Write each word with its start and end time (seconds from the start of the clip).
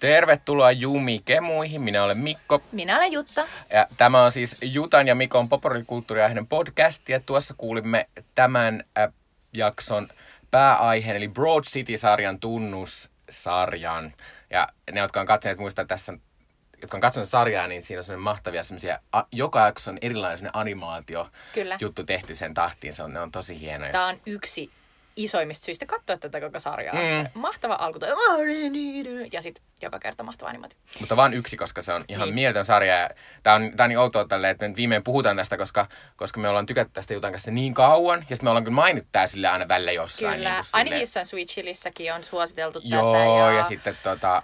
Tervetuloa 0.00 0.72
Jumi 0.72 1.22
Kemuihin. 1.24 1.82
Minä 1.82 2.04
olen 2.04 2.18
Mikko. 2.18 2.62
Minä 2.72 2.96
olen 2.96 3.12
Jutta. 3.12 3.46
Ja 3.70 3.86
tämä 3.96 4.22
on 4.22 4.32
siis 4.32 4.56
Jutan 4.62 5.08
ja 5.08 5.14
Mikon 5.14 5.48
populaarikulttuuriaiheinen 5.48 6.46
podcast. 6.46 7.08
Ja 7.08 7.20
tuossa 7.20 7.54
kuulimme 7.58 8.08
tämän 8.34 8.84
äh, 8.98 9.12
jakson 9.52 10.08
pääaiheen, 10.50 11.16
eli 11.16 11.28
Broad 11.28 11.64
City-sarjan 11.64 12.40
tunnussarjan. 12.40 14.12
Ja 14.50 14.68
ne, 14.92 15.00
jotka 15.00 15.20
on 15.20 15.26
katsoneet, 15.26 15.58
muistaa 15.58 15.84
tässä 15.84 16.12
jotka 16.82 16.96
on 16.96 17.00
katsonut 17.00 17.28
sarjaa, 17.28 17.66
niin 17.66 17.82
siinä 17.82 18.00
on 18.00 18.04
semmoinen 18.04 18.24
mahtavia 18.24 18.64
semmoisia, 18.64 18.98
joka 19.32 19.66
jakso 19.66 19.90
on 19.90 19.98
erilainen 20.02 20.50
animaatio 20.52 21.28
Kyllä. 21.54 21.76
juttu 21.80 22.04
tehty 22.04 22.34
sen 22.34 22.54
tahtiin. 22.54 22.94
Se 22.94 23.02
on, 23.02 23.12
ne 23.12 23.20
on 23.20 23.32
tosi 23.32 23.60
hienoja. 23.60 23.92
Tämä 23.92 24.06
on 24.06 24.20
yksi 24.26 24.70
isoimmista 25.16 25.64
syistä 25.64 25.86
katsoa 25.86 26.16
tätä 26.16 26.40
koko 26.40 26.60
sarjaa. 26.60 26.94
Mm. 26.94 27.28
Mahtava 27.34 27.74
alku. 27.80 27.98
Ja 29.32 29.42
sitten 29.42 29.64
joka 29.82 29.98
kerta 29.98 30.22
mahtava 30.22 30.48
animaatio. 30.48 30.78
Mutta 31.00 31.16
vain 31.16 31.34
yksi, 31.34 31.56
koska 31.56 31.82
se 31.82 31.92
on 31.92 32.04
ihan 32.08 32.26
Niin. 32.26 32.34
mieletön 32.34 32.64
sarja. 32.64 33.10
Tämä 33.42 33.56
on, 33.56 33.72
tää 33.76 33.84
on 33.84 33.88
niin 33.88 33.98
outoa 33.98 34.24
tälleen, 34.24 34.50
että 34.50 34.68
me 34.68 34.76
viimein 34.76 35.04
puhutaan 35.04 35.36
tästä, 35.36 35.56
koska, 35.56 35.86
koska 36.16 36.40
me 36.40 36.48
ollaan 36.48 36.66
tykätty 36.66 36.92
tästä 36.94 37.14
Jutan 37.14 37.32
kanssa 37.32 37.50
niin 37.50 37.74
kauan. 37.74 38.18
Ja 38.30 38.36
sitten 38.36 38.46
me 38.46 38.50
ollaan 38.50 38.64
kyllä 38.64 38.74
mainittu 38.74 39.08
tää 39.12 39.26
sille 39.26 39.48
aina 39.48 39.68
välillä 39.68 39.92
jossain. 39.92 40.36
Kyllä. 40.36 40.54
Niin 40.54 40.64
Ainakin 40.72 41.00
jossain 41.00 41.26
Sweet 41.26 41.48
Chilissäkin 41.48 42.14
on 42.14 42.24
suositeltu 42.24 42.80
Joo, 42.84 43.12
tätä. 43.12 43.24
ja... 43.24 43.50
ja 43.58 43.64
sitten 43.64 43.98
tota, 44.02 44.42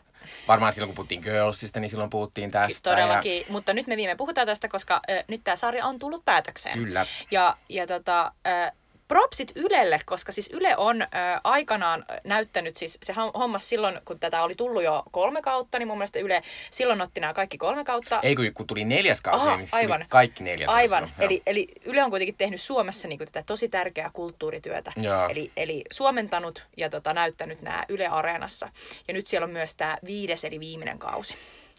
varmaan 0.48 0.73
silloin 0.73 0.88
kun 0.88 0.95
puhuttiin 0.95 1.20
Girlsista, 1.20 1.80
niin 1.80 1.91
silloin 1.91 2.10
puhuttiin 2.10 2.51
tästä. 2.51 2.91
Todellakin, 2.91 3.45
mutta 3.48 3.73
nyt 3.74 3.87
me 3.87 3.96
viime 3.96 4.16
puhutaan 4.16 4.47
tästä, 4.47 4.69
koska 4.69 5.00
ö, 5.10 5.24
nyt 5.28 5.41
tämä 5.45 5.56
sarja 5.56 5.87
on 5.87 5.98
tullut 5.98 6.24
päätökseen. 6.24 6.78
Kyllä. 6.78 7.06
Ja, 7.30 7.56
ja 7.69 7.86
tota, 7.86 8.33
ö, 8.47 8.70
propsit 9.08 9.52
Ylelle, 9.56 10.00
koska 10.06 10.33
siis 10.33 10.50
Yle 10.52 10.77
on 10.77 11.02
ö, 11.02 11.06
aikanaan 11.44 12.05
näyttänyt, 12.24 12.77
siis 12.77 12.98
se 13.02 13.12
hom- 13.12 13.38
hommas 13.38 13.69
silloin, 13.69 14.00
kun 14.05 14.20
tätä 14.20 14.42
oli 14.44 14.55
tullut 14.55 14.83
jo 14.83 15.02
kolme 15.10 15.42
kautta, 15.42 15.78
niin 15.78 15.88
mun 15.88 15.98
mielestä 15.98 16.19
Yle 16.19 16.42
silloin 16.70 17.00
otti 17.00 17.20
nämä 17.20 17.34
kaikki 17.34 17.58
kolme 17.58 17.84
kautta. 17.84 18.20
Ei 18.22 18.34
kun, 18.36 18.50
kun 18.55 18.66
tuli 18.66 18.84
neljäs 18.84 19.20
kausi, 19.22 19.47
Aha, 19.47 19.56
niin 19.56 19.69
tuli 19.70 19.82
aivan. 19.82 20.05
kaikki 20.08 20.44
neljä. 20.44 20.66
tuli 20.66 20.77
Aivan. 20.77 21.02
silloin. 21.08 21.25
Eli, 21.27 21.42
eli 21.47 21.69
Yle 21.84 22.05
on 22.05 22.10
kuitenkin 22.10 22.34
tehnyt 22.38 22.60
Suomessa 22.60 23.08
niin 23.08 23.19
tätä 23.19 23.42
tosi 23.47 23.69
tärkeää 23.69 24.10
kulttuurityötä. 24.12 24.92
Eli, 25.30 25.52
eli 25.56 25.84
suomentanut 25.92 26.64
ja 26.77 26.91
tota, 26.91 27.14
näyttänyt 27.14 27.62
nämä 27.62 27.84
Yle 27.88 28.06
Areenassa. 28.06 28.69
Ja 29.08 29.14
nyt 29.14 29.27
siellä 29.27 29.44
on 29.44 29.50
myös 29.50 29.77
tämä 29.77 29.98
viides 30.06 30.44
eli 30.44 30.60
viimeinen 30.60 30.98
kausi 30.98 31.34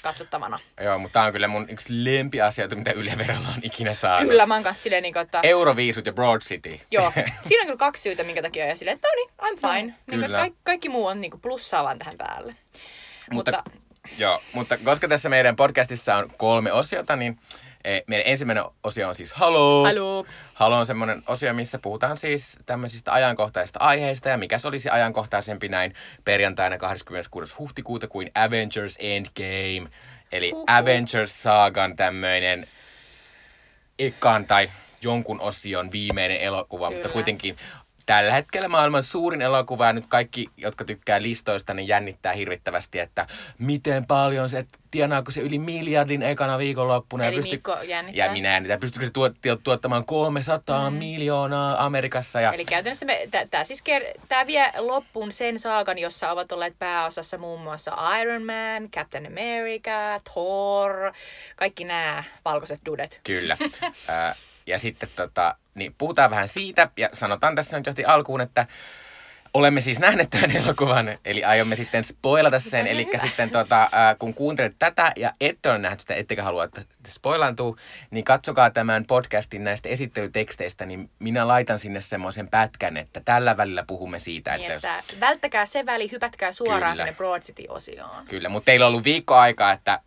katsottavana. 0.06 0.60
Joo, 0.82 1.00
mutta 1.00 1.14
tämä 1.14 1.26
on 1.26 1.32
kyllä 1.32 1.48
mun 1.48 1.70
yksi 1.70 2.06
lempiasioita, 2.06 2.76
mitä 2.76 2.92
Yle 2.92 3.14
Verolla 3.18 3.48
on 3.48 3.60
ikinä 3.62 3.94
saanut. 3.94 4.30
Kyllä, 4.30 4.46
mä 4.46 4.54
oon 4.54 4.64
kanssa 4.64 4.84
silleen, 4.84 5.04
niin 5.04 5.14
kuin, 5.14 5.24
että... 5.24 5.40
Euroviisut 5.44 6.06
ja 6.06 6.14
Broad 6.14 6.42
City. 6.42 6.80
Joo, 6.92 7.12
siinä 7.48 7.62
on 7.62 7.66
kyllä 7.66 7.78
kaksi 7.78 8.02
syytä, 8.02 8.24
minkä 8.24 8.42
takia 8.42 8.66
ja 8.66 8.76
silleen, 8.76 8.96
että 8.96 9.08
no 9.08 9.14
niin, 9.16 9.30
I'm 9.42 9.68
fine. 9.68 9.84
Niin, 9.84 9.96
kuin, 10.10 10.20
kyllä. 10.20 10.38
kaikki, 10.38 10.60
kaikki 10.64 10.90
muu 10.90 11.06
on 11.06 11.22
niin 11.22 11.32
kuin 11.32 11.42
plussaa 11.42 11.84
vaan 11.84 12.00
tähän 12.00 12.18
päälle. 12.18 12.56
Mutta, 13.32 13.52
Mutta, 13.52 13.72
joo, 14.18 14.42
mutta 14.54 14.78
koska 14.78 15.08
tässä 15.08 15.30
meidän 15.30 15.56
podcastissa 15.56 16.16
on 16.16 16.30
kolme 16.38 16.72
osiota, 16.72 17.16
niin 17.16 17.40
meidän 18.08 18.28
ensimmäinen 18.28 18.64
osio 18.84 19.10
on 19.10 19.16
siis 19.16 19.34
Halo. 19.34 19.84
Halo. 19.84 20.26
Halo 20.54 20.78
on 20.78 20.86
semmoinen 20.86 21.24
osio, 21.28 21.54
missä 21.54 21.80
puhutaan 21.80 22.18
siis 22.18 22.60
tämmöisistä 22.66 23.14
ajankohtaisista 23.14 23.80
aiheista 23.80 24.30
ja 24.30 24.38
mikä 24.38 24.58
se 24.58 24.68
olisi 24.68 24.90
ajankohtaisempi 24.90 25.70
näin 25.70 25.94
perjantaina 26.26 26.78
26. 26.78 27.56
huhtikuuta 27.60 28.08
kuin 28.08 28.32
Avengers 28.36 28.98
Endgame. 29.00 29.90
Eli 30.32 30.52
Huhhuh. 30.52 30.66
Avengers 30.68 31.44
Saagan 31.44 31.96
tämmöinen 31.96 32.68
ekan 34.00 34.46
tai 34.46 34.70
jonkun 35.02 35.42
osion 35.42 35.92
viimeinen 35.92 36.38
elokuva, 36.38 36.90
mutta 36.90 37.02
Kyllä. 37.02 37.14
kuitenkin 37.14 37.58
tällä 38.06 38.34
hetkellä 38.34 38.68
maailman 38.68 39.04
suurin 39.04 39.42
elokuva 39.42 39.86
ja 39.86 39.94
nyt 39.94 40.06
kaikki, 40.08 40.48
jotka 40.58 40.86
tykkää 40.86 41.22
listoista, 41.22 41.74
niin 41.74 41.88
jännittää 41.88 42.34
hirvittävästi, 42.34 43.00
että 43.00 43.28
miten 43.60 44.06
paljon 44.06 44.50
se, 44.50 44.66
tienaako 44.92 45.32
se 45.32 45.42
yli 45.42 45.60
miljardin 45.60 46.22
ekana 46.22 46.58
viikonloppuna. 46.58 47.26
Eli 47.26 47.36
ja, 47.36 47.42
Mikko 47.42 47.78
jännittää. 47.84 48.26
ja 48.26 48.32
minä 48.32 48.54
jännitän, 48.54 48.80
pystyykö 48.80 49.06
se 49.06 49.12
tuot, 49.12 49.34
tuot- 49.36 49.62
tuottamaan 49.64 50.06
300 50.06 50.90
mm. 50.90 50.98
miljoonaa 50.98 51.86
Amerikassa. 51.86 52.42
Ja, 52.42 52.54
Eli 52.54 52.66
käytännössä 52.66 53.06
tämä 53.52 53.64
siis 53.64 53.84
ker- 53.90 54.22
tää 54.28 54.48
vie 54.48 54.72
loppuun 54.78 55.32
sen 55.32 55.60
saakan, 55.60 55.98
jossa 55.98 56.32
ovat 56.32 56.52
olleet 56.52 56.80
pääosassa 56.80 57.38
muun 57.38 57.62
muassa 57.62 57.92
Iron 58.22 58.44
Man, 58.44 58.90
Captain 58.92 59.26
America, 59.28 60.22
Thor, 60.34 61.12
kaikki 61.56 61.84
nämä 61.84 62.24
valkoiset 62.46 62.80
dudet. 62.86 63.20
Kyllä. 63.24 63.58
ja 64.66 64.80
sitten 64.80 65.10
tota, 65.16 65.56
niin 65.76 65.96
puhutaan 65.98 66.32
vähän 66.32 66.48
siitä 66.48 66.90
ja 66.98 67.10
sanotaan 67.14 67.56
tässä 67.56 67.78
nyt 67.78 67.86
johti 67.86 68.06
alkuun, 68.06 68.42
että 68.42 68.68
olemme 69.56 69.82
siis 69.82 70.00
nähneet 70.00 70.30
tämän 70.30 70.56
elokuvan, 70.64 71.18
eli 71.26 71.44
aiomme 71.44 71.76
sitten 71.76 72.04
spoilata 72.04 72.60
sen. 72.60 72.88
Eli 72.88 73.08
sitten 73.22 73.50
tota, 73.50 73.90
kun 74.20 74.34
kuuntelet 74.34 74.76
tätä 74.80 75.12
ja 75.16 75.34
ette 75.42 75.70
ole 75.70 75.78
nähnyt 75.78 76.00
sitä, 76.00 76.16
ettekä 76.16 76.44
halua, 76.44 76.64
että 76.64 76.82
spoilantuu, 77.08 77.78
niin 78.12 78.26
katsokaa 78.26 78.70
tämän 78.70 79.06
podcastin 79.06 79.64
näistä 79.64 79.90
esittelyteksteistä, 79.90 80.86
niin 80.86 81.10
minä 81.20 81.48
laitan 81.48 81.80
sinne 81.80 82.02
semmoisen 82.02 82.48
pätkän, 82.48 82.98
että 82.98 83.22
tällä 83.26 83.58
välillä 83.58 83.84
puhumme 83.88 84.20
siitä, 84.20 84.54
että 84.54 84.68
Niin, 84.68 84.74
jos... 84.74 84.84
että 84.84 85.20
välttäkää 85.20 85.66
se 85.66 85.86
väli, 85.86 86.12
hypätkää 86.12 86.52
suoraan 86.52 86.94
Kyllä. 86.94 86.96
sinne 86.96 87.18
Broad 87.18 87.42
City-osioon. 87.42 88.26
Kyllä, 88.28 88.50
mutta 88.50 88.66
teillä 88.66 88.86
on 88.86 88.90
ollut 88.90 89.04
viikko 89.04 89.36
aikaa, 89.36 89.72
että 89.72 90.00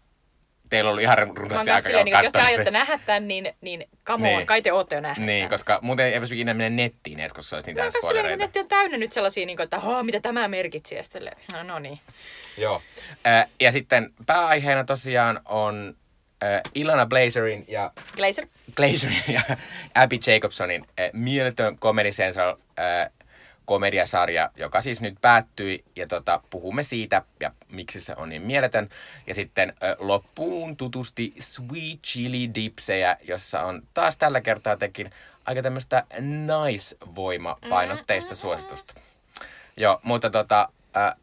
teillä 0.70 0.90
ollut 0.90 1.02
ihan 1.02 1.18
runsaasti 1.36 1.70
aikaa 1.70 1.80
silleen, 1.80 2.04
niin, 2.04 2.16
jos 2.24 2.32
te 2.32 2.40
aiotte 2.40 2.70
nähdä 2.70 2.98
tämän, 3.06 3.28
niin, 3.28 3.54
niin 3.60 3.88
come 4.06 4.28
on, 4.28 4.36
Niin. 4.36 4.46
kai 4.46 4.62
te 4.62 4.72
ootte 4.72 4.94
jo 4.94 5.00
nähneet 5.00 5.26
Niin, 5.26 5.40
tämän. 5.40 5.50
koska 5.50 5.78
muuten 5.82 6.06
ei 6.06 6.20
pysty 6.20 6.34
ikinä 6.34 6.54
mennä 6.54 6.82
nettiin 6.82 7.20
edes, 7.20 7.32
koska 7.32 7.48
se 7.48 7.56
olisi 7.56 7.70
niitä 7.70 7.82
niin, 7.82 7.92
spoilereita. 7.92 8.34
että 8.34 8.44
netti 8.44 8.60
on 8.60 8.68
täynnä 8.68 8.96
nyt 8.98 9.12
sellaisia, 9.12 9.46
niin 9.46 9.56
kuin, 9.56 9.64
että 9.64 9.80
mitä 10.02 10.20
tämä 10.20 10.48
merkitsi. 10.48 10.94
Ja 10.94 11.02
sitten, 11.02 11.30
no, 11.52 11.62
no 11.62 11.78
niin. 11.78 12.00
Joo. 12.58 12.82
Äh, 13.26 13.46
ja 13.60 13.72
sitten 13.72 14.12
pääaiheena 14.26 14.84
tosiaan 14.84 15.40
on 15.44 15.96
äh, 16.44 16.60
Ilana 16.74 17.06
Blazerin 17.06 17.64
ja 17.68 17.92
Glazer. 18.16 18.46
Glazerin 18.76 19.22
ja 19.28 19.40
Abby 20.02 20.18
Jacobsonin 20.26 20.86
äh, 21.00 21.10
mieletön 21.12 21.78
Comedy 21.78 22.10
Central 22.10 22.56
äh, 22.78 23.10
komediasarja, 23.68 24.50
joka 24.56 24.80
siis 24.80 25.00
nyt 25.00 25.14
päättyi, 25.20 25.84
ja 25.96 26.06
tota, 26.06 26.40
puhumme 26.50 26.82
siitä, 26.82 27.22
ja 27.40 27.52
miksi 27.68 28.00
se 28.00 28.14
on 28.16 28.28
niin 28.28 28.42
mieletön. 28.42 28.88
Ja 29.26 29.34
sitten 29.34 29.68
äh, 29.68 29.96
loppuun 29.98 30.76
tutusti 30.76 31.34
Sweet 31.38 32.02
Chili 32.02 32.54
Dipsejä, 32.54 33.16
jossa 33.22 33.62
on 33.62 33.82
taas 33.94 34.18
tällä 34.18 34.40
kertaa 34.40 34.76
tekin 34.76 35.10
aika 35.44 35.62
tämmöistä 35.62 36.04
naisvoimapainotteista 36.46 38.34
suositusta. 38.34 38.94
Joo, 39.76 40.00
mutta 40.02 40.30
tota, 40.30 40.68
äh, 40.96 41.14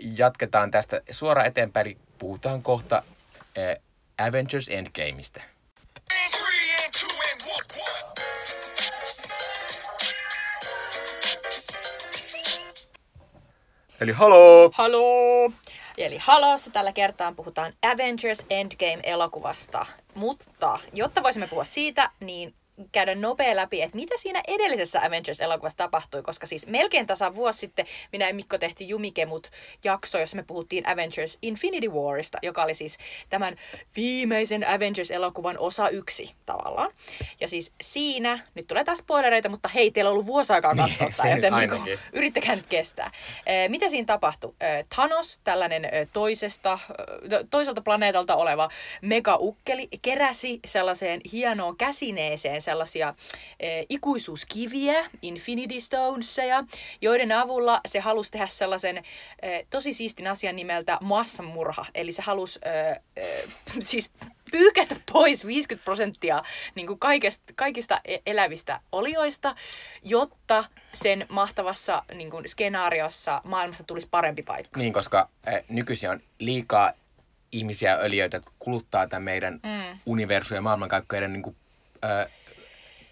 jatketaan 0.00 0.70
tästä 0.70 1.00
suoraan 1.10 1.46
eteenpäin, 1.46 1.86
eli 1.86 1.96
puhutaan 2.18 2.62
kohta 2.62 3.02
äh, 3.58 3.76
Avengers 4.28 4.68
Endgameista. 4.68 5.40
Eli 14.04 14.12
haloo! 14.12 14.70
Halo! 14.74 15.52
Eli 15.98 16.18
Halossa 16.20 16.70
tällä 16.70 16.92
kertaa 16.92 17.32
puhutaan 17.32 17.72
Avengers 17.82 18.46
Endgame-elokuvasta. 18.50 19.86
Mutta 20.14 20.78
jotta 20.92 21.22
voisimme 21.22 21.46
puhua 21.46 21.64
siitä, 21.64 22.10
niin 22.20 22.54
käydä 22.92 23.14
nopea 23.14 23.56
läpi, 23.56 23.82
että 23.82 23.96
mitä 23.96 24.14
siinä 24.18 24.42
edellisessä 24.48 25.00
Avengers-elokuvassa 25.00 25.76
tapahtui, 25.76 26.22
koska 26.22 26.46
siis 26.46 26.66
melkein 26.66 27.06
tasan 27.06 27.34
vuosi 27.34 27.58
sitten 27.58 27.86
minä 28.12 28.28
ja 28.28 28.34
Mikko 28.34 28.58
tehtiin 28.58 28.88
Jumikemut 28.88 29.50
jakso, 29.84 30.18
jossa 30.18 30.36
me 30.36 30.42
puhuttiin 30.42 30.88
Avengers 30.88 31.38
Infinity 31.42 31.88
Warista, 31.88 32.38
joka 32.42 32.62
oli 32.62 32.74
siis 32.74 32.98
tämän 33.30 33.56
viimeisen 33.96 34.68
Avengers-elokuvan 34.68 35.58
osa 35.58 35.88
yksi 35.88 36.34
tavallaan. 36.46 36.90
Ja 37.40 37.48
siis 37.48 37.72
siinä, 37.80 38.38
nyt 38.54 38.66
tulee 38.66 38.84
taas 38.84 38.98
spoilereita, 38.98 39.48
mutta 39.48 39.68
hei, 39.68 39.90
teillä 39.90 40.08
on 40.08 40.12
ollut 40.12 40.26
vuosi 40.26 40.52
aikaa 40.52 40.74
Niin, 40.74 40.98
katsoa 40.98 41.26
nyt 41.26 41.34
joten 41.36 41.54
ainakin. 41.54 41.98
yrittäkää 42.12 42.56
nyt 42.56 42.66
kestää. 42.66 43.10
Mitä 43.68 43.88
siinä 43.88 44.06
tapahtui? 44.06 44.54
Thanos, 44.94 45.40
tällainen 45.44 45.88
toisesta, 46.12 46.78
eh, 47.32 47.38
toiselta 47.50 47.80
planeetalta 47.80 48.36
oleva 48.36 48.68
mega-ukkeli, 49.02 49.88
keräsi 50.02 50.60
sellaiseen 50.66 51.20
hienoon 51.32 51.76
käsineeseen 51.76 52.62
sellaisia 52.64 53.14
eh, 53.60 53.86
ikuisuuskiviä, 53.88 55.10
Infinity 55.22 55.80
Stonesia, 55.80 56.64
joiden 57.00 57.32
avulla 57.32 57.80
se 57.86 58.00
halusi 58.00 58.30
tehdä 58.30 58.46
sellaisen 58.46 59.02
eh, 59.42 59.66
tosi 59.70 59.92
siistin 59.92 60.26
asian 60.26 60.56
nimeltä 60.56 60.98
massamurha. 61.00 61.86
Eli 61.94 62.12
se 62.12 62.22
halusi 62.22 62.58
eh, 62.64 63.00
eh, 63.16 63.44
siis 63.80 64.10
pyyhkäistä 64.50 64.96
pois 65.12 65.46
50 65.46 65.84
prosenttia 65.84 66.42
niin 66.74 66.86
kuin 66.86 66.98
kaikesta, 66.98 67.52
kaikista 67.56 68.00
e- 68.04 68.18
elävistä 68.26 68.80
olioista, 68.92 69.54
jotta 70.02 70.64
sen 70.92 71.26
mahtavassa 71.28 72.02
niin 72.14 72.30
kuin, 72.30 72.48
skenaariossa 72.48 73.40
maailmasta 73.44 73.84
tulisi 73.84 74.08
parempi 74.10 74.42
paikka. 74.42 74.80
Niin, 74.80 74.92
koska 74.92 75.28
äh, 75.48 75.54
nykyisin 75.68 76.10
on 76.10 76.20
liikaa 76.38 76.92
ihmisiä 77.52 77.90
ja 77.90 77.98
öljyitä, 77.98 78.36
jotka 78.36 78.52
kuluttaa 78.58 79.06
tämän 79.06 79.22
meidän 79.22 79.54
mm. 79.54 79.98
universumin 80.06 80.56
ja 80.56 80.62
maailmankaikkeuden 80.62 81.32
niin 81.32 81.42
kuin 81.42 81.56
ö, 82.04 82.30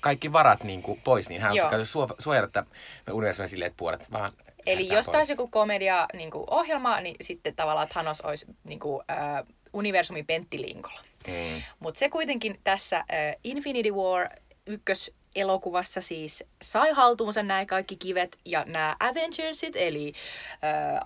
kaikki 0.02 0.32
varat 0.32 0.64
niin 0.64 0.82
kuin 0.82 1.00
pois, 1.04 1.28
niin 1.28 1.40
hän 1.40 1.54
suo- 1.84 2.16
suojata 2.18 2.48
tätä 2.48 2.66
universumin 3.12 3.48
silleen, 3.48 3.66
että 3.66 3.76
puolet 3.76 4.12
vaan 4.12 4.32
Eli 4.66 4.88
jos 4.88 5.06
taisi 5.06 5.32
joku 5.32 5.48
komedia 5.48 6.06
niin 6.14 6.30
kuin 6.30 6.44
ohjelma, 6.50 7.00
niin 7.00 7.16
sitten 7.20 7.56
tavallaan 7.56 7.88
Thanos 7.88 8.20
olisi 8.20 8.46
niin 8.64 8.80
kuin, 8.80 9.04
äh, 9.10 9.44
universumin 9.72 10.26
penttilinkolla. 10.26 11.00
Mm. 11.26 11.62
Mutta 11.80 11.98
se 11.98 12.08
kuitenkin 12.08 12.60
tässä 12.64 12.96
äh, 12.96 13.06
Infinity 13.44 13.90
War 13.90 14.28
ykköselokuvassa 14.66 16.00
siis 16.00 16.44
sai 16.62 16.92
haltuunsa 16.92 17.42
nämä 17.42 17.66
kaikki 17.66 17.96
kivet 17.96 18.36
ja 18.44 18.64
nämä 18.66 18.96
Avengersit, 19.00 19.76
eli 19.76 20.12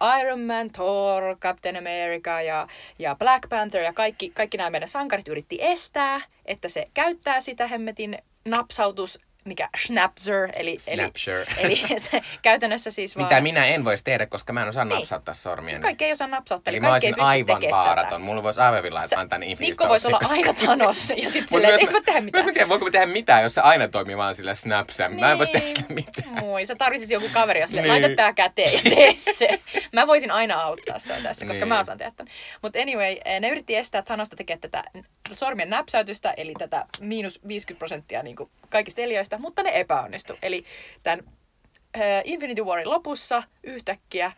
äh, 0.02 0.20
Iron 0.20 0.40
Man, 0.40 0.70
Thor, 0.70 1.36
Captain 1.36 1.76
America 1.76 2.42
ja, 2.42 2.66
ja 2.98 3.16
Black 3.16 3.48
Panther 3.48 3.82
ja 3.82 3.92
kaikki, 3.92 4.30
kaikki 4.30 4.56
nämä 4.56 4.70
meidän 4.70 4.88
sankarit 4.88 5.28
yritti 5.28 5.58
estää, 5.60 6.20
että 6.44 6.68
se 6.68 6.88
käyttää 6.94 7.40
sitä 7.40 7.66
hemmetin 7.66 8.18
napsautus, 8.46 9.18
mikä 9.46 9.68
Schnapzer, 9.82 10.48
eli, 10.52 10.76
Snapshare. 10.78 11.46
eli, 11.56 11.80
eli 11.90 12.00
se 12.00 12.20
käytännössä 12.42 12.90
siis 12.90 13.16
vaan... 13.16 13.26
Mitä 13.28 13.40
minä 13.40 13.66
en 13.66 13.84
voisi 13.84 14.04
tehdä, 14.04 14.26
koska 14.26 14.52
mä 14.52 14.62
en 14.62 14.68
osaa 14.68 14.84
Niin. 14.84 14.98
napsauttaa 14.98 15.34
sormia. 15.34 15.68
Siis 15.68 15.80
kaikki 15.80 16.04
ei 16.04 16.12
osaa 16.12 16.28
napsauttaa, 16.28 16.70
Eli 16.70 16.76
eli 16.76 16.86
mä 16.86 16.92
olisin 16.92 17.20
aivan 17.20 17.62
vaaraton. 17.70 18.04
tätä. 18.08 18.18
Mulla 18.18 18.42
voisi 18.42 18.60
aivan 18.60 18.82
villa 18.82 19.06
Sä- 19.06 19.20
antaa 19.20 19.38
ne 19.38 19.46
Infinity 19.46 19.72
Mikko 19.72 19.88
voisi 19.88 20.06
olla 20.08 20.20
aina 20.28 20.52
Thanos 20.54 21.10
ja 21.22 21.30
sitten 21.30 21.48
silleen, 21.48 21.70
että 21.74 21.80
ei 21.80 21.86
se 21.86 21.92
voi 21.92 22.02
tehdä 22.02 22.20
mä- 22.20 22.24
mitään. 22.24 22.44
Mä 22.44 22.48
en 22.50 22.54
tiedä, 22.54 22.68
voiko 22.68 22.84
me 22.84 22.90
tehdä 22.90 23.06
mitään, 23.06 23.42
jos 23.42 23.54
se 23.54 23.60
aina 23.60 23.88
toimii 23.88 24.16
vaan 24.16 24.34
sillä 24.34 24.54
snapsää. 24.54 25.08
Mä 25.08 25.32
en 25.32 25.38
voisi 25.38 25.52
tehdä 25.52 25.66
sillä 25.66 25.86
mitään. 25.88 26.30
Moi, 26.44 26.66
sä 26.66 26.76
tarvitsit 26.76 27.10
joku 27.10 27.26
kaveri, 27.32 27.60
jos 27.60 27.72
Niin. 27.72 27.82
niin. 27.82 27.88
laita 28.02 28.16
tää 28.16 28.32
käteen 28.32 28.72
ja 28.74 28.80
tee 28.96 29.14
se. 29.38 29.60
Mä 29.92 30.06
voisin 30.06 30.30
aina 30.30 30.62
auttaa 30.62 30.98
se 30.98 31.14
tässä, 31.22 31.46
koska 31.46 31.64
Niin. 31.64 31.68
mä 31.68 31.80
osaan 31.80 31.98
tehdä 31.98 32.12
tämän. 32.16 32.32
Mutta 32.62 32.78
anyway, 32.80 33.16
eh, 33.24 33.40
ne 33.40 33.48
yritti 33.48 33.76
estää 33.76 34.02
Thanosta 34.02 34.36
tekemään 34.36 34.60
tätä 34.60 34.84
sormien 35.32 35.70
näpsäytystä, 35.70 36.34
eli 36.36 36.54
tätä 36.58 36.86
miinus 37.00 37.40
50 37.48 37.78
prosenttia 37.78 38.22
niin 38.22 38.36
kaikista 38.68 39.00
eliöistä, 39.00 39.35
mutta 39.38 39.62
ne 39.62 39.70
epäonnistu. 39.74 40.34
Eli 40.42 40.64
tämän 41.02 41.24
äh, 41.96 42.02
Infinity 42.24 42.62
Warin 42.62 42.90
lopussa 42.90 43.42
yhtäkkiä 43.62 44.32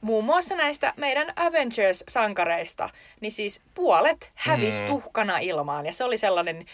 muun 0.00 0.24
muassa 0.24 0.56
näistä 0.56 0.94
meidän 0.96 1.32
Avengers-sankareista, 1.36 2.90
niin 3.20 3.32
siis 3.32 3.62
puolet 3.74 4.30
hävisi 4.34 4.82
Mm. 4.82 4.86
tuhkana 4.88 5.38
ilmaan. 5.38 5.86
Ja 5.86 5.92
se 5.92 6.04
oli 6.04 6.18
sellainen 6.18 6.66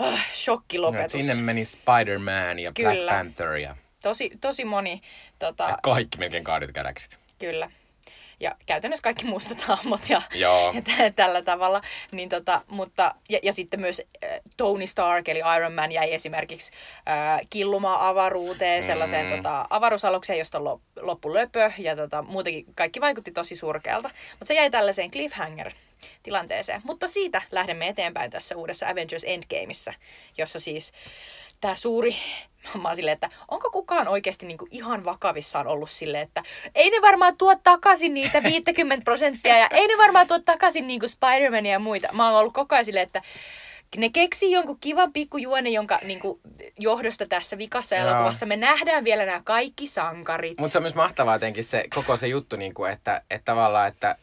No, 0.00 0.06
shokkilopetus. 0.34 1.12
sinne 1.12 1.34
meni 1.34 1.64
Spider-Man 1.64 2.58
ja 2.58 2.72
Black 2.72 2.94
Kyllä. 2.98 3.12
Panther 3.12 3.52
ja, 3.52 3.76
Tosi, 4.02 4.30
tosi 4.40 4.64
moni, 4.64 5.00
tota, 5.38 5.64
ja 5.64 5.78
kaikki 5.82 6.18
melkein 6.18 6.44
the 6.44 6.72
Galaxy. 6.72 7.08
kyllä. 7.38 7.70
Ja 8.40 8.54
käytännössä 8.66 9.02
kaikki 9.02 9.24
mustat 9.24 9.60
hahmot 9.68 10.08
ja, 10.08 10.22
Joo. 10.34 10.72
ja 10.72 10.82
tä- 10.82 11.10
tällä 11.10 11.42
tavalla. 11.42 11.80
Niin 12.12 12.28
tota, 12.28 12.62
mutta, 12.68 13.14
ja, 13.28 13.38
ja 13.42 13.52
sitten 13.52 13.80
myös 13.80 14.02
äh, 14.24 14.30
Tony 14.56 14.86
Stark 14.86 15.28
eli 15.28 15.42
Iron 15.56 15.72
Man 15.72 15.92
jäi 15.92 16.14
esimerkiksi 16.14 16.72
äh, 17.08 17.40
killumaan 17.50 18.00
avaruuteen, 18.08 18.84
sellaiseen 18.84 19.26
Mm. 19.26 19.36
tota, 19.36 19.66
avaruusalukseen, 19.70 20.38
josta 20.38 20.58
on 20.58 20.64
lop, 20.64 20.80
loppu 21.00 21.34
löpö. 21.34 21.70
Ja 21.78 21.96
tota, 21.96 22.22
muutenkin 22.22 22.64
kaikki 22.74 23.00
vaikutti 23.00 23.30
tosi 23.32 23.56
surkealta. 23.56 24.10
Mutta 24.30 24.44
se 24.44 24.54
jäi 24.54 24.70
tällaiseen 24.70 25.10
cliffhanger 25.10 25.72
tilanteeseen. 26.22 26.80
Mutta 26.84 27.08
siitä 27.08 27.42
lähdemme 27.50 27.88
eteenpäin 27.88 28.30
tässä 28.30 28.56
uudessa 28.56 28.88
Avengers 28.88 29.24
Endgameissa, 29.24 29.94
jossa 30.38 30.60
siis 30.60 30.92
tämä 31.60 31.74
suuri, 31.74 32.16
mä 32.82 32.88
oon 32.88 32.96
silleen, 32.96 33.14
että 33.14 33.30
onko 33.48 33.70
kukaan 33.70 34.08
oikeasti 34.08 34.46
niinku 34.46 34.68
ihan 34.70 35.04
vakavissaan 35.04 35.66
ollut 35.66 35.90
silleen, 35.90 36.22
että 36.22 36.42
ei 36.74 36.90
ne 36.90 36.96
varmaan 37.02 37.36
tuo 37.36 37.54
takaisin 37.56 38.14
niitä 38.14 38.42
50 38.52 39.04
prosenttia 39.04 39.58
ja 39.58 39.68
ei 39.70 39.88
ne 39.88 39.98
varmaan 39.98 40.26
tuo 40.26 40.38
takaisin 40.38 40.86
niinku 40.86 41.06
Spider-Mania 41.06 41.70
ja 41.70 41.78
muita. 41.78 42.08
Mä 42.12 42.28
oon 42.30 42.40
ollut 42.40 42.54
koko 42.54 42.74
ajan 42.74 42.84
silleen, 42.84 43.06
että 43.06 43.22
ne 43.96 44.08
keksii 44.08 44.52
jonkun 44.52 44.78
kivan 44.80 45.12
pikkujuone, 45.12 45.70
jonka 45.70 46.00
niinku, 46.02 46.40
johdosta 46.78 47.26
tässä 47.26 47.58
vikassa 47.58 47.96
Joo. 47.96 48.08
elokuvassa 48.08 48.46
me 48.46 48.56
nähdään 48.56 49.04
vielä 49.04 49.26
nämä 49.26 49.40
kaikki 49.44 49.86
sankarit. 49.86 50.58
Mutta 50.58 50.72
se 50.72 50.78
on 50.78 50.82
myös 50.82 50.94
mahtavaa 50.94 51.34
jotenkin 51.34 51.64
se 51.64 51.84
koko 51.94 52.16
se 52.16 52.26
juttu, 52.26 52.56
niin 52.56 52.74
kuin, 52.74 52.92
että, 52.92 53.22
että 53.30 53.44
tavallaan, 53.44 53.88
että 53.88 54.16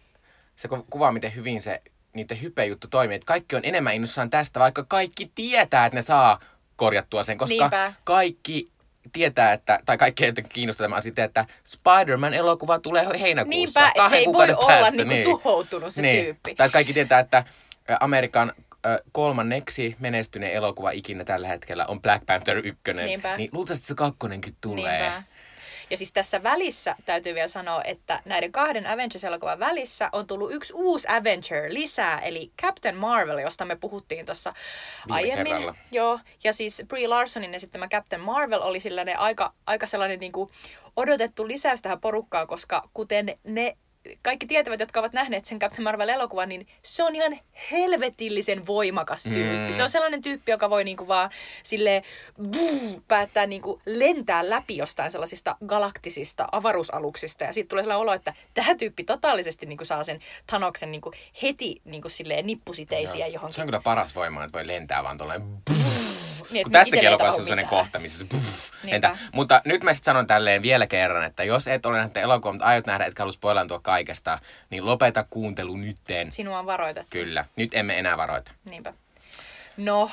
se 0.55 0.67
ku- 0.67 0.87
kuvaa, 0.89 1.11
miten 1.11 1.35
hyvin 1.35 1.61
se 1.61 1.81
niiden 2.13 2.41
hype-juttu 2.41 2.87
toimii. 2.87 3.15
Että 3.15 3.25
kaikki 3.25 3.55
on 3.55 3.61
enemmän 3.65 3.95
innossaan 3.95 4.29
tästä, 4.29 4.59
vaikka 4.59 4.85
kaikki 4.87 5.31
tietää, 5.35 5.85
että 5.85 5.95
ne 5.95 6.01
saa 6.01 6.39
korjattua 6.77 7.23
sen, 7.23 7.37
koska 7.37 7.55
Niinpä. 7.55 7.93
kaikki 8.03 8.69
tietää, 9.13 9.53
että, 9.53 9.79
tai 9.85 9.97
kaikki 9.97 10.25
ei 10.25 10.33
kiinnosta 10.49 10.83
tämä 10.83 10.95
asia, 10.95 11.13
että 11.17 11.45
Spider-Man-elokuva 11.63 12.79
tulee 12.79 13.07
heinäkuussa. 13.19 13.79
Niinpä, 13.79 13.87
että 13.87 14.09
se 14.09 14.15
ei 14.15 14.25
voi 14.25 14.31
kuukauden 14.31 14.57
olla 14.57 14.67
päästä, 14.67 14.91
niinku 14.91 15.13
niin. 15.13 15.23
tuhoutunut 15.23 15.93
se 15.93 16.01
niin. 16.01 16.23
tyyppi. 16.23 16.55
Tai 16.55 16.69
kaikki 16.69 16.93
tietää, 16.93 17.19
että 17.19 17.43
Amerikan 17.99 18.53
kolmanneksi 19.11 19.95
menestyneen 19.99 20.53
elokuva 20.53 20.91
ikinä 20.91 21.23
tällä 21.23 21.47
hetkellä 21.47 21.85
on 21.85 22.01
Black 22.01 22.25
Panther 22.25 22.57
1. 22.57 22.81
Niinpä. 22.93 23.37
Niin 23.37 23.49
luultavasti 23.53 23.85
se 23.87 23.95
kakkonenkin 23.95 24.55
tulee. 24.61 25.01
Niinpä. 25.01 25.23
Ja 25.89 25.97
siis 25.97 26.13
tässä 26.13 26.43
välissä 26.43 26.95
täytyy 27.05 27.35
vielä 27.35 27.47
sanoa, 27.47 27.83
että 27.83 28.21
näiden 28.25 28.51
kahden 28.51 28.87
Avengers-elokuvan 28.87 29.59
välissä 29.59 30.09
on 30.11 30.27
tullut 30.27 30.53
yksi 30.53 30.73
uusi 30.73 31.07
Avenger 31.09 31.63
lisää, 31.73 32.19
eli 32.19 32.51
Captain 32.61 32.95
Marvel, 32.95 33.37
josta 33.37 33.65
me 33.65 33.75
puhuttiin 33.75 34.25
tuossa 34.25 34.53
aiemmin. 35.09 35.45
kerralla. 35.45 35.75
Joo, 35.91 36.19
ja 36.43 36.53
siis 36.53 36.83
Brie 36.87 37.07
Larsonin 37.07 37.53
esittämä 37.53 37.87
Captain 37.87 38.21
Marvel 38.21 38.61
oli 38.61 38.79
sellainen 38.79 39.19
aika, 39.19 39.53
aika 39.65 39.87
sellainen 39.87 40.19
niin 40.19 40.31
kuin 40.31 40.49
odotettu 40.95 41.47
lisäys 41.47 41.81
tähän 41.81 42.01
porukkaan, 42.01 42.47
koska 42.47 42.89
kuten 42.93 43.35
ne 43.43 43.77
kaikki 44.21 44.47
tietävät, 44.47 44.79
jotka 44.79 44.99
ovat 44.99 45.13
nähneet 45.13 45.45
sen 45.45 45.59
Captain 45.59 45.83
Marvel-elokuvan, 45.83 46.49
niin 46.49 46.67
se 46.83 47.03
on 47.03 47.15
ihan 47.15 47.39
helvetillisen 47.71 48.67
voimakas 48.67 49.23
tyyppi. 49.23 49.67
Mm. 49.67 49.73
Se 49.73 49.83
on 49.83 49.89
sellainen 49.89 50.21
tyyppi, 50.21 50.51
joka 50.51 50.69
voi 50.69 50.83
niinku 50.83 51.07
vaan 51.07 51.29
sille 51.63 52.03
päättää 53.07 53.45
niinku 53.45 53.81
lentää 53.85 54.49
läpi 54.49 54.77
jostain 54.77 55.11
sellaisista 55.11 55.55
galaktisista 55.65 56.47
avaruusaluksista. 56.51 57.43
Ja 57.43 57.53
siitä 57.53 57.67
tulee 57.67 57.83
sellainen 57.83 58.01
olo, 58.01 58.13
että 58.13 58.33
tämä 58.53 58.75
tyyppi 58.75 59.03
totaalisesti 59.03 59.65
niinku 59.65 59.85
saa 59.85 60.03
sen 60.03 60.19
Thanoksen 60.47 60.91
niinku 60.91 61.11
heti 61.41 61.81
niinku 61.85 62.09
silleen 62.09 62.45
nippusiteisiä 62.45 63.27
Joo. 63.27 63.33
johonkin. 63.33 63.55
Se 63.55 63.61
on 63.61 63.67
kyllä 63.67 63.81
paras 63.83 64.15
voima, 64.15 64.43
että 64.43 64.57
voi 64.57 64.67
lentää 64.67 65.03
vaan 65.03 65.17
tuollainen 65.17 65.47
Niin, 66.49 66.63
Kun 66.63 66.71
tässäkin 66.71 66.99
ei 66.99 67.05
elokuvassa 67.05 67.41
on 67.41 67.45
sellainen 67.45 67.69
kohta, 67.69 67.99
missä 67.99 68.19
se 68.19 68.25
puff, 68.25 68.71
lentää. 68.83 69.17
Mutta 69.33 69.61
nyt 69.65 69.83
mä 69.83 69.93
sitten 69.93 70.05
sanon 70.05 70.27
tälleen 70.27 70.61
vielä 70.61 70.87
kerran, 70.87 71.23
että 71.23 71.43
jos 71.43 71.67
et 71.67 71.85
ole 71.85 71.97
nähnyt 71.97 72.17
elokuvaa, 72.17 72.53
mutta 72.53 72.65
aiot 72.65 72.85
nähdä, 72.85 73.05
etkä 73.05 73.23
halua 73.23 73.31
spoilantua 73.31 73.79
kaikesta, 73.79 74.39
niin 74.69 74.85
lopeta 74.85 75.25
kuuntelu 75.29 75.77
nytten. 75.77 76.31
Sinua 76.31 76.59
on 76.59 76.65
varoitettu. 76.65 77.07
Kyllä, 77.09 77.45
nyt 77.55 77.69
emme 77.73 77.99
enää 77.99 78.17
varoita. 78.17 78.51
Niinpä. 78.69 78.93
No, 79.77 80.09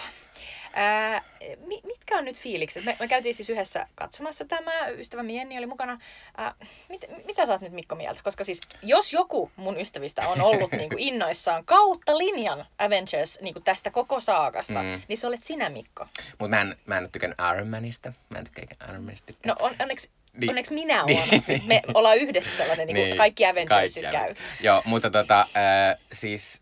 ää, 0.75 1.23
mi- 1.66 1.81
mitkä 1.85 2.19
on 2.19 2.25
nyt 2.25 2.40
fiilikset? 2.40 2.85
Me, 2.85 2.97
me 3.00 3.09
käytiin 3.09 3.35
siis 3.35 3.50
yhdessä 3.50 3.87
katsomassa 3.95 4.45
tämä, 4.45 4.87
ystävämme 4.88 5.33
Jenni 5.33 5.59
oli 5.59 5.66
mukana. 5.66 5.99
Ää, 6.37 6.54
mit, 6.88 7.04
mitä 7.26 7.47
sä 7.47 7.52
oot 7.52 7.61
nyt 7.61 7.73
Mikko 7.73 7.95
mieltä? 7.95 8.21
Koska 8.25 8.45
siis 8.45 8.61
jos 8.83 9.12
joku 9.12 9.50
mun 9.57 9.81
ystävistä 9.81 10.28
on 10.28 10.40
ollut 10.40 10.73
niinku 10.78 10.97
innoissaan 10.99 11.64
kautta 11.64 12.19
linjan 12.19 12.66
Avengers 12.78 13.38
niinku 13.40 13.61
tästä 13.61 13.90
koko 13.90 14.21
saakasta, 14.21 14.83
Mm. 14.83 15.02
niin 15.09 15.19
se 15.19 15.26
olet 15.26 15.45
sinä 15.45 15.69
Mikko. 15.71 16.07
Mutta 16.38 16.49
mä 16.57 16.61
en, 16.61 16.76
mä 16.87 16.99
en 16.99 17.11
tykännyt 17.12 17.38
Iron 17.54 17.69
Manista. 17.69 18.12
Mä 18.31 18.38
en 18.38 18.45
tykkää 18.45 18.88
Iron 18.88 19.02
Manista. 19.04 19.33
No 19.47 19.57
on, 19.59 19.75
onneksi, 19.81 20.09
Niin. 20.33 20.40
niin. 20.40 20.50
onneksi 20.50 20.75
minä 20.75 21.04
olen. 21.04 21.28
Niin. 21.31 21.45
Niin. 21.49 21.62
Me 21.66 21.83
ollaan 21.95 22.16
yhdessä 22.19 22.57
sellainen, 22.57 22.87
niin 22.87 23.09
kuin 23.09 23.16
kaikki 23.19 23.47
Avengersit 23.47 24.02
kaikki 24.02 24.19
käy. 24.26 24.35
Joo, 24.61 24.83
mutta 24.85 25.11
tota, 25.11 25.40
äh, 25.40 25.99
siis... 26.12 26.61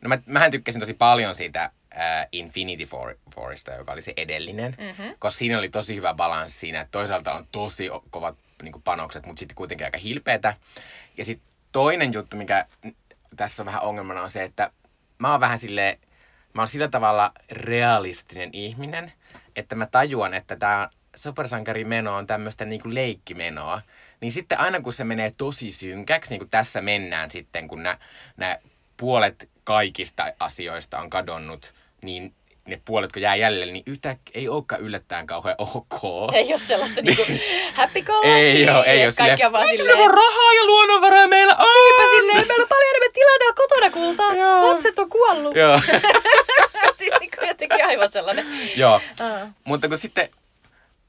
No 0.00 0.08
mä, 0.08 0.18
mähän 0.26 0.50
tykkäsin 0.50 0.80
tosi 0.80 0.94
paljon 0.94 1.34
siitä 1.36 1.70
äh, 1.98 2.28
Infinity 2.32 2.84
For, 2.84 3.16
Forista, 3.34 3.72
joka 3.72 3.92
oli 3.92 4.02
se 4.02 4.14
edellinen. 4.16 4.76
Mhm. 4.78 5.08
Koska 5.18 5.38
siinä 5.38 5.58
oli 5.58 5.68
tosi 5.68 5.96
hyvä 5.96 6.14
balanssi 6.14 6.58
siinä, 6.58 6.80
että 6.80 6.92
toisaalta 6.92 7.32
on 7.32 7.46
tosi 7.52 7.88
kovat 8.10 8.36
niin 8.62 8.82
panokset, 8.82 9.26
mutta 9.26 9.40
sitten 9.40 9.54
kuitenkin 9.54 9.84
aika 9.84 9.98
hilpeätä. 9.98 10.56
Ja 11.16 11.24
sitten 11.24 11.48
toinen 11.72 12.12
juttu, 12.12 12.36
mikä 12.36 12.66
tässä 13.36 13.62
on 13.62 13.66
vähän 13.66 13.82
ongelmana, 13.82 14.22
on 14.22 14.30
se, 14.30 14.42
että 14.42 14.70
mä 15.18 15.30
oon 15.30 15.40
vähän 15.40 15.58
silleen, 15.58 15.98
mä 16.52 16.62
oon 16.62 16.68
sillä 16.68 16.88
tavalla 16.88 17.32
realistinen 17.50 18.50
ihminen, 18.52 19.12
että 19.56 19.74
mä 19.74 19.86
tajuan, 19.86 20.34
että 20.34 20.56
tämä 20.56 20.88
supersankarimeno 21.16 22.16
on 22.16 22.26
tämmöistä 22.26 22.64
niinku 22.64 22.94
leikkimenoa. 22.94 23.82
Niin 24.20 24.32
sitten 24.32 24.58
aina 24.58 24.80
kun 24.80 24.92
se 24.92 25.04
menee 25.04 25.32
tosi 25.38 25.72
synkäksi, 25.72 26.30
niin 26.30 26.40
kuin 26.40 26.50
tässä 26.50 26.80
mennään 26.80 27.30
sitten, 27.30 27.68
kun 27.68 27.82
nämä 27.82 28.58
puolet 28.96 29.50
kaikista 29.64 30.32
asioista 30.38 31.00
on 31.00 31.10
kadonnut, 31.10 31.74
niin 32.04 32.34
ne 32.66 32.80
puolet, 32.84 33.12
kun 33.12 33.22
jää 33.22 33.36
jäljelle, 33.36 33.72
niin 33.72 33.82
yhtäkkiä 33.86 34.32
ei 34.34 34.48
olekaan 34.48 34.80
yllättäen 34.80 35.26
kauhean 35.26 35.54
ok. 35.58 36.00
Ei 36.34 36.46
ole 36.50 36.58
sellaista 36.58 37.02
niinku 37.02 37.22
happy 37.74 38.02
go. 38.02 38.20
Ei 38.24 38.68
oo, 38.70 38.82
ei 38.82 39.06
oo 39.06 39.12
Kaikki 39.18 39.44
on 39.44 39.52
vaan 39.52 39.64
"Miksi 39.64 39.76
silleen, 39.76 39.98
on 39.98 40.10
rahaa 40.10 40.52
ja 40.56 40.64
luonnonvaroja 40.66 41.28
meillä 41.28 41.56
on. 41.56 41.66
Niinpä 41.84 42.02
silleen, 42.20 42.48
meillä 42.48 42.62
on 42.62 42.68
paljon 42.68 42.90
enemmän 42.90 43.12
tilaa 43.14 43.38
täällä 43.38 43.54
kotona 43.54 43.90
kultaa. 43.90 44.34
Joo. 44.34 44.72
Lapset 44.72 44.98
on 44.98 45.08
kuollut. 45.10 45.56
Joo, 45.56 45.80
siis 46.98 47.12
niinku 47.20 47.36
jotenkin 47.46 47.84
aivan 47.86 48.10
sellainen. 48.10 48.46
joo. 48.76 49.00
Mutta 49.64 49.88
kun 49.88 49.98
sitten, 49.98 50.28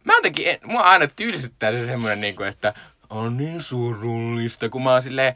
mä 0.04 0.14
jotenkin, 0.14 0.48
en- 0.48 0.60
mua 0.64 0.82
aina 0.82 1.08
tylsyttää 1.16 1.72
se 1.72 1.86
semmoinen, 1.86 2.22
niin 2.22 2.36
kuin, 2.36 2.48
että 2.50 2.74
on 3.10 3.38
niin 3.38 3.62
surullista, 3.62 4.70
kun 4.70 4.84
mä 4.84 4.92
oon 4.92 5.02
silleen, 5.02 5.36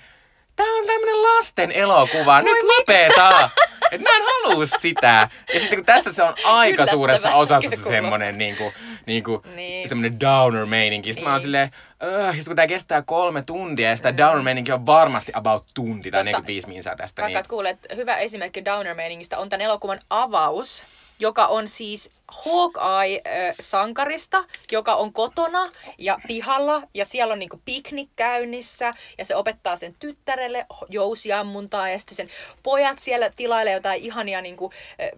tää 0.55 0.65
on 0.79 0.85
tämmönen 0.88 1.24
lasten 1.24 1.71
elokuva, 1.71 2.41
nyt 2.41 2.57
lopeta! 2.63 3.50
Et 3.91 4.01
mä 4.01 4.09
en 4.17 4.24
halua 4.43 4.65
sitä. 4.65 5.29
Ja 5.53 5.59
sitten 5.59 5.77
kun 5.77 5.85
tässä 5.85 6.12
se 6.12 6.24
on 6.24 6.33
aika 6.45 6.85
suuressa 6.85 7.33
osassa 7.35 7.69
se 7.69 7.75
kyllä. 7.75 7.88
semmonen 7.89 8.38
niinku, 8.38 8.74
niinku 9.05 9.41
Niin. 9.55 9.89
semmonen 9.89 10.19
downer 10.19 10.65
meininki. 10.65 11.13
Sitten 11.13 11.24
mä 11.24 11.29
oon 11.29 11.38
Niin. 11.38 11.41
silleen, 11.41 11.69
öh, 12.03 12.45
kun 12.47 12.55
tää 12.55 12.67
kestää 12.67 13.01
kolme 13.01 13.41
tuntia 13.41 13.89
ja 13.89 13.95
sitä 13.95 14.17
downer 14.17 14.41
meininki 14.43 14.71
on 14.71 14.85
varmasti 14.85 15.31
about 15.35 15.63
tunti 15.74 16.12
tai 16.12 16.19
Tosta- 16.21 16.25
45 16.31 16.67
minsaa 16.67 16.95
tästä. 16.95 17.21
Niin. 17.21 17.25
Rakkaat 17.27 17.47
kuulijat, 17.47 17.77
hyvä 17.95 18.17
esimerkki 18.17 18.65
Downer-meiningistä 18.65 19.38
on 19.38 19.50
tämän 19.50 19.62
elokuvan 19.65 20.00
avaus, 20.09 20.83
joka 21.19 21.48
on 21.48 21.67
siis 21.67 22.10
Hawkeye-sankarista, 22.27 24.43
joka 24.72 24.95
on 24.95 25.13
kotona 25.13 25.72
ja 25.98 26.19
pihalla 26.27 26.81
ja 26.93 27.05
siellä 27.05 27.31
on 27.31 27.39
niinku 27.39 27.62
piknik 27.65 28.10
käynnissä 28.15 28.93
ja 29.17 29.25
se 29.25 29.36
opettaa 29.36 29.75
sen 29.75 29.95
tyttärelle 30.00 30.65
jousiammuntaa 30.89 31.89
ja 31.89 32.00
sitten 32.00 32.15
sen 32.15 32.29
pojat 32.63 33.00
siellä 33.00 33.29
tilailee 33.29 33.74
jotain 33.74 34.01
ihania 34.01 34.41
niinku, 34.41 34.72
ö, 35.01 35.12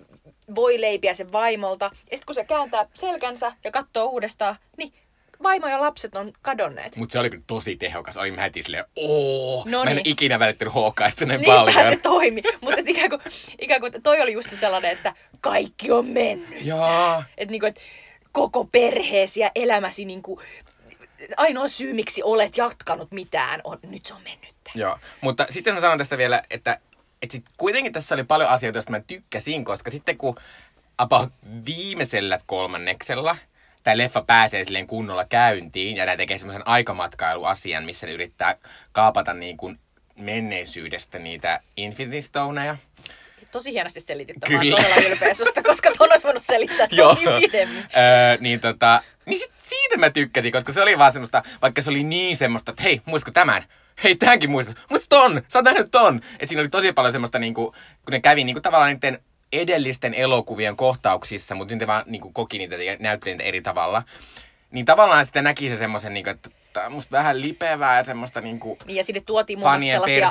voileipiä 0.55 1.13
sen 1.13 1.31
vaimolta. 1.31 1.85
Ja 1.85 2.17
sitten 2.17 2.25
kun 2.25 2.35
se 2.35 2.45
kääntää 2.45 2.89
selkänsä 2.93 3.51
ja 3.63 3.71
katsoo 3.71 4.05
uudestaan, 4.05 4.55
niin 4.77 4.93
vaimo 5.43 5.67
ja 5.67 5.81
lapset 5.81 6.15
on 6.15 6.33
kadonneet. 6.41 6.95
Mutta 6.95 7.13
se 7.13 7.19
oli 7.19 7.29
kyllä 7.29 7.43
tosi 7.47 7.75
tehokas. 7.75 8.17
Olin 8.17 8.39
heti 8.39 8.63
silleen, 8.63 8.85
ooo, 8.95 9.63
No 9.67 9.83
mä 9.83 9.89
en 9.89 9.95
niin. 9.95 10.09
ikinä 10.09 10.39
välittänyt 10.39 10.73
Hawkeista 10.73 11.25
näin 11.25 11.41
Niinpä 11.41 11.55
paljon. 11.55 11.89
se 11.89 11.95
toimi. 11.95 12.41
Mutta 12.61 12.77
et 12.79 12.87
ikään, 12.87 13.09
kuin, 13.09 13.21
ikään 13.61 13.81
kuin 13.81 13.93
toi 14.03 14.21
oli 14.21 14.33
just 14.33 14.49
se 14.49 14.55
sellainen, 14.55 14.91
että 14.91 15.13
kaikki 15.41 15.91
on 15.91 16.05
mennyt. 16.05 16.65
Joo. 16.65 17.23
Että 17.37 17.51
niinku, 17.51 17.65
et 17.65 17.79
koko 18.31 18.65
perheesi 18.65 19.39
ja 19.39 19.51
elämäsi 19.55 20.05
niinku, 20.05 20.41
ainoa 21.37 21.67
syy, 21.67 21.93
miksi 21.93 22.23
olet 22.23 22.57
jatkanut 22.57 23.11
mitään, 23.11 23.61
on 23.63 23.79
nyt 23.83 24.05
se 24.05 24.13
on 24.13 24.21
mennyt. 24.23 24.55
Joo, 24.75 24.97
mutta 25.21 25.47
sitten 25.49 25.73
mä 25.73 25.79
sanon 25.79 25.97
tästä 25.97 26.17
vielä, 26.17 26.43
että, 26.49 26.79
että 27.21 27.31
sit 27.31 27.45
kuitenkin 27.57 27.93
tässä 27.93 28.15
oli 28.15 28.23
paljon 28.23 28.49
asioita, 28.49 28.77
joista 28.77 28.91
mä 28.91 28.99
tykkäsin, 28.99 29.65
koska 29.65 29.91
sitten 29.91 30.17
kun 30.17 30.35
about 30.97 31.29
viimeisellä 31.65 32.37
kolmanneksella 32.45 33.37
tämä 33.83 33.97
leffa 33.97 34.21
pääsee 34.21 34.63
silleen 34.63 34.87
kunnolla 34.87 35.25
käyntiin 35.25 35.97
ja 35.97 36.05
nämä 36.05 36.17
tekee 36.17 36.37
semmoisen 36.37 36.67
aikamatkailuasian, 36.67 37.83
missä 37.83 38.07
ne 38.07 38.13
yrittää 38.13 38.55
kaapata 38.91 39.33
niin 39.33 39.57
kuin 39.57 39.79
menneisyydestä 40.15 41.19
niitä 41.19 41.59
Infinity 41.77 42.21
Stoneja. 42.21 42.77
Tosi 43.51 43.71
hienosti 43.71 44.01
selitit 44.01 44.37
tämän. 44.39 44.59
Kyllä. 44.59 44.77
Todella 44.77 45.07
ylpeä 45.09 45.33
susta, 45.33 45.63
koska 45.63 45.91
ton 45.97 46.11
olisi 46.11 46.23
voinut 46.23 46.43
selittää 46.43 46.87
Joo. 46.91 47.15
tosi 47.15 47.25
pidemmin. 47.39 47.77
öö, 47.97 48.37
niin 48.39 48.59
tota, 48.59 49.01
niin 49.25 49.39
sit 49.39 49.51
siitä 49.57 49.97
mä 49.97 50.09
tykkäsin, 50.09 50.51
koska 50.51 50.73
se 50.73 50.81
oli 50.81 50.97
vaan 50.97 51.11
semmoista, 51.11 51.43
vaikka 51.61 51.81
se 51.81 51.89
oli 51.89 52.03
niin 52.03 52.37
semmoista, 52.37 52.71
että 52.71 52.83
hei, 52.83 53.01
muistatko 53.05 53.31
tämän? 53.31 53.65
Hei, 54.03 54.15
tämänkin 54.15 54.51
muistat. 54.51 54.77
Muistat 54.89 55.09
ton? 55.09 55.41
Sä 55.47 55.59
oot 55.59 55.65
nähnyt 55.65 55.91
ton? 55.91 56.21
Et 56.39 56.49
siinä 56.49 56.61
oli 56.61 56.69
tosi 56.69 56.91
paljon 56.91 57.11
semmoista, 57.11 57.39
niinku, 57.39 57.71
kun 58.05 58.11
ne 58.11 58.19
kävi 58.19 58.43
niinku, 58.43 58.61
tavallaan 58.61 58.93
niiden 58.93 59.19
edellisten 59.53 60.13
elokuvien 60.13 60.75
kohtauksissa, 60.75 61.55
mutta 61.55 61.75
nyt 61.75 61.87
vaan 61.87 62.03
niinku, 62.05 62.31
koki 62.31 62.57
niitä 62.57 62.75
ja 62.75 62.97
näytteli 62.99 63.33
niitä 63.35 63.43
eri 63.43 63.61
tavalla. 63.61 64.03
Niin 64.71 64.85
tavallaan 64.85 65.25
sitten 65.25 65.43
näki 65.43 65.69
se 65.69 65.77
semmoisen, 65.77 66.13
niinku, 66.13 66.29
että 66.29 66.49
on 66.85 66.91
musta 66.91 67.11
vähän 67.11 67.41
lipevää 67.41 67.97
ja 67.97 68.03
semmoista 68.03 68.41
niinku, 68.41 68.77
Niin 68.85 68.95
ja 68.97 69.03
sinne 69.03 69.21
tuotiin 69.25 69.59
muun 69.59 69.71
muassa 69.71 69.89
sellaisia 69.91 70.29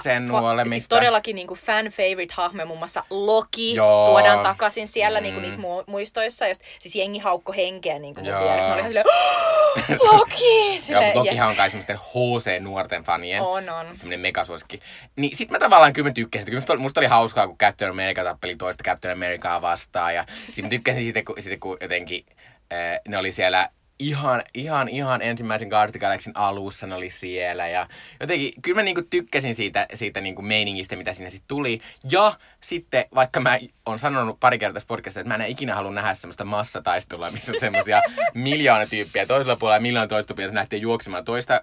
siis 0.71 0.89
todellakin 0.89 1.37
niin 1.37 1.47
kuin 1.47 1.61
fan 1.61 1.87
favorite 1.87 2.35
hahmoja, 2.37 2.67
muun 2.67 2.79
muassa 2.79 3.05
Loki 3.11 3.75
Joo. 3.75 4.07
tuodaan 4.07 4.39
takaisin 4.41 4.89
siellä 4.89 5.19
Mm. 5.21 5.23
niin 5.23 5.35
kuin 5.35 5.43
niissä 5.43 5.61
mu- 5.61 5.85
muistoissa. 5.87 6.47
Ja 6.47 6.55
sit- 6.55 6.65
siis 6.79 6.97
jengi 6.97 7.19
haukko 7.19 7.53
henkeä 7.53 7.99
niin 7.99 8.15
kuin 8.15 8.25
mun 8.25 8.33
Joo. 8.33 8.43
vieressä. 8.45 8.69
Ne 8.69 8.73
oli 8.73 8.81
ihan 8.81 8.91
silleen, 8.91 9.07
"Oh, 9.09 10.13
Loki! 10.13 10.69
Joo, 10.71 10.79
Silleen, 10.81 11.09
ja- 11.09 11.15
Lokihan 11.17 11.49
on 11.49 11.57
kai 11.57 11.71
semmoisten 11.71 11.97
HC-nuorten 11.99 13.05
fanien. 13.05 13.43
On, 13.43 13.69
on. 13.71 13.87
Semmoinen 13.93 14.21
megasuosikki. 14.21 14.81
Niin 15.17 15.37
sit 15.37 15.51
mä 15.51 15.59
tavallaan 15.59 15.93
kyllä 15.93 16.09
mä 16.09 16.13
tykkäsin. 16.15 16.47
Kyllä 16.47 16.59
musta 16.61 16.73
oli, 16.73 16.81
musta 16.83 17.01
oli 17.01 17.07
hauskaa, 17.07 17.47
kun 17.47 17.59
Captain 17.59 17.91
America 17.91 18.25
tappeli 18.25 18.57
toista 18.57 18.85
Captain 18.85 19.13
Americaa 19.13 19.63
vastaan. 19.63 20.15
Ja 20.15 20.25
sit 20.53 20.65
mä 20.65 20.69
tykkäsin 20.69 21.05
siitä, 21.05 21.23
kun, 21.23 21.37
siitä, 21.43 21.57
kun 21.61 21.77
jotenkin 21.81 22.27
äh, 22.73 23.01
ne 23.09 23.19
oli 23.19 23.33
siellä 23.33 23.69
ihan, 23.99 24.43
ihan, 24.55 24.89
ihan 24.89 25.23
ensimmäisen 25.23 25.69
Galaxyn 25.69 26.37
alussa 26.37 26.87
ne 26.87 26.95
oli 26.95 27.11
siellä. 27.11 27.69
Ja 27.69 27.89
jotenkin, 28.21 28.53
kyllä 28.63 28.75
mä 28.75 28.83
niinku 28.83 29.03
tykkäsin 29.11 29.55
siitä, 29.55 29.87
siitä 29.95 30.21
niinku 30.21 30.43
meiningistä, 30.43 30.97
mitä 30.97 31.13
siinä 31.13 31.31
sitten 31.31 31.49
tuli. 31.49 31.81
Ja 32.11 32.39
sitten, 32.67 33.05
vaikka 33.15 33.41
mä 33.41 33.59
oon 33.87 33.99
sanonut 33.99 34.41
pari 34.41 34.59
kertaa 34.59 34.75
tässä 34.75 34.87
podcastissa, 34.87 35.21
että 35.21 35.37
mä 35.37 35.45
en 35.45 35.51
ikinä 35.51 35.75
halua 35.75 35.93
nähdä 35.93 36.15
semmoista 36.15 36.45
massataistelua, 36.45 37.31
missä 37.31 37.53
on 37.53 37.61
semmoisia 37.61 38.03
miljoona 38.35 38.87
tyyppiä 38.87 39.27
toisella 39.27 39.57
puolella 39.57 39.77
ja 39.77 39.81
miljoona 39.81 40.09
toista 40.09 40.29
tyyppiä, 40.29 40.49
se 40.49 40.55
nähtiin 40.55 40.83
juoksemaan 40.83 41.25
toista 41.25 41.61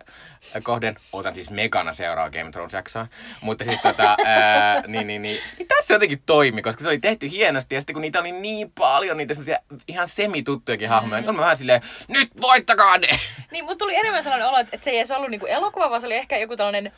kohden. 0.63 0.95
Otan 1.13 1.35
siis 1.35 1.49
megana 1.49 1.93
seuraava 1.93 2.29
Game 2.29 2.43
of 2.43 2.51
Thrones 2.51 2.73
jaksoa. 2.73 3.07
Mutta 3.41 3.63
siis 3.63 3.79
tota, 3.81 4.15
ää, 4.25 4.81
niin, 4.87 5.07
niin, 5.07 5.21
niin, 5.21 5.39
niin, 5.57 5.67
tässä 5.67 5.93
jotenkin 5.93 6.23
toimi, 6.25 6.61
koska 6.61 6.83
se 6.83 6.89
oli 6.89 6.99
tehty 6.99 7.31
hienosti 7.31 7.75
ja 7.75 7.81
sitten 7.81 7.93
kun 7.93 8.01
niitä 8.01 8.19
oli 8.19 8.31
niin 8.31 8.71
paljon, 8.79 9.17
niitä 9.17 9.33
semmoisia 9.33 9.57
ihan 9.87 10.07
semituttujakin 10.07 10.89
hahmoja, 10.89 11.21
niin 11.21 11.29
on 11.29 11.35
mä 11.35 11.41
vähän 11.41 11.57
silleen, 11.57 11.81
nyt 12.07 12.29
voittakaa 12.41 12.97
ne! 12.97 13.09
Niin, 13.51 13.65
mutta 13.65 13.77
tuli 13.77 13.95
enemmän 13.95 14.23
sellainen 14.23 14.47
olo, 14.47 14.57
että 14.57 14.77
se 14.81 14.91
ei 14.91 14.97
edes 14.97 15.11
ollut 15.11 15.29
niinku 15.29 15.45
elokuva, 15.45 15.89
vaan 15.89 16.01
se 16.01 16.07
oli 16.07 16.15
ehkä 16.15 16.37
joku 16.37 16.57
tällainen 16.57 16.91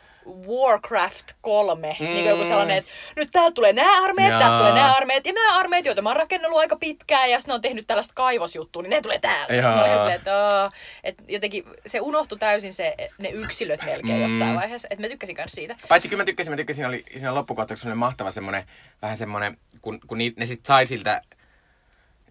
Warcraft 0.48 1.32
3. 1.42 1.96
Mm. 2.00 2.06
Niin 2.06 2.26
joku 2.26 2.46
sellainen, 2.46 2.78
että 2.78 2.92
nyt 3.16 3.30
täältä 3.32 3.54
tulee 3.54 3.74
nämä 3.74 4.04
armeijat, 4.04 4.32
Jaa. 4.32 4.40
täältä 4.40 4.58
tulee 4.58 4.74
nämä 4.74 4.96
armeijat, 4.96 5.26
ja 5.28 5.34
nämä 5.34 5.58
armeijat, 5.58 5.86
joita 5.86 6.02
mä 6.02 6.10
oon 6.10 6.16
rakennellut 6.16 6.60
aika 6.60 6.76
pitkään, 6.76 7.32
ja 7.32 7.40
sitten 7.40 7.52
ne 7.52 7.56
on 7.56 7.62
tehnyt 7.62 7.88
tällaista 7.88 8.14
kaivosjuttua, 8.16 8.82
niin 8.82 8.90
ne 8.90 9.02
tulee 9.02 9.20
täältä. 9.20 9.56
Ja 9.56 9.64
sitten 9.64 9.80
silleen, 10.00 10.16
että, 10.16 10.46
"Aa", 10.46 10.72
että 11.04 11.24
jotenkin 11.28 11.64
se 11.86 12.00
unohtui 12.02 12.38
täysin 12.40 12.74
se, 12.74 12.96
ne 13.18 13.30
yksilöt 13.30 13.86
melkein 13.86 14.18
Mm. 14.18 14.24
jossain 14.24 14.56
vaiheessa. 14.56 14.88
Että 14.92 15.04
mä 15.04 15.10
tykkäsin 15.10 15.36
myös 15.38 15.52
siitä. 15.52 15.76
Paitsi 15.88 16.10
kyllä 16.10 16.22
mä 16.22 16.26
tykkäsin, 16.26 16.52
mä 16.54 16.58
tykkäsin, 16.58 16.86
oli 16.86 17.04
siinä 17.12 17.36
loppukohtauksessa 17.36 17.90
oli 17.90 17.96
mahtava 17.96 18.32
semmonen, 18.32 18.64
vähän 19.02 19.18
semmonen, 19.18 19.58
kun, 19.82 20.00
kun 20.08 20.18
ni, 20.18 20.34
ne 20.38 20.46
sit 20.46 20.66
sai 20.66 20.88
siltä, 20.88 21.22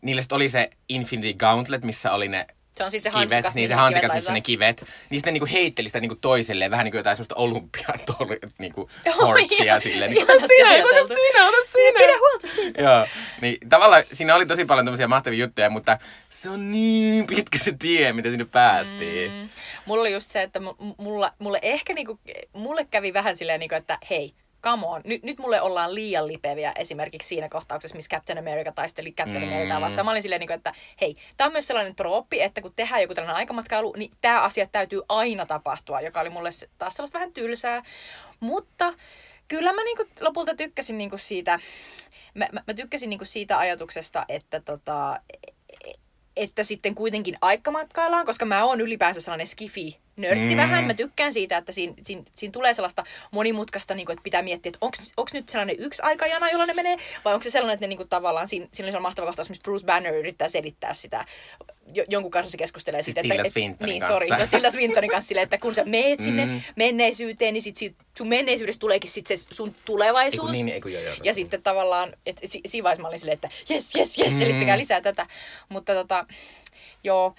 niille 0.03 0.23
sit 0.23 0.33
oli 0.33 0.49
se 0.49 0.71
Infinity 0.89 1.39
Gauntlet, 1.39 1.85
missä 1.85 2.13
oli 2.13 2.29
ne 2.29 2.47
Se 2.76 2.85
on 2.85 2.90
siis 2.90 3.02
se 3.02 3.11
kivet, 3.11 3.31
hanskas, 3.33 3.54
niin 3.54 3.69
se 3.69 3.75
mihin 3.75 3.83
hansikas, 3.83 4.02
kivet 4.11 4.14
missä 4.14 4.33
ne 4.33 4.40
kivet. 4.40 4.85
Niin 5.11 5.21
sitten 5.21 5.35
niinku 5.35 5.49
heitteli 5.52 5.88
sitä 5.88 6.00
niinku 6.00 6.14
toiselleen, 6.21 6.71
vähän 6.71 6.85
niinku 6.85 6.97
jotain 6.97 7.16
semmoista 7.16 7.35
olympiatoli, 7.35 8.38
niinku 8.59 8.90
ihan- 9.07 9.81
silleen. 9.81 10.11
Niin, 10.11 10.23
ota 10.23 10.33
sinä, 10.47 10.71
ota 10.85 11.07
sinä, 11.14 11.49
ota 11.49 11.57
sinä. 11.73 11.99
Pidä 11.99 12.19
huolta 12.19 12.47
siitä. 12.54 12.83
Joo, 12.83 13.07
niin 13.40 13.57
tavallaan 13.69 14.02
siinä 14.12 14.35
oli 14.35 14.47
tosi 14.47 14.64
paljon 14.64 14.87
tämmöisiä 14.87 15.09
mahtavia 15.09 15.38
juttuja, 15.45 15.71
mutta 15.71 15.99
se 16.28 16.50
on 16.50 16.71
niin 16.71 17.26
pitkä 17.26 17.59
se 17.59 17.73
tie, 17.78 18.12
mitä 18.12 18.31
sinne 18.31 18.45
päästiin. 18.45 19.33
Mm. 19.33 19.49
Mulla 19.87 20.00
oli 20.00 20.12
just 20.12 20.31
se, 20.31 20.43
että 20.43 20.59
mu- 20.59 20.95
mulla, 20.99 21.33
mulle 21.38 21.59
ehkä 21.62 21.95
niinku, 21.95 22.19
mulle 22.52 22.87
kävi 22.90 23.12
vähän 23.14 23.37
silleen, 23.37 23.61
niinku, 23.61 23.75
että 23.75 23.99
hei, 24.11 24.35
come 24.64 24.87
on, 24.87 25.00
nyt, 25.04 25.23
nyt 25.23 25.38
mulle 25.38 25.61
ollaan 25.61 25.94
liian 25.94 26.26
lipeviä 26.26 26.73
esimerkiksi 26.76 27.28
siinä 27.28 27.49
kohtauksessa, 27.49 27.97
missä 27.97 28.16
Captain 28.16 28.38
America 28.38 28.73
taisteli 28.73 29.12
Captain 29.12 29.44
Mm. 29.44 29.49
Americaa 29.49 29.80
vastaan. 29.80 30.06
Mä 30.06 30.11
olin 30.11 30.23
silleen, 30.23 30.40
niinku, 30.40 30.52
että 30.52 30.73
hei, 31.00 31.16
tää 31.37 31.47
on 31.47 31.52
myös 31.52 31.66
sellainen 31.66 31.94
trooppi, 31.94 32.42
että 32.42 32.61
kun 32.61 32.73
tehdään 32.76 33.02
joku 33.02 33.14
tällainen 33.14 33.37
aikamatkailu, 33.37 33.94
niin 33.97 34.11
tämä 34.21 34.42
asia 34.42 34.66
täytyy 34.66 35.02
aina 35.09 35.47
tapahtua, 35.47 36.00
joka 36.00 36.21
oli 36.21 36.30
mulle 36.30 36.50
taas 36.78 36.94
sellaista 36.94 37.18
vähän 37.18 37.33
tylsää. 37.33 37.83
Mutta 38.40 38.94
kyllä 39.49 39.73
mä 39.73 39.85
niinku 39.85 40.04
lopulta 40.21 40.54
tykkäsin 40.54 40.99
niinku 40.99 41.18
siitä, 41.18 41.59
mä, 42.35 42.49
mä, 42.52 42.62
mä 42.66 42.75
tykkäsin 42.75 43.11
niinku 43.11 43.25
siitä 43.25 43.59
ajatuksesta, 43.59 44.25
että 44.28 44.61
tota, 44.61 45.21
että 46.37 46.64
sitten 46.64 46.94
kuitenkin 46.94 47.37
aikamatkaillaan, 47.40 48.26
koska 48.26 48.44
mä 48.44 48.64
oon 48.64 48.80
ylipäänsä 48.80 49.21
sellainen 49.21 49.47
skifi 49.47 50.04
nörtti 50.16 50.50
Mm. 50.50 50.56
vähän. 50.56 50.85
Mä 50.85 50.94
tykkään 50.94 51.33
siitä, 51.33 51.56
että 51.56 51.73
siinä, 51.73 51.94
siinä, 52.02 52.23
siinä 52.35 52.52
tulee 52.52 52.75
sellaista 52.75 53.04
monimutkaista, 53.30 53.94
niin 53.94 54.06
kuin, 54.06 54.14
että 54.14 54.23
pitää 54.25 54.42
miettiä, 54.42 54.71
että 54.71 54.78
onko 55.16 55.30
nyt 55.33 55.49
sellainen 55.49 55.76
yksi 55.78 56.02
aikajana, 56.02 56.50
jolla 56.50 56.66
ne 56.66 56.75
menee, 56.75 56.97
vai 57.25 57.35
onko 57.35 57.44
se 57.44 57.50
sellainen, 57.50 57.75
että 57.75 57.85
ne 57.85 57.88
niin 57.88 57.97
kuin, 57.97 58.09
tavallaan, 58.09 58.49
siinä, 58.49 58.64
siinä 58.64 58.87
sellainen 58.87 59.02
mahtava 59.02 59.26
kohtaus, 59.26 59.49
missä 59.49 59.62
Bruce 59.64 59.87
Banner 59.87 60.14
yrittää 60.14 60.49
selittää 60.49 60.94
sitä, 60.94 61.25
jo, 61.94 62.04
jonkun 62.09 62.30
kanssa 62.30 62.50
se 62.50 62.56
keskustelee. 62.59 63.02
Siis 63.02 63.14
siitä, 63.21 63.35
että, 63.35 63.49
Swintonin 63.50 63.92
niin, 63.92 64.00
kanssa. 64.00 64.14
Sorry, 64.26 64.42
no, 64.44 64.47
Tilda 64.50 64.71
Swintonin 64.71 65.11
kanssa 65.11 65.28
silleen, 65.28 65.44
että 65.44 65.59
kun 65.59 65.75
sä 65.75 65.85
meet 65.85 66.21
sinne 66.21 66.47
Mm. 66.47 66.61
menneisyyteen, 66.76 67.54
niin 67.54 67.62
sit, 67.62 67.76
sit 67.76 67.97
sun 68.18 68.28
menneisyydestä 68.28 68.80
tuleekin 68.80 69.11
sit 69.11 69.26
se 69.26 69.37
sun 69.37 69.75
tulevaisuus. 69.85 70.40
Eiku 70.42 70.52
niin, 70.52 70.68
eiku 70.68 70.88
joo, 70.88 71.02
joo. 71.02 71.14
Ja 71.23 71.35
sitten 71.35 71.62
tavallaan, 71.62 72.12
että 72.26 72.42
si- 72.44 72.61
siinä 72.66 72.83
vaiheessa 72.85 73.02
mä 73.02 73.09
olin 73.09 73.18
silleen, 73.21 73.35
että 73.35 73.49
jes, 73.68 73.94
jes, 73.94 74.18
jes, 74.18 74.33
Mm. 74.33 74.38
selittäkää 74.38 74.78
lisää 74.78 75.00
tätä. 75.00 75.26
Mutta 75.68 75.94
tota, 75.94 76.26
joo, 77.05 77.35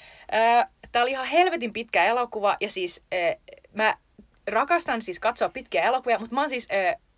tää 0.92 1.02
oli 1.02 1.12
ihan 1.12 1.28
helvetin 1.28 1.74
pitkä 1.74 2.06
elokuva 2.06 2.58
ja 2.62 2.70
siis 2.70 3.04
mä 3.74 3.98
rakastan 4.48 5.02
siis 5.02 5.20
katsoa 5.20 5.50
pitkiä 5.50 5.84
elokuvia, 5.84 6.20
mutta 6.20 6.36
mä 6.36 6.42
oon 6.42 6.50
siis... 6.50 6.68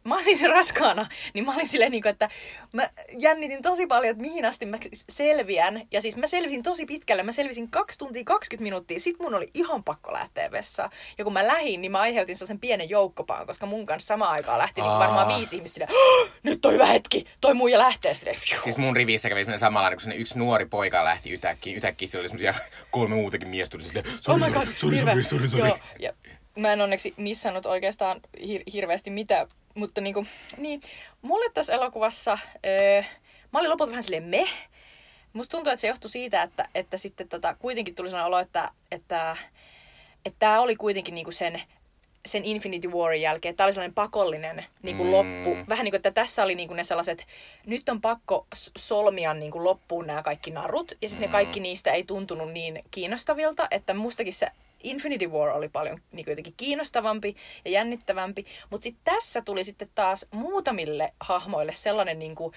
Mä 0.07 0.15
oon 0.15 0.23
siis 0.23 0.41
raskaana, 0.43 1.07
niin 1.33 1.45
mä 1.45 1.53
olin 1.55 1.67
silleen, 1.67 1.91
niin 1.91 2.01
kuin, 2.01 2.09
että 2.09 2.29
mä 2.73 2.83
jännitin 3.17 3.61
tosi 3.61 3.87
paljon, 3.87 4.11
että 4.11 4.21
mihin 4.21 4.45
asti 4.45 4.65
mä 4.65 4.77
selviän. 5.09 5.81
Ja 5.91 6.01
siis 6.01 6.17
mä 6.17 6.27
selvisin 6.27 6.63
tosi 6.63 6.85
pitkälle. 6.85 7.23
Mä 7.23 7.31
selvisin 7.31 7.69
2 7.71 7.97
tuntia 7.97 8.23
20 8.25 8.63
minuuttia. 8.63 8.99
Sitten 8.99 9.25
mun 9.25 9.35
oli 9.35 9.47
ihan 9.53 9.83
pakko 9.83 10.13
lähteä 10.13 10.51
vessaan. 10.51 10.89
Ja 11.17 11.23
kun 11.23 11.33
mä 11.33 11.47
lähdin, 11.47 11.81
niin 11.81 11.91
mä 11.91 11.99
aiheutin 11.99 12.35
sellaisen 12.35 12.59
pienen 12.59 12.89
joukkopaan, 12.89 13.47
koska 13.47 13.65
mun 13.65 13.85
kanssa 13.85 14.07
samaan 14.07 14.31
aikaan 14.31 14.57
lähti 14.59 14.81
niin 14.81 14.89
Aa. 14.91 14.99
varmaan 14.99 15.27
viisi 15.37 15.55
ihmistä 15.55 15.87
"Oh, 15.91 16.29
nyt 16.43 16.65
on 16.65 16.73
hyvä 16.73 16.85
hetki, 16.85 17.25
toi 17.41 17.53
muija 17.53 17.79
lähtee 17.79 18.13
silleen. 18.13 18.37
Siis 18.63 18.77
mun 18.77 18.95
rivissä 18.95 19.29
kävi 19.29 19.39
semmoinen 19.41 19.59
samanlainen, 19.59 19.99
kun 20.03 20.11
yksi 20.11 20.37
nuori 20.39 20.65
poika 20.65 21.03
lähti 21.03 21.29
yhtäkkiä. 21.29 21.75
Yhtäkkiä 21.75 22.07
siellä 22.07 22.21
oli 22.21 22.29
semmoisia 22.29 22.53
kolme 22.91 23.15
muutakin 23.15 23.47
miestä 23.47 23.71
tuli 23.71 23.83
silleen, 23.83 24.05
Oh 24.07 24.13
sorry, 24.21 24.45
my 24.45 24.51
god, 24.51 24.67
sorry, 24.75 24.97
sorry, 24.97 25.23
sorry, 25.23 25.47
sorry. 25.47 25.71
Ja 25.99 26.13
mä 26.59 26.73
en 26.73 26.81
onneksi 26.81 27.13
missannut 27.17 27.65
oikeastaan 27.65 28.21
hir- 28.39 28.63
hirveästi 28.73 29.09
mitään, 29.09 29.47
mutta 29.77 30.01
niinku, 30.01 30.25
niin, 30.57 30.81
mulle 31.22 31.51
tässä 31.53 31.74
elokuvassa, 31.74 32.38
öö, 32.65 33.01
mä 33.53 33.60
olin 33.60 33.69
lopulta 33.69 33.89
vähän 33.91 34.03
silleen 34.03 34.24
meh. 34.24 34.50
Musta 35.34 35.51
tuntuu, 35.57 35.74
että 35.74 35.81
se 35.81 35.88
johtui 35.88 36.10
siitä, 36.10 36.41
että, 36.43 36.69
että 36.75 36.98
sitten 36.98 37.29
tota, 37.29 37.55
kuitenkin 37.60 37.96
tuli 37.96 38.10
sellainen 38.10 38.27
olo, 38.27 38.39
että, 38.39 38.72
että, 38.91 39.38
että 40.25 40.39
tämä 40.39 40.60
oli 40.62 40.75
kuitenkin 40.75 41.15
niinku 41.15 41.31
sen, 41.31 41.62
sen 42.25 42.46
Infinity 42.46 42.88
Warin 42.88 43.22
jälkeen, 43.22 43.55
tämä 43.55 43.65
oli 43.65 43.74
sellainen 43.74 43.93
pakollinen 43.96 44.65
niinku 44.84 45.03
Mm. 45.03 45.12
loppu. 45.12 45.57
Vähän 45.69 45.84
niin 45.84 45.91
kuin, 45.91 46.00
että 46.00 46.12
tässä 46.12 46.43
oli 46.43 46.55
niinku 46.55 46.74
ne 46.74 46.84
sellaiset, 46.84 47.25
nyt 47.65 47.89
on 47.89 48.01
pakko 48.01 48.48
solmia 48.77 49.34
niinku 49.34 49.63
loppuun 49.63 50.07
nämä 50.07 50.24
kaikki 50.24 50.51
narut, 50.51 50.91
ja 51.01 51.10
sitten 51.10 51.27
Mm. 51.27 51.31
ne 51.31 51.31
kaikki 51.31 51.60
niistä 51.60 51.91
ei 51.91 52.03
tuntunut 52.03 52.51
niin 52.51 52.84
kiinnostavilta, 52.91 53.67
että 53.72 53.93
mustakin 53.93 54.34
se 54.34 54.48
Infinity 54.84 55.27
War 55.27 55.50
oli 55.50 55.69
paljon 55.69 56.01
niin 56.12 56.25
kuin 56.25 56.31
jotenkin 56.31 56.53
kiinnostavampi 56.57 57.36
ja 57.65 57.72
jännittävämpi, 57.72 58.46
mutta 58.69 58.84
sitten 58.84 59.13
tässä 59.15 59.41
tuli 59.41 59.63
sitten 59.63 59.89
taas 59.96 60.25
muutamille 60.31 61.13
hahmoille 61.19 61.74
sellainen 61.74 62.19
niin 62.19 62.36
kuin, 62.36 62.53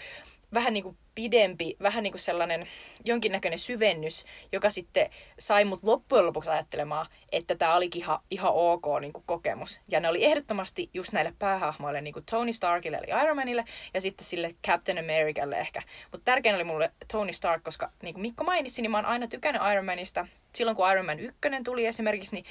vähän 0.54 0.72
niin 0.72 0.84
kuin 0.84 0.96
pidempi, 1.14 1.76
vähän 1.82 2.02
niin 2.02 2.12
kuin 2.12 2.20
sellainen 2.20 2.66
jonkinnäköinen 3.04 3.58
syvennys, 3.58 4.24
joka 4.52 4.70
sitten 4.70 5.10
sai 5.38 5.64
mut 5.64 5.80
loppujen 5.82 6.26
lopuksi 6.26 6.50
ajattelemaan, 6.50 7.06
että 7.32 7.54
tämä 7.54 7.74
olikin 7.74 8.02
ihan, 8.02 8.18
ihan 8.30 8.52
ok 8.54 8.84
niin 9.00 9.12
kuin 9.12 9.24
kokemus. 9.26 9.80
Ja 9.88 10.00
ne 10.00 10.08
oli 10.08 10.24
ehdottomasti 10.24 10.90
just 10.94 11.12
näille 11.12 11.34
päähahmoille, 11.38 12.00
niin 12.00 12.14
kuin 12.14 12.24
Tony 12.30 12.52
Starkille 12.52 12.96
eli 12.96 13.22
Iron 13.22 13.36
Manille, 13.36 13.64
ja 13.94 14.00
sitten 14.00 14.26
sille 14.26 14.54
Captain 14.66 14.98
Americalle 14.98 15.56
ehkä. 15.56 15.82
Mutta 16.12 16.24
tärkein 16.24 16.54
oli 16.54 16.64
mulle 16.64 16.92
Tony 17.12 17.32
Stark, 17.32 17.62
koska 17.62 17.90
niin 18.02 18.14
kuin 18.14 18.22
Mikko 18.22 18.44
mainitsi, 18.44 18.82
niin 18.82 18.90
mä 18.90 18.98
oon 18.98 19.06
aina 19.06 19.28
tykännyt 19.28 19.62
Iron 19.72 19.84
Manista. 19.84 20.26
Silloin 20.54 20.76
kun 20.76 20.90
Iron 20.92 21.06
Man 21.06 21.20
1 21.20 21.38
tuli 21.64 21.86
esimerkiksi, 21.86 22.34
niin 22.34 22.44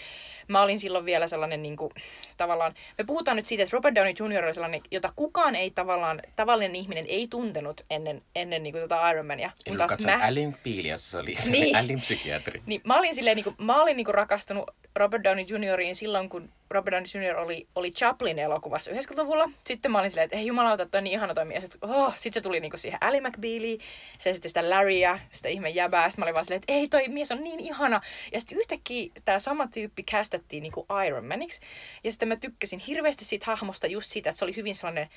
mä 0.48 0.62
olin 0.62 0.80
silloin 0.80 1.06
vielä 1.06 1.28
sellainen 1.28 1.62
niin 1.62 1.78
kuin, 1.78 1.94
tavallaan, 2.38 2.74
me 2.98 3.04
puhutaan 3.04 3.38
nyt 3.38 3.46
siitä, 3.46 3.64
että 3.64 3.76
Robert 3.76 3.96
Downey 3.96 4.14
Jr. 4.20 4.46
oli 4.46 4.54
sellainen, 4.54 4.82
jota 4.92 5.14
kukaan 5.16 5.56
ei 5.56 5.72
tavallaan, 5.72 6.22
tavallinen 6.36 6.76
ihminen 6.76 7.06
ei 7.08 7.28
tuntenut 7.28 7.82
ennen, 7.90 8.22
ennen 8.36 8.49
niin 8.50 8.74
kuin 8.74 8.82
tota 8.82 9.10
Iron 9.10 9.26
Mania. 9.26 9.52
En 9.66 9.72
Kun 9.72 9.78
taas 9.78 9.98
mä, 10.06 10.20
Alin 10.24 10.58
Piili, 10.64 10.88
jossa 10.88 11.12
se 11.12 11.18
oli 11.18 11.36
se 11.36 11.52
Niin. 11.52 11.76
Alin 11.76 12.02
psykiatri. 12.02 12.62
niin 12.66 12.82
mä 12.84 12.98
olin 12.98 13.16
silleen, 13.16 13.36
niinku, 13.36 13.56
mä 13.58 13.82
olin 13.82 13.98
niinku 13.98 14.12
rakastunut 14.12 14.72
Robert 14.96 15.24
Downey 15.24 15.46
Junioriin 15.50 15.96
silloin, 15.96 16.30
kun 16.30 16.50
Robert 16.70 16.94
Downey 16.94 17.30
Jr. 17.30 17.36
oli, 17.38 17.68
oli 17.76 17.92
Chaplin 17.92 18.40
elokuvassa 18.40 18.92
90-luvulla. 18.92 19.50
Sitten 19.64 19.92
mä 19.92 20.00
olin 20.00 20.10
silleen, 20.10 20.26
että 20.26 20.38
ei 20.38 20.46
jumalauta, 20.46 20.86
toi 20.86 20.98
on 20.98 21.04
niin 21.04 21.14
ihana 21.14 21.34
toi 21.34 21.46
mies. 21.46 21.64
Että, 21.64 21.78
Oh. 21.82 22.14
Sitten 22.18 22.34
se 22.40 22.44
tuli 22.44 22.60
niinku 22.60 22.78
siihen 22.78 23.04
Ally 23.04 23.22
McBealiin, 23.22 23.80
se 24.20 24.34
sitten 24.34 24.50
sitä 24.50 24.70
Larrya, 24.70 25.20
sitä 25.32 25.50
ihme 25.50 25.70
jäbää. 25.70 26.10
Sitten 26.10 26.22
mä 26.22 26.26
olin 26.26 26.34
vaan 26.34 26.46
silleen, 26.46 26.62
että 26.62 26.74
ei 26.74 26.88
toi 26.88 27.08
mies 27.08 27.32
on 27.32 27.44
niin 27.44 27.60
ihana. 27.60 28.02
Ja 28.32 28.40
sitten 28.40 28.58
yhtäkkiä 28.58 29.12
tämä 29.26 29.40
sama 29.40 29.68
tyyppi 29.68 30.04
kästettiin 30.04 30.64
niinku 30.64 30.86
Iron 31.08 31.26
Maniksi. 31.26 31.62
Ja 32.04 32.12
sitten 32.12 32.28
mä 32.28 32.36
tykkäsin 32.36 32.80
hirveästi 32.80 33.26
siitä 33.26 33.46
hahmosta 33.46 33.88
just 33.88 34.12
siitä, 34.12 34.30
että 34.30 34.38
se 34.40 34.46
oli 34.46 34.56
hyvin 34.56 34.76
sellainen 34.76 35.08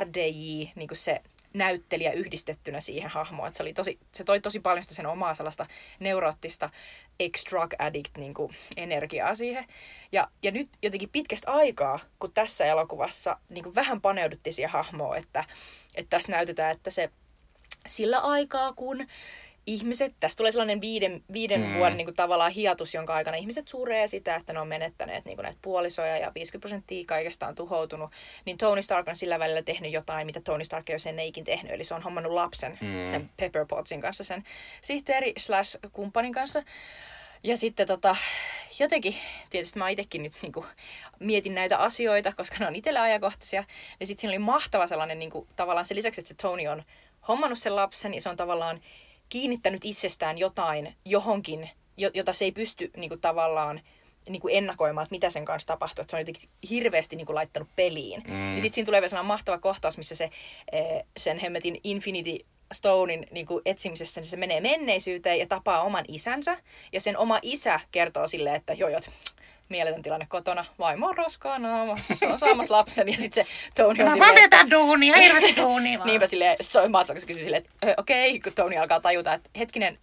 RDJ, 0.00 0.64
niinku 0.74 0.94
se 0.94 1.22
näyttelijä 1.58 2.12
yhdistettynä 2.12 2.80
siihen 2.80 3.10
hahmoon. 3.10 3.48
Et 3.48 3.54
se, 3.54 3.62
oli 3.62 3.72
tosi, 3.72 3.98
se 4.12 4.24
toi 4.24 4.40
tosi 4.40 4.60
paljon 4.60 4.82
sitä 4.82 4.94
sen 4.94 5.06
omaa 5.06 5.34
sellaista 5.34 5.66
neuroottista 6.00 6.70
ex-drug 7.20 7.74
addict 7.78 8.16
niin 8.18 8.34
kuin, 8.34 8.52
energiaa 8.76 9.34
siihen. 9.34 9.64
Ja, 10.12 10.28
ja 10.42 10.50
nyt 10.50 10.68
jotenkin 10.82 11.08
pitkästä 11.08 11.52
aikaa, 11.52 11.98
kun 12.18 12.32
tässä 12.32 12.64
elokuvassa 12.64 13.38
niin 13.48 13.64
kuin 13.64 13.74
vähän 13.74 14.00
paneuduttiin 14.00 14.54
siihen 14.54 14.70
hahmoon, 14.70 15.16
että, 15.16 15.44
että 15.94 16.10
tässä 16.10 16.32
näytetään, 16.32 16.72
että 16.72 16.90
se 16.90 17.10
sillä 17.86 18.18
aikaa, 18.18 18.72
kun 18.72 19.06
ihmiset, 19.66 20.14
tässä 20.20 20.36
tulee 20.36 20.52
sellainen 20.52 20.80
viiden, 20.80 21.24
viiden 21.32 21.60
Mm. 21.60 21.74
vuoden 21.74 21.96
niin 21.96 22.04
kuin, 22.06 22.14
tavallaan 22.16 22.52
hiatus, 22.52 22.94
jonka 22.94 23.14
aikana 23.14 23.36
ihmiset 23.36 23.68
suree 23.68 24.08
sitä, 24.08 24.34
että 24.34 24.52
ne 24.52 24.60
on 24.60 24.68
menettäneet 24.68 25.24
niin 25.24 25.36
kuin, 25.36 25.44
näitä 25.44 25.58
puolisoja 25.62 26.16
ja 26.18 26.32
50 26.34 26.60
prosenttia 26.60 27.04
kaikesta 27.06 27.46
on 27.46 27.54
tuhoutunut, 27.54 28.10
niin 28.44 28.58
Tony 28.58 28.82
Stark 28.82 29.08
on 29.08 29.16
sillä 29.16 29.38
välillä 29.38 29.62
tehnyt 29.62 29.92
jotain, 29.92 30.26
mitä 30.26 30.40
Tony 30.40 30.64
Stark 30.64 30.90
ei 30.90 30.92
ole 30.94 30.98
sen 30.98 31.18
eikin 31.18 31.44
tehnyt, 31.44 31.72
eli 31.72 31.84
se 31.84 31.94
on 31.94 32.02
hommannut 32.02 32.32
lapsen 32.32 32.78
Mm. 32.80 33.04
sen 33.04 33.30
Pepper 33.36 33.66
Potsin 33.66 34.00
kanssa, 34.00 34.24
sen 34.24 34.44
sihteeri 34.82 35.32
slash 35.38 35.78
kumppanin 35.92 36.32
kanssa. 36.32 36.62
Ja 37.42 37.56
sitten 37.56 37.86
tota, 37.86 38.16
jotenkin, 38.78 39.14
tietysti 39.50 39.78
mä 39.78 39.88
itsekin 39.88 40.22
nyt 40.22 40.32
niinku 40.42 40.66
mietin 41.20 41.54
näitä 41.54 41.78
asioita, 41.78 42.32
koska 42.32 42.56
ne 42.60 42.66
on 42.66 42.76
itselle 42.76 42.98
ajankohtaisia. 43.00 43.64
Ja 44.00 44.06
sitten 44.06 44.20
siinä 44.20 44.30
oli 44.30 44.38
mahtava 44.38 44.86
sellainen, 44.86 45.18
niinku, 45.18 45.46
tavallaan 45.56 45.86
sen 45.86 45.96
lisäksi, 45.96 46.20
että 46.20 46.28
se 46.28 46.34
Tony 46.34 46.66
on 46.66 46.82
hommannut 47.28 47.58
sen 47.58 47.76
lapsen, 47.76 48.10
niin 48.10 48.22
se 48.22 48.28
on 48.28 48.36
tavallaan 48.36 48.80
kiinnittänyt 49.28 49.84
itsestään 49.84 50.38
jotain 50.38 50.94
johonkin, 51.04 51.70
jo- 51.96 52.10
jota 52.14 52.32
se 52.32 52.44
ei 52.44 52.52
pysty 52.52 52.90
niinku, 52.96 53.16
tavallaan 53.16 53.80
niinku 54.28 54.48
ennakoimaan, 54.48 55.02
että 55.04 55.14
mitä 55.14 55.30
sen 55.30 55.44
kanssa 55.44 55.66
tapahtuu. 55.66 56.02
Että 56.02 56.10
se 56.10 56.16
on 56.16 56.20
jotenkin 56.20 56.50
hirveästi 56.70 57.16
niinku, 57.16 57.34
laittanut 57.34 57.68
peliin. 57.76 58.22
Mm. 58.28 58.54
Ja 58.54 58.60
sitten 58.60 58.74
siinä 58.74 58.86
tulee 58.86 59.00
vielä 59.00 59.08
sellainen 59.08 59.26
mahtava 59.26 59.58
kohtaus, 59.58 59.96
missä 59.96 60.14
se 60.14 60.30
eh, 60.72 61.04
sen 61.16 61.38
hemmetin 61.38 61.80
Infinity 61.84 62.38
Stonein 62.74 63.26
niin 63.30 63.46
kuin 63.46 63.62
etsimisessä, 63.64 64.20
niin 64.20 64.28
se 64.28 64.36
menee 64.36 64.60
menneisyyteen 64.60 65.38
ja 65.38 65.46
tapaa 65.46 65.82
oman 65.82 66.04
isänsä. 66.08 66.56
Ja 66.92 67.00
sen 67.00 67.18
oma 67.18 67.38
isä 67.42 67.80
kertoo 67.90 68.28
silleen, 68.28 68.56
että 68.56 68.72
joo, 68.72 68.88
joo, 68.88 69.00
mieletön 69.68 70.02
tilanne 70.02 70.26
kotona, 70.28 70.64
vaimo 70.78 71.06
on 71.08 71.16
raskaana, 71.16 71.96
se 72.14 72.26
on 72.26 72.38
saamassa 72.38 72.74
lapsen. 72.74 73.08
Ja 73.08 73.18
sitten 73.18 73.44
se 73.44 73.50
Tony 73.74 74.02
on 74.02 74.06
Mä 74.08 74.12
silleen, 74.12 74.38
että, 74.44 74.66
duunia, 74.70 75.16
hirveästi 75.16 75.56
duunia 75.56 75.98
vaan. 75.98 76.06
niinpä 76.06 76.26
silleen, 76.26 76.56
se 76.60 76.80
on 76.80 76.90
mahtavaa, 76.90 77.14
kun 77.14 77.20
se 77.20 77.26
kysyy 77.26 77.42
silleen, 77.44 77.62
että 77.64 77.86
"Ö, 77.90 77.94
okei, 77.96 78.40
kun 78.40 78.52
Tony 78.52 78.76
alkaa 78.76 79.00
tajuta, 79.00 79.32
että 79.32 79.50
hetkinen, 79.58 79.98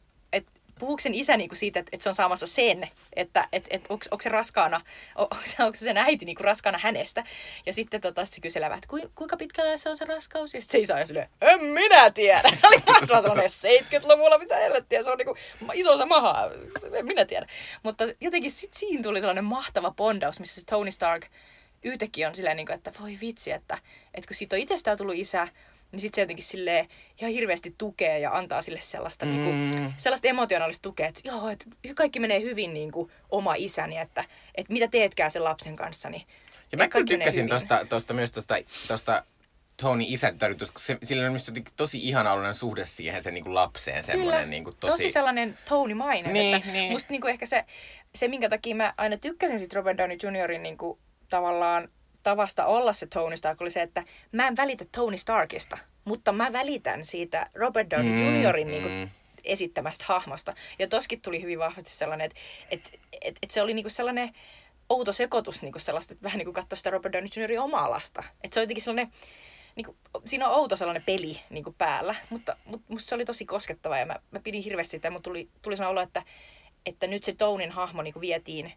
puhuuko 0.83 1.01
sen 1.01 1.13
isä 1.13 1.37
niinku 1.37 1.55
siitä, 1.55 1.79
että, 1.79 1.89
että 1.93 2.03
se 2.03 2.09
on 2.09 2.15
saamassa 2.15 2.47
sen, 2.47 2.89
että 3.15 3.47
et, 3.51 3.67
et, 3.69 3.85
onko, 3.89 4.21
se 4.21 4.29
raskaana, 4.29 4.81
on- 5.15 5.27
onko 5.65 5.75
se, 5.75 5.85
sen 5.85 5.97
äiti 5.97 6.25
niinku 6.25 6.43
raskaana 6.43 6.77
hänestä. 6.81 7.23
Ja 7.65 7.73
sitten 7.73 8.01
tota, 8.01 8.25
se 8.25 8.41
kyselee, 8.41 8.67
että 8.69 8.87
"Kui- 8.87 9.09
kuinka 9.15 9.37
pitkällä 9.37 9.77
se 9.77 9.89
on 9.89 9.97
se 9.97 10.05
raskaus? 10.05 10.53
Ja 10.53 10.61
sitten 10.61 10.79
se 10.79 10.81
isä 10.83 10.95
on 10.95 11.07
silleen, 11.07 11.29
en 11.41 11.61
minä 11.63 12.09
tiedä. 12.11 12.49
Se 12.63 12.67
oli 12.67 12.75
mahtava 12.87 13.21
sellainen 13.21 13.49
70-luvulla, 13.49 14.37
mitä 14.37 14.55
helvettiä, 14.55 15.03
se 15.03 15.11
on 15.11 15.17
niinku 15.17 15.35
iso 15.73 15.97
se 15.97 16.05
maha, 16.05 16.49
en 16.93 17.05
minä 17.05 17.25
tiedä. 17.25 17.47
Mutta 17.83 18.03
jotenkin 18.21 18.51
sit 18.51 18.73
siinä 18.73 19.03
tuli 19.03 19.19
sellainen 19.19 19.43
mahtava 19.45 19.91
bondaus, 19.91 20.39
missä 20.39 20.61
se 20.61 20.65
Tony 20.67 20.91
Stark 20.91 21.25
yhtäkkiä 21.83 22.27
on 22.27 22.35
silleen, 22.35 22.57
niin 22.57 22.67
kuin, 22.67 22.75
että 22.75 22.91
voi 22.99 23.17
vitsi, 23.21 23.51
että, 23.51 23.77
että 24.13 24.27
kun 24.27 24.35
siitä 24.35 24.55
on 24.55 24.59
itsestään 24.59 24.97
tullut 24.97 25.15
isä, 25.15 25.47
niin 25.93 26.01
sitten 26.01 26.15
se 26.15 26.21
jotenkin 26.21 26.45
silleen 26.45 26.87
ihan 27.21 27.33
hirveästi 27.33 27.75
tukee 27.77 28.19
ja 28.19 28.37
antaa 28.37 28.61
sille 28.61 28.79
sellaista, 28.81 29.25
mm. 29.25 29.31
niin 29.31 29.43
kuin, 29.43 29.83
Mm. 29.83 29.93
sellaista 29.97 30.27
emotionaalista 30.27 30.83
tukea, 30.83 31.07
että 31.07 31.21
joo, 31.23 31.49
että 31.49 31.65
kaikki 31.95 32.19
menee 32.19 32.41
hyvin 32.41 32.73
niin 32.73 32.91
kuin 32.91 33.11
oma 33.29 33.55
isäni, 33.55 33.97
että, 33.97 34.25
että 34.55 34.73
mitä 34.73 34.87
teetkään 34.87 35.31
sen 35.31 35.43
lapsen 35.43 35.75
kanssa, 35.75 36.09
niin 36.09 36.23
Ja 36.71 36.77
mä 36.77 36.87
kyllä 36.87 37.05
tykkäsin 37.05 37.49
tosta, 37.49 37.85
tosta, 37.89 38.13
myös 38.13 38.31
tosta, 38.31 38.55
tosta 38.87 39.23
Tony 39.81 40.03
isän 40.07 40.37
tarjotus, 40.37 40.71
koska 40.71 40.85
se, 40.87 40.97
sillä 41.03 41.25
on 41.25 41.31
myös 41.31 41.51
tosi 41.75 42.07
ihana 42.07 42.53
suhde 42.53 42.85
siihen 42.85 43.23
sen 43.23 43.33
niin 43.33 43.43
kuin 43.43 43.55
lapseen, 43.55 44.03
semmoinen 44.03 44.49
niin 44.49 44.63
kuin 44.63 44.75
tosi... 44.79 44.91
tosi... 44.91 45.09
sellainen 45.09 45.57
Tony-mainen. 45.69 46.33
Niin, 46.33 46.55
että 46.55 46.71
niin. 46.71 46.91
Musta 46.91 47.13
niinku 47.13 47.27
ehkä 47.27 47.45
se, 47.45 47.65
se, 48.15 48.27
minkä 48.27 48.49
takia 48.49 48.75
mä 48.75 48.93
aina 48.97 49.17
tykkäsin 49.17 49.59
sit 49.59 49.73
Robert 49.73 49.97
Downey 49.97 50.17
Jr.in 50.23 50.63
niinku, 50.63 50.99
tavallaan 51.29 51.89
tavasta 52.23 52.65
olla 52.65 52.93
se 52.93 53.07
Tony 53.07 53.37
Stark, 53.37 53.61
oli 53.61 53.71
se, 53.71 53.81
että 53.81 54.03
mä 54.31 54.47
en 54.47 54.57
välitä 54.57 54.85
Tony 54.91 55.17
Starkista, 55.17 55.77
mutta 56.05 56.31
mä 56.31 56.53
välitän 56.53 57.05
siitä 57.05 57.49
Robert 57.53 57.89
Downey 57.89 58.11
Mm, 58.11 58.41
Jr.in 58.41 58.67
mm. 58.67 58.71
niinku, 58.71 59.15
esittämästä 59.43 60.05
hahmosta. 60.07 60.53
Ja 60.79 60.87
toskin 60.87 61.21
tuli 61.21 61.41
hyvin 61.41 61.59
vahvasti 61.59 61.91
sellainen, 61.91 62.25
että 62.25 62.39
et, 62.71 62.99
et, 63.21 63.35
et 63.41 63.51
se 63.51 63.61
oli 63.61 63.73
niinku 63.73 63.89
sellainen 63.89 64.33
outo 64.89 65.13
sekoitus 65.13 65.61
niinku 65.61 65.79
sellaista, 65.79 66.13
että 66.13 66.23
vähän 66.23 66.37
niin 66.37 66.45
kuin 66.45 66.53
katsoa 66.53 66.77
sitä 66.77 66.89
Robert 66.89 67.13
Downey 67.13 67.29
Jr.in 67.35 67.59
omaa 67.59 67.89
lasta. 67.89 68.23
Että 68.43 68.53
se 68.53 68.59
on 68.59 68.63
jotenkin 68.63 68.83
sellainen, 68.83 69.13
niin 69.75 69.85
kuin, 69.85 69.97
siinä 70.25 70.49
on 70.49 70.55
outo 70.55 70.75
sellainen 70.75 71.03
peli 71.03 71.41
niin 71.49 71.63
kuin 71.63 71.75
päällä, 71.77 72.15
mutta, 72.29 72.57
mutta 72.65 72.93
musta 72.93 73.09
se 73.09 73.15
oli 73.15 73.25
tosi 73.25 73.45
koskettava 73.45 73.97
ja 73.97 74.05
mä, 74.05 74.15
mä 74.31 74.39
pidin 74.39 74.63
hirveästi 74.63 74.97
sitä 74.97 75.07
ja 75.07 75.19
tuli, 75.19 75.49
tuli 75.61 75.77
sellainen 75.77 75.91
olo, 75.91 76.01
että, 76.01 76.23
että 76.85 77.07
nyt 77.07 77.23
se 77.23 77.33
Tonin 77.33 77.71
hahmo 77.71 78.01
niin 78.01 78.13
kuin 78.13 78.21
vietiin 78.21 78.73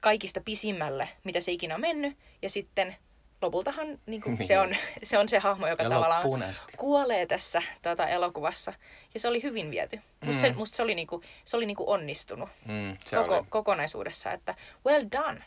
kaikista 0.00 0.40
pisimmälle, 0.40 1.08
mitä 1.24 1.40
se 1.40 1.52
ikinä 1.52 1.74
on 1.74 1.80
mennyt 1.80 2.16
ja 2.42 2.50
sitten 2.50 2.96
lopultahan 3.42 3.98
niin 4.06 4.22
kuin, 4.22 4.46
se, 4.46 4.58
on, 4.58 4.76
se 5.02 5.18
on 5.18 5.28
se 5.28 5.38
hahmo, 5.38 5.66
joka 5.68 5.82
Ja 5.82 5.88
tavallaan 5.90 6.42
asti. 6.42 6.72
kuolee 6.76 7.26
tässä 7.26 7.62
tota, 7.82 8.08
elokuvassa 8.08 8.72
ja 9.14 9.20
se 9.20 9.28
oli 9.28 9.42
hyvin 9.42 9.70
viety. 9.70 10.00
Musta, 10.24 10.40
se, 10.40 10.50
Mm. 10.50 10.56
musta 10.56 10.76
se 10.76 10.82
oli, 10.82 10.94
niinku, 10.94 11.22
se 11.44 11.56
oli 11.56 11.66
niinku 11.66 11.90
onnistunut 11.90 12.48
Mm, 12.66 12.96
se, 13.04 13.16
koko, 13.16 13.36
oli, 13.36 13.46
kokonaisuudessa, 13.48 14.32
että 14.32 14.54
well 14.86 15.04
done. 15.12 15.44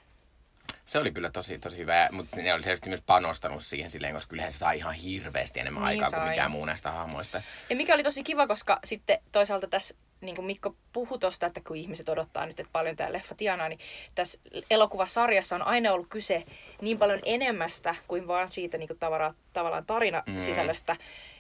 se 0.86 1.00
oli 1.00 1.12
kyllä 1.12 1.30
tosi, 1.32 1.60
tosi 1.60 1.78
hyvä, 1.78 2.10
mutta 2.12 2.38
ne 2.38 2.54
oli 2.54 2.64
selvästi 2.64 2.90
myös 2.90 3.02
panostanut 3.02 3.64
siihen 3.64 3.90
silleen, 3.92 4.14
koska 4.14 4.30
kyllähän 4.30 4.52
se 4.52 4.58
sai 4.58 4.78
ihan 4.78 4.94
hirveästi 4.94 5.60
enemmän 5.60 5.82
Niin 5.84 5.88
aikaa 5.88 6.10
kuin 6.10 6.20
sai. 6.20 6.30
mikään 6.30 6.52
muu 6.52 6.66
näistä 6.66 6.92
hahmoista. 6.92 7.42
Ja 7.70 7.76
mikä 7.76 7.94
oli 7.94 8.04
tosi 8.04 8.24
kiva, 8.24 8.48
koska 8.48 8.80
sitten 8.84 9.20
toisaalta 9.32 9.68
tässä, 9.68 9.96
niin 10.24 10.36
kuin 10.36 10.46
Mikko 10.46 10.76
puhui 10.94 11.20
tuosta, 11.20 11.46
että 11.46 11.62
kun 11.68 11.78
ihmiset 11.78 12.10
odottaa 12.10 12.46
nyt, 12.46 12.60
että 12.60 12.70
paljon 12.72 12.96
tämä 12.96 13.14
leffa 13.14 13.36
tienaa, 13.36 13.70
niin 13.70 13.80
tässä 14.16 14.40
elokuvasarjassa 14.70 15.56
on 15.56 15.62
aina 15.62 15.94
ollut 15.94 16.08
kyse 16.10 16.44
niin 16.82 16.98
paljon 16.98 17.20
enemmästä 17.26 17.96
kuin 18.08 18.28
vaan 18.28 18.52
siitä 18.52 18.78
niin 18.78 18.88
kuin 18.88 19.00
tavara, 19.00 19.34
tavallaan 19.54 19.86
tarina 19.86 20.24
Mm. 20.28 20.40
sisällöstä. 20.40 20.96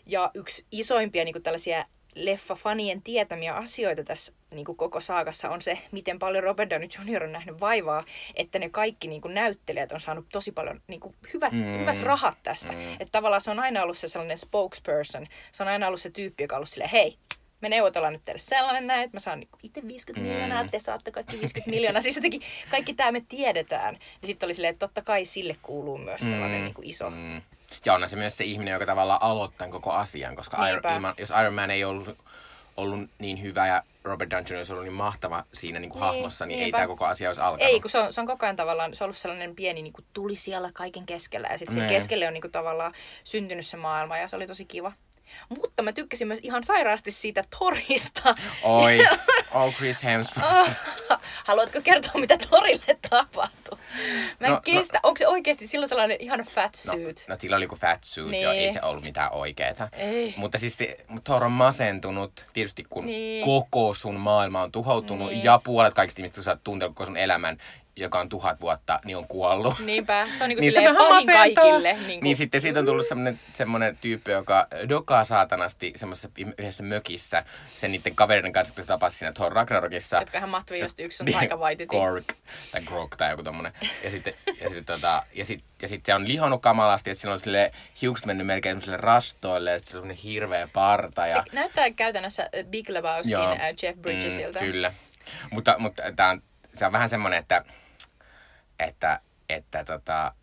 Ja 0.06 0.32
yksi 0.34 0.66
isoimpia 0.72 1.26
niin 1.26 1.34
kuin 1.34 1.44
tällaisia 1.44 1.86
leffafanien 2.16 3.02
tietämiä 3.02 3.54
asioita 3.54 4.04
tässä 4.04 4.34
niin 4.52 4.66
kuin 4.66 4.76
koko 4.76 5.02
saakassa 5.02 5.50
on 5.50 5.62
se, 5.62 5.78
miten 5.92 6.20
paljon 6.20 6.44
Robert 6.44 6.70
Downey 6.70 6.90
Jr. 7.08 7.24
on 7.24 7.32
nähnyt 7.32 7.60
vaivaa, 7.60 8.04
että 8.36 8.60
ne 8.60 8.70
kaikki 8.70 9.08
niin 9.08 9.22
kuin 9.22 9.34
näyttelijät 9.34 9.92
on 9.92 10.02
saanut 10.02 10.26
tosi 10.32 10.52
paljon 10.52 10.82
niin 10.88 11.00
kuin 11.00 11.16
hyvät, 11.34 11.52
Mm. 11.54 11.78
hyvät 11.80 12.02
rahat 12.02 12.38
tästä. 12.44 12.72
Mm. 12.72 12.94
Että 12.94 13.12
tavallaan 13.12 13.42
se 13.42 13.52
on 13.52 13.60
aina 13.60 13.84
ollut 13.84 13.98
se 13.98 14.08
sellainen 14.08 14.38
spokesperson. 14.38 15.28
Se 15.52 15.64
on 15.64 15.70
aina 15.70 15.88
ollut 15.88 16.02
se 16.02 16.10
tyyppi, 16.10 16.44
joka 16.44 16.56
on 16.56 16.58
ollut 16.58 16.70
silleen, 16.70 16.90
hei, 16.92 17.18
me 17.64 17.70
neuvotellaan 17.70 18.14
nyt 18.14 18.22
teille 18.26 18.40
sellainen 18.40 18.88
näin, 18.88 19.02
että 19.04 19.16
mä 19.16 19.20
saan 19.20 19.40
niinku 19.40 19.58
itse 19.64 19.82
50 19.88 20.22
Mm. 20.22 20.28
mm. 20.28 20.32
miljoonaa, 20.42 20.68
te 20.72 20.80
saatte 20.80 21.12
kaikki 21.12 21.40
50 21.40 21.70
miljoonaa. 21.72 22.02
Siis 22.02 22.16
jotenkin 22.16 22.42
kaikki 22.72 22.94
tämä 22.94 23.12
me 23.12 23.22
tiedetään. 23.30 23.98
Ja 24.22 24.28
sitten 24.28 24.48
oli 24.48 24.54
silleen, 24.54 24.72
että 24.72 24.88
totta 24.88 25.02
kai 25.02 25.26
sille 25.26 25.56
kuuluu 25.62 25.98
myös 25.98 26.22
sellainen 26.22 26.60
Mm. 26.60 26.64
niin 26.64 26.74
kuin 26.74 26.88
iso. 26.90 27.10
Mm. 27.10 27.42
Ja 27.86 27.94
onhan 27.94 28.10
se 28.10 28.16
myös 28.16 28.38
se 28.38 28.44
ihminen, 28.44 28.72
joka 28.72 28.86
tavallaan 28.86 29.22
aloittaa 29.24 29.68
koko 29.68 29.92
asian, 29.92 30.36
koska 30.36 30.68
Iron, 30.70 30.94
ilman, 30.94 31.14
jos 31.18 31.30
Iron 31.40 31.54
Man 31.54 31.72
ei 31.72 31.84
ollut, 31.84 32.18
ollut 32.78 33.10
niin 33.20 33.42
hyvä 33.42 33.68
ja 33.68 33.84
Robert 34.04 34.32
Downey 34.32 34.58
olisi 34.58 34.72
ollut 34.74 34.86
niin 34.86 34.94
mahtava 34.94 35.44
siinä 35.54 35.80
niin 35.80 35.90
kuin 35.92 36.02
Niin, 36.02 36.08
hahmossa, 36.14 36.46
niin 36.46 36.58
ei 36.60 36.64
niinpä. 36.64 36.78
tämä 36.78 36.88
koko 36.88 37.06
asia 37.06 37.30
olisi 37.30 37.42
alkanut. 37.42 37.74
Ei, 37.74 37.80
kun 37.80 37.90
se 37.92 37.98
on, 38.00 38.14
se 38.14 38.22
on 38.22 38.28
koko 38.28 38.46
ajan 38.46 38.56
tavallaan, 38.56 38.94
se 38.94 39.04
on 39.04 39.06
ollut 39.06 39.18
sellainen 39.18 39.56
pieni 39.56 39.82
niin 39.82 39.94
kuin 39.94 40.06
tuli 40.14 40.36
siellä 40.36 40.70
kaiken 40.74 41.06
keskellä. 41.06 41.48
Ja 41.52 41.58
sitten 41.58 41.74
sen 41.74 41.82
Niin. 41.82 41.90
keskelle 41.90 42.28
on 42.28 42.34
niin 42.34 42.42
kuin 42.42 42.52
tavallaan 42.52 42.94
syntynyt 43.24 43.66
se 43.66 43.78
maailma 43.78 44.18
ja 44.18 44.28
se 44.28 44.36
oli 44.36 44.48
tosi 44.48 44.66
kiva. 44.66 44.92
Mutta 45.50 45.84
mä 45.84 45.94
tykkäsin 45.94 46.28
myös 46.28 46.40
ihan 46.44 46.64
sairaasti 46.64 47.12
siitä 47.12 47.44
Torista. 47.60 48.36
Oi, 48.64 49.00
oh 49.54 49.76
Chris 49.76 50.04
Hemsworth. 50.04 50.76
Haluatko 51.48 51.82
kertoa, 51.82 52.22
mitä 52.22 52.38
Torille 52.50 52.98
tapahtui? 53.10 53.78
Mä 54.40 54.48
en 54.48 54.52
No, 54.52 54.56
no, 54.56 54.62
kestä. 54.62 55.00
Onko 55.04 55.18
se 55.18 55.28
oikeasti 55.28 55.68
silloin 55.68 55.90
sellainen 55.90 56.18
ihan 56.20 56.40
fat 56.40 56.78
No, 56.88 56.94
suit? 56.94 57.26
no 57.28 57.36
sillä 57.40 57.56
oli 57.56 57.66
joku 57.66 57.76
fat 57.76 58.04
suit, 58.04 58.32
niin. 58.32 58.44
jo, 58.44 58.52
ei 58.52 58.58
Niin. 58.58 58.74
se 58.74 58.82
ollut 58.82 59.06
mitään 59.06 59.32
oikeeta. 59.34 59.90
Ei. 59.94 60.34
Mutta 60.38 60.58
siis 60.58 60.78
se, 60.78 60.98
Thor 61.24 61.44
on 61.44 61.52
masentunut, 61.52 62.46
tietysti 62.54 62.86
kun 62.90 63.06
Niin. 63.06 63.46
koko 63.46 63.94
sun 63.94 64.16
maailma 64.16 64.62
on 64.64 64.72
tuhoutunut 64.72 65.30
Niin. 65.30 65.44
ja 65.44 65.62
puolet 65.64 65.94
kaikista 65.94 66.22
ihmistä, 66.22 66.36
kun 66.36 66.44
sä 66.44 66.52
oot 66.52 66.64
tuntenut 66.64 66.96
koko 66.96 67.06
sun 67.06 67.18
elämän, 67.18 67.58
joka 67.96 68.20
on 68.20 68.30
tuhat 68.30 68.62
vuotta, 68.62 69.00
niin 69.06 69.18
on 69.18 69.28
kuollut. 69.28 69.80
Niinpä, 69.80 70.28
se 70.38 70.44
on 70.44 70.50
niinku 70.50 70.62
Niin 70.62 70.74
niin 70.74 70.74
silleen 70.74 70.96
se 70.96 71.00
vähän 71.00 71.10
pahin 71.10 71.26
masentaa. 71.28 71.64
kaikille. 71.64 71.94
Niinku, 72.08 72.24
Niin 72.24 72.38
sitten 72.38 72.62
siitä 72.62 72.80
on 72.80 72.86
tullut 72.86 73.08
semmoinen, 73.08 73.40
semmoinen 73.54 73.98
tyyppi, 74.02 74.32
joka 74.32 74.68
dokaa 74.90 75.24
saatanasti 75.24 75.94
semmoisessa 75.96 76.30
yhdessä 76.58 76.84
mökissä 76.84 77.44
sen 77.76 77.92
niiden 77.92 78.16
kavereiden 78.16 78.54
kanssa, 78.54 78.74
kun 78.74 78.84
se 78.84 78.88
tapasi 78.88 79.18
siinä 79.18 79.32
Thor 79.32 79.54
Ragnarokissa. 79.54 80.18
Jotka 80.18 80.38
ihan 80.38 80.50
mahtui 80.50 80.80
just 80.80 81.00
yksi 81.00 81.24
on 81.24 81.26
Niin, 81.26 81.38
aika 81.38 81.60
vaititi. 81.60 81.88
Kork 81.88 82.26
tai 82.72 82.82
Grok 82.82 83.16
tai 83.16 83.30
joku 83.32 83.44
tommonen. 83.44 83.74
Ja 84.04 84.10
sitten, 84.10 84.34
ja 84.62 84.68
sitten, 84.70 84.86
tota, 84.86 85.24
ja 85.34 85.46
sit, 85.46 85.64
ja 85.82 85.88
sit 85.88 86.06
se 86.06 86.14
on 86.16 86.28
lihonnut 86.28 86.62
kamalasti 86.62 87.10
ja 87.10 87.16
sillä 87.16 87.34
on 87.34 87.40
sille 87.40 87.72
hiukset 88.02 88.26
mennyt 88.26 88.48
melkein 88.48 88.74
semmoiselle 88.74 88.98
rastoille 88.98 89.72
ja 89.72 89.78
sitten 89.80 89.92
se 89.92 89.98
on 89.98 90.02
semmoinen 90.02 90.24
hirveä 90.24 90.68
parta. 90.74 91.28
Ja, 91.28 91.44
Se 91.50 91.56
näyttää 91.56 91.92
käytännössä 91.92 92.50
Big 92.70 92.90
Lebowskin 92.90 93.32
Joo. 93.32 93.52
äh, 93.52 93.60
Jeff 93.84 94.00
Bridgesilta. 94.00 94.60
Mm, 94.60 94.66
kyllä. 94.66 94.94
Mutta, 95.52 95.76
mutta 95.80 96.04
tää 96.16 96.30
on, 96.30 96.42
se 96.74 96.86
on 96.86 96.92
vähän 96.92 97.10
semmoinen, 97.10 97.40
että, 97.40 97.66
että, 98.80 99.22
että 99.50 99.84
tota, 99.84 100.36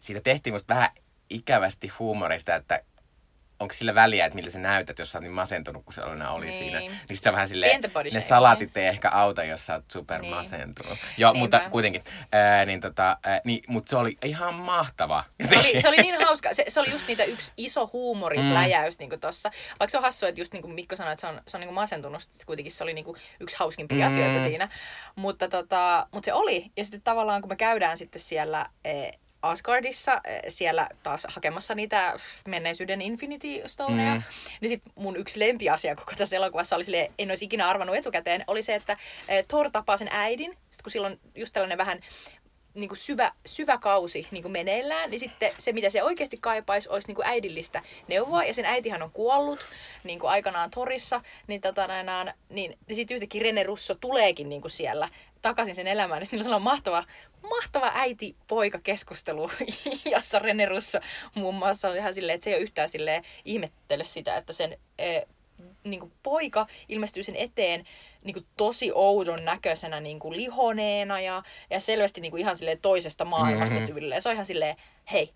siitä 0.00 0.20
tehtiin 0.20 0.54
musta 0.54 0.74
vähän 0.74 0.90
ikävästi 1.30 1.88
huumorista, 1.88 2.54
että 2.54 2.82
onko 3.62 3.74
sillä 3.74 3.94
väliä, 3.94 4.26
että 4.26 4.34
miltä 4.36 4.50
sä 4.50 4.58
näytät, 4.58 4.98
jos 4.98 5.12
sä 5.12 5.18
oot 5.18 5.22
niin 5.22 5.32
masentunut 5.32 5.84
kuin 5.84 5.94
sellainen 5.94 6.28
oli 6.28 6.46
Niin. 6.46 6.58
siinä. 6.58 6.78
Niin 6.78 6.92
sit 7.12 7.22
se 7.22 7.28
on 7.28 7.32
vähän 7.34 7.48
silleen, 7.48 7.80
ne 8.12 8.20
salatit 8.20 8.76
ei 8.76 8.86
ehkä 8.86 9.10
auta, 9.10 9.44
jos 9.44 9.66
sä 9.66 9.74
oot 9.74 9.84
super 9.92 10.20
Niin. 10.20 10.34
masentunut. 10.34 10.98
Joo, 11.18 11.34
mutta 11.34 11.56
Niinpä. 11.56 11.70
kuitenkin. 11.70 12.04
Ää, 12.32 12.64
niin 12.64 12.80
tota, 12.80 13.16
ää, 13.24 13.40
niin, 13.44 13.64
mutta 13.68 13.90
se 13.90 13.96
oli 13.96 14.18
ihan 14.24 14.54
mahtava. 14.54 15.24
Se 15.48 15.58
oli, 15.58 15.80
se 15.82 15.88
oli 15.88 15.96
niin 15.96 16.24
hauska. 16.24 16.54
Se, 16.54 16.64
se 16.68 16.80
oli 16.80 16.90
just 16.90 17.08
niitä 17.08 17.24
yksi 17.24 17.52
iso 17.56 17.90
huumoripläjäys 17.92 18.98
mm. 18.98 19.06
niin 19.08 19.20
tossa. 19.20 19.50
Vaikka 19.80 19.90
se 19.90 19.96
on 19.96 20.02
hassua, 20.04 20.28
että 20.28 20.40
just 20.40 20.52
niin 20.52 20.62
kuin 20.62 20.74
Mikko 20.74 20.96
sanoi, 20.96 21.12
että 21.12 21.20
se 21.20 21.26
on, 21.26 21.40
se 21.48 21.56
on 21.56 21.60
niin 21.60 21.74
masentunut, 21.74 22.22
sit 22.22 22.44
kuitenkin 22.44 22.72
se 22.72 22.84
oli 22.84 22.94
niin 22.94 23.04
kuin 23.04 23.16
yksi 23.40 23.56
hauskimpia 23.58 23.96
Mm. 23.96 24.02
mm. 24.02 24.06
asioita 24.06 24.42
siinä. 24.42 24.68
Mutta, 25.16 25.48
tota, 25.48 26.06
mutta 26.12 26.24
se 26.24 26.32
oli. 26.32 26.70
Ja 26.76 26.84
sitten 26.84 27.02
tavallaan 27.02 27.40
kun 27.42 27.48
me 27.48 27.56
käydään 27.56 27.98
sitten 27.98 28.22
siellä 28.22 28.66
eh, 28.84 29.12
Asgardissa 29.42 30.20
eh, 30.24 30.42
siellä 30.48 30.88
taas 31.02 31.26
hakemassa 31.30 31.74
niitä 31.74 32.20
menneisyyden 32.48 33.02
Infinity 33.02 33.62
Stoneja, 33.66 34.14
Mm. 34.14 34.22
niin 34.60 34.68
sit 34.68 34.82
mun 34.94 35.16
yksi 35.16 35.38
lempiasia 35.40 35.96
koko 35.96 36.12
tässä 36.18 36.36
elokuvassa 36.36 36.76
oli 36.76 36.84
silleen, 36.84 37.12
en 37.18 37.30
olisi 37.30 37.44
ikinä 37.44 37.68
arvannut 37.68 37.96
etukäteen, 37.96 38.44
oli 38.46 38.62
se, 38.62 38.74
että 38.74 38.96
eh, 39.28 39.44
Thor 39.48 39.70
tapaa 39.70 39.96
sen 39.96 40.08
äidin, 40.10 40.58
sit 40.70 40.82
kun 40.82 40.90
silloin 40.92 41.20
just 41.34 41.52
tällainen 41.52 41.78
vähän 41.78 42.00
niin 42.74 42.88
kuin 42.88 42.98
syvä, 42.98 43.32
syvä 43.46 43.78
kausi 43.78 44.28
niin 44.30 44.42
kuin 44.42 44.52
meneillään, 44.52 45.10
niin 45.10 45.18
sitten 45.20 45.50
se, 45.58 45.72
mitä 45.72 45.90
se 45.90 46.02
oikeasti 46.02 46.38
kaipaisi, 46.40 46.88
olisi 46.88 47.08
niin 47.08 47.14
kuin 47.16 47.26
äidillistä 47.26 47.82
neuvoa. 48.08 48.44
Ja 48.44 48.54
sen 48.54 48.64
äitihän 48.64 49.02
on 49.02 49.10
kuollut 49.10 49.58
niin 50.04 50.18
kuin 50.18 50.30
aikanaan 50.30 50.70
Torissa, 50.70 51.20
niin, 51.46 51.60
tota, 51.60 51.86
näinään, 51.86 52.34
niin, 52.48 52.78
niin 52.88 52.96
sitten 52.96 53.14
yhtäkkiä 53.14 53.42
Rene 53.42 53.62
Russo 53.62 53.94
tuleekin 53.94 54.48
niin 54.48 54.60
kuin 54.60 54.70
siellä 54.72 55.08
takaisin 55.42 55.74
sen 55.74 55.86
elämään. 55.86 56.26
Sitten 56.26 56.38
niillä 56.40 56.56
on 56.56 56.62
mahtava, 56.62 57.04
mahtava 57.50 57.90
äiti-poika-keskustelu, 57.94 59.50
jossa 60.14 60.38
Rene 60.38 60.66
Russo 60.66 60.98
muun 61.34 61.54
muassa 61.54 61.88
on 61.88 61.96
ihan 61.96 62.14
silleen, 62.14 62.34
että 62.34 62.44
se 62.44 62.50
ei 62.50 62.56
ole 62.56 62.62
yhtään 62.62 62.88
silleen 62.88 63.24
ihmettele 63.44 64.04
sitä, 64.04 64.36
että 64.36 64.52
sen 64.52 64.78
eh, 64.98 65.24
niin 65.84 66.00
kuin 66.00 66.12
poika 66.22 66.66
ilmestyy 66.88 67.22
sen 67.22 67.36
eteen 67.36 67.84
niin 68.24 68.34
kuin 68.34 68.46
tosi 68.56 68.90
oudon 68.94 69.44
näköisenä 69.44 70.00
niin 70.00 70.18
kuin 70.18 70.36
lihoneena 70.36 71.20
ja, 71.20 71.42
ja 71.70 71.80
selvästi 71.80 72.20
niin 72.20 72.30
kuin 72.30 72.40
ihan 72.40 72.56
silleen 72.56 72.78
toisesta 72.82 73.24
maailmasta 73.24 73.64
Mhm. 73.74 73.74
mm-hmm. 73.74 73.86
tyylillä. 73.94 74.20
Se 74.20 74.28
on 74.28 74.32
ihan 74.34 74.46
silleen, 74.46 74.76
hei, 75.12 75.32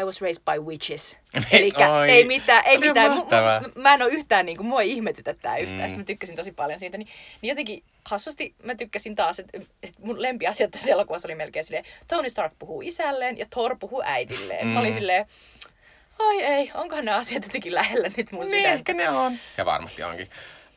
I 0.00 0.04
was 0.04 0.20
raised 0.22 0.42
by 0.44 0.58
witches. 0.64 1.16
Eli 1.52 1.70
ei 2.08 2.24
mitään, 2.24 2.64
ei 2.66 2.78
mitään. 2.78 3.10
Mahtavaa. 3.10 3.60
mu- 3.60 3.72
mä 3.74 3.94
en 3.94 4.02
ole 4.02 4.10
yhtään, 4.12 4.46
niin 4.46 4.56
kuin, 4.56 4.66
mua 4.66 4.82
ei 4.82 4.90
ihmetytä 4.92 5.34
tää 5.34 5.56
yhtään. 5.56 5.90
Mm. 5.90 5.92
Mm. 5.92 5.98
Mä 5.98 6.04
tykkäsin 6.04 6.36
tosi 6.36 6.52
paljon 6.52 6.78
siitä. 6.78 6.98
Niin, 6.98 7.08
niin 7.42 7.48
jotenkin 7.48 7.82
hassusti 8.04 8.54
mä 8.62 8.74
tykkäsin 8.74 9.14
taas, 9.14 9.38
että, 9.38 9.58
että 9.82 10.00
mun 10.04 10.22
lempiasia 10.22 10.68
tässä 10.68 10.92
elokuvassa 10.92 11.28
oli 11.28 11.34
melkein 11.34 11.64
silleen, 11.64 11.84
Tony 12.08 12.30
Stark 12.30 12.52
puhuu 12.58 12.80
isälleen 12.82 13.38
ja 13.38 13.46
Thor 13.50 13.76
puhuu 13.80 14.02
äidilleen. 14.04 14.66
Mm. 14.66 14.72
Mä 14.72 14.80
olin 14.80 14.90
Mm. 14.90 14.94
silleen, 14.94 15.26
ai 16.18 16.42
ei, 16.42 16.70
onkohan 16.74 17.04
nämä 17.04 17.16
asiat 17.18 17.42
jotenkin 17.44 17.74
lähellä 17.74 18.10
nyt 18.16 18.32
mun 18.32 18.40
Niin, 18.40 18.50
sydäntä. 18.50 18.70
ehkä 18.72 18.92
ne 18.94 19.10
on. 19.10 19.32
Ja 19.56 19.64
varmasti 19.64 20.02
onkin. 20.02 20.28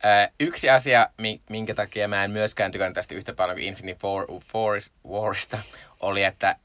Ö, 0.04 0.32
yksi 0.40 0.70
asia, 0.70 1.08
mi- 1.18 1.40
minkä 1.50 1.74
takia 1.74 2.08
mä 2.08 2.24
en 2.24 2.30
myöskään 2.30 2.72
tykännyt 2.72 2.94
tästä 2.94 3.14
yhtä 3.14 3.32
paljon 3.34 3.56
kuin 3.56 3.66
Infinity 3.68 3.98
War, 4.06 4.26
War, 4.54 4.80
Warista, 5.08 5.58
oli, 6.00 6.22
että 6.22 6.56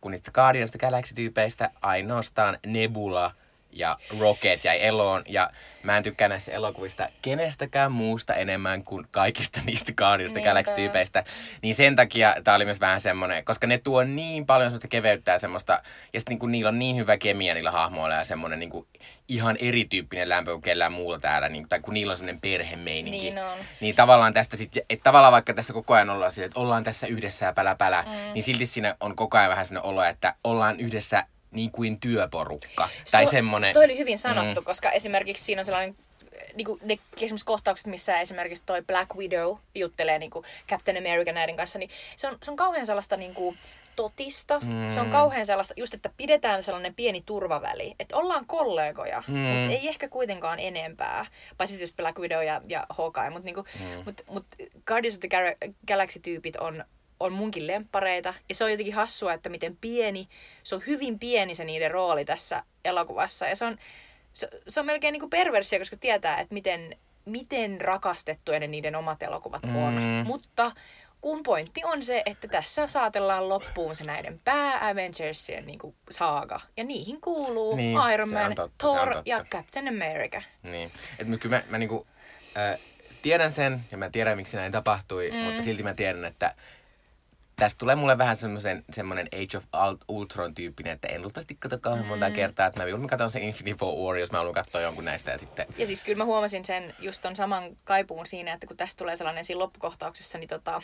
kun 0.00 0.10
niistä 0.10 0.30
Guardians 0.30 0.70
of 0.74 0.80
Galaxy-tyypeistä 0.80 1.70
ainoastaan 1.82 2.58
Nebula 2.66 3.34
ja 3.78 3.98
Rocket 4.20 4.64
jäi 4.64 4.84
eloon. 4.84 5.22
Ja 5.26 5.50
mä 5.82 5.96
en 5.96 6.02
tykkää 6.02 6.28
näissä 6.28 6.52
elokuvista 6.52 7.08
kenestäkään 7.22 7.92
muusta 7.92 8.34
enemmän 8.34 8.84
kuin 8.84 9.06
kaikista 9.10 9.60
niistä 9.66 9.92
Guardians 9.92 10.36
of. 10.36 10.44
Galaxy-tyypeistä. 10.44 11.24
Niin 11.62 11.74
sen 11.74 11.96
takia 11.96 12.36
tää 12.44 12.54
oli 12.54 12.64
myös 12.64 12.80
vähän 12.80 13.00
semmonen, 13.00 13.44
koska 13.44 13.66
ne 13.66 13.78
tuo 13.78 14.04
niin 14.04 14.46
paljon 14.46 14.70
semmoista 14.70 14.88
keveyttä 14.88 15.32
ja 15.32 15.38
semmoista, 15.38 15.82
ja 16.12 16.20
sitten 16.20 16.32
niinku 16.32 16.46
niillä 16.46 16.68
on 16.68 16.78
niin 16.78 16.96
hyvä 16.96 17.16
kemia 17.16 17.54
niillä 17.54 17.70
hahmoilla 17.70 18.14
ja 18.14 18.24
semmonen 18.24 18.58
niinku 18.58 18.86
ihan 19.28 19.56
erityyppinen 19.60 20.28
lämpö 20.28 20.50
kuin 20.50 20.62
kellään 20.62 20.92
muulla 20.92 21.18
täällä, 21.18 21.48
niin, 21.48 21.68
tai 21.68 21.80
kun 21.80 21.94
niillä 21.94 22.10
on 22.10 22.16
semmoinen 22.16 22.40
perhemeininki. 22.40 23.18
Niin 23.20 23.38
on. 23.38 23.58
Niin 23.80 23.94
tavallaan 23.94 24.34
tästä 24.34 24.56
sitten, 24.56 24.82
että 24.90 25.04
tavallaan 25.04 25.32
vaikka 25.32 25.54
tässä 25.54 25.72
koko 25.72 25.94
ajan 25.94 26.10
ollaan 26.10 26.32
sille, 26.32 26.46
että 26.46 26.60
ollaan 26.60 26.84
tässä 26.84 27.06
yhdessä 27.06 27.46
ja 27.46 27.52
pälä 27.52 27.74
pälä, 27.74 28.02
mm. 28.02 28.32
niin 28.34 28.42
silti 28.42 28.66
siinä 28.66 28.96
on 29.00 29.16
koko 29.16 29.38
ajan 29.38 29.50
vähän 29.50 29.66
semmoinen 29.66 29.90
olo, 29.90 30.02
että 30.02 30.34
ollaan 30.44 30.80
yhdessä 30.80 31.24
niin 31.50 31.70
kuin 31.70 32.00
työporukka. 32.00 32.88
tai 33.10 33.24
Se- 33.24 33.30
semmoinen... 33.30 33.72
Toi 33.74 33.84
oli 33.84 33.98
hyvin 33.98 34.18
sanottu, 34.18 34.60
Mm. 34.60 34.64
koska 34.64 34.90
esimerkiksi 34.90 35.44
siinä 35.44 35.60
on 35.60 35.64
sellainen 35.64 35.94
niinku, 36.54 36.78
ne 36.82 36.98
esimerkiksi 37.16 37.46
kohtaukset, 37.46 37.86
missä 37.86 38.20
esimerkiksi 38.20 38.62
toi 38.66 38.82
Black 38.82 39.14
Widow 39.16 39.56
juttelee 39.74 40.18
niinku 40.18 40.44
Captain 40.68 40.96
America 40.96 41.32
näiden 41.32 41.56
kanssa, 41.56 41.78
niin 41.78 41.90
se 42.16 42.28
on, 42.28 42.38
se 42.42 42.50
on 42.50 42.56
kauhean 42.56 42.86
sellaista 42.86 43.16
niinku, 43.16 43.54
totista. 43.96 44.60
Mm. 44.60 44.88
Se 44.90 45.00
on 45.00 45.06
Mm. 45.06 45.12
kauhean 45.12 45.46
sellaista, 45.46 45.74
just 45.76 45.94
että 45.94 46.10
pidetään 46.16 46.62
sellainen 46.62 46.94
pieni 46.94 47.22
turvaväli. 47.26 47.94
Että 48.00 48.16
ollaan 48.16 48.46
kollegoja, 48.46 49.22
Mm. 49.28 49.34
mutta 49.38 49.72
ei 49.72 49.88
ehkä 49.88 50.08
kuitenkaan 50.08 50.58
enempää. 50.60 51.26
Paitsi 51.56 51.72
sitten 51.72 51.84
just 51.84 51.96
Black 51.96 52.18
Widow 52.18 52.44
ja, 52.44 52.60
ja 52.68 52.86
Hawkeye. 52.90 53.30
Mutta 53.30 53.44
niinku, 53.44 53.64
Mm. 53.80 54.02
mut, 54.04 54.20
mut 54.30 54.46
Guardians 54.86 55.14
of 55.14 55.20
the 55.20 55.28
Galaxy-tyypit 55.88 56.56
on, 56.56 56.84
on 57.20 57.32
munkin 57.32 57.66
lemppareita. 57.66 58.34
Ja 58.48 58.54
se 58.54 58.64
on 58.64 58.70
jotenkin 58.70 58.94
hassua, 58.94 59.32
että 59.32 59.48
miten 59.48 59.76
pieni, 59.80 60.28
se 60.62 60.74
on 60.74 60.82
hyvin 60.86 61.18
pieni 61.18 61.54
se 61.54 61.64
niiden 61.64 61.90
rooli 61.90 62.24
tässä 62.24 62.62
elokuvassa. 62.84 63.46
Ja 63.46 63.56
se 63.56 63.64
on, 63.64 63.78
se, 64.32 64.48
se 64.68 64.80
on 64.80 64.86
melkein 64.86 65.12
niin 65.12 65.20
kuin 65.20 65.30
perversia, 65.30 65.78
koska 65.78 65.96
tietää, 65.96 66.40
että 66.40 66.54
miten, 66.54 66.96
miten 67.24 67.80
rakastettuja 67.80 68.60
ne 68.60 68.66
niiden 68.66 68.96
omat 68.96 69.22
elokuvat 69.22 69.64
on. 69.64 69.94
Mm. 69.94 70.26
Mutta 70.26 70.72
kun 71.20 71.42
pointti 71.42 71.80
on 71.84 72.02
se, 72.02 72.22
että 72.26 72.48
tässä 72.48 72.86
saatellaan 72.86 73.48
loppuun 73.48 73.96
se 73.96 74.04
näiden 74.04 74.40
pää-Avengersien 74.44 75.66
niin 75.66 75.78
kuin 75.78 75.94
saaga. 76.10 76.60
Ja 76.76 76.84
niihin 76.84 77.20
kuuluu 77.20 77.76
Niin, 77.76 77.98
Iron 78.14 78.32
Man, 78.32 78.54
totta, 78.54 78.86
Thor 78.86 79.22
ja 79.24 79.44
Captain 79.50 79.88
America. 79.88 80.42
Niin. 80.62 80.92
Et 81.18 81.40
kyllä 81.40 81.56
mä, 81.56 81.62
mä 81.68 81.78
niinku, 81.78 82.06
äh, 82.56 82.80
tiedän 83.22 83.50
sen 83.50 83.84
ja 83.90 83.98
mä 83.98 84.10
tiedän 84.10 84.36
miksi 84.36 84.56
näin 84.56 84.72
tapahtui, 84.72 85.30
mm. 85.30 85.36
mutta 85.36 85.62
silti 85.62 85.82
mä 85.82 85.94
tiedän, 85.94 86.24
että 86.24 86.54
tästä 87.58 87.78
tulee 87.78 87.96
mulle 87.96 88.18
vähän 88.18 88.36
semmoisen, 88.36 88.84
semmoinen 88.92 89.28
Age 89.32 89.56
of 89.56 89.64
Ult- 89.64 90.04
Ultron 90.08 90.54
tyyppinen, 90.54 90.92
että 90.92 91.08
en 91.08 91.22
luultavasti 91.22 91.54
katso 91.54 91.78
kauhean 91.78 92.06
monta 92.06 92.30
kertaa, 92.30 92.66
että 92.66 92.80
mä 92.80 92.84
mieluummin 92.84 93.08
katson 93.08 93.30
sen 93.30 93.42
Infinity 93.42 93.84
War, 93.84 94.16
jos 94.16 94.32
mä 94.32 94.38
haluan 94.38 94.54
katsoa 94.54 94.80
jonkun 94.80 95.04
näistä 95.04 95.30
ja 95.30 95.38
sitten... 95.38 95.66
Ja 95.78 95.86
siis 95.86 96.02
kyllä 96.02 96.18
mä 96.18 96.24
huomasin 96.24 96.64
sen 96.64 96.94
just 96.98 97.22
ton 97.22 97.36
saman 97.36 97.76
kaipuun 97.84 98.26
siinä, 98.26 98.52
että 98.52 98.66
kun 98.66 98.76
tästä 98.76 98.98
tulee 98.98 99.16
sellainen 99.16 99.44
siinä 99.44 99.58
loppukohtauksessa, 99.58 100.38
niin 100.38 100.48
tota, 100.48 100.82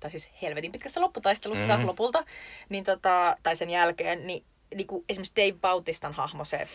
tai 0.00 0.10
siis 0.10 0.28
helvetin 0.42 0.72
pitkässä 0.72 1.00
lopputaistelussa 1.00 1.72
mm-hmm. 1.72 1.86
lopulta, 1.86 2.24
niin 2.68 2.84
tota, 2.84 3.36
tai 3.42 3.56
sen 3.56 3.70
jälkeen, 3.70 4.26
niin, 4.26 4.44
niin 4.74 4.86
kuin 4.86 5.04
esimerkiksi 5.08 5.36
Dave 5.36 5.58
Bautistan 5.60 6.12
hahmo, 6.12 6.44
se, 6.44 6.68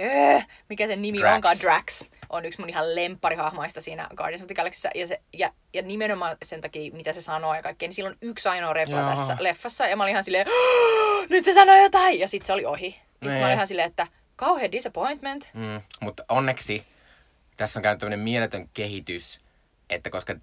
öö, 0.00 0.40
mikä 0.68 0.86
sen 0.86 1.02
nimi 1.02 1.18
Drax. 1.18 1.34
onkaan, 1.34 1.56
Drax, 1.60 2.04
on 2.30 2.44
yksi 2.44 2.60
mun 2.60 2.68
ihan 2.68 2.94
lempparihahmoista 2.94 3.80
siinä 3.80 4.08
Guardians 4.16 4.42
of 4.42 4.46
the 4.46 4.54
Galaxyssä, 4.54 4.90
ja, 4.94 5.06
se, 5.06 5.20
ja, 5.32 5.52
ja 5.74 5.82
nimenomaan 5.82 6.36
sen 6.42 6.60
takia, 6.60 6.92
mitä 6.92 7.12
se 7.12 7.22
sanoo 7.22 7.54
ja 7.54 7.62
kaikkea, 7.62 7.88
niin 7.88 7.94
sillä 7.94 8.08
on 8.10 8.16
yksi 8.22 8.48
ainoa 8.48 8.74
Joo. 8.88 9.10
tässä 9.16 9.36
leffassa, 9.40 9.86
ja 9.86 9.96
mä 9.96 10.02
olin 10.02 10.10
ihan 10.12 10.24
silleen, 10.24 10.46
"Oh, 10.48 11.26
nyt 11.28 11.44
se 11.44 11.52
sanoi 11.52 11.82
jotain, 11.82 12.18
ja 12.18 12.28
sitten 12.28 12.46
se 12.46 12.52
oli 12.52 12.64
ohi. 12.64 13.00
Ja 13.22 13.30
sit 13.30 13.40
mä 13.40 13.46
olin 13.46 13.54
ihan 13.54 13.66
silleen, 13.66 13.88
että 13.88 14.06
kauhean 14.36 14.72
disappointment. 14.72 15.48
Mm, 15.54 15.80
mutta 16.00 16.24
onneksi 16.28 16.86
tässä 17.56 17.78
on 17.78 17.82
käynyt 17.82 18.00
tämmöinen 18.00 18.20
mieletön 18.20 18.68
kehitys, 18.74 19.40
että 19.90 20.10
koska 20.10 20.34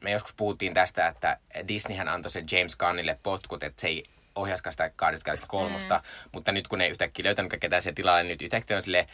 me 0.00 0.10
joskus 0.10 0.34
puhuttiin 0.34 0.74
tästä, 0.74 1.08
että 1.08 1.38
Disneyhän 1.68 2.08
antoi 2.08 2.30
sen 2.30 2.44
James 2.52 2.76
Gunnille 2.76 3.18
potkut, 3.22 3.62
että 3.62 3.80
se 3.80 3.88
ei 3.88 4.04
ohjaskaan 4.36 4.72
sitä 4.72 4.90
Galaxy 4.98 5.46
kolmosta, 5.48 5.96
mm. 6.04 6.30
mutta 6.32 6.52
nyt 6.52 6.68
kun 6.68 6.78
ne 6.78 6.84
ei 6.84 6.90
yhtäkkiä 6.90 7.24
löytänyt 7.24 7.52
ketään 7.60 7.82
siihen 7.82 7.94
tilalle, 7.94 8.22
niin 8.22 8.28
nyt 8.28 8.42
yhtäkkiä 8.42 8.76
on 8.76 8.82
silleen, 8.82 9.06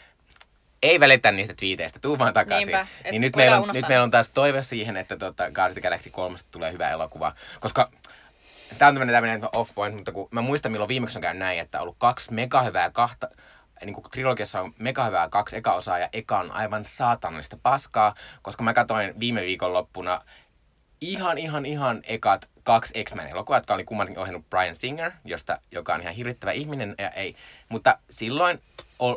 ei 0.82 1.00
välitä 1.00 1.32
niistä 1.32 1.54
twiiteistä, 1.54 1.98
tuu 1.98 2.18
vaan 2.18 2.32
takaisin. 2.32 2.66
Niinpä, 2.66 2.86
niin 3.10 3.20
nyt 3.20 3.36
meillä, 3.36 3.56
on, 3.56 3.62
unohtaa 3.62 3.80
nyt 3.80 3.88
meillä 3.88 4.04
on 4.04 4.10
taas 4.10 4.30
toive 4.30 4.62
siihen, 4.62 4.96
että 4.96 5.16
tota 5.16 5.44
Guardians 5.44 5.70
of 5.70 5.74
the 5.74 5.80
Galaxy 5.80 6.10
3 6.10 6.38
tulee 6.50 6.72
hyvä 6.72 6.90
elokuva. 6.90 7.32
Koska 7.60 7.90
tämä 8.78 8.88
on 8.88 8.94
tämmöinen, 8.94 9.14
tämmöinen 9.14 9.48
off 9.56 9.74
point, 9.74 9.94
mutta 9.94 10.12
kun 10.12 10.28
mä 10.30 10.40
muistan 10.40 10.72
milloin 10.72 10.88
viimeksi 10.88 11.18
on 11.18 11.22
käynyt 11.22 11.38
näin, 11.38 11.58
että 11.58 11.78
on 11.78 11.82
ollut 11.82 11.96
kaksi 11.98 12.32
mega 12.32 12.62
hyvää 12.62 12.90
kahta, 12.90 13.28
niin 13.84 13.94
kuin 13.94 14.04
trilogiassa 14.10 14.60
on 14.60 14.74
mega 14.78 15.04
hyvää 15.04 15.28
kaksi 15.28 15.56
eka 15.56 15.72
osaa 15.72 15.98
ja 15.98 16.08
eka 16.12 16.38
on 16.38 16.50
aivan 16.50 16.84
saatanallista 16.84 17.58
paskaa, 17.62 18.14
koska 18.42 18.62
mä 18.62 18.74
katsoin 18.74 19.20
viime 19.20 19.40
viikon 19.40 19.72
loppuna 19.72 20.20
ihan, 21.00 21.38
ihan, 21.38 21.66
ihan 21.66 22.02
ekat 22.04 22.48
kaksi 22.64 23.04
X-Men 23.04 23.28
elokuvaa, 23.28 23.58
jotka 23.58 23.74
oli 23.74 23.84
kummankin 23.84 24.18
ohjannut 24.18 24.50
Brian 24.50 24.74
Singer, 24.74 25.12
josta, 25.24 25.58
joka 25.70 25.94
on 25.94 26.00
ihan 26.02 26.14
hirvittävä 26.14 26.52
ihminen, 26.52 26.94
ja 26.98 27.10
ei. 27.10 27.36
Mutta 27.68 27.98
silloin, 28.10 28.62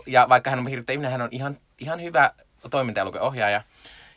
ja 0.07 0.29
vaikka 0.29 0.49
hän 0.49 0.59
on 0.59 0.67
hirvittävä 0.67 0.93
ihminen, 0.93 1.11
hän 1.11 1.21
on 1.21 1.29
ihan, 1.31 1.57
ihan 1.79 2.01
hyvä 2.01 2.31
toiminta 2.71 3.01
ohjaaja. 3.19 3.61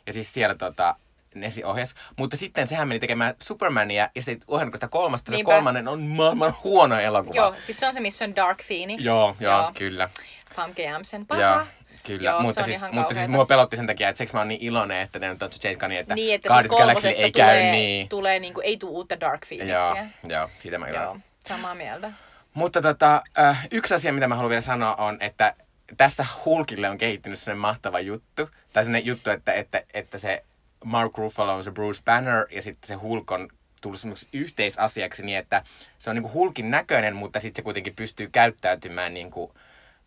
Ja 0.07 0.13
siis 0.13 0.33
siellä 0.33 0.55
tota, 0.55 0.95
Nesi 1.35 1.63
ohjas. 1.63 1.95
Mutta 2.17 2.37
sitten 2.37 2.67
sehän 2.67 2.87
meni 2.87 2.99
tekemään 2.99 3.35
Supermania, 3.43 4.09
ja 4.15 4.21
sitten 4.21 4.45
ohjannut 4.47 4.75
sitä 4.75 4.87
kolmasta, 4.87 5.31
se 5.31 5.35
Niinpä. 5.35 5.51
kolmannen 5.51 5.87
on 5.87 6.01
maailman 6.01 6.53
huono 6.63 6.99
elokuva. 6.99 7.35
Joo, 7.35 7.55
siis 7.59 7.79
se 7.79 7.87
on 7.87 7.93
se, 7.93 7.99
missä 7.99 8.25
on 8.25 8.35
Dark 8.35 8.59
Phoenix. 8.67 9.05
joo, 9.05 9.35
joo, 9.39 9.71
kyllä. 9.77 10.09
Famke 10.55 10.83
Jamsen, 10.83 11.25
paha. 11.25 11.41
Joo, 11.41 11.65
kyllä. 12.17 12.29
Joo, 12.29 12.41
mutta 12.41 12.63
siis, 12.63 12.81
mutta 12.91 13.13
siis 13.13 13.27
mua 13.27 13.45
pelotti 13.45 13.77
sen 13.77 13.87
takia, 13.87 14.09
että 14.09 14.17
siksi 14.17 14.33
mä 14.33 14.39
oon 14.39 14.47
niin 14.47 14.61
iloinen, 14.61 15.01
että 15.01 15.19
ne 15.19 15.29
on 15.29 15.39
tuossa 15.39 15.67
James 15.67 15.79
Gunnin, 15.79 15.99
että, 15.99 16.15
Niin, 16.15 16.35
että 16.35 16.49
Guardians 16.49 16.79
Galaxy 16.79 17.07
ei 17.07 17.13
tulee, 17.13 17.31
käy 17.31 17.71
niin. 17.71 18.09
tulee 18.09 18.39
niinku, 18.39 18.61
ei 18.61 18.77
tule 18.77 18.91
uutta 18.91 19.19
Dark 19.19 19.45
Joo, 19.51 19.57
Phoenixia. 19.57 20.05
joo, 20.23 20.49
siitä 20.59 20.77
mä 20.77 20.87
iloinen. 20.87 21.07
Joo, 21.07 21.17
samaa 21.47 21.75
mieltä. 21.75 22.11
Mutta 22.53 22.81
tota, 22.81 23.21
äh, 23.39 23.67
yksi 23.71 23.93
asia, 23.93 24.13
mitä 24.13 24.27
mä 24.27 24.35
haluan 24.35 24.49
vielä 24.49 24.61
sanoa 24.61 24.95
on, 24.95 25.17
että 25.19 25.53
tässä 25.97 26.25
Hulkille 26.45 26.89
on 26.89 26.97
kehittynyt 26.97 27.39
sellainen 27.39 27.61
mahtava 27.61 27.99
juttu. 27.99 28.49
Tai 28.73 28.83
sellainen 28.83 29.05
juttu, 29.05 29.29
että, 29.29 29.53
että, 29.53 29.83
että 29.93 30.17
se 30.17 30.43
Mark 30.85 31.17
Ruffalo 31.17 31.53
on 31.55 31.63
se 31.63 31.71
Bruce 31.71 32.01
Banner 32.05 32.45
ja 32.51 32.61
sitten 32.61 32.87
se 32.87 32.93
Hulk 32.93 33.31
on 33.31 33.49
tullut 33.81 33.99
semmoiseksi 33.99 34.37
yhteisasiaksi 34.37 35.25
niin, 35.25 35.37
että 35.37 35.63
se 35.99 36.09
on 36.09 36.15
niinku 36.15 36.33
Hulkin 36.33 36.71
näköinen, 36.71 37.15
mutta 37.15 37.39
sitten 37.39 37.61
se 37.61 37.63
kuitenkin 37.63 37.95
pystyy 37.95 38.29
käyttäytymään 38.31 39.13
niinku 39.13 39.53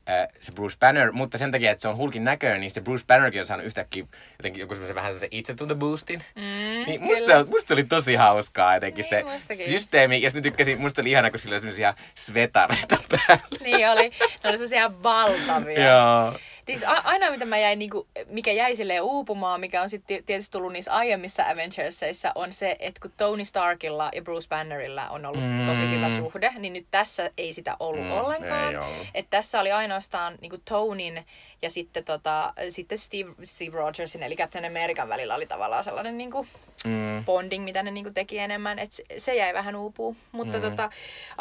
äh, 0.08 0.28
se 0.40 0.52
Bruce 0.52 0.76
Banner, 0.80 1.12
mutta 1.12 1.38
sen 1.38 1.50
takia, 1.50 1.70
että 1.70 1.82
se 1.82 1.88
on 1.88 1.96
Hulkin 1.96 2.24
näköinen, 2.24 2.60
niin 2.60 2.70
se 2.70 2.80
Bruce 2.80 3.04
Bannerkin 3.06 3.40
on 3.40 3.46
saanut 3.46 3.66
yhtäkkiä 3.66 4.04
jotenkin 4.38 4.60
joku 4.60 4.74
semmoisen 4.74 4.94
vähän 4.96 5.08
semmoisen 5.08 5.28
itsetunto 5.32 5.74
boostin. 5.74 6.22
Mm, 6.36 6.42
Niin 6.86 7.02
musta, 7.02 7.24
kyllä. 7.24 7.44
se, 7.44 7.50
musta 7.50 7.74
oli 7.74 7.84
tosi 7.84 8.14
hauskaa 8.14 8.74
jotenkin 8.74 9.02
Niin, 9.02 9.10
se 9.10 9.22
mustakin. 9.32 9.66
systeemi. 9.66 10.22
Ja 10.22 10.30
sitten 10.30 10.40
mä 10.40 10.42
tykkäsin, 10.42 10.80
musta 10.80 11.00
oli 11.02 11.10
ihana, 11.10 11.30
kun 11.30 11.40
sillä 11.40 11.54
oli 11.54 11.60
sellaisia 11.60 11.94
svetareita 12.14 12.96
päällä. 13.10 13.44
Niin 13.60 13.88
oli. 13.90 14.08
Ne 14.44 14.48
oli 14.48 14.52
sellaisia 14.58 14.90
valtavia. 15.02 15.84
Joo. 15.88 16.38
Siis 16.66 16.84
a- 16.84 17.02
aina 17.04 17.30
mitä 17.30 17.44
mä 17.44 17.58
jäin, 17.58 17.78
niinku, 17.78 18.06
mikä 18.26 18.52
jäi 18.52 18.76
silleen 18.76 19.02
uupumaan, 19.02 19.60
mikä 19.60 19.82
on 19.82 19.88
sitten 19.88 20.24
tietysti 20.24 20.52
tullut 20.52 20.72
niissä 20.72 20.92
aiemmissa 20.94 21.48
Avengersseissa, 21.48 22.32
on 22.34 22.52
se, 22.52 22.76
että 22.78 23.00
kun 23.00 23.12
Tony 23.16 23.44
Starkilla 23.44 24.10
ja 24.14 24.22
Bruce 24.22 24.48
Bannerilla 24.48 25.08
on 25.10 25.26
ollut 25.26 25.42
Mm. 25.42 25.64
tosi 25.66 25.90
hyvä 25.90 26.10
suhde, 26.10 26.52
niin 26.58 26.72
nyt 26.72 26.86
tässä 26.90 27.30
ei 27.38 27.52
sitä 27.52 27.76
ollut 27.80 28.04
Mm, 28.04 28.10
ollenkaan. 28.12 28.76
ollut. 28.76 29.06
Et 29.14 29.26
tässä 29.30 29.60
oli 29.60 29.72
ainoastaan 29.72 30.34
niinku 30.40 30.58
Tonin 30.64 31.26
ja 31.62 31.70
sitten, 31.70 32.04
tota, 32.04 32.52
sitten 32.68 32.98
Steve, 32.98 33.30
Steve 33.44 33.76
Rogersin, 33.78 34.22
eli 34.22 34.36
Captain 34.36 34.64
American 34.64 35.08
välillä 35.08 35.34
oli 35.34 35.46
tavallaan 35.46 35.84
sellainen 35.84 36.18
niinku, 36.18 36.46
Mm. 36.84 37.24
bonding, 37.24 37.64
mitä 37.64 37.82
ne 37.82 37.90
niinku 37.90 38.10
teki 38.10 38.38
enemmän. 38.38 38.78
Et 38.78 38.92
se, 38.92 39.04
se 39.18 39.34
jäi 39.34 39.54
vähän 39.54 39.76
uupuu. 39.76 40.16
Mutta 40.32 40.56
Mm. 40.56 40.62
tota, 40.62 40.90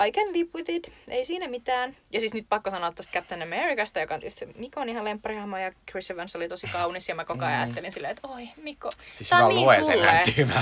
I 0.08 0.12
can 0.12 0.34
live 0.34 0.50
with 0.56 0.70
it. 0.70 0.92
Ei 1.08 1.26
siinä 1.26 1.48
mitään. 1.48 1.96
Ja 2.12 2.20
siis 2.20 2.34
nyt 2.34 2.46
pakko 2.50 2.70
sanoa 2.72 2.92
tuosta 2.92 3.14
Captain 3.14 3.42
Americasta, 3.42 4.00
joka 4.00 4.14
on 4.14 4.20
tietysti 4.20 4.46
Mikko 4.56 4.80
on 4.82 4.90
ihan 4.90 5.06
lempparihahmo 5.12 5.58
ja 5.58 5.72
Chris 5.92 6.12
Evans 6.12 6.36
oli 6.36 6.48
tosi 6.50 6.68
kaunis. 6.68 7.10
Ja 7.10 7.16
mä 7.16 7.26
koko 7.26 7.46
ajan 7.46 7.60
ajattelin 7.60 7.92
silleen, 7.92 8.12
että 8.12 8.28
oi 8.28 8.50
Mikko, 8.58 8.90
Mm. 8.98 9.04
Siis 9.14 9.30
tää 9.30 9.46
on 9.46 9.50
niin 9.50 9.68
sulle. 9.86 10.08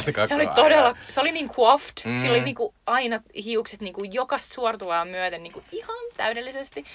koko 0.06 0.28
Se 0.28 0.36
oli 0.36 0.44
ajan. 0.44 0.56
todella, 0.56 0.96
se 1.10 1.22
oli 1.22 1.32
niin 1.32 1.50
coiffed. 1.50 1.94
Mm. 2.06 2.12
Mm. 2.12 2.18
Sillä 2.18 2.32
oli 2.32 2.42
niinku 2.44 2.74
aina 2.86 3.20
hiukset 3.46 3.82
niinku 3.82 4.04
joka 4.04 4.40
suortuvaa 4.40 5.06
myöten 5.06 5.44
niinku 5.44 5.64
ihan 5.72 5.98
täydellisesti. 6.18 6.86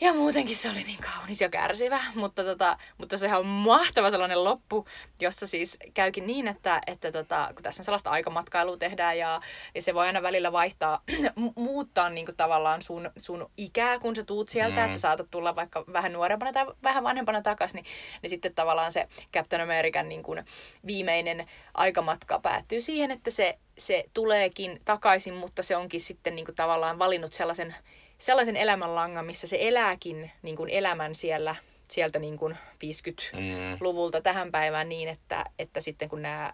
Ja 0.00 0.12
muutenkin 0.14 0.56
se 0.56 0.70
oli 0.70 0.82
niin 0.82 0.98
kaunis 1.16 1.40
ja 1.40 1.48
kärsivä, 1.48 2.00
mutta, 2.14 2.44
tota, 2.44 2.78
mutta 2.98 3.18
sehän 3.18 3.38
on 3.40 3.46
mahtava 3.46 4.10
sellainen 4.10 4.44
loppu, 4.44 4.86
jossa 5.20 5.46
siis 5.46 5.78
käykin 5.94 6.26
niin, 6.26 6.48
että, 6.48 6.80
että 6.86 7.12
tota, 7.12 7.50
kun 7.54 7.62
tässä 7.62 7.80
on 7.80 7.84
sellaista 7.84 8.10
aikamatkailua 8.10 8.76
tehdään 8.76 9.18
ja, 9.18 9.40
ja 9.74 9.82
se 9.82 9.94
voi 9.94 10.06
aina 10.06 10.22
välillä 10.22 10.52
vaihtaa, 10.52 11.02
mu- 11.40 11.52
muuttaa 11.56 12.10
niin 12.10 12.26
kuin 12.26 12.36
tavallaan 12.36 12.82
sun, 12.82 13.10
sun 13.16 13.50
ikää, 13.56 13.98
kun 13.98 14.16
sä 14.16 14.24
tuut 14.24 14.48
sieltä, 14.48 14.76
Mm. 14.76 14.80
mm. 14.80 14.84
että 14.84 14.94
sä 14.96 15.00
saatat 15.00 15.30
tulla 15.30 15.56
vaikka 15.56 15.84
vähän 15.92 16.12
nuorempana 16.12 16.52
tai 16.52 16.66
vähän 16.82 17.04
vanhempana 17.04 17.42
takaisin, 17.42 17.76
niin, 17.76 17.86
niin 18.22 18.30
sitten 18.30 18.54
tavallaan 18.54 18.92
se 18.92 19.08
Captain 19.32 19.62
American 19.62 20.08
niin 20.08 20.22
kuin 20.22 20.44
viimeinen 20.86 21.46
aikamatka 21.74 22.38
päättyy 22.38 22.80
siihen, 22.80 23.10
että 23.10 23.30
se, 23.30 23.58
se 23.78 24.04
tuleekin 24.14 24.80
takaisin, 24.84 25.34
mutta 25.34 25.62
se 25.62 25.76
onkin 25.76 26.00
sitten 26.00 26.36
niin 26.36 26.44
kuin 26.46 26.56
tavallaan 26.56 26.98
valinnut 26.98 27.32
sellaisen 27.32 27.74
sellaisen 28.18 28.56
elämänlangan, 28.56 29.26
missä 29.26 29.46
se 29.46 29.56
elääkin 29.60 30.30
niin 30.42 30.56
kuin 30.56 30.70
elämän 30.70 31.14
siellä, 31.14 31.54
sieltä 31.90 32.18
niin 32.18 32.38
kuin 32.38 32.56
50-luvulta 32.84 34.18
Mm. 34.18 34.22
tähän 34.22 34.50
päivään 34.52 34.88
niin, 34.88 35.08
että, 35.08 35.44
että 35.58 35.80
sitten 35.80 36.08
kun 36.08 36.22
nämä 36.22 36.52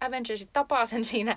Avengersit 0.00 0.50
tapaa 0.52 0.86
sen 0.86 1.04
siinä 1.04 1.36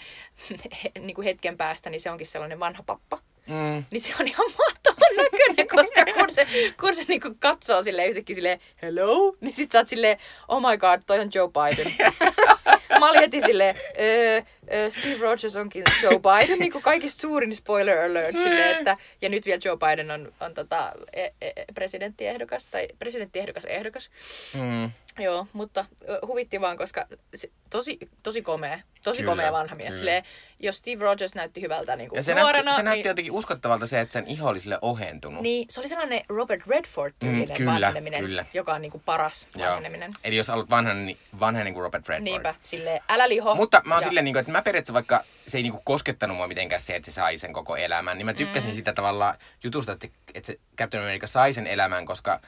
niin 1.00 1.16
kuin 1.16 1.26
hetken 1.26 1.58
päästä, 1.58 1.90
niin 1.90 2.02
se 2.02 2.12
onkin 2.12 2.28
sellainen 2.28 2.60
vanha 2.60 2.84
pappa. 2.84 3.20
Mm. 3.48 3.84
Niin 3.92 4.02
se 4.02 4.14
on 4.20 4.28
ihan 4.28 4.48
mahtavan 4.58 5.16
näköinen, 5.32 5.68
koska 5.68 6.06
kun 6.14 6.30
se, 6.30 6.48
kun 6.80 6.96
se 6.96 7.04
niinku 7.08 7.30
katsoo 7.40 7.84
sille 7.84 8.06
yhtäkkiä 8.06 8.36
silleen, 8.36 8.60
hello, 8.82 9.36
niin 9.42 9.54
sit 9.54 9.72
sä 9.72 9.80
oot 9.80 9.88
silleen, 9.88 10.18
oh 10.48 10.62
my 10.72 10.78
god, 10.78 11.02
toi 11.06 11.20
on 11.20 11.30
Joe 11.36 11.48
Biden. 11.50 11.94
Mä 13.00 13.10
olin 13.10 13.20
heti 13.20 13.42
silleen, 13.42 13.76
öö, 14.00 14.42
Steve 14.90 15.18
Rogers 15.22 15.56
onkin 15.56 15.84
Joe 16.04 16.20
Biden, 16.20 16.60
niin 16.60 16.72
kuin 16.72 16.82
kaikista 16.82 17.22
suurin 17.22 17.56
spoiler 17.56 18.00
alert, 18.00 18.40
silleen, 18.40 18.78
että, 18.78 18.98
ja 19.22 19.30
nyt 19.30 19.46
vielä 19.46 19.60
Joe 19.66 19.78
Biden 19.78 20.12
on, 20.12 20.34
on 20.40 20.54
tota, 20.54 20.92
e, 21.14 21.24
e, 21.42 21.52
presidenttiehdokas, 21.76 22.68
tai 22.68 22.88
presidenttiehdokas 23.00 23.66
ehdokas. 23.66 24.12
Mm. 24.54 24.92
Joo, 25.24 25.48
mutta 25.54 25.86
huvitti 26.28 26.62
vaan, 26.62 26.78
koska 26.78 27.06
se, 27.36 27.50
tosi, 27.70 27.98
tosi 28.24 28.42
komea, 28.42 28.80
tosi 29.04 29.18
Kyllä, 29.22 29.32
komea 29.32 29.52
vanha 29.52 29.76
mies. 29.76 29.98
Silleen, 29.98 30.24
jos 30.60 30.78
Steve 30.78 31.04
Rogers 31.04 31.36
näytti 31.36 31.62
hyvältä 31.62 31.96
niin 31.96 32.10
kuin 32.10 32.18
Ja 32.18 32.24
se 32.24 32.34
nuorena, 32.36 32.64
näytti, 32.64 32.76
se 32.80 32.84
näytti 32.84 32.98
niin, 33.04 33.08
jotenkin 33.08 33.32
uskottavalta 33.34 33.88
se, 33.88 34.00
että 34.00 34.14
sen 34.14 34.28
iho 34.28 34.50
oli 34.50 34.60
sille 34.60 34.78
ohentunut. 34.82 35.42
niin, 35.44 35.66
se 35.70 35.80
oli 35.80 35.88
sellainen 35.88 36.22
Robert 36.30 36.68
Redford-tyylinen 36.68 37.48
Mm, 37.50 37.54
kyllä, 37.56 37.72
vanheneminen, 37.72 38.20
kyllä. 38.20 38.46
joka 38.54 38.74
on 38.74 38.82
niin 38.82 38.92
kuin 38.92 39.02
paras 39.06 39.48
Joo. 39.56 39.66
vanheneminen. 39.68 40.12
Eli 40.24 40.36
jos 40.36 40.48
haluat 40.48 40.70
vanhan, 40.70 41.06
niin 41.06 41.18
vanhan 41.40 41.66
niin 41.66 41.74
kuin 41.74 41.84
Robert 41.84 42.08
Redford. 42.10 42.24
Niinpä, 42.24 42.56
silleen, 42.64 43.02
älä 43.10 43.30
liho. 43.30 43.56
Mutta 43.56 43.82
mä 43.86 43.94
oon 43.94 44.02
ja- 44.04 44.08
silleen, 44.08 44.26
niin 44.26 44.34
kuin, 44.34 44.40
että 44.42 44.52
mä 44.58 44.62
periaatteessa 44.62 44.94
vaikka 44.94 45.24
se 45.48 45.58
ei 45.58 45.64
niin 45.64 45.72
kuin 45.74 45.84
koskettanut 45.86 46.38
mua 46.38 46.48
mitenkään 46.48 46.82
se, 46.82 46.96
että 46.96 47.12
se 47.12 47.16
sai 47.16 47.38
sen 47.38 47.54
koko 47.54 47.76
elämän, 47.76 48.18
niin 48.18 48.26
mä 48.26 48.34
tykkäsin 48.34 48.72
mm. 48.72 48.76
sitä 48.76 48.94
tavallaan 48.94 49.38
jutusta, 49.64 49.92
että 49.92 50.08
se, 50.08 50.14
että 50.34 50.48
se 50.48 50.60
Captain 50.78 51.04
America 51.04 51.28
sai 51.28 51.54
sen 51.54 51.68
elämän, 51.68 52.06
koska 52.06 52.40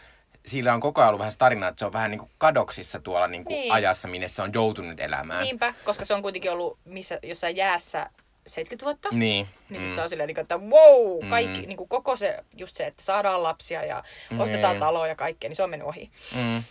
sillä 0.45 0.73
on 0.73 0.79
koko 0.79 1.01
ajan 1.01 1.09
ollut 1.09 1.19
vähän 1.19 1.33
tarina, 1.37 1.67
että 1.67 1.79
se 1.79 1.85
on 1.85 1.93
vähän 1.93 2.11
niin 2.11 2.19
kuin 2.19 2.31
kadoksissa 2.37 2.99
tuolla 2.99 3.27
niin 3.27 3.45
kuin 3.45 3.55
Niin. 3.55 3.71
ajassa, 3.73 4.07
minne 4.07 4.27
se 4.27 4.41
on 4.41 4.51
joutunut 4.53 4.99
elämään. 4.99 5.43
Niinpä, 5.43 5.73
koska 5.83 6.05
se 6.05 6.13
on 6.13 6.21
kuitenkin 6.21 6.51
ollut 6.51 6.79
missä, 6.85 7.19
jossain 7.23 7.55
jäässä 7.55 8.09
70 8.47 8.85
vuotta. 8.85 9.09
Niin. 9.11 9.47
Niin 9.69 9.81
sit 9.81 9.95
se 9.95 10.01
on 10.01 10.09
silleen, 10.09 10.27
niin 10.27 10.35
kuin, 10.35 10.41
että 10.41 10.57
wow, 10.57 11.29
kaikki, 11.29 11.61
Mm. 11.61 11.67
niin 11.67 11.77
kuin 11.77 11.89
koko 11.89 12.15
se, 12.15 12.43
just 12.57 12.75
se, 12.75 12.85
että 12.85 13.03
saadaan 13.03 13.43
lapsia 13.43 13.85
ja 13.85 14.03
ostetaan 14.39 14.73
Niin. 14.73 14.79
taloa 14.79 15.07
ja 15.07 15.15
kaikkea, 15.15 15.49
niin 15.49 15.55
se 15.55 15.63
on 15.63 15.69
mennyt 15.69 15.87
ohi. 15.87 16.09
Mm. 16.35 16.63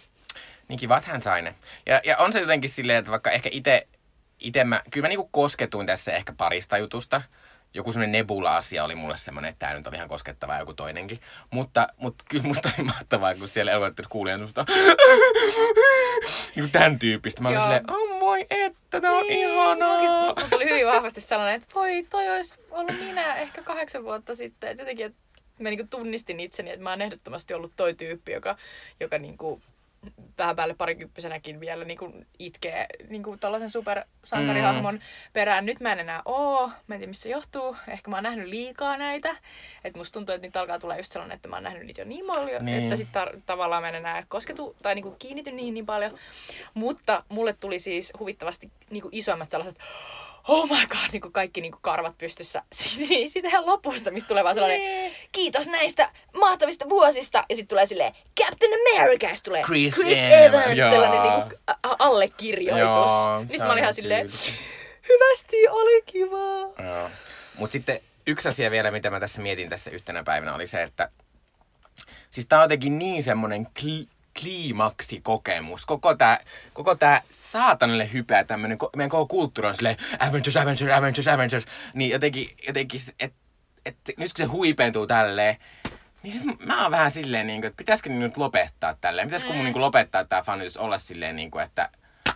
Niin 0.68 0.78
kiva, 0.78 0.96
että 0.96 1.10
hän 1.10 1.22
sai 1.22 1.42
ne. 1.42 1.54
Ja, 1.86 2.00
ja 2.04 2.16
on 2.16 2.32
se 2.32 2.40
jotenkin 2.40 2.70
silleen, 2.70 2.98
että 2.98 3.10
vaikka 3.10 3.30
ehkä 3.30 3.48
itse 3.52 3.86
ite 4.40 4.64
mä, 4.64 4.82
kyllä 4.90 5.04
mä 5.04 5.08
niinku 5.08 5.28
kosketuin 5.32 5.86
tässä 5.86 6.12
ehkä 6.12 6.32
parista 6.32 6.78
jutusta. 6.78 7.22
Joku 7.74 7.92
semmoinen 7.92 8.12
nebula-asia 8.12 8.84
oli 8.84 8.94
mulle 8.94 9.16
semmoinen, 9.16 9.48
että 9.48 9.66
tämä 9.66 9.78
nyt 9.78 9.86
oli 9.86 9.96
ihan 9.96 10.08
koskettava 10.08 10.58
joku 10.58 10.74
toinenkin. 10.74 11.20
Mutta, 11.50 11.88
mutta 11.96 12.24
kyllä 12.28 12.44
musta 12.44 12.70
oli 12.78 12.86
mahtavaa, 12.86 13.34
kun 13.34 13.48
siellä 13.48 13.72
elokuvatteessa 13.72 14.10
kuulin 14.10 14.32
semmoista 14.32 14.64
niin 16.56 16.70
tämän 16.70 16.98
tyyppistä. 16.98 17.42
Mä 17.42 17.48
olin 17.48 17.60
silleen, 17.60 17.90
oh 17.90 18.08
voi 18.20 18.46
että, 18.50 19.00
tää 19.00 19.12
on 19.12 19.26
Niin, 19.26 19.48
ihanaa. 19.48 20.00
Mulla 20.00 20.34
tuli 20.50 20.64
hyvin 20.64 20.86
vahvasti 20.86 21.20
sellainen, 21.20 21.54
että 21.54 21.74
voi, 21.74 22.06
toi 22.10 22.30
olisi 22.30 22.56
ollut 22.70 22.98
minä 23.00 23.36
ehkä 23.36 23.62
kahdeksan 23.62 24.04
vuotta 24.04 24.34
sitten. 24.34 24.70
Et 24.70 24.78
jotenkin, 24.78 25.06
että 25.06 25.18
mä 25.58 25.68
niinku 25.68 25.86
tunnistin 25.90 26.40
itseni, 26.40 26.70
että 26.70 26.82
mä 26.82 26.90
oon 26.90 27.02
ehdottomasti 27.02 27.54
ollut 27.54 27.72
toi 27.76 27.94
tyyppi, 27.94 28.32
joka, 28.32 28.56
joka 29.00 29.18
niinku 29.18 29.62
vähän 30.38 30.56
päälle 30.56 30.74
parikymppisenäkin 30.74 31.60
vielä 31.60 31.84
niinku 31.84 32.12
itkee 32.38 32.86
niinku 33.08 33.36
tällaisen 33.36 33.70
supersankarihahmon 33.70 34.94
mm. 34.94 35.00
perään. 35.32 35.66
Nyt 35.66 35.80
mä 35.80 35.92
en 35.92 35.98
enää 35.98 36.22
oo. 36.24 36.66
Mä 36.86 36.94
en 36.94 37.00
tiedä, 37.00 37.10
missä 37.10 37.28
johtuu. 37.28 37.76
Ehkä 37.88 38.10
mä 38.10 38.16
oon 38.16 38.22
nähnyt 38.22 38.48
liikaa 38.48 38.96
näitä. 38.96 39.36
Et 39.84 39.96
musta 39.96 40.12
tuntuu, 40.14 40.34
että 40.34 40.46
niitä 40.46 40.60
alkaa 40.60 40.78
tulla 40.78 40.96
just 40.96 41.12
sellainen, 41.12 41.36
että 41.36 41.48
mä 41.48 41.56
oon 41.56 41.62
nähnyt 41.62 41.86
niitä 41.86 42.00
jo 42.00 42.04
niin 42.04 42.26
paljon, 42.26 42.64
Niin. 42.64 42.76
niin. 42.76 42.82
että 42.82 42.96
sit 42.96 43.08
tar- 43.08 43.40
tavallaan 43.46 43.82
mä 43.82 43.88
en 43.88 43.94
enää 43.94 44.24
kosketu 44.28 44.76
tai 44.82 44.94
niinku 44.94 45.16
kiinnity 45.18 45.52
niihin 45.52 45.74
niin 45.74 45.86
paljon. 45.86 46.18
Mutta 46.74 47.22
mulle 47.28 47.52
tuli 47.52 47.78
siis 47.78 48.12
huvittavasti 48.18 48.70
niinku 48.90 49.08
isommat 49.12 49.50
sellaiset 49.50 49.78
oh 50.48 50.68
my 50.70 50.86
god, 50.86 51.12
niin 51.12 51.20
kuin 51.20 51.32
kaikki 51.32 51.60
niin 51.60 51.72
kuin 51.72 51.82
karvat 51.82 52.18
pystyssä. 52.18 52.62
Siitä 52.72 53.48
ihan 53.48 53.66
lopusta, 53.66 54.10
mistä 54.10 54.28
tulee 54.28 54.44
vaan 54.44 54.54
sellainen, 54.54 54.80
Niin. 54.80 55.12
kiitos 55.32 55.66
näistä 55.68 56.10
mahtavista 56.36 56.88
vuosista. 56.88 57.44
Ja 57.48 57.56
sitten 57.56 57.68
tulee 57.68 57.86
silleen, 57.86 58.12
Captain 58.40 58.72
America, 58.96 59.26
tulee 59.44 59.62
Chris 59.62 59.94
Chris 59.94 60.18
Evans. 60.18 60.64
Evans, 60.66 60.90
sellainen 60.90 61.22
niin 61.22 61.32
kuin 61.32 61.52
allekirjoitus. 61.98 63.10
Mistä 63.50 63.66
mä 63.66 63.72
olin 63.72 63.82
ihan 63.82 63.94
silleen, 63.94 64.30
hyvästi, 65.08 65.68
oli 65.68 66.02
kivaa. 66.02 66.58
Joo. 66.84 67.10
Mut 67.58 67.70
sitten 67.72 68.00
yksi 68.26 68.48
asia 68.48 68.70
vielä, 68.70 68.90
mitä 68.90 69.10
mä 69.10 69.20
tässä 69.20 69.42
mietin 69.42 69.68
tässä 69.68 69.90
yhtenä 69.90 70.22
päivänä, 70.24 70.54
oli 70.54 70.66
se, 70.66 70.82
että 70.82 71.10
siis 72.30 72.46
tää 72.46 72.58
on 72.58 72.64
jotenkin 72.64 72.98
niin 72.98 73.22
semmonen 73.22 73.66
kli- 73.80 74.08
kliimaksikokemus. 74.40 75.86
Koko 75.86 76.14
tää, 76.14 76.40
koko 76.72 76.94
tää 76.94 77.22
saatanalle 77.30 78.12
hypeä 78.12 78.44
tämmönen, 78.44 78.78
meidän 78.96 79.10
koko 79.10 79.26
kulttuuri 79.26 79.68
on 79.68 79.74
silleen 79.74 79.96
Avengers, 80.18 80.56
Avengers, 80.56 80.92
Avengers, 80.92 81.28
Avengers. 81.28 81.64
Niin 81.94 82.10
jotenkin, 82.10 82.56
jotenkin 82.66 83.00
että 83.20 83.36
et, 83.86 83.96
nyt 84.06 84.32
kun 84.32 84.36
se 84.36 84.44
huipentuu 84.44 85.06
tälleen, 85.06 85.56
niin 86.22 86.32
siis 86.32 86.44
mä 86.66 86.82
oon 86.82 86.90
vähän 86.90 87.10
silleen, 87.10 87.46
niin 87.46 87.60
kuin, 87.60 87.68
että 87.68 87.76
pitäisikö 87.76 88.10
nyt 88.10 88.36
lopettaa 88.36 88.94
tälleen? 89.00 89.28
Pitäisikö 89.28 89.52
mun 89.52 89.64
niin 89.64 89.72
kuin, 89.72 89.82
lopettaa 89.82 90.24
tää 90.24 90.42
fanitus 90.42 90.76
olla 90.76 90.98
silleen, 90.98 91.36
niin 91.36 91.50
kuin, 91.50 91.64
että 91.64 91.90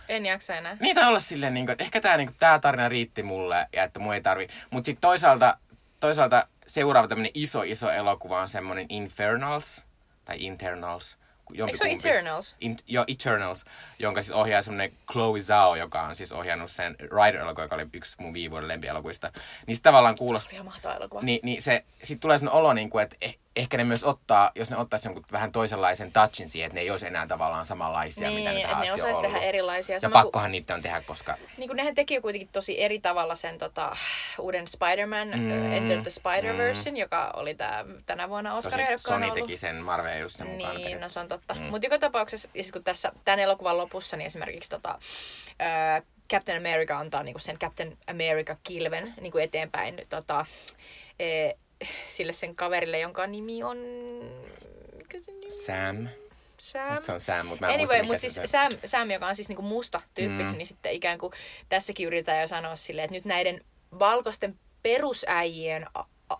En 0.09 0.25
jaksa 0.25 0.55
enää. 0.55 0.77
niitä 0.79 1.07
olla 1.07 1.19
silleen, 1.19 1.53
niin 1.53 1.65
kuin, 1.65 1.71
että 1.71 1.83
ehkä 1.83 2.01
tämä 2.01 2.17
niinku, 2.17 2.33
tää 2.39 2.59
tarina 2.59 2.89
riitti 2.89 3.23
mulle 3.23 3.67
ja 3.73 3.83
että 3.83 3.99
mun 3.99 4.13
ei 4.13 4.21
tarvi. 4.21 4.47
Mutta 4.69 4.85
sitten 4.85 5.01
toisaalta, 5.01 5.57
toisaalta 5.99 6.47
seuraava 6.67 7.07
tämmönen 7.07 7.31
iso, 7.33 7.61
iso 7.61 7.89
elokuva 7.91 8.41
on 8.41 8.49
semmonen 8.49 8.85
Infernals 8.89 9.83
tai 10.25 10.35
Internals. 10.39 11.17
Eikö 11.67 11.77
se 11.77 11.91
Eternals? 11.91 12.55
In, 12.61 12.77
joo, 12.87 13.05
Eternals, 13.07 13.65
jonka 13.99 14.21
siis 14.21 14.31
ohjaa 14.31 14.61
semmonen 14.61 14.91
Chloe 15.11 15.41
Zhao, 15.41 15.75
joka 15.75 16.01
on 16.01 16.15
siis 16.15 16.31
ohjannut 16.31 16.71
sen 16.71 16.95
Rider-elokuva, 16.99 17.61
joka 17.63 17.75
oli 17.75 17.87
yksi 17.93 18.15
mun 18.19 18.33
viime 18.33 18.51
vuoden 18.51 18.67
lempielokuvista. 18.67 19.31
Niin 19.67 19.75
se 19.75 19.81
tavallaan 19.81 20.17
Se 20.17 20.19
kuulostaa, 20.19 20.49
oli 20.49 20.55
ihan 20.55 20.65
mahtava 20.65 20.93
elokuva. 20.93 21.21
niin, 21.21 21.39
niin 21.43 21.61
se, 21.61 21.85
sit 22.03 22.19
tulee 22.19 22.37
sellainen 22.37 22.59
olo, 22.59 22.73
niin 22.73 22.89
kuin, 22.89 23.03
että 23.03 23.15
eh, 23.21 23.37
ehkä 23.55 23.77
ne 23.77 23.83
myös 23.83 24.03
ottaa, 24.03 24.51
jos 24.55 24.71
ne 24.71 24.77
ottaisi 24.77 25.07
jonkun 25.07 25.25
vähän 25.31 25.51
toisenlaisen 25.51 26.11
touchin 26.11 26.49
siihen, 26.49 26.67
että 26.67 26.75
ne 26.75 26.81
ei 26.81 26.91
olisi 26.91 27.07
enää 27.07 27.27
tavallaan 27.27 27.65
samanlaisia, 27.65 28.31
mitä 28.31 28.39
niin, 28.39 28.45
ne 28.45 28.55
että 28.55 28.67
tähän 28.67 28.85
ne 28.85 28.93
osaisi 28.93 29.21
tehdä 29.21 29.37
ollut. 29.37 29.49
erilaisia. 29.49 29.95
Ja 29.95 29.99
Sama 29.99 30.13
pakkohan 30.23 30.51
niitä 30.51 30.75
on 30.75 30.81
tehdä, 30.81 31.01
koska 31.01 31.37
niin 31.57 31.69
kuin 31.69 31.77
nehän 31.77 31.95
teki 31.95 32.13
jo 32.13 32.21
kuitenkin 32.21 32.49
tosi 32.51 32.81
eri 32.81 32.99
tavalla 32.99 33.35
sen 33.35 33.57
tota, 33.57 33.95
uuden 34.39 34.67
Spider-Man 34.67 35.27
Mm, 35.27 35.39
mm, 35.39 35.73
Enter 35.73 36.01
the 36.01 36.09
Spider-Versein, 36.09 36.91
mm. 36.91 36.97
joka 36.97 37.33
oli 37.35 37.55
tää, 37.55 37.85
tänä 38.05 38.29
vuonna 38.29 38.53
oscar 38.53 38.79
Tosin 38.79 38.99
Sony 38.99 39.31
teki 39.31 39.57
sen 39.57 39.83
Marvel 39.83 40.19
just 40.19 40.35
sen 40.35 40.47
mukaan. 40.47 40.75
Niin, 40.75 41.01
no 41.01 41.09
se 41.09 41.19
on 41.19 41.27
totta. 41.27 41.53
Mm. 41.53 41.61
Mutta 41.61 41.85
joka 41.85 41.99
tapauksessa, 41.99 42.49
ja 42.53 42.63
kun 42.73 42.83
tässä 42.83 43.11
tämän 43.25 43.39
elokuvan 43.39 43.77
lopussa, 43.77 44.17
niin 44.17 44.27
esimerkiksi 44.27 44.69
tota, 44.69 44.99
ää, 45.59 46.01
Captain 46.31 46.57
America 46.57 46.99
antaa 46.99 47.23
niinku 47.23 47.39
sen 47.39 47.59
Captain 47.59 47.97
America-kilven 48.07 49.13
niinku 49.21 49.37
eteenpäin 49.37 50.01
tota, 50.09 50.45
e, 51.19 51.51
sille 52.07 52.33
sen 52.33 52.55
kaverille, 52.55 52.99
jonka 52.99 53.27
nimi 53.27 53.63
on... 53.63 53.77
Sam. 55.49 56.07
Sam. 56.57 56.91
Musta 56.91 57.05
se 57.05 57.11
on 57.11 57.19
Sam, 57.19 57.45
mutta 57.45 57.65
mä 57.65 57.71
en 57.71 57.79
Anyway, 57.79 58.01
muista, 58.03 58.27
mutta 58.27 58.41
siis. 58.41 58.51
Sam, 58.51 58.71
Sam, 58.85 59.11
joka 59.11 59.27
on 59.27 59.35
siis 59.35 59.49
niinku 59.49 59.61
musta 59.61 60.01
tyyppi, 60.13 60.43
Mm. 60.43 60.57
niin 60.57 60.67
sitten 60.67 60.91
ikään 60.91 61.17
kuin 61.17 61.33
tässäkin 61.69 62.07
yritetään 62.07 62.41
jo 62.41 62.47
sanoa 62.47 62.75
silleen, 62.75 63.03
että 63.05 63.15
nyt 63.15 63.25
näiden 63.25 63.61
valkoisten 63.99 64.59
perusäijien 64.83 65.85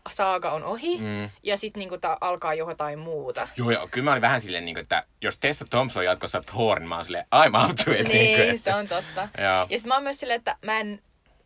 saaga 0.10 0.51
on 0.51 0.63
ohi, 0.63 0.97
Mm. 0.97 1.29
ja 1.43 1.58
sitten 1.58 1.79
niinku 1.79 1.97
ta- 1.97 2.17
alkaa 2.21 2.53
jo 2.53 2.69
jotain 2.69 2.99
muuta. 2.99 3.47
Joo, 3.58 3.71
joo, 3.71 3.88
kyllä 3.91 4.06
mä 4.06 4.12
olin 4.12 4.21
vähän 4.21 4.41
silleen, 4.41 4.65
niin 4.65 4.75
kuin, 4.75 4.82
että 4.82 5.03
jos 5.21 5.39
Tessa 5.39 5.65
Thompson 5.69 6.06
jatkossa 6.06 6.41
Thor, 6.41 6.79
niin 6.79 6.89
mä 6.89 6.95
oon 6.95 7.06
silleen, 7.06 7.25
I'm 7.36 7.69
up 7.69 7.75
to 7.86 7.91
it. 7.91 8.08
Niin, 8.08 8.36
kuin, 8.38 8.49
että- 8.49 8.62
se 8.62 8.75
on 8.75 8.88
totta. 8.88 9.27
Joo. 9.38 9.47
Ja 9.69 9.77
sitten 9.77 9.88
mä 9.88 9.93
oon 9.93 10.03
myös 10.03 10.19
silleen, 10.19 10.38
että 10.38 10.56
mä 10.65 10.79
en, 10.79 11.01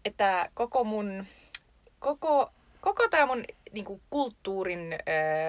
että 0.06 0.50
koko 0.54 0.84
mun, 0.84 1.26
koko, 2.00 2.52
koko 2.88 3.08
tää 3.10 3.26
mun 3.26 3.43
niinku, 3.71 4.02
kulttuurin 4.10 4.93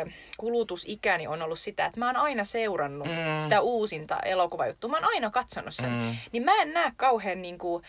ö, 0.07 0.11
kulutusikäni 0.37 1.27
on 1.27 1.42
ollut 1.42 1.59
sitä, 1.59 1.87
että 1.87 1.98
mä 2.01 2.07
oon 2.07 2.16
aina 2.16 2.44
seurannut 2.44 3.09
Mm. 3.09 3.40
sitä 3.40 3.61
uusinta 3.61 4.20
elokuvajuttua. 4.20 4.90
Mä 4.90 4.96
oon 4.96 5.05
aina 5.14 5.31
katsonut 5.31 5.74
sen. 5.74 5.90
Mm. 5.90 6.16
Niin 6.33 6.42
mä 6.44 6.62
en 6.62 6.72
näe 6.74 6.92
kauhean 6.96 7.42
niinku, 7.42 7.83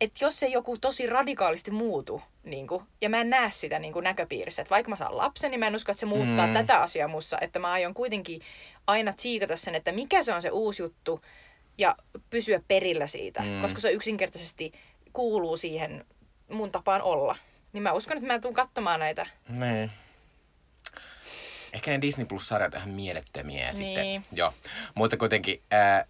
että 0.00 0.24
jos 0.24 0.38
se 0.40 0.46
joku 0.46 0.78
tosi 0.78 1.06
radikaalisti 1.06 1.70
muutu, 1.70 2.22
niin 2.44 2.66
kuin, 2.66 2.82
ja 3.00 3.10
mä 3.10 3.20
en 3.20 3.30
näe 3.30 3.50
sitä 3.50 3.78
niin 3.78 3.92
kuin 3.92 4.02
näköpiirissä, 4.04 4.62
että 4.62 4.70
vaikka 4.70 4.90
mä 4.90 4.96
saan 4.96 5.16
lapsen, 5.16 5.50
niin 5.50 5.60
mä 5.60 5.66
en 5.66 5.76
usko, 5.76 5.92
että 5.92 6.00
se 6.00 6.06
muuttaa 6.06 6.46
Mm. 6.46 6.52
tätä 6.52 6.80
asiaa 6.80 7.08
mussa, 7.08 7.38
että 7.40 7.58
mä 7.58 7.72
aion 7.72 7.94
kuitenkin 7.94 8.40
aina 8.86 9.12
tsiikata 9.12 9.56
sen, 9.56 9.74
että 9.74 9.92
mikä 9.92 10.22
se 10.22 10.34
on 10.34 10.42
se 10.42 10.50
uusi 10.50 10.82
juttu, 10.82 11.20
ja 11.78 11.96
pysyä 12.30 12.60
perillä 12.68 13.06
siitä, 13.06 13.40
mm. 13.42 13.60
koska 13.62 13.80
se 13.80 13.90
yksinkertaisesti 13.90 14.72
kuuluu 15.12 15.56
siihen 15.56 16.04
mun 16.50 16.70
tapaan 16.70 17.02
olla. 17.02 17.36
Niin 17.74 17.82
mä 17.82 17.92
uskon, 17.92 18.16
että 18.16 18.26
mä 18.26 18.38
tuun 18.38 18.54
katsomaan 18.54 19.00
näitä. 19.00 19.26
Niin. 19.48 19.90
Ehkä 21.72 21.90
ne 21.90 22.00
Disney 22.00 22.26
Plus-sarjat 22.26 22.74
ihan 22.74 22.88
mielettömiä. 22.90 23.66
Ja 23.66 23.72
Niin. 23.72 24.22
sitten, 24.22 24.36
joo. 24.38 24.54
Mutta 24.94 25.16
kuitenkin 25.16 25.62
ää, 25.70 26.04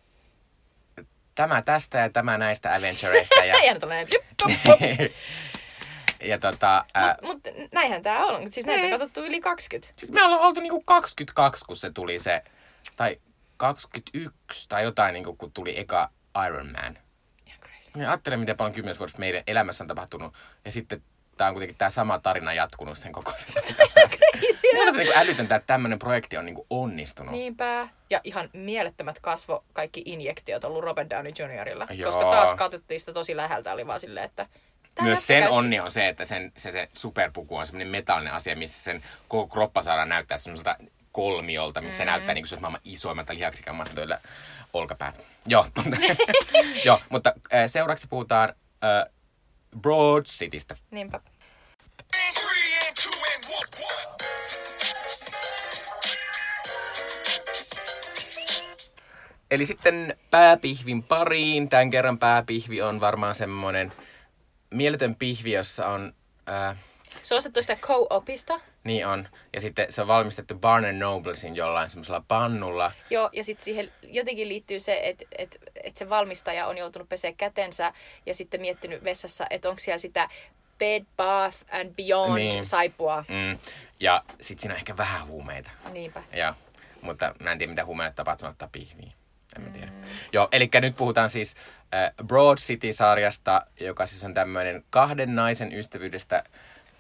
tämä 1.35 1.63
tästä 1.63 1.99
ja 1.99 2.11
tämä 2.11 2.39
näistä 2.39 2.75
Avengereista. 2.75 3.45
Ja, 3.45 3.55
Ja 3.67 3.79
tällainen, 3.81 4.09
ja 6.31 6.39
tota, 6.39 6.85
ää, 6.95 7.17
Mut, 7.23 7.33
mut 7.59 7.73
näinhän 7.73 8.03
tää 8.03 8.25
on. 8.25 8.53
Siis 8.53 8.67
näitä 8.67 8.81
on 8.83 8.89
Niin. 8.89 8.99
katsottu 9.01 9.25
yli 9.25 9.41
20. 9.41 9.95
siis 9.97 10.13
me 10.13 10.23
ollaan 10.23 10.41
oltu 10.41 10.61
niinku 10.61 10.83
22, 10.83 11.65
kun 11.65 11.77
se 11.77 11.91
tuli 11.91 12.19
se, 12.19 12.43
tai 12.97 13.21
21 13.57 14.69
tai 14.69 14.83
jotain, 14.83 15.13
niinku, 15.13 15.37
kun 15.37 15.53
tuli 15.53 15.79
eka 15.79 16.11
Iron 16.47 16.73
Man. 16.73 16.99
Ihan 17.47 17.61
crazy. 17.61 17.91
Ja 17.97 18.11
ajattelen, 18.11 18.41
miten 18.41 18.57
paljon 18.57 18.75
kymmenessä 18.75 18.99
vuodessa 18.99 19.19
meidän 19.19 19.43
elämässä 19.47 19.85
on 19.85 19.89
tapahtunut. 19.89 20.35
Ja 20.65 20.73
sitten 20.73 21.03
tämä 21.37 21.49
on 21.49 21.55
kuitenkin 21.55 21.77
tämä 21.79 21.91
sama 21.91 22.19
tarina 22.19 22.53
jatkunut 22.53 22.99
sen 22.99 23.13
koko 23.13 23.33
sen. 23.37 23.55
Minusta 24.73 24.93
se 24.93 24.99
niinku 24.99 25.13
älytöntä, 25.17 25.57
että 25.57 25.67
tämmöinen 25.67 25.99
projekti 25.99 26.37
on 26.37 26.47
niinku 26.47 26.67
onnistunut. 26.71 27.33
Niinpä. 27.33 27.89
Ja 28.11 28.21
ihan 28.25 28.51
mielettömät 28.53 29.19
kasvo 29.19 29.65
kaikki 29.73 30.03
injektiot 30.07 30.65
ollut 30.65 30.85
Robert 30.85 31.11
Downey 31.11 31.33
Jr.lla. 31.39 31.87
Joo. 31.91 32.13
Koska 32.13 32.31
taas 32.31 32.55
katsottiin 32.55 33.01
sitä 33.01 33.13
tosi 33.13 33.37
läheltä, 33.37 33.73
oli 33.73 33.87
vaan 33.87 34.01
silleen, 34.01 34.27
että... 34.27 34.47
tää 34.95 35.05
Myös 35.05 35.27
sen 35.27 35.41
käytti- 35.41 35.55
onni 35.55 35.81
on 35.81 35.91
se, 35.91 36.09
että 36.09 36.25
sen, 36.25 36.53
se, 36.57 36.73
se 36.73 36.89
superpuku 36.95 37.57
on 37.57 37.67
semmoinen 37.67 37.89
metallinen 37.89 38.35
asia, 38.35 38.57
missä 38.57 38.85
sen 38.85 39.03
koko 39.29 39.47
kroppa 39.47 39.83
saadaan 39.83 40.09
näyttää 40.09 40.39
semmoiselta 40.39 40.77
kolmiolta, 41.13 41.81
missä 41.81 41.99
se 41.99 42.05
näyttää 42.05 42.35
niin 42.35 42.43
kuin 42.43 42.49
se 42.49 42.55
olisi 42.55 42.61
maailman 42.61 42.81
isoimmat 42.85 43.31
lihaksikammat 43.31 43.91
olkapäät. 44.73 45.25
Joo, 45.47 45.67
joo, 46.87 47.01
mutta 47.09 47.33
äh, 47.55 47.63
seuraavaksi 47.67 48.07
puhutaan 48.09 48.49
äh, 48.49 49.13
Broad 49.81 50.25
Citystä. 50.25 50.77
Niinpä. 50.91 51.21
Eli 59.51 59.67
sitten 59.67 60.17
pääpihvin 60.31 61.03
pariin. 61.03 61.69
Tämän 61.69 61.91
kerran 61.91 62.19
pääpihvi 62.19 62.83
on 62.83 63.01
varmaan 63.01 63.35
semmoinen 63.35 63.93
mieletön 64.71 65.15
pihvi, 65.15 65.53
jossa 65.53 65.87
on... 65.89 66.15
Äh, 66.49 66.77
Se 67.23 67.35
on 67.35 67.39
ostettu 67.39 67.63
sitä 67.63 67.77
co-opista. 67.77 68.61
Niin 68.85 69.07
on. 69.07 69.29
Ja 69.53 69.61
sitten 69.61 69.93
se 69.93 70.03
on 70.03 70.09
valmistettu 70.09 70.55
Barnes 70.55 70.97
Noblesin 70.97 71.57
jollain 71.57 71.91
semmoisella 71.91 72.25
pannulla. 72.29 72.93
Joo, 73.11 73.31
ja 73.33 73.45
sitten 73.45 73.65
siihen 73.65 73.93
jotenkin 74.03 74.49
liittyy 74.49 74.81
se, 74.81 75.01
että 75.03 75.25
et, 75.39 75.59
et 75.85 75.97
se 75.97 76.09
valmistaja 76.09 76.67
on 76.67 76.79
joutunut 76.79 77.09
pesee 77.09 77.33
kätensä 77.33 77.93
ja 78.27 78.35
sitten 78.35 78.61
miettinyt 78.61 79.05
vessassa, 79.05 79.47
että 79.51 79.69
onko 79.69 79.79
siellä 79.79 79.99
sitä 79.99 80.29
Bed 80.79 81.05
Bath 81.17 81.57
and 81.73 81.95
Beyond 81.97 82.35
Niin. 82.35 82.67
saippua. 82.67 83.25
Mm. 83.29 83.59
Ja 84.01 84.23
sitten 84.41 84.63
siinä 84.63 84.75
on 84.75 84.79
ehkä 84.79 84.97
vähän 84.97 85.27
huumeita. 85.27 85.71
Niinpä. 85.93 86.23
Ja, 86.33 86.55
mutta 87.01 87.35
mä 87.41 87.53
en 87.53 87.59
tiedä, 87.59 87.71
mitä 87.71 87.85
huumeille 87.85 88.13
tapahtuu, 88.15 88.49
ottaa 88.49 88.69
pihviin. 88.73 89.13
en 89.57 89.63
mä 89.63 89.71
tiedä. 89.71 89.93
Joo, 90.33 90.49
eli 90.53 90.71
nyt 90.81 90.97
puhutaan 90.97 91.31
siis 91.31 91.55
äh, 91.95 92.27
Broad 92.27 92.59
City-sarjasta, 92.59 93.67
joka 93.81 94.07
siis 94.07 94.25
on 94.25 94.35
tämmöinen 94.35 94.85
kahden 94.91 95.35
naisen 95.35 95.73
ystävyydestä 95.73 96.45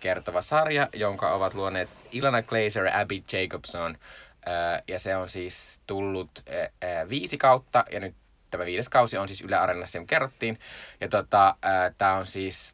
kertova 0.05 0.43
sarja, 0.43 0.89
jonka 0.93 1.35
ovat 1.35 1.55
luoneet 1.55 1.89
Ilana 2.13 2.43
Glazer 2.43 2.87
ja 2.87 3.01
Abby 3.01 3.23
Jacobson. 3.33 3.99
Äh, 4.49 4.83
ja 4.89 4.99
se 4.99 5.17
on 5.17 5.31
siis 5.31 5.81
tullut 5.87 6.31
äh, 6.39 6.63
äh, 6.91 7.09
viisi 7.09 7.39
kautta, 7.39 7.85
ja 7.93 8.01
nyt 8.01 8.15
tämä 8.51 8.65
viides 8.65 8.89
kausi 8.89 9.19
on 9.19 9.29
siis 9.29 9.41
Yle 9.41 9.57
Areenassa, 9.57 9.99
niin 9.99 10.07
kerrottiin. 10.07 10.59
Ja 11.01 11.09
tota, 11.09 11.57
tämä 11.99 12.15
on 12.15 12.27
siis, 12.27 12.73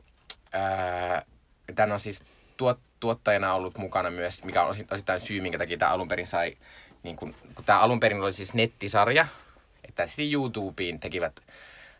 tämän 1.74 1.92
on 1.92 2.00
siis 2.00 2.22
tuot, 2.56 2.78
tuottajana 3.00 3.54
ollut 3.54 3.78
mukana 3.78 4.10
myös, 4.10 4.44
mikä 4.44 4.62
on 4.62 4.70
osi- 4.70 4.86
osittain 4.90 5.20
syy, 5.20 5.40
minkä 5.40 5.58
takia 5.58 5.78
tämä 5.78 5.92
alun 5.92 6.08
perin 6.08 6.26
sai, 6.26 6.56
niin 7.02 7.16
kun, 7.16 7.34
kun 7.54 7.64
tämä 7.64 7.78
alun 7.78 8.00
perin 8.00 8.20
oli 8.20 8.32
siis 8.32 8.54
nettisarja, 8.54 9.26
että 9.88 10.06
sitten 10.06 10.32
YouTubeen 10.32 11.00
tekivät 11.00 11.40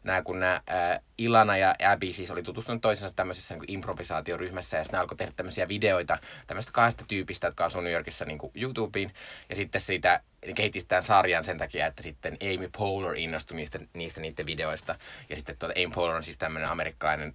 nämä, 0.05 0.23
kun 0.23 0.41
nämä 0.41 0.63
ää, 0.67 1.01
Ilana 1.19 1.57
ja 1.57 1.75
Abby 1.93 2.13
siis 2.13 2.31
oli 2.31 2.43
tutustunut 2.43 2.83
toisensa 2.83 3.15
tämmöisessä 3.15 3.55
niin 3.55 3.65
improvisaatioryhmässä 3.71 4.77
ja 4.77 4.85
sitten 4.85 4.99
ne 4.99 5.01
alkoi 5.01 5.17
tehdä 5.17 5.33
tämmöisiä 5.37 5.69
videoita 5.69 6.19
tämmöistä 6.47 6.73
kahdesta 6.73 7.05
tyypistä, 7.09 7.47
jotka 7.47 7.65
asuu 7.65 7.81
New 7.81 7.93
Yorkissa 7.93 8.25
niin 8.25 8.39
kuin 8.39 8.53
YouTubeen. 8.55 9.13
Ja 9.49 9.57
sitten 9.57 9.81
siitä 9.81 10.21
kehitti 10.55 10.81
tämän 10.89 11.05
sarjan 11.05 11.45
sen 11.45 11.59
takia, 11.59 11.87
että 11.87 12.03
sitten 12.03 12.39
Amy 12.43 12.71
Poehler 12.77 13.17
innostui 13.17 13.57
niistä, 13.57 13.79
niistä 13.95 14.21
niiden 14.21 14.47
videoista. 14.47 14.95
Ja 15.31 15.37
sitten 15.37 15.57
tuota, 15.59 15.75
Amy 15.85 15.95
Poehler 15.95 16.17
on 16.17 16.25
siis 16.25 16.39
tämmöinen 16.39 16.71
amerikkalainen 16.71 17.35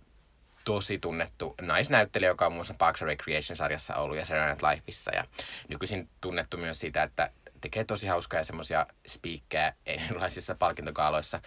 tosi 0.63 0.99
tunnettu 0.99 1.55
naisnäyttelijä, 1.61 2.30
joka 2.30 2.45
on 2.45 2.51
muun 2.51 2.57
muassa 2.57 2.74
Parks 2.74 3.01
and 3.01 3.07
Recreation-sarjassa 3.09 3.95
ollut 3.95 4.18
ja 4.18 4.26
Saturday 4.26 4.49
Night 4.49 4.63
Liveissa. 4.63 5.16
Ja 5.16 5.26
nykyisin 5.68 6.09
tunnettu 6.22 6.57
myös 6.57 6.80
siitä, 6.80 7.03
että 7.03 7.30
tekee 7.66 7.84
tosi 7.84 8.07
hauskaa 8.07 8.39
ja 8.39 8.43
semmoisia 8.43 8.86
spiikkejä 9.07 9.74
erilaisissa 9.86 10.55
palkintokaaloissa. 10.55 11.39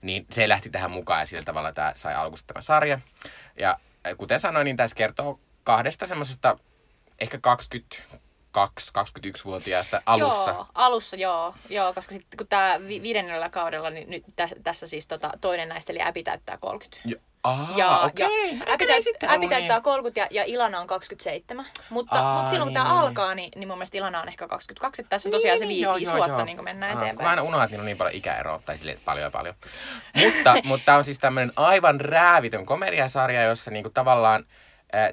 Niin 0.00 0.26
se 0.30 0.48
lähti 0.48 0.70
tähän 0.70 0.90
mukaan 0.90 1.20
ja 1.20 1.26
sillä 1.26 1.42
tavalla 1.42 1.72
tämä 1.72 1.92
sai 1.96 2.14
alkusta 2.14 2.54
tämä 2.54 2.62
sarja. 2.62 2.98
Ja 3.58 3.78
kuten 4.16 4.40
sanoin, 4.40 4.64
niin 4.64 4.76
tässä 4.76 4.96
kertoo 4.96 5.40
kahdesta 5.64 6.06
semmoisesta 6.06 6.58
ehkä 7.20 7.38
22-21-vuotiaasta 8.56 10.02
alussa. 10.06 10.50
Joo, 10.50 10.66
alussa 10.74 11.16
joo, 11.16 11.54
joo 11.70 11.94
koska 11.94 12.12
sitten 12.14 12.36
kun 12.36 12.46
tämä 12.46 12.80
vi- 12.88 13.02
viidennellä 13.02 13.48
kaudella, 13.48 13.90
niin 13.90 14.10
nyt 14.10 14.24
tä- 14.36 14.48
tässä 14.62 14.86
siis 14.86 15.06
tota, 15.06 15.30
toinen 15.40 15.68
näistä, 15.68 15.92
eli 15.92 16.02
Abby 16.02 16.22
täyttää 16.22 16.58
30. 16.58 17.08
Ja, 17.08 17.16
aha, 17.42 17.78
ja, 17.78 17.98
okei. 17.98 18.26
ja 18.26 19.34
ollut 19.34 19.48
täyttää 19.50 19.76
niin. 19.76 19.82
30 19.82 20.20
ja, 20.20 20.26
ja 20.30 20.44
Ilana 20.46 20.80
on 20.80 20.86
27. 20.86 21.64
Mutta, 21.90 22.16
Aa, 22.16 22.34
mutta 22.34 22.50
silloin 22.50 22.66
kun 22.66 22.74
niin, 22.74 22.82
tämä 22.84 22.94
niin, 22.94 23.08
alkaa, 23.08 23.34
niin, 23.34 23.50
niin 23.56 23.68
mun 23.68 23.78
mielestä 23.78 23.98
Ilana 23.98 24.20
on 24.20 24.28
ehkä 24.28 24.48
22. 24.48 25.02
Että 25.02 25.10
tässä 25.10 25.28
on 25.28 25.30
tosiaan 25.30 25.58
se 25.58 25.68
vi- 25.68 25.80
joo, 25.80 25.94
viisi 25.94 26.10
joo, 26.10 26.16
vuotta 26.16 26.32
joo. 26.36 26.44
niin 26.44 26.56
kuin 26.56 26.64
mennään 26.64 26.90
Ah, 26.92 26.94
Kun 26.94 27.00
mä 27.00 27.06
eteenpäin. 27.06 27.28
aina 27.28 27.42
unohdan, 27.42 27.64
että 27.64 27.72
niillä 27.72 27.82
on 27.82 27.86
niin 27.86 27.96
paljon 27.96 28.14
ikäeroa, 28.14 28.62
tai 28.64 28.78
sille 28.78 28.98
paljon 29.04 29.24
ja 29.24 29.30
paljon. 29.30 29.54
Mutta, 30.16 30.54
mutta 30.68 30.84
tämä 30.84 30.98
on 30.98 31.04
siis 31.04 31.18
tämmöinen 31.18 31.52
aivan 31.56 32.00
räävitön 32.00 32.66
komediasarja, 32.66 33.42
jossa 33.42 33.70
niinku 33.70 33.90
tavallaan 33.90 34.46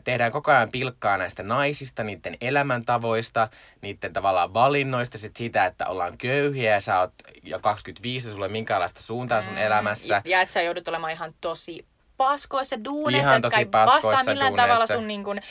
tehdään 0.04 0.32
koko 0.32 0.52
ajan 0.52 0.72
pilkkaa 0.72 1.18
näistä 1.18 1.44
naisista, 1.44 2.04
niiden 2.04 2.38
elämäntavoista, 2.42 3.50
niiden 3.82 4.14
tavallaan 4.14 4.54
valinnoista, 4.54 5.18
sit 5.18 5.36
siitä, 5.36 5.66
että 5.66 5.88
ollaan 5.88 6.18
köyhiä 6.18 6.72
ja 6.72 6.82
sä 6.82 7.00
oot 7.00 7.14
jo 7.44 7.60
25 7.60 8.28
ja 8.28 8.34
sulla 8.34 8.46
ei 8.46 8.52
minkäänlaista 8.52 9.02
suuntaa 9.02 9.42
sun 9.42 9.58
elämässä. 9.58 10.14
Ja, 10.16 10.22
ja 10.26 10.42
että 10.42 10.54
sä 10.54 10.62
joudut 10.62 10.88
olemaan 10.88 11.14
ihan 11.14 11.34
tosi 11.42 11.86
paskoissa 12.20 12.84
duuneissa, 12.86 13.30
Ihan 13.30 13.42
jotka 13.44 13.60
ei 13.60 13.68
vastaa 13.72 14.24
millään 14.24 14.52
duuneissa. 14.52 14.62
tavalla 14.62 14.88
sun 14.88 15.08
niin 15.08 15.24
kuin, 15.24 15.42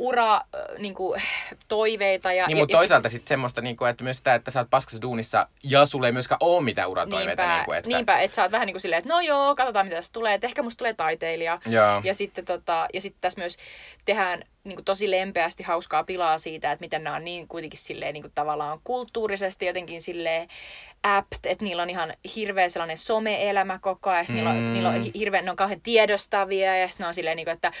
ura 0.00 0.36
äh, 0.36 0.42
niin 0.78 0.94
kuin, 0.94 1.22
toiveita. 1.68 2.32
Ja, 2.32 2.46
Niin, 2.46 2.56
ja, 2.56 2.62
mutta 2.62 2.76
toisaalta 2.76 3.08
sitten 3.08 3.28
semmoista, 3.28 3.60
niinku, 3.60 3.84
että 3.84 4.04
myös 4.04 4.18
sitä, 4.18 4.34
että 4.34 4.50
sä 4.50 4.60
oot 4.60 4.70
paskassa 4.70 5.02
duunissa 5.02 5.48
ja 5.62 5.86
sulla 5.86 6.06
ei 6.06 6.12
myöskään 6.12 6.38
ole 6.40 6.64
mitään 6.64 6.88
uratoiveita. 6.88 7.42
Niinpä, 7.42 7.56
niinku, 7.56 7.72
että... 7.72 7.90
niinpä, 7.90 8.20
että 8.20 8.34
sä 8.34 8.42
oot 8.42 8.52
vähän 8.52 8.66
niin 8.66 8.74
kuin 8.74 8.80
silleen, 8.80 8.98
että 8.98 9.12
no 9.12 9.20
joo, 9.20 9.54
katsotaan 9.54 9.86
mitä 9.86 9.96
tässä 9.96 10.12
tulee, 10.12 10.34
että 10.34 10.46
ehkä 10.46 10.62
musta 10.62 10.78
tulee 10.78 10.94
taiteilija. 10.94 11.60
Joo. 11.66 12.00
Ja 12.04 12.14
sitten, 12.14 12.44
tota, 12.44 12.86
ja 12.94 13.00
sitten 13.00 13.20
tässä 13.20 13.40
myös 13.40 13.56
tehdään 14.04 14.44
niin 14.64 14.76
kuin 14.76 14.84
tosi 14.84 15.10
lempeästi 15.10 15.62
hauskaa 15.62 16.04
pilaa 16.04 16.38
siitä, 16.38 16.72
että 16.72 16.84
miten 16.84 17.04
nämä 17.04 17.16
on 17.16 17.24
niin 17.24 17.48
kuitenkin 17.48 17.80
silleen 17.80 18.14
niin 18.14 18.22
kuin 18.22 18.32
tavallaan 18.34 18.80
kulttuurisesti 18.84 19.66
jotenkin 19.66 20.00
silleen 20.00 20.48
apt, 21.02 21.46
että 21.46 21.64
niillä 21.64 21.82
on 21.82 21.90
ihan 21.90 22.14
hirveä 22.36 22.68
sellainen 22.68 22.98
some-elämä 22.98 23.78
koko 23.78 24.10
ajan, 24.10 24.26
mm. 24.28 24.34
niillä, 24.34 24.50
on, 24.50 24.72
niillä 24.72 24.88
on 24.88 25.02
hi- 25.02 25.12
hirveän, 25.14 25.44
ne 25.44 25.50
on 25.50 25.56
kauhean 25.56 25.80
tiedostavia 25.80 26.76
ja 26.76 26.88
sitten 26.88 27.04
ne 27.04 27.08
on 27.08 27.14
silleen, 27.14 27.36
niin 27.36 27.46
kuin, 27.46 27.54
että 27.54 27.72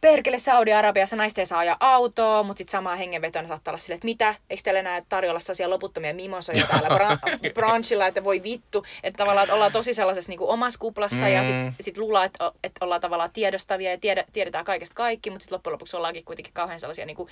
perkele 0.00 0.38
Saudi-Arabiassa 0.38 1.16
naista 1.16 1.40
ei 1.40 1.46
ajaa 1.64 1.76
autoa, 1.80 2.42
mutta 2.42 2.58
sitten 2.58 2.72
samaan 2.72 2.98
hengenvetona 2.98 3.48
saattaa 3.48 3.72
olla 3.72 3.80
silleen, 3.80 3.96
että 3.96 4.04
mitä, 4.04 4.34
eikö 4.50 4.62
teillä 4.62 4.80
enää 4.80 5.02
tarjolla 5.08 5.40
sellaisia 5.40 5.70
loputtomia 5.70 6.14
mimosoja 6.14 6.66
täällä 6.70 6.88
bra- 6.88 7.52
branchilla, 7.54 8.06
että 8.06 8.24
voi 8.24 8.42
vittu, 8.42 8.84
että 9.02 9.16
tavallaan 9.18 9.44
että 9.44 9.54
ollaan 9.54 9.72
tosi 9.72 9.94
sellaisessa 9.94 10.30
niin 10.30 10.38
kuin 10.38 10.50
omassa 10.50 10.78
kuplassa 10.78 11.24
mm. 11.24 11.32
ja 11.32 11.44
sitten 11.44 11.74
sit 11.80 11.96
luullaan, 11.98 12.26
että, 12.26 12.52
että 12.64 12.84
ollaan 12.84 13.00
tavallaan 13.00 13.32
tiedostavia 13.32 13.90
ja 13.90 13.98
tiedä, 13.98 14.24
tiedetään 14.32 14.64
kaikesta 14.64 14.94
kaikki, 14.94 15.30
mutta 15.30 15.42
sitten 15.42 15.56
loppujen 15.56 15.72
lopuksi 15.72 15.96
ollaankin 15.96 16.24
kuitenkin 16.24 16.54
kauhean 16.54 16.80
sellaisia 16.80 17.06
niin 17.06 17.16
kuin 17.16 17.28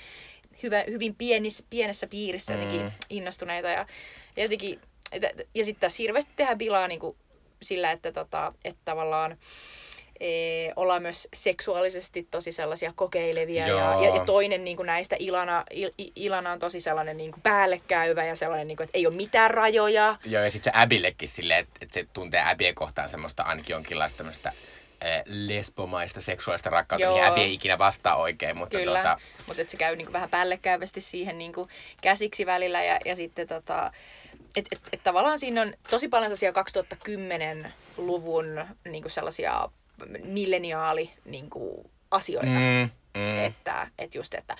hyvä, 0.63 0.83
hyvin 0.87 1.15
pienis, 1.15 1.65
pienessä 1.69 2.07
piirissä 2.07 2.53
Mm. 2.53 2.91
innostuneita 3.09 3.67
ja, 3.69 3.85
ja 4.35 4.43
jotenkin, 4.43 4.81
että- 5.11 5.43
ja 5.55 5.65
sitten 5.65 5.81
tässä 5.81 6.03
hirveästi 6.03 6.31
tehdään 6.35 6.57
pilaa 6.57 6.87
niin 6.87 6.99
kuin 6.99 7.17
sillä, 7.61 7.91
että, 7.91 8.11
tota, 8.11 8.53
että 8.63 8.81
tavallaan 8.85 9.37
ee, 10.23 10.73
ollaan 10.75 11.01
myös 11.01 11.27
seksuaalisesti 11.33 12.27
tosi 12.31 12.51
sellaisia 12.51 12.93
kokeilevia. 12.95 13.67
Ja, 13.67 13.69
Joo. 13.69 14.03
ja, 14.03 14.15
ja 14.15 14.25
toinen 14.25 14.63
niin 14.63 14.77
kuin 14.77 14.87
näistä, 14.87 15.15
Ilana, 15.19 15.63
Il, 15.71 15.89
Il- 16.01 16.11
Ilana 16.15 16.51
on 16.51 16.59
tosi 16.59 16.79
sellainen 16.79 17.17
niin 17.17 17.31
kuin 17.31 17.41
päällekäyvä 17.41 18.23
ja 18.23 18.35
sellainen, 18.35 18.67
niin 18.67 18.77
kuin, 18.77 18.85
että 18.85 18.97
ei 18.97 19.07
ole 19.07 19.15
mitään 19.15 19.51
rajoja. 19.51 20.17
Joo, 20.25 20.43
ja 20.43 20.51
sitten 20.51 20.73
se 20.73 20.79
Abillekin 20.79 21.27
silleen, 21.27 21.59
että, 21.59 21.73
että 21.81 21.93
se 21.93 22.07
tuntee 22.13 22.51
Abbyä 22.51 22.73
kohtaan 22.73 23.09
semmoista 23.09 23.43
ainakin 23.43 23.73
jonkinlaista 23.73 24.17
tämmöistä 24.17 24.49
äh, 24.49 24.55
lesbomaista 25.25 26.21
seksuaalista 26.21 26.69
rakkautta, 26.69 27.05
Joo. 27.05 27.13
mihin 27.13 27.27
Abby 27.27 27.41
ei 27.41 27.53
ikinä 27.53 27.77
vastaa 27.77 28.15
oikein, 28.15 28.57
mutta 28.57 28.77
Kyllä, 28.77 28.99
tota, 28.99 29.17
mutta 29.47 29.63
se 29.67 29.77
käy 29.77 29.95
niin 29.95 30.05
kuin 30.05 30.13
vähän 30.13 30.29
päällekäyvästi 30.29 31.01
siihen 31.01 31.37
niin 31.37 31.53
kuin 31.53 31.67
käsiksi 32.01 32.45
välillä 32.45 32.83
ja, 32.83 32.99
ja 33.05 33.15
sitten 33.15 33.47
tota, 33.47 33.91
että 34.55 34.69
et, 34.71 34.81
et 34.91 35.03
tavallaan 35.03 35.39
siinä 35.39 35.61
on 35.61 35.73
tosi 35.89 36.07
paljon 36.07 36.35
sellaisia 36.35 36.63
2010-luvun 36.63 38.65
niin 38.89 39.01
kuin 39.01 39.11
sellaisia 39.11 39.69
milleniaali 40.23 41.11
niin 41.25 41.49
kuin 41.49 41.91
asioita. 42.11 42.49
mm, 42.51 42.89
mm, 43.17 43.37
Että, 43.45 43.87
että 43.99 44.17
just, 44.17 44.33
että 44.33 44.55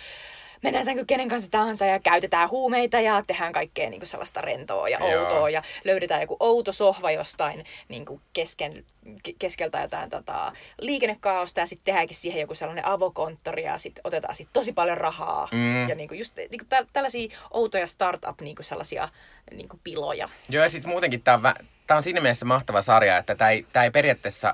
mennään 0.61 0.85
sänky 0.85 1.05
kenen 1.05 1.29
kanssa 1.29 1.51
tahansa 1.51 1.85
ja 1.85 1.99
käytetään 1.99 2.49
huumeita 2.49 2.99
ja 2.99 3.23
tehdään 3.27 3.53
kaikkea 3.53 3.89
niin 3.89 3.99
kuin 3.99 4.07
sellaista 4.07 4.41
rentoa 4.41 4.89
ja 4.89 4.97
Joo. 5.11 5.23
outoa 5.23 5.49
ja 5.49 5.61
löydetään 5.83 6.21
joku 6.21 6.37
outo 6.39 6.71
sohva 6.71 7.11
jostain 7.11 7.65
niin 7.87 8.05
kuin 8.05 8.21
kesken, 8.33 8.85
ke- 9.27 9.35
keskeltä 9.39 9.81
jotain 9.81 10.09
tota, 10.09 10.51
liikennekaaosta 10.81 11.59
ja 11.59 11.65
sitten 11.65 11.85
tehdäänkin 11.85 12.17
siihen 12.17 12.41
joku 12.41 12.55
sellainen 12.55 12.85
avokonttori 12.87 13.63
ja 13.63 13.77
sitten 13.77 14.01
otetaan 14.03 14.35
sit 14.35 14.47
tosi 14.53 14.73
paljon 14.73 14.97
rahaa 14.97 15.47
Mm. 15.51 15.89
ja 15.89 15.95
niin 15.95 16.07
kuin 16.07 16.19
just 16.19 16.35
niin 16.37 16.49
kuin 16.49 16.69
tä- 16.69 16.85
tällaisia 16.93 17.37
outoja 17.51 17.87
startup 17.87 18.41
niin 18.41 18.55
kuin 18.55 18.65
sellaisia 18.65 19.09
niin 19.51 19.69
kuin 19.69 19.79
piloja. 19.83 20.29
Joo, 20.49 20.63
ja 20.63 20.69
sitten 20.69 20.91
muutenkin 20.91 21.21
tämä 21.21 21.35
on, 21.37 21.43
vä- 21.43 21.95
on 21.95 22.03
siinä 22.03 22.21
mielessä 22.21 22.45
mahtava 22.45 22.81
sarja, 22.81 23.17
että 23.17 23.35
tämä 23.35 23.49
ei, 23.49 23.65
tää 23.73 23.83
ei 23.83 23.91
periaatteessa, 23.91 24.53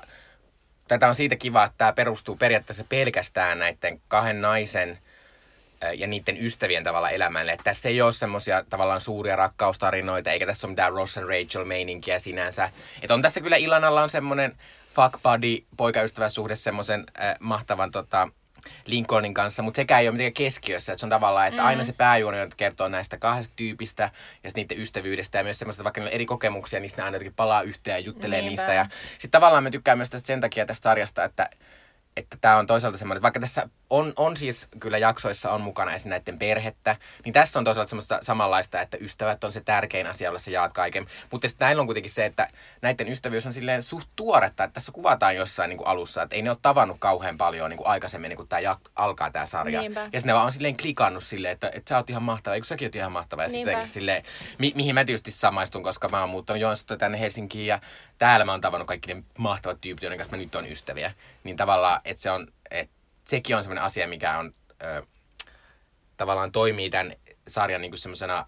tätä 0.90 1.08
on 1.08 1.14
siitä 1.14 1.36
kiva, 1.36 1.64
että 1.64 1.78
tämä 1.78 1.92
perustuu 1.92 2.36
periaatteessa 2.36 2.84
pelkästään 2.88 3.58
näiden 3.58 4.00
kahden 4.08 4.40
naisen 4.40 4.98
ja 5.96 6.06
niiden 6.06 6.44
ystävien 6.44 6.84
tavalla 6.84 7.10
elämälle. 7.10 7.52
Että 7.52 7.64
tässä 7.64 7.88
ei 7.88 8.02
ole 8.02 8.12
semmoisia 8.12 8.64
tavallaan 8.70 9.00
suuria 9.00 9.36
rakkaustarinoita, 9.36 10.30
eikä 10.30 10.46
tässä 10.46 10.66
ole 10.66 10.72
mitään 10.72 10.92
Ross 10.92 11.18
and 11.18 11.26
Rachel 11.28 11.64
meininkiä 11.64 12.18
sinänsä. 12.18 12.70
Että 13.02 13.14
on 13.14 13.22
tässä 13.22 13.40
kyllä 13.40 13.56
Ilanalla 13.56 14.02
on 14.02 14.10
semmoinen 14.10 14.56
fuck 14.94 15.22
buddy 15.22 15.64
poikaystäväsuhde 15.76 16.56
semmoisen 16.56 17.06
äh, 17.22 17.36
mahtavan 17.40 17.90
tota, 17.90 18.28
Lincolnin 18.86 19.34
kanssa, 19.34 19.62
mutta 19.62 19.76
sekään 19.76 20.00
ei 20.00 20.08
ole 20.08 20.12
mitenkään 20.12 20.44
keskiössä. 20.44 20.92
Että 20.92 21.00
se 21.00 21.06
on 21.06 21.10
tavallaan, 21.10 21.48
että 21.48 21.64
aina 21.64 21.84
se 21.84 21.92
pääjuoni 21.92 22.38
kertoo 22.56 22.88
näistä 22.88 23.18
kahdesta 23.18 23.52
tyypistä 23.56 24.10
ja 24.44 24.50
niiden 24.54 24.80
ystävyydestä 24.80 25.38
ja 25.38 25.44
myös 25.44 25.58
semmoista, 25.58 25.84
vaikka 25.84 26.00
niillä 26.00 26.14
eri 26.14 26.26
kokemuksia, 26.26 26.80
niin 26.80 26.90
ne 26.96 27.02
aina 27.02 27.14
jotenkin 27.14 27.34
palaa 27.36 27.62
yhteen 27.62 27.94
ja 27.94 27.98
juttelee 27.98 28.40
Niinpä. 28.40 28.50
niistä. 28.50 28.74
Ja 28.74 28.86
sitten 29.12 29.30
tavallaan 29.30 29.64
me 29.64 29.70
tykkään 29.70 29.98
myös 29.98 30.10
tästä 30.10 30.26
sen 30.26 30.40
takia 30.40 30.66
tästä 30.66 30.82
sarjasta, 30.82 31.24
että 31.24 31.50
että 32.16 32.36
tämä 32.40 32.56
on 32.56 32.66
toisaalta 32.66 32.98
semmoinen, 32.98 33.16
että 33.18 33.22
vaikka 33.22 33.40
tässä 33.40 33.68
on, 33.90 34.12
on 34.16 34.36
siis 34.36 34.68
kyllä 34.80 34.98
jaksoissa 34.98 35.50
on 35.50 35.60
mukana 35.60 35.94
esim. 35.94 36.10
näiden 36.10 36.38
perhettä, 36.38 36.96
niin 37.24 37.32
tässä 37.32 37.58
on 37.58 37.64
toisaalta 37.64 37.88
semmoista 37.88 38.18
samanlaista, 38.22 38.80
että 38.80 38.96
ystävät 39.00 39.44
on 39.44 39.52
se 39.52 39.60
tärkein 39.60 40.06
asia, 40.06 40.28
jolla 40.28 40.38
sä 40.38 40.50
jaat 40.50 40.72
kaiken. 40.72 41.06
Mutta 41.30 41.48
sitten 41.48 41.66
näillä 41.66 41.80
on 41.80 41.86
kuitenkin 41.86 42.10
se, 42.10 42.24
että 42.24 42.48
näiden 42.82 43.08
ystävyys 43.08 43.46
on 43.46 43.52
silleen 43.52 43.82
suht 43.82 44.08
tuoretta, 44.16 44.64
että 44.64 44.74
tässä 44.74 44.92
kuvataan 44.92 45.36
jossain 45.36 45.68
niin 45.68 45.78
kuin 45.78 45.88
alussa, 45.88 46.22
että 46.22 46.36
ei 46.36 46.42
ne 46.42 46.50
ole 46.50 46.58
tavannut 46.62 46.96
kauhean 47.00 47.38
paljon 47.38 47.70
niin 47.70 47.78
kuin 47.78 47.88
aikaisemmin, 47.88 48.28
niin 48.28 48.36
kuin 48.36 48.48
tämä 48.48 48.60
jak- 48.60 48.90
alkaa 48.96 49.30
tämä 49.30 49.46
sarja. 49.46 49.80
Niinpä. 49.80 50.00
Ja 50.00 50.04
sitten 50.04 50.26
ne 50.26 50.34
vaan 50.34 50.46
on 50.46 50.52
silleen 50.52 50.76
klikannut 50.76 51.24
silleen, 51.24 51.52
että, 51.52 51.70
että 51.74 51.88
sä 51.88 51.96
oot 51.96 52.10
ihan 52.10 52.22
mahtava, 52.22 52.54
eikö 52.54 52.66
säkin 52.66 52.86
oot 52.86 52.94
ihan 52.94 53.12
mahtava. 53.12 53.42
Ja 53.42 53.50
sitten 53.50 53.86
silleen, 53.86 54.22
mi- 54.58 54.72
mihin 54.74 54.94
mä 54.94 55.04
tietysti 55.04 55.30
samaistun, 55.30 55.82
koska 55.82 56.08
mä 56.08 56.20
oon 56.20 56.30
muuttanut 56.30 56.60
Joensuusta 56.60 56.96
tänne 56.96 57.20
Helsinkiin 57.20 57.66
ja 57.66 57.80
täällä 58.20 58.44
mä 58.44 58.52
oon 58.52 58.60
tavannut 58.60 58.88
kaikki 58.88 59.14
ne 59.14 59.22
mahtavat 59.38 59.80
tyypit, 59.80 60.02
joiden 60.02 60.18
kanssa 60.18 60.36
mä 60.36 60.42
nyt 60.42 60.54
on 60.54 60.66
ystäviä. 60.66 61.14
Niin 61.44 61.56
tavallaan, 61.56 62.00
että 62.04 62.22
se 62.22 62.30
on, 62.30 62.52
että 62.70 62.94
sekin 63.24 63.56
on 63.56 63.62
semmoinen 63.62 63.84
asia, 63.84 64.08
mikä 64.08 64.38
on 64.38 64.54
ö, 64.82 65.02
tavallaan 66.16 66.52
toimii 66.52 66.90
tämän 66.90 67.12
sarjan 67.48 67.80
niin 67.80 67.98
semmoisena 67.98 68.46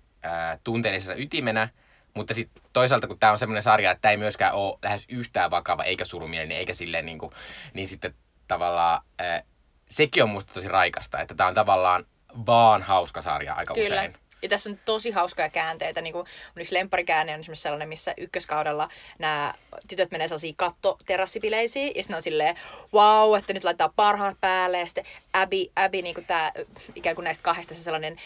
tunteellisena 0.64 1.20
ytimenä, 1.20 1.68
Mutta 2.14 2.34
sitten 2.34 2.62
toisaalta, 2.72 3.06
kun 3.06 3.18
tämä 3.18 3.32
on 3.32 3.38
semmoinen 3.38 3.62
sarja, 3.62 3.90
että 3.90 4.02
tämä 4.02 4.10
ei 4.10 4.16
myöskään 4.16 4.54
ole 4.54 4.78
lähes 4.82 5.06
yhtään 5.08 5.50
vakava, 5.50 5.84
eikä 5.84 6.04
surumielinen, 6.04 6.58
eikä 6.58 6.74
silleen 6.74 7.06
niin 7.06 7.18
kuin, 7.18 7.32
niin 7.74 7.88
sitten 7.88 8.14
tavallaan 8.48 9.00
äh, 9.20 9.42
sekin 9.88 10.22
on 10.22 10.30
musta 10.30 10.54
tosi 10.54 10.68
raikasta, 10.68 11.20
että 11.20 11.34
tämä 11.34 11.48
on 11.48 11.54
tavallaan 11.54 12.06
vaan 12.46 12.82
hauska 12.82 13.20
sarja 13.20 13.54
aika 13.54 13.74
Kyllä. 13.74 13.86
usein. 13.86 14.16
Ja 14.42 14.48
tässä 14.48 14.70
on 14.70 14.78
tosi 14.84 15.10
hauskoja 15.10 15.48
käänteitä. 15.48 16.00
Niin 16.00 16.12
kuin 16.12 16.26
mun 16.54 16.60
yksi 16.62 16.74
lempparikäänne 16.74 17.34
on 17.34 17.40
esimerkiksi 17.40 17.62
sellainen, 17.62 17.88
missä 17.88 18.14
ykköskaudella 18.16 18.88
nämä 19.18 19.54
tytöt 19.88 20.10
menee 20.10 20.28
sellaisiin 20.28 20.56
kattoterassibileisiin. 20.56 21.92
Ja 21.94 22.02
sitten 22.02 22.16
on 22.16 22.22
silleen, 22.22 22.56
wow, 22.94 23.38
että 23.38 23.52
nyt 23.52 23.64
laittaa 23.64 23.92
parhaat 23.96 24.36
päälle. 24.40 24.78
Ja 24.78 24.86
sitten 24.86 25.04
Abby, 25.32 25.56
Abby 25.76 26.02
niin 26.02 26.14
kuin 26.14 26.26
tää, 26.26 26.52
ikään 26.94 27.14
kuin 27.14 27.24
näistä 27.24 27.42
kahdesta 27.42 27.74
se 27.74 27.80
sellainen 27.80 28.16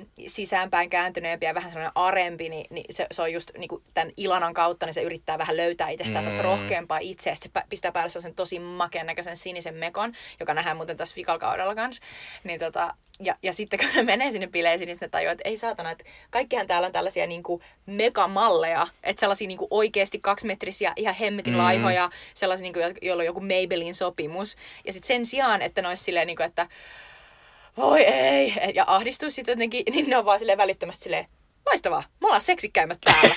ö, 0.00 0.06
sisäänpäin 0.26 0.90
kääntyneempi 0.90 1.46
ja 1.46 1.54
vähän 1.54 1.70
sellainen 1.70 1.92
arempi, 1.94 2.48
niin, 2.48 2.66
niin 2.70 2.84
se, 2.90 3.06
se, 3.10 3.22
on 3.22 3.32
just 3.32 3.50
niin 3.58 3.68
kuin 3.68 3.82
tämän 3.94 4.12
Ilanan 4.16 4.54
kautta, 4.54 4.86
niin 4.86 4.94
se 4.94 5.02
yrittää 5.02 5.38
vähän 5.38 5.56
löytää 5.56 5.88
itsestään 5.88 6.24
mm. 6.24 6.30
sellaista 6.30 6.56
rohkeampaa 6.56 6.98
itseä. 6.98 7.34
Se 7.34 7.50
pistää 7.68 7.92
päälle 7.92 8.10
sellaisen 8.10 8.34
tosi 8.34 8.58
makeen 8.58 9.06
näköisen 9.06 9.36
sinisen 9.36 9.74
mekon, 9.74 10.14
joka 10.40 10.54
nähdään 10.54 10.76
muuten 10.76 10.96
tässä 10.96 11.16
vikalkaudella 11.16 11.74
kanssa. 11.74 12.02
Niin 12.44 12.60
tota, 12.60 12.94
ja, 13.20 13.34
ja 13.42 13.52
sitten 13.52 13.78
kun 13.78 13.88
ne 13.94 14.02
menee 14.02 14.30
sinne 14.30 14.46
bileisiin, 14.46 14.86
niin 14.86 14.94
sitten 14.94 15.06
ne 15.06 15.10
tajuaa, 15.10 15.32
että 15.32 15.48
ei 15.48 15.56
saatana, 15.58 15.90
että 15.90 16.04
kaikkihan 16.30 16.66
täällä 16.66 16.86
on 16.86 16.92
tällaisia 16.92 17.26
niin 17.26 17.42
kuin 17.42 17.62
megamalleja, 17.86 18.86
että 19.02 19.20
sellaisia 19.20 19.48
niin 19.48 19.58
kuin 19.58 19.68
oikeasti 19.70 20.18
kaksimetrisiä, 20.18 20.92
ihan 20.96 21.14
hemmetin 21.14 21.52
Mm. 21.52 21.58
laihoja, 21.58 22.10
sellaisia, 22.34 22.62
niin 22.62 22.72
kuin, 22.72 22.82
jo- 22.82 22.94
joilla 23.02 23.20
on 23.20 23.26
joku 23.26 23.40
Maybelline 23.40 23.92
sopimus. 23.94 24.56
Ja 24.86 24.92
sitten 24.92 25.06
sen 25.06 25.26
sijaan, 25.26 25.62
että 25.62 25.82
ne 25.82 25.88
olisi 25.88 26.04
silleen, 26.04 26.26
niin 26.26 26.36
kuin, 26.36 26.46
että 26.46 26.66
voi 27.76 28.00
ei, 28.02 28.54
ja 28.74 28.84
ahdistus 28.86 29.34
sitten 29.34 29.52
jotenkin, 29.52 29.82
niin 29.94 30.10
ne 30.10 30.16
on 30.16 30.24
vaan 30.24 30.38
silleen 30.38 30.58
välittömästi 30.58 31.02
silleen, 31.04 31.26
loistavaa, 31.66 32.04
me 32.20 32.26
ollaan 32.26 32.42
seksikkäimmät 32.42 32.98
täällä. 33.00 33.34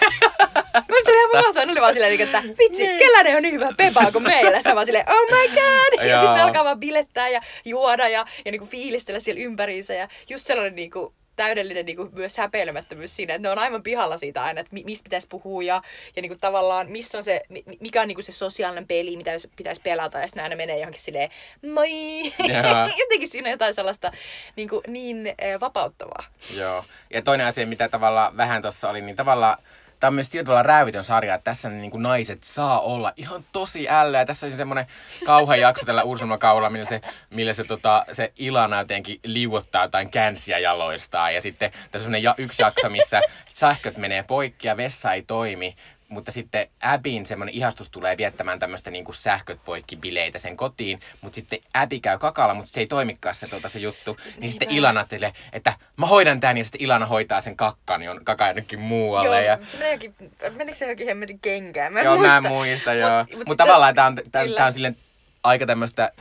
Mä 0.73 0.95
silleen 1.05 1.29
mahtavaa, 1.33 1.65
ne 1.65 1.71
oli 1.71 1.81
vaan 1.81 1.93
silleen, 1.93 2.17
niin 2.17 2.21
että 2.27 2.43
vitsi, 2.59 2.87
kellä 2.87 3.23
ne 3.23 3.35
on 3.35 3.41
niin 3.41 3.53
hyvä 3.53 3.69
pepaa 3.77 4.11
kuin 4.11 4.23
meillä. 4.23 4.51
Sitten 4.57 4.75
vaan 4.75 4.85
silleen, 4.85 5.09
oh 5.09 5.31
my 5.31 5.47
god. 5.47 6.07
Ja 6.07 6.21
sitten 6.21 6.43
alkaa 6.43 6.63
vaan 6.63 6.79
bilettää 6.79 7.29
ja 7.29 7.41
juoda 7.65 8.07
ja, 8.07 8.25
ja 8.45 8.51
niin 8.51 8.59
kuin 8.59 8.69
fiilistellä 8.69 9.19
siellä 9.19 9.41
ympäriinsä. 9.41 9.93
Ja 9.93 10.07
just 10.29 10.45
sellainen 10.45 10.75
niin 10.75 10.91
kuin, 10.91 11.13
täydellinen 11.35 11.85
niin 11.85 11.95
kuin, 11.97 12.09
myös 12.13 12.37
häpeilemättömyys 12.37 13.15
siinä, 13.15 13.33
että 13.33 13.47
ne 13.47 13.51
on 13.51 13.59
aivan 13.59 13.83
pihalla 13.83 14.17
siitä 14.17 14.43
aina, 14.43 14.59
että 14.61 14.73
mi- 14.73 14.83
mistä 14.85 15.03
pitäisi 15.03 15.27
puhua 15.27 15.63
ja, 15.63 15.81
ja 16.15 16.21
niin 16.21 16.29
kuin, 16.29 16.39
tavallaan 16.39 16.91
missä 16.91 17.17
on 17.17 17.23
se, 17.23 17.41
mi- 17.49 17.63
mikä 17.79 18.01
on 18.01 18.07
niin 18.07 18.15
kuin 18.15 18.25
se 18.25 18.31
sosiaalinen 18.31 18.87
peli, 18.87 19.17
mitä 19.17 19.31
pitäisi 19.55 19.81
pelata 19.81 20.19
ja 20.19 20.27
sitten 20.27 20.43
aina 20.43 20.55
menee 20.55 20.77
johonkin 20.77 21.01
silleen 21.01 21.29
moi. 21.73 22.21
Joo. 22.23 22.89
Jotenkin 22.99 23.29
siinä 23.29 23.47
on 23.47 23.51
jotain 23.51 23.73
sellaista 23.73 24.11
niin, 24.55 24.69
kuin, 24.69 24.81
niin 24.87 25.27
äh, 25.27 25.59
vapauttavaa. 25.59 26.23
Joo. 26.55 26.85
Ja 27.09 27.21
toinen 27.21 27.47
asia, 27.47 27.67
mitä 27.67 27.89
tavallaan 27.89 28.37
vähän 28.37 28.61
tuossa 28.61 28.89
oli, 28.89 29.01
niin 29.01 29.15
tavallaan 29.15 29.57
Tämä 30.03 30.09
on 30.09 30.15
myös 30.15 30.29
tavalla 30.29 30.63
räävitön 30.63 31.03
sarja, 31.03 31.35
että 31.35 31.43
tässä 31.43 31.69
ne 31.69 31.75
niin 31.75 31.91
kuin 31.91 32.03
naiset 32.03 32.43
saa 32.43 32.79
olla 32.79 33.13
ihan 33.17 33.45
tosi 33.51 33.89
ällä. 33.89 34.17
Ja 34.17 34.25
tässä 34.25 34.47
on 34.47 34.53
semmoinen 34.53 34.85
kauhean 35.25 35.59
jakso 35.59 35.85
tällä 35.85 36.03
Ursula 36.03 36.37
kaudella, 36.37 36.69
millä 36.69 36.85
se, 36.85 37.01
millä 37.29 37.53
se, 37.53 37.63
tota, 37.63 38.05
se 38.11 38.33
Ilana 38.37 38.79
jotenkin 38.79 39.19
liuottaa 39.23 39.83
jotain 39.83 40.09
känsiä 40.09 40.59
jaloistaan. 40.59 41.35
Ja 41.35 41.41
sitten 41.41 41.71
tässä 41.91 42.09
on 42.09 42.23
ja, 42.23 42.35
yksi 42.37 42.61
jakso, 42.61 42.89
missä 42.89 43.21
sähköt 43.53 43.97
menee 43.97 44.23
poikki 44.23 44.67
ja 44.67 44.77
vessa 44.77 45.13
ei 45.13 45.21
toimi. 45.21 45.75
Mutta 46.13 46.31
sitten 46.31 46.67
Abin 46.81 47.25
semmoinen 47.25 47.55
ihastus 47.55 47.89
tulee 47.89 48.17
viettämään 48.17 48.59
tämmöistä 48.59 48.91
niin 48.91 49.05
kuin 49.05 49.15
sähköt 49.15 49.59
poikki 49.65 49.95
bileitä 49.95 50.39
sen 50.39 50.57
kotiin. 50.57 50.99
Mutta 51.21 51.35
sitten 51.35 51.59
Abby 51.73 51.99
käy 51.99 52.17
kakalla, 52.17 52.53
mutta 52.53 52.69
se 52.69 52.79
ei 52.79 52.87
toimikaan 52.87 53.35
se, 53.35 53.47
tuota, 53.47 53.69
se 53.69 53.79
juttu. 53.79 54.17
Niin 54.39 54.49
sitten 54.49 54.71
Ilana 54.71 54.99
ajattelee, 54.99 55.33
että 55.53 55.73
mä 55.97 56.05
hoidan 56.05 56.39
tän 56.39 56.57
ja 56.57 56.63
sitten 56.63 56.81
Ilana 56.81 57.05
hoitaa 57.05 57.41
sen 57.41 57.57
kakkan, 57.57 58.03
jon 58.03 58.25
kaka 58.25 58.47
jonnekin 58.47 58.79
muualle. 58.79 59.35
Joo, 59.35 59.45
ja... 59.45 59.57
se 59.65 59.91
jokin, 59.91 60.15
menikö 60.55 60.77
se 60.77 60.85
johonkin 60.85 61.07
hemmetin 61.07 61.39
kenkään? 61.39 61.93
Mä 61.93 61.99
en 61.99 62.05
Joo, 62.05 62.17
muista. 62.17 62.41
mä 62.41 62.47
en 62.47 62.53
muista, 62.53 62.93
joo. 62.93 63.09
Mutta 63.19 63.37
mut 63.37 63.47
mut 63.47 63.53
sitä- 63.53 63.63
tavallaan 63.63 63.95
tämä 63.95 64.07
on, 64.07 64.15
tää, 64.15 64.43
tää 64.57 64.65
on 64.65 64.73
silleen 64.73 64.97
aika 65.43 65.65
tämmöistä 65.65 66.11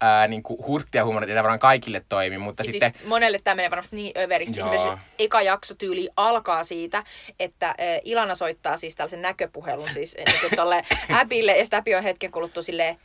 ää, 0.00 0.28
niinku 0.28 0.64
hurttia 0.66 1.04
huumoria, 1.04 1.24
että 1.24 1.32
ei 1.32 1.42
varmaan 1.42 1.58
kaikille 1.58 2.04
toimi, 2.08 2.38
mutta 2.38 2.60
Ja 2.60 2.72
sitten... 2.72 2.92
Siis 2.92 3.08
monelle 3.08 3.38
tämä 3.44 3.54
menee 3.54 3.70
varmasti 3.70 3.96
niin 3.96 4.18
överiksi. 4.18 4.58
Joo. 4.58 4.72
Esimerkiksi 4.72 5.06
eka 5.18 5.42
jakso 5.42 5.74
tyyli 5.74 6.08
alkaa 6.16 6.64
siitä, 6.64 7.04
että 7.40 7.74
Ilana 8.04 8.34
soittaa 8.34 8.76
siis 8.76 8.96
tällaisen 8.96 9.22
näköpuhelun 9.22 9.92
siis 9.92 10.16
niin 10.26 10.40
kuin 10.40 10.56
tolle 10.56 10.84
Abille, 11.12 11.52
ja 11.52 11.64
sitten 11.64 11.78
Abby 11.78 11.94
on 11.94 12.02
hetken 12.02 12.30
kuluttua 12.30 12.62
silleen, 12.62 12.96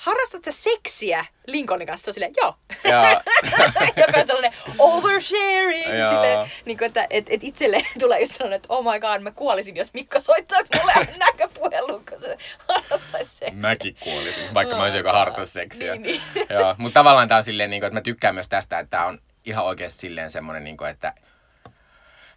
harrastat 0.00 0.44
sä 0.44 0.52
seksiä 0.52 1.24
Lincolnin 1.46 1.86
kanssa? 1.86 2.04
Se 2.04 2.10
on 2.10 2.14
silleen, 2.14 2.32
joo. 2.36 2.54
Joo. 2.84 3.20
Joka 4.06 4.20
on 4.20 4.26
sellainen 4.26 4.52
oversharing. 4.78 5.98
Joo. 5.98 6.10
Silleen, 6.10 6.38
niin 6.64 6.78
kuin, 6.78 6.86
että 6.86 7.06
et, 7.10 7.26
et 7.30 7.44
itselle 7.44 7.82
tulee 8.00 8.20
just 8.20 8.34
sellainen, 8.34 8.56
että 8.56 8.66
oh 8.68 8.92
my 8.92 9.00
god, 9.00 9.20
mä 9.20 9.30
kuolisin, 9.30 9.76
jos 9.76 9.94
Mikko 9.94 10.20
soittaisi 10.20 10.68
mulle 10.78 10.94
näköpuhelun, 11.26 12.04
kun 12.08 12.20
se 12.20 12.38
harrastaisi 12.68 13.30
seksiä. 13.36 13.60
Mäkin 13.60 13.96
kuolisin, 14.00 14.54
vaikka 14.54 14.76
mä 14.76 14.82
olisin 14.82 14.98
joka 14.98 15.12
harrastas 15.12 15.52
seksiä. 15.52 15.96
Niin, 15.96 16.20
niin. 16.34 16.46
Joo, 16.50 16.74
mutta 16.78 17.00
tavallaan 17.00 17.28
tää 17.28 17.36
on 17.36 17.44
silleen, 17.44 17.70
niin 17.70 17.80
kuin, 17.80 17.86
että 17.86 17.94
mä 17.94 18.00
tykkään 18.00 18.34
myös 18.34 18.48
tästä, 18.48 18.78
että 18.78 18.96
tää 18.96 19.06
on 19.06 19.18
ihan 19.44 19.64
oikeasti 19.64 19.98
silleen 19.98 20.30
semmoinen, 20.30 20.64
niin 20.64 20.76
kuin, 20.76 20.90
että 20.90 21.14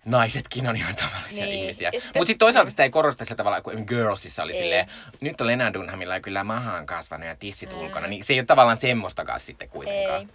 naisetkin 0.06 0.68
on 0.68 0.76
ihan 0.76 0.95
tavallisia 0.95 1.45
Niin. 1.45 1.60
ihmisiä. 1.60 1.91
Sitten- 1.91 2.10
Mutta 2.16 2.26
sitten 2.28 2.45
toisaalta 2.45 2.70
sitä 2.70 2.84
ei 2.84 2.89
korosta 2.89 3.26
sillä 3.26 3.38
tavalla, 3.38 3.62
kun 3.62 3.84
Girlsissa 3.88 4.43
oli 4.43 4.51
Ei. 4.51 4.58
silleen, 4.62 4.88
nyt 5.22 5.41
on 5.41 5.47
Lena 5.47 5.74
Dunhamilla 5.74 6.20
kyllä 6.20 6.43
mahaan 6.43 6.86
kasvanut 6.86 7.28
ja 7.28 7.36
tissit 7.36 7.72
Mm. 7.74 7.80
ulkona, 7.80 8.08
niin 8.08 8.24
se 8.24 8.34
ei 8.34 8.39
ole 8.39 8.45
tavallaan 8.45 8.78
semmoistakaan 8.78 9.39
sitten 9.39 9.70
kuitenkaan. 9.70 10.22
Ei. 10.22 10.28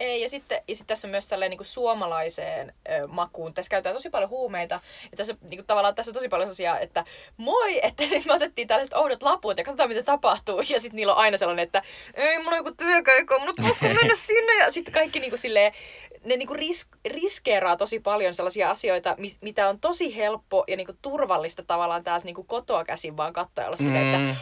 Ei, 0.00 0.22
ja 0.22 0.28
sitten 0.28 0.62
ja 0.68 0.74
sit 0.76 0.86
tässä 0.86 1.06
on 1.08 1.10
myös 1.10 1.28
tällainen 1.28 1.58
niin 1.58 1.66
suomalaiseen 1.66 2.74
ö, 2.90 3.06
makuun. 3.06 3.54
Tässä 3.54 3.70
käytetään 3.70 3.94
tosi 3.96 4.10
paljon 4.10 4.30
huumeita. 4.30 4.80
Ja 5.10 5.16
tässä, 5.16 5.34
niin 5.42 5.58
kuin, 5.58 5.66
tavallaan 5.66 5.94
tässä 5.94 6.10
on 6.10 6.14
tosi 6.14 6.28
paljon 6.28 6.50
asiaa, 6.50 6.78
että 6.78 7.04
moi, 7.36 7.80
että 7.86 8.04
nyt 8.10 8.24
me 8.26 8.32
otettiin 8.32 8.68
tällaiset 8.68 8.94
oudot 8.94 9.22
laput 9.22 9.58
ja 9.58 9.64
katsotaan 9.64 9.88
mitä 9.88 10.02
tapahtuu. 10.02 10.60
Ja 10.60 10.80
sitten 10.80 10.96
niillä 10.96 11.12
on 11.14 11.18
aina 11.18 11.36
sellainen, 11.36 11.62
että 11.62 11.82
ei, 12.14 12.38
mulla 12.38 12.50
on 12.50 12.56
joku 12.56 12.72
työkeikko, 12.72 13.38
mun 13.38 13.48
on 13.48 13.54
pakko 13.62 13.86
mennä 14.00 14.14
sinne. 14.14 14.58
Ja 14.58 14.70
sitten 14.72 14.94
kaikki 14.94 15.20
niin 15.20 15.30
kuin, 15.30 15.38
silleen, 15.40 15.72
ne 16.24 16.36
niin 16.36 16.46
kuin 16.48 16.58
ris, 16.58 16.86
riskeeraa 17.08 17.76
tosi 17.76 18.00
paljon 18.00 18.34
sellaisia 18.34 18.70
asioita, 18.70 19.14
mi, 19.18 19.32
mitä 19.40 19.68
on 19.68 19.80
tosi 19.80 20.16
helppo 20.16 20.64
ja 20.68 20.76
niin 20.76 20.86
kuin, 20.86 20.98
turvallista 21.02 21.62
tavallaan 21.62 22.04
täältä 22.04 22.24
niin 22.24 22.34
kuin, 22.34 22.46
kotoa 22.46 22.84
käsin 22.84 23.16
vaan 23.16 23.32
katsoa 23.32 23.66
olla 23.66 23.76
silleen, 23.76 24.04
Mm. 24.18 24.30
että 24.30 24.36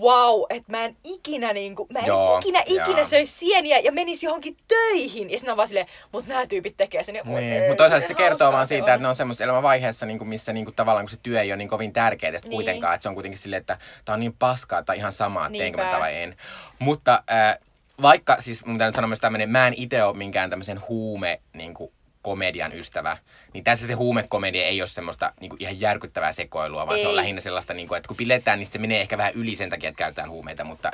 wow, 0.00 0.42
että 0.50 0.72
mä 0.72 0.84
en 0.84 0.96
ikinä 1.04 1.52
niinku, 1.52 1.86
mä 1.92 1.98
en 1.98 2.06
Joo, 2.06 2.38
ikinä 2.38 2.62
ikinä 2.66 3.04
söisi 3.04 3.32
sieniä 3.32 3.78
ja 3.78 3.92
menisi 3.92 4.26
johonkin 4.26 4.56
töihin. 4.68 5.30
Ja 5.30 5.38
on 5.50 5.56
vaan 5.56 5.68
silleen, 5.68 5.86
mutta 6.12 6.28
nämä 6.32 6.46
tyypit 6.46 6.76
tekee 6.76 7.02
sen. 7.02 7.14
Ja, 7.14 7.22
Niin, 7.24 7.62
mutta 7.62 7.82
toisaalta 7.82 8.06
se 8.06 8.14
kertoo 8.14 8.52
vaan 8.52 8.66
siitä, 8.66 8.84
on. 8.84 8.90
että 8.90 9.02
ne 9.02 9.08
on 9.08 9.14
semmoisessa 9.14 9.44
elämänvaiheessa, 9.44 10.06
niin 10.06 10.18
kuin 10.18 10.28
missä 10.28 10.52
niin 10.52 10.64
kuin 10.64 10.74
tavallaan 10.74 11.04
kun 11.04 11.10
se 11.10 11.16
työ 11.22 11.40
ei 11.42 11.50
ole 11.50 11.56
niin 11.56 11.68
kovin 11.68 11.92
tärkeää 11.92 12.32
Niin. 12.32 12.50
kuitenkaan, 12.50 12.94
että 12.94 13.02
se 13.02 13.08
on 13.08 13.14
kuitenkin 13.14 13.38
silleen, 13.38 13.60
että 13.60 13.78
tämä 14.04 14.14
on 14.14 14.20
niin 14.20 14.36
paskaa, 14.38 14.78
että 14.78 14.92
ihan 14.92 15.12
sama, 15.12 15.46
että 15.46 15.58
teenkö 15.58 15.84
mä 15.84 15.98
vai 15.98 16.16
en. 16.22 16.36
Mutta 16.78 17.22
äh, 17.32 17.58
vaikka, 18.02 18.36
siis 18.38 18.64
mun 18.64 18.78
täytyy 18.78 18.88
nyt 18.88 18.94
sanoa 18.94 19.08
myös 19.08 19.20
tämmöinen, 19.20 19.50
mä 19.50 19.66
en 19.66 19.74
itse 19.76 20.04
ole 20.04 20.16
minkään 20.16 20.50
tämmöisen 20.50 20.80
huume 20.88 21.40
niin 21.52 21.74
kuin, 21.74 21.92
komedian 22.22 22.72
ystävä, 22.72 23.16
niin 23.52 23.64
tässä 23.64 23.86
se 23.86 23.92
huumekomedia 23.92 24.66
ei 24.66 24.80
ole 24.80 24.88
semmoista 24.88 25.32
niin 25.40 25.50
kuin 25.50 25.62
ihan 25.62 25.80
järkyttävää 25.80 26.32
sekoilua, 26.32 26.86
vaan 26.86 26.98
se 26.98 27.06
on 27.06 27.10
Ei. 27.10 27.16
lähinnä 27.16 27.40
sellaista, 27.40 27.74
niin 27.74 27.88
kuin, 27.88 27.96
että 27.96 28.08
kun 28.08 28.16
piletään, 28.16 28.58
niin 28.58 28.66
se 28.66 28.78
menee 28.78 29.00
ehkä 29.00 29.18
vähän 29.18 29.34
yli 29.34 29.56
sen 29.56 29.70
takia, 29.70 29.88
että 29.88 29.98
käytetään 29.98 30.30
huumeita, 30.30 30.64
mutta 30.64 30.90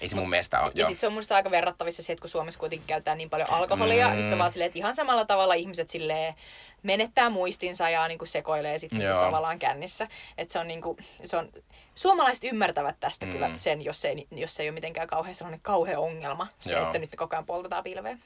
ei 0.00 0.08
se 0.08 0.16
mun 0.16 0.30
mielestä 0.30 0.60
ole. 0.60 0.72
Ja 0.74 0.86
sitten 0.86 1.00
se 1.00 1.06
on 1.06 1.12
musta 1.12 1.34
aika 1.34 1.50
verrattavissa 1.50 2.02
siihen, 2.02 2.14
että 2.14 2.20
kun 2.20 2.30
Suomessa 2.30 2.60
kuitenkin 2.60 2.86
käytetään 2.86 3.18
niin 3.18 3.30
paljon 3.30 3.50
alkoholia, 3.50 4.06
mm. 4.06 4.12
niin 4.12 4.22
sitten 4.22 4.38
vaan 4.38 4.52
silleen, 4.52 4.66
että 4.66 4.78
ihan 4.78 4.94
samalla 4.94 5.24
tavalla 5.24 5.54
ihmiset 5.54 5.90
silleen 5.90 6.34
menettää 6.82 7.30
muistinsa 7.30 7.90
ja 7.90 8.08
niin 8.08 8.18
kuin 8.18 8.28
sekoilee 8.28 8.78
sitten 8.78 8.98
niin 8.98 9.10
tavallaan 9.10 9.58
kännissä. 9.58 10.08
Että 10.38 10.52
se 10.52 10.58
on 10.58 10.68
niin 10.68 10.82
kuin, 10.82 10.98
se 11.24 11.36
on, 11.36 11.48
suomalaiset 11.96 12.44
ymmärtävät 12.44 12.96
tästä 13.00 13.26
Mm. 13.26 13.32
kyllä 13.32 13.50
sen, 13.60 13.84
jos 13.84 14.04
ei, 14.04 14.26
jos 14.30 14.54
se 14.54 14.62
ei 14.62 14.68
ole 14.68 14.74
mitenkään 14.74 15.06
kauhean 15.06 15.34
sellainen 15.34 15.60
kauhea 15.60 16.00
ongelma. 16.00 16.46
Se, 16.60 16.72
Joo. 16.72 16.86
että 16.86 16.98
nyt 16.98 17.16
koko 17.16 17.36
ajan 17.36 17.46
poltetaan 17.46 17.84
pilveä. 17.84 18.18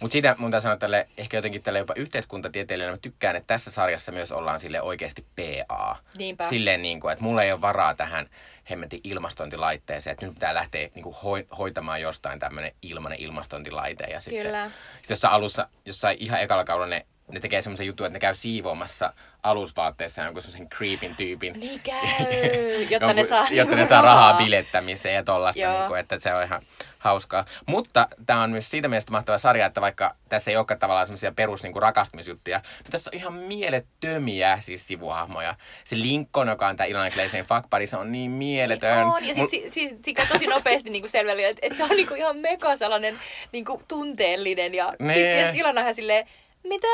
Mutta 0.00 0.12
siitä 0.12 0.36
mun 0.38 0.50
täytyy 0.50 0.62
sanoa 0.62 0.76
tälle, 0.76 1.08
ehkä 1.16 1.36
jotenkin 1.36 1.62
tälle 1.62 1.78
jopa 1.78 1.94
yhteiskuntatieteilijänä, 1.96 2.92
mä 2.92 2.98
tykkään, 3.02 3.36
että 3.36 3.46
tässä 3.46 3.70
sarjassa 3.70 4.12
myös 4.12 4.32
ollaan 4.32 4.60
sille 4.60 4.82
oikeasti 4.82 5.26
PA. 5.36 5.96
Niinpä. 6.18 6.48
Silleen, 6.48 6.82
niin 6.82 7.00
kuin, 7.00 7.12
että 7.12 7.24
mulla 7.24 7.42
ei 7.42 7.52
ole 7.52 7.60
varaa 7.60 7.94
tähän 7.94 8.30
hemmetin 8.70 9.00
ilmastointilaitteeseen, 9.04 10.12
että 10.12 10.26
nyt 10.26 10.34
pitää 10.34 10.54
lähteä 10.54 10.88
niin 10.94 11.02
kuin 11.02 11.16
hoi, 11.22 11.46
hoitamaan 11.58 12.00
jostain 12.00 12.38
tämmöinen 12.38 12.72
ilmanen 12.82 13.18
ilmastointilaite. 13.20 14.04
Ja 14.04 14.20
sitten, 14.20 14.42
Kyllä. 14.42 14.70
sitten 14.96 15.14
jossain 15.14 15.34
alussa, 15.34 15.68
jossain 15.84 16.16
ihan 16.20 16.42
ekalla 16.42 16.64
kaudella 16.64 16.86
ne, 16.94 17.06
ne 17.32 17.40
tekee 17.40 17.62
semmoisen 17.62 17.86
jutun, 17.86 18.06
että 18.06 18.16
ne 18.16 18.20
käy 18.20 18.34
siivoamassa 18.34 19.12
alusvaatteessa 19.42 20.22
jonkun 20.22 20.42
semmoisen 20.42 20.68
creepin 20.68 21.16
tyypin. 21.16 21.52
Niin 21.60 21.80
käy, 21.90 22.82
jotta 22.90 23.12
ne 23.12 23.22
Jonkun- 23.22 23.26
saa, 23.26 23.46
jotta 23.50 23.70
ne 23.70 23.76
niinku 23.76 23.88
saa 23.88 24.02
rahaa 24.02 24.34
bilettämiseen 24.34 25.14
ja 25.14 25.22
tollasta, 25.22 25.62
Joo. 25.62 25.78
niin 25.78 25.88
kuin, 25.88 26.00
että 26.00 26.18
se 26.18 26.34
on 26.34 26.42
ihan 26.42 26.62
hauskaa. 26.98 27.44
Mutta 27.66 28.08
tämä 28.26 28.42
on 28.42 28.50
myös 28.50 28.70
siitä 28.70 28.88
mielestä 28.88 29.12
mahtava 29.12 29.38
sarja, 29.38 29.66
että 29.66 29.80
vaikka 29.80 30.14
tässä 30.28 30.50
ei 30.50 30.56
olekaan 30.56 30.80
tavallaan 30.80 31.06
semmoisia 31.06 31.32
perus 31.32 31.62
niin 31.62 31.72
kuin 31.72 31.82
rakastumisjuttuja, 31.82 32.58
niin 32.58 32.90
tässä 32.90 33.10
on 33.14 33.18
ihan 33.18 33.32
mielettömiä 33.32 34.58
siis 34.60 34.86
sivuhahmoja. 34.86 35.54
Se 35.84 35.96
Lincoln, 35.96 36.48
joka 36.48 36.68
on 36.68 36.76
tämä 36.76 36.86
Ilona 36.86 37.10
Gleisen 37.10 37.44
fuck 37.46 37.70
buddy, 37.70 37.86
se 37.86 37.96
on 37.96 38.12
niin 38.12 38.30
mieletön. 38.30 39.06
On, 39.06 39.24
ja 39.28 39.34
Mul- 39.34 39.48
sitten 39.48 39.72
si, 39.72 39.88
si, 39.88 39.96
si, 40.04 40.14
tosi 40.32 40.46
nopeasti 40.46 40.90
niinku 40.90 41.08
selväli, 41.08 41.44
että 41.44 41.66
et 41.66 41.74
se 41.76 41.82
on 41.82 41.90
niinku 41.90 42.14
ihan 42.14 42.36
mega 42.36 42.76
sellainen 42.76 43.18
niinku 43.52 43.82
tunteellinen. 43.88 44.74
Ja 44.74 44.88
sitten 44.88 45.46
sit 45.46 45.54
Ilona 45.54 45.80
ihan 45.80 45.94
silleen, 45.94 46.26
mitä? 46.64 46.86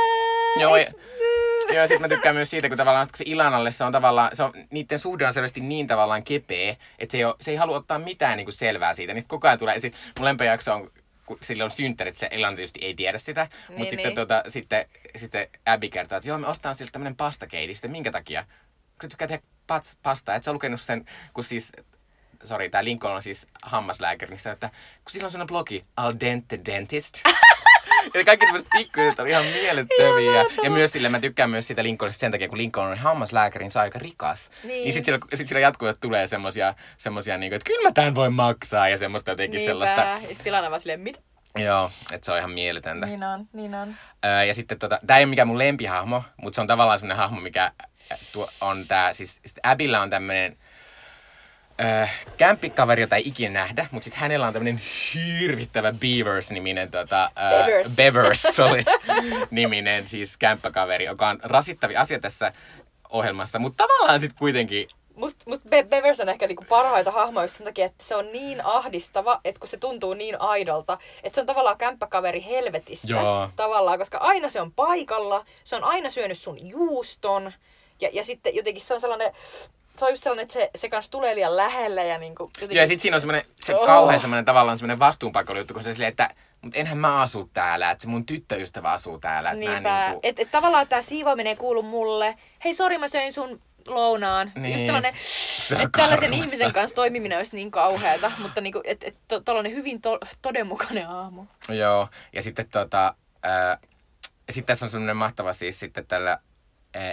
Joo, 0.61 0.77
Eiks- 0.77 0.93
ja- 1.69 1.75
Joo, 1.75 1.87
sit 1.87 2.01
mä 2.01 2.09
tykkään 2.09 2.35
myös 2.35 2.51
siitä, 2.51 2.69
kun 2.69 2.77
tavallaan 2.79 3.07
kun 3.07 3.17
se 3.17 3.25
Ilanalle 3.27 3.71
se 3.71 3.85
on 3.85 3.93
tavallaan, 3.93 4.37
se 4.37 4.43
on, 4.43 4.53
niiden 4.71 4.99
suhde 4.99 5.27
on 5.27 5.33
selvästi 5.33 5.61
niin 5.61 5.87
tavallaan 5.87 6.23
kepeä, 6.25 6.77
että 6.99 7.13
se 7.13 7.19
ei, 7.19 7.25
ole, 7.25 7.35
se 7.41 7.51
ei 7.51 7.57
halua 7.57 7.77
ottaa 7.77 7.99
mitään 7.99 8.37
niin 8.37 8.45
kuin 8.47 8.55
selvää 8.55 8.95
siitä. 8.95 9.13
Niin 9.15 9.23
sit 9.23 9.29
koko 9.29 9.47
ajan 9.49 9.59
tulee, 9.59 9.81
sit 9.81 9.95
mun 10.19 10.25
lempijakso 10.25 10.75
on 10.75 10.91
kun 11.27 11.39
sillä 11.43 11.65
on 11.65 11.71
synttärit, 11.71 12.15
se 12.17 12.29
Ilana 12.33 12.57
tietysti 12.57 12.81
ei 12.83 12.95
tiedä 12.95 13.19
sitä, 13.19 13.45
niin, 13.45 13.53
mutta 13.69 13.75
Niin, 13.81 13.91
sitten, 13.91 14.07
niin. 14.07 14.15
tota, 14.15 14.43
sitten, 14.49 14.87
sitten 15.17 15.49
Abby 15.67 15.89
kertoo, 15.89 16.19
että 16.19 16.29
joo, 16.29 16.39
me 16.39 16.47
ostaan 16.47 16.75
siltä 16.75 16.93
tämmönen 16.93 17.17
pastakeiti. 17.17 17.75
Sitten 17.75 17.91
minkä 17.91 18.13
takia? 18.13 18.43
Kun 18.43 19.03
sä 19.03 19.09
tykkää 19.09 19.29
tehdä 19.29 19.43
pats, 19.67 19.99
pastaa. 20.03 20.35
Et 20.35 20.45
sä 20.45 20.53
lukenut 20.53 20.81
sen, 20.81 21.05
kun 21.33 21.45
siis, 21.45 21.73
sori, 22.45 22.71
tää 22.71 22.85
Lincoln 22.85 23.15
on 23.15 23.23
siis 23.23 23.47
hammaslääkäri, 23.63 24.31
niin 24.31 24.41
se, 24.41 24.51
että 24.51 24.69
kun 24.69 25.11
sillä 25.11 25.25
on 25.25 25.31
sellainen 25.31 25.49
blogi, 25.49 25.85
Al 25.97 26.15
Dente 26.21 26.59
Dentist. 26.67 27.15
Eli 28.15 28.25
kaikki 28.25 28.47
tämmöiset 28.47 28.69
pikkujutut 28.73 29.19
on 29.19 29.29
ihan 29.29 29.45
mielettömiä. 29.45 30.45
Ja 30.63 30.71
myös 30.71 30.93
sille 30.93 31.09
mä 31.09 31.21
tykkään 31.21 31.51
myös 31.51 31.67
siitä 31.67 31.83
Lincolnista 31.83 32.21
sen 32.21 32.33
takia, 32.33 32.49
kun 32.49 32.59
Lincoln 32.59 32.91
on 32.91 32.99
hammaslääkäri, 32.99 33.65
niin 33.65 33.73
se 33.73 33.79
on 33.79 33.83
aika 33.83 33.99
rikas. 33.99 34.51
Niin. 34.65 34.85
niin 34.85 34.93
sit 34.93 35.05
sillä, 35.05 35.19
sit 35.35 35.49
sillä 35.49 35.61
jatkuvasti 35.61 36.01
tulee 36.01 36.27
semmosia, 36.27 36.75
semmosia 36.97 37.39
niinku, 37.39 37.55
että 37.55 37.67
kyllä 37.67 37.89
mä 37.89 37.93
tän 37.93 38.15
voin 38.15 38.33
maksaa 38.33 38.89
ja 38.89 38.99
semmoista 38.99 39.31
jotenkin 39.31 39.61
sellaista. 39.61 40.01
Ja 40.01 40.19
sitten 40.19 40.45
tilana 40.45 40.71
vaan 40.71 40.81
silleen, 40.81 41.01
mitä? 41.01 41.21
Joo, 41.59 41.91
että 42.13 42.25
se 42.25 42.33
on 42.33 42.39
ihan 42.39 42.51
mieletöntä. 42.51 43.07
Niin 43.07 43.25
on, 43.25 43.49
niin 43.53 43.75
on. 43.75 43.95
Öö, 44.25 44.45
ja 44.45 44.55
sitten 44.55 44.79
tota, 44.79 45.01
tää 45.07 45.19
ei 45.19 45.25
ole 45.25 45.31
mikään 45.31 45.49
mun 45.49 45.59
lempihahmo, 45.59 46.23
mutta 46.43 46.55
se 46.55 46.61
on 46.61 46.67
tavallaan 46.67 46.99
semmonen 46.99 47.17
hahmo, 47.17 47.41
mikä 47.41 47.73
tuo, 48.33 48.49
on 48.61 48.87
tää, 48.89 49.15
siis 49.15 49.41
Abillä 49.63 50.01
on 50.01 50.11
tämmönen 50.11 50.57
öö, 51.81 52.07
kämppikaveri, 52.37 53.03
jota 53.03 53.17
ei 53.17 53.29
ikinä 53.29 53.53
nähdä, 53.53 53.87
mutta 53.91 54.05
sitten 54.05 54.21
hänellä 54.21 54.47
on 54.47 54.53
tämmönen 54.53 54.81
hirvittävä 55.15 55.93
Beavers-niminen, 55.93 56.91
tota, 56.91 57.31
öö, 57.53 57.65
Bevers. 57.65 57.97
Bevers, 57.97 58.43
sorry, 58.57 58.83
niminen 59.51 60.09
siis 60.09 60.37
kämppäkaveri, 60.37 61.05
joka 61.05 61.29
on 61.29 61.41
rasittavi 61.43 61.97
asia 61.97 62.21
tässä 62.21 62.53
ohjelmassa, 63.09 63.59
mutta 63.59 63.85
tavallaan 63.87 64.21
sitten 64.21 64.39
kuitenkin 64.39 64.89
Musta 65.17 65.45
must 65.49 65.63
Be- 65.69 65.83
Bevers 65.85 66.21
on 66.21 66.29
ehkä 66.29 66.47
niinku 66.47 66.65
parhaita 66.69 67.11
hahmoja 67.11 67.45
just 67.45 67.57
sen 67.57 67.65
takia, 67.65 67.87
että 67.87 68.05
se 68.05 68.17
on 68.17 68.33
niin 68.33 68.65
ahdistava, 68.65 69.41
että 69.45 69.59
kun 69.59 69.69
se 69.69 69.77
tuntuu 69.77 70.15
niin 70.15 70.41
aidolta, 70.41 70.99
että 71.23 71.35
se 71.35 71.41
on 71.41 71.47
tavallaan 71.47 71.79
kämppäkaveri 71.79 72.45
helvetistä. 72.45 73.13
Joo. 73.13 73.49
Tavallaan, 73.57 73.99
koska 73.99 74.19
aina 74.19 74.49
se 74.49 74.61
on 74.61 74.73
paikalla, 74.73 75.45
se 75.65 75.77
on 75.77 75.85
aina 75.85 76.11
syönyt 76.11 76.39
sun 76.39 76.69
juuston. 76.71 77.53
Ja, 78.01 78.09
ja 78.13 78.25
sitten 78.25 78.55
jotenkin 78.55 78.83
se 78.83 78.95
on 78.95 79.01
sellainen, 79.01 79.33
se 79.99 80.05
on 80.07 80.13
just 80.13 80.23
sellainen, 80.23 80.43
että 80.43 80.53
se, 80.53 80.71
se 80.75 80.89
kanssa 80.89 81.11
tulee 81.13 81.35
liian 81.35 81.57
lähelle 81.57 82.07
ja 82.07 82.19
niinku 82.19 82.43
jotenkin... 82.43 82.77
Joo, 82.77 82.83
ja 82.83 82.87
sitten 82.87 83.03
siinä 83.03 83.17
on 83.17 83.21
semmoinen, 83.21 83.43
se 83.61 83.75
Oh. 83.75 83.87
kauhean 83.87 84.21
semmoinen 84.21 84.45
tavallaan 84.45 84.79
semmoinen 84.79 84.99
vastuunpakoilu 84.99 85.65
kun 85.73 85.85
se 85.85 85.93
silleen, 85.93 86.09
että 86.09 86.31
mut 86.63 86.77
enhän 86.77 86.99
mä 86.99 87.21
asu 87.21 87.51
täällä, 87.55 87.91
että 87.91 88.03
se 88.03 88.09
mun 88.09 88.27
tyttöystävä 88.27 88.93
asuu 88.93 89.19
täällä. 89.19 89.51
Että 89.51 89.65
mä 89.65 89.71
Niinpä. 89.73 90.07
niinku, 90.07 90.21
Et, 90.23 90.39
et 90.41 90.51
tavallaan 90.51 90.89
tämä 90.89 91.03
siivoaminen 91.03 91.51
ei 91.51 91.57
kuulu 91.57 91.83
mulle. 91.83 92.35
Hei, 92.65 92.75
sori, 92.75 92.99
mä 92.99 93.09
söin 93.09 93.33
sun 93.33 93.63
lounaan. 93.89 94.53
Niin. 94.55 94.73
Just 94.73 94.87
tällainen, 94.87 95.15
että 95.73 95.89
tällaisen 95.99 96.35
ihmisen 96.35 96.73
kanssa 96.73 96.95
toimiminen 96.95 97.39
olisi 97.39 97.57
niin 97.57 97.71
kauheata, 97.71 98.33
mutta 98.39 98.61
niinku, 98.61 98.81
et, 98.85 99.05
et, 99.05 99.19
to, 99.29 99.41
tällainen 99.41 99.73
hyvin 99.73 100.01
to, 100.01 100.19
todenmukainen 100.43 101.09
aamu. 101.09 101.45
Joo, 101.69 102.09
ja 102.33 102.43
sitten 102.43 102.69
tota, 102.71 103.15
ää, 103.43 103.79
sitten 104.51 104.67
tässä 104.67 104.87
on 104.87 104.91
semmoinen 104.91 105.17
mahtava 105.17 105.53
siis 105.53 105.81
sitten 105.81 106.07
tällä 106.07 106.39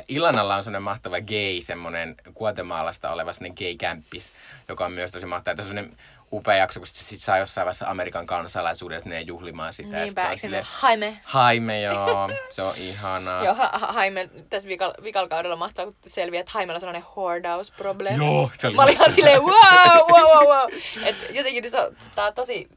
Ilanalla 0.08 0.56
on 0.56 0.64
semmoinen 0.64 0.84
mahtava 0.84 1.22
gay, 1.22 1.62
semmoinen 1.62 2.16
Guatemalasta 2.36 3.12
oleva 3.12 3.34
semmoinen 3.34 3.56
gay-kämppis, 3.58 4.32
joka 4.70 4.86
on 4.86 4.92
myös 4.92 5.12
tosi 5.12 5.26
mahtava. 5.26 5.56
Tässä 5.56 5.70
on 5.72 5.76
semmoinen 5.76 5.98
upea 6.32 6.56
jakso, 6.56 6.80
kun 6.80 6.88
se 6.88 7.04
sit 7.04 7.20
saa 7.20 7.38
jossain 7.38 7.66
vaiheessa 7.66 7.90
Amerikan 7.90 8.26
kansalaisuuden, 8.26 8.98
että 8.98 9.10
menee 9.10 9.22
juhlimaan 9.22 9.74
sitä. 9.74 9.98
Niinpä, 9.98 10.30
eikö 10.32 10.48
ole 10.48 10.66
Jaime? 10.84 11.20
Haime, 11.24 11.82
joo, 11.82 12.30
se 12.50 12.62
on 12.62 12.74
ihanaa. 12.78 13.44
Joo, 13.44 13.54
ha- 13.54 13.72
ha- 13.74 13.92
Haime, 13.92 14.30
tässä 14.50 14.68
vikal, 14.68 14.94
vikalkaudella 15.04 15.56
mahtavaa, 15.56 15.92
kun 15.92 16.12
selviää, 16.12 16.40
että 16.42 16.52
Haimella 16.52 16.76
on 16.76 16.80
sellainen 16.80 17.08
hoardaus-problem. 17.16 18.18
Joo, 18.18 18.52
se 18.60 18.68
oli 18.68 18.76
Mä 18.76 18.84
olin 18.84 18.94
ihan 18.94 19.12
silleen, 19.12 19.42
wow, 19.42 20.12
wow, 20.12 20.22
wow, 20.22 20.48
wow. 20.48 20.74
Et 21.06 21.16
jotenkin 21.30 21.72
se 21.72 21.80
on, 21.80 21.96
tää 22.16 22.26
on 22.28 22.34
tosi, 22.34 22.68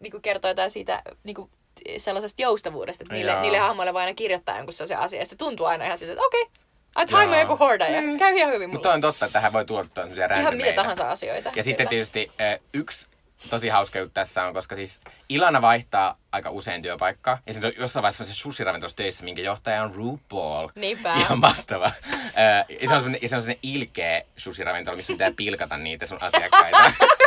niinku 0.00 0.20
kertoo 0.20 0.50
jotain 0.50 0.70
siitä, 0.70 1.02
niinku, 1.24 1.50
sellaisesta 1.96 2.42
joustavuudesta, 2.42 3.04
että 3.04 3.14
niille, 3.14 3.40
niille 3.40 3.58
hahmoille 3.58 3.92
voi 3.92 4.00
aina 4.00 4.14
kirjoittaa 4.14 4.56
jonkun 4.56 4.72
sellaisen 4.72 4.98
asian, 4.98 5.20
ja 5.20 5.26
se 5.26 5.36
tuntuu 5.36 5.66
aina 5.66 5.84
ihan 5.84 5.98
siltä, 5.98 6.12
että 6.12 6.24
okei, 6.24 6.42
että 6.42 7.12
Joo. 7.12 7.16
Haime 7.18 7.34
on 7.34 7.40
joku 7.40 7.56
hoardaaja, 7.56 8.02
käy 8.18 8.36
ihan 8.36 8.52
hyvin 8.52 8.70
Mutta 8.70 8.88
mulle. 8.88 8.94
on 8.94 9.00
totta, 9.00 9.24
että 9.26 9.32
tähän 9.32 9.52
voi 9.52 9.64
tuottaa 9.64 10.04
semmoisia 10.04 10.40
Ihan 10.40 10.56
mitä 10.56 10.72
tahansa 10.72 11.10
asioita. 11.10 11.50
Ja 11.56 11.62
sitten 11.62 11.84
kyllä. 11.86 11.90
tietysti 11.90 12.30
äh, 12.40 12.58
yksi 12.74 13.08
tosi 13.50 13.68
hauska 13.68 13.98
juttu 13.98 14.14
tässä 14.14 14.44
on, 14.44 14.54
koska 14.54 14.76
siis 14.76 15.00
Ilana 15.28 15.62
vaihtaa 15.62 16.18
aika 16.32 16.50
usein 16.50 16.82
työpaikkaa. 16.82 17.38
Ja 17.46 17.52
sitten 17.52 17.68
on 17.68 17.74
jossain 17.78 18.02
vaiheessa 18.02 18.34
sushi-ravintolassa 18.34 18.96
töissä, 18.96 19.24
minkä 19.24 19.42
johtaja 19.42 19.82
on 19.82 19.94
RuPaul. 19.94 20.68
Niinpä. 20.74 21.14
Ihan 21.14 21.38
mahtava. 21.38 21.86
Äh, 21.86 22.64
ja 22.80 22.88
se 22.88 22.94
on 22.94 23.00
semmoinen, 23.00 23.18
ja 23.22 23.28
se 23.28 23.36
on 23.36 23.42
ilkeä 23.62 24.22
sushi-ravintola, 24.36 24.96
missä 24.96 25.12
pitää 25.12 25.32
pilkata 25.36 25.76
niitä 25.76 26.06
sun 26.06 26.22
asiakkaita. 26.22 26.92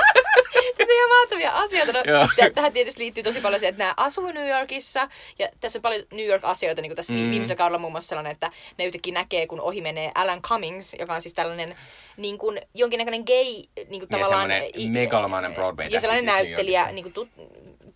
Ihan 0.93 1.09
mahtavia 1.09 1.51
asioita. 1.51 1.93
No, 1.93 2.03
tähän 2.55 2.73
tietysti 2.73 3.01
liittyy 3.01 3.23
tosi 3.23 3.41
paljon 3.41 3.59
se, 3.59 3.67
että 3.67 3.79
nämä 3.79 3.93
asuu 3.97 4.31
New 4.31 4.49
Yorkissa. 4.49 5.09
Ja 5.39 5.49
tässä 5.59 5.79
on 5.79 5.81
paljon 5.81 6.03
New 6.11 6.25
York-asioita, 6.25 6.81
niin 6.81 6.89
kuin 6.89 6.95
tässä 6.95 7.13
mm. 7.13 7.29
viimeisellä 7.29 7.57
kaudella 7.57 7.79
muun 7.79 7.91
muassa 7.91 8.09
sellainen, 8.09 8.31
että 8.31 8.51
ne 8.77 8.85
yhtäkkiä 8.85 9.13
näkee, 9.13 9.47
kun 9.47 9.61
ohi 9.61 9.81
menee 9.81 10.11
Alan 10.15 10.41
Cummings, 10.41 10.95
joka 10.99 11.13
on 11.13 11.21
siis 11.21 11.33
tällainen 11.33 11.75
niin 12.17 12.37
kuin, 12.37 12.61
jonkinnäköinen 12.73 13.23
gay, 13.27 13.85
niin 13.89 13.99
kuin 13.99 14.09
tavallaan... 14.09 14.49
semmoinen 14.49 14.71
i- 14.77 14.89
megalomainen 14.89 15.53
Broadway-tähti 15.53 15.95
Ja 15.95 16.01
sellainen 16.01 16.23
siis 16.23 16.35
näyttelijä, 16.35 16.91
niin 16.91 17.03
kuin, 17.03 17.13
tu, 17.13 17.27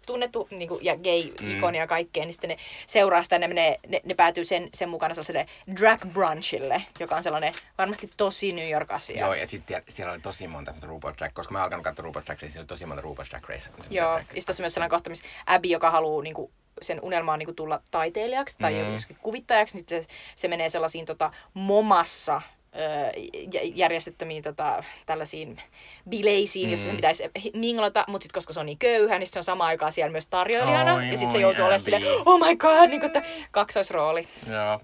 tunnettu 0.05 0.47
niin 0.51 0.67
kuin, 0.69 0.85
ja 0.85 0.95
gay-ikoni 0.97 1.77
ja 1.77 1.87
kaikkea, 1.87 2.23
niin 2.25 2.33
sitten 2.33 2.49
ne 2.49 2.57
seuraa 2.87 3.23
sitä 3.23 3.35
ja 3.35 3.39
ne, 3.39 3.47
menee, 3.47 3.79
ne, 3.87 4.01
ne 4.03 4.13
päätyy 4.13 4.43
sen, 4.43 4.69
sen 4.73 4.89
mukana 4.89 5.13
sellaiselle 5.13 5.47
drag 5.79 6.05
brunchille, 6.05 6.83
joka 6.99 7.15
on 7.15 7.23
sellainen 7.23 7.53
varmasti 7.77 8.09
tosi 8.17 8.51
New 8.51 8.69
York-asia. 8.69 9.19
Joo, 9.19 9.33
ja 9.33 9.47
sitten 9.47 9.83
siellä 9.87 10.13
oli 10.13 10.21
tosi 10.21 10.47
monta 10.47 10.73
RuPaul 10.83 11.13
Drag, 11.17 11.33
koska 11.33 11.51
mä 11.51 11.57
oon 11.57 11.63
alkanut 11.63 11.83
katsoa 11.83 12.03
RuPaul 12.03 12.25
Drag 12.25 12.41
Race, 12.41 12.51
siellä 12.51 12.63
oli 12.63 12.67
tosi 12.67 12.85
monta 12.85 13.01
RuPaul 13.01 13.27
Drag 13.29 13.49
Race. 13.49 13.69
Joo, 13.89 14.17
ja 14.17 14.23
sitten 14.33 14.55
on 14.59 14.63
myös 14.63 14.73
sellainen 14.73 14.89
kohta, 14.89 15.09
missä 15.09 15.25
Abby, 15.45 15.67
joka 15.67 15.91
haluaa 15.91 16.23
niinku, 16.23 16.51
sen 16.81 16.99
unelmaan 17.01 17.39
niinku, 17.39 17.53
tulla 17.53 17.81
taiteilijaksi 17.91 18.55
tai 18.59 18.73
Mm. 18.73 18.79
mm. 19.09 19.15
kuvittajaksi, 19.21 19.75
niin 19.75 19.79
sitten 19.79 20.01
se, 20.03 20.07
se 20.35 20.47
menee 20.47 20.69
sellaisiin 20.69 21.05
tota, 21.05 21.31
momassa 21.53 22.41
järjestettömiin 23.75 24.43
tota, 24.43 24.83
tällaisiin 25.05 25.61
bileisiin, 26.09 26.67
mm. 26.67 26.71
jossa 26.71 26.89
se 26.89 26.95
pitäisi 26.95 27.23
minglata, 27.53 28.05
mutta 28.07 28.23
sitten 28.23 28.37
koska 28.37 28.53
se 28.53 28.59
on 28.59 28.65
niin 28.65 28.77
köyhä, 28.77 29.19
niin 29.19 29.27
se 29.27 29.39
on 29.39 29.43
samaan 29.43 29.67
aikaan 29.67 29.91
siellä 29.91 30.11
myös 30.11 30.27
tarjoilijana. 30.27 30.93
Oi, 30.93 31.07
ja 31.07 31.17
sitten 31.17 31.31
se 31.31 31.37
joutuu 31.37 31.61
olemaan 31.61 31.79
silleen, 31.79 32.03
oh 32.25 32.39
my 32.47 32.55
god, 32.55 32.89
niin 32.89 33.01
kuin, 33.01 33.11
kaksoisrooli. 33.51 34.27
Joo. 34.47 34.81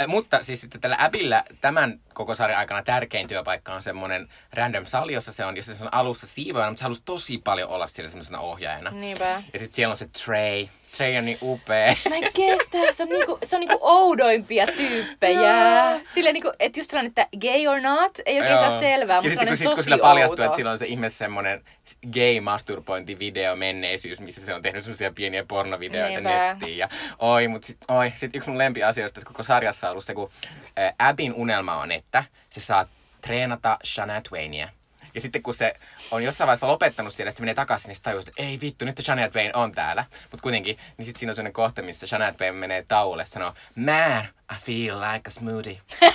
Äh, 0.00 0.06
mutta 0.06 0.42
siis 0.42 0.60
sitten 0.60 0.80
tällä 0.80 0.96
Abillä 1.00 1.44
tämän 1.60 2.00
koko 2.14 2.34
sarjan 2.34 2.58
aikana 2.58 2.82
tärkein 2.82 3.28
työpaikka 3.28 3.74
on 3.74 3.82
semmoinen 3.82 4.28
random 4.52 4.86
sali, 4.86 5.12
jossa 5.12 5.32
se 5.32 5.44
on, 5.44 5.56
jossa 5.56 5.74
se 5.74 5.84
on 5.84 5.94
alussa 5.94 6.26
siivoajana, 6.26 6.70
mutta 6.70 6.78
se 6.78 6.84
halusi 6.84 7.02
tosi 7.04 7.38
paljon 7.38 7.68
olla 7.68 7.86
siellä 7.86 8.10
semmoisena 8.10 8.40
ohjaajana. 8.40 8.90
Niinpä. 8.90 9.42
Ja 9.52 9.58
sitten 9.58 9.72
siellä 9.72 9.92
on 9.92 9.96
se 9.96 10.08
Trey. 10.24 10.66
Trey 10.96 11.16
on 11.18 11.24
niin 11.24 11.38
upea. 11.42 11.94
Mä 12.08 12.16
en 12.16 12.32
kestä, 12.34 12.78
se 12.92 13.02
on 13.02 13.08
niinku, 13.08 13.38
se 13.44 13.56
on 13.56 13.60
niinku 13.60 13.78
oudoimpia 13.80 14.66
tyyppejä. 14.66 16.00
Silleen 16.04 16.32
niinku, 16.34 16.52
että 16.58 16.80
just 16.80 16.90
sellainen, 16.90 17.08
että 17.08 17.28
gay 17.40 17.66
or 17.66 17.80
not, 17.80 18.18
ei 18.26 18.40
oikein 18.40 18.58
saa 18.58 18.68
Joo. 18.70 18.78
selvää, 18.80 19.16
Ja 19.16 19.22
mutta 19.22 19.30
sitten 19.30 19.48
kun, 19.48 19.56
sit, 19.56 19.74
kun 19.74 19.84
sillä 19.84 19.98
paljastuu, 19.98 20.44
että 20.44 20.56
sillä 20.56 20.70
on 20.70 20.78
se 20.78 20.86
ihme 20.86 21.08
semmoinen 21.08 21.64
gay 22.12 22.40
masturbointivideo 22.40 23.56
menneisyys, 23.56 24.20
missä 24.20 24.40
se 24.46 24.54
on 24.54 24.62
tehnyt 24.62 24.84
semmoisia 24.84 25.12
pieniä 25.12 25.44
pornovideoita 25.48 26.08
Niinpä. 26.20 26.48
nettiin. 26.54 26.78
Ja, 26.78 26.88
oi, 27.18 27.48
mutta 27.48 27.66
sit, 27.66 27.78
oi, 27.88 28.12
sit 28.14 28.36
yksi 28.36 28.48
mun 28.48 28.58
lempiasioista 28.58 29.14
tässä 29.14 29.28
koko 29.28 29.42
sarjassa 29.42 29.86
on 29.86 29.90
ollut 29.90 30.04
se, 30.04 30.14
kun 30.14 30.30
ä, 30.78 30.92
Abin 30.98 31.34
unelma 31.34 31.76
on, 31.76 31.92
että 31.92 32.24
se 32.50 32.60
saa 32.60 32.88
treenata 33.20 33.78
Shania 33.84 34.20
Twainia. 34.28 34.68
Ja 35.16 35.22
sitten 35.22 35.42
kun 35.42 35.54
se 35.54 35.74
on 36.10 36.24
jossain 36.24 36.46
vaiheessa 36.46 36.66
lopettanut 36.66 37.14
siellä, 37.14 37.30
se 37.30 37.40
menee 37.40 37.54
takaisin, 37.54 37.88
niin 37.88 37.96
se 37.96 38.02
tajuu, 38.02 38.18
että 38.20 38.32
ei 38.36 38.60
vittu, 38.60 38.84
nyt 38.84 39.00
Shania 39.02 39.30
Twain 39.30 39.56
on 39.56 39.72
täällä. 39.72 40.04
Mutta 40.30 40.42
kuitenkin, 40.42 40.78
niin 40.96 41.06
sitten 41.06 41.18
siinä 41.18 41.30
on 41.30 41.34
sellainen 41.34 41.52
kohta, 41.52 41.82
missä 41.82 42.06
Shania 42.06 42.32
Twain 42.32 42.54
menee 42.54 42.84
tauolle 42.88 43.22
ja 43.22 43.26
sanoo, 43.26 43.54
Man, 43.76 44.24
I 44.52 44.54
feel 44.64 45.00
like 45.00 45.28
a 45.28 45.30
smoothie. 45.30 45.80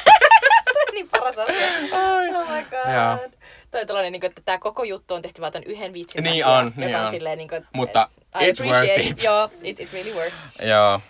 niin 0.93 1.10
paras 1.10 1.38
asia. 1.38 1.68
Oh 1.91 2.49
my 2.49 2.64
god. 2.64 2.93
Joo. 2.93 3.30
Toi 3.72 3.86
tällainen, 3.86 4.12
niin 4.12 4.20
kuin, 4.22 4.30
että 4.30 4.41
tämä 4.45 4.58
koko 4.58 4.84
juttu 4.84 5.14
on 5.14 5.22
tehty 5.22 5.41
vaan 5.41 5.54
tämän 5.54 5.64
yhden 5.64 5.93
vitsin 5.93 6.24
Niin 6.24 6.43
takia, 6.43 6.58
on, 6.58 6.74
niin 6.76 6.95
on. 6.95 7.08
Silleen, 7.08 7.38
niin 7.38 7.49
kuin, 7.49 7.68
Mutta 7.74 8.10
I 8.41 8.52
it's 8.52 8.66
worth 8.66 8.99
it. 8.99 9.24
Joo, 9.24 9.52
it, 9.64 9.80
it 9.80 9.93
really 9.93 10.14
works. 10.14 10.43
Joo. 10.62 11.02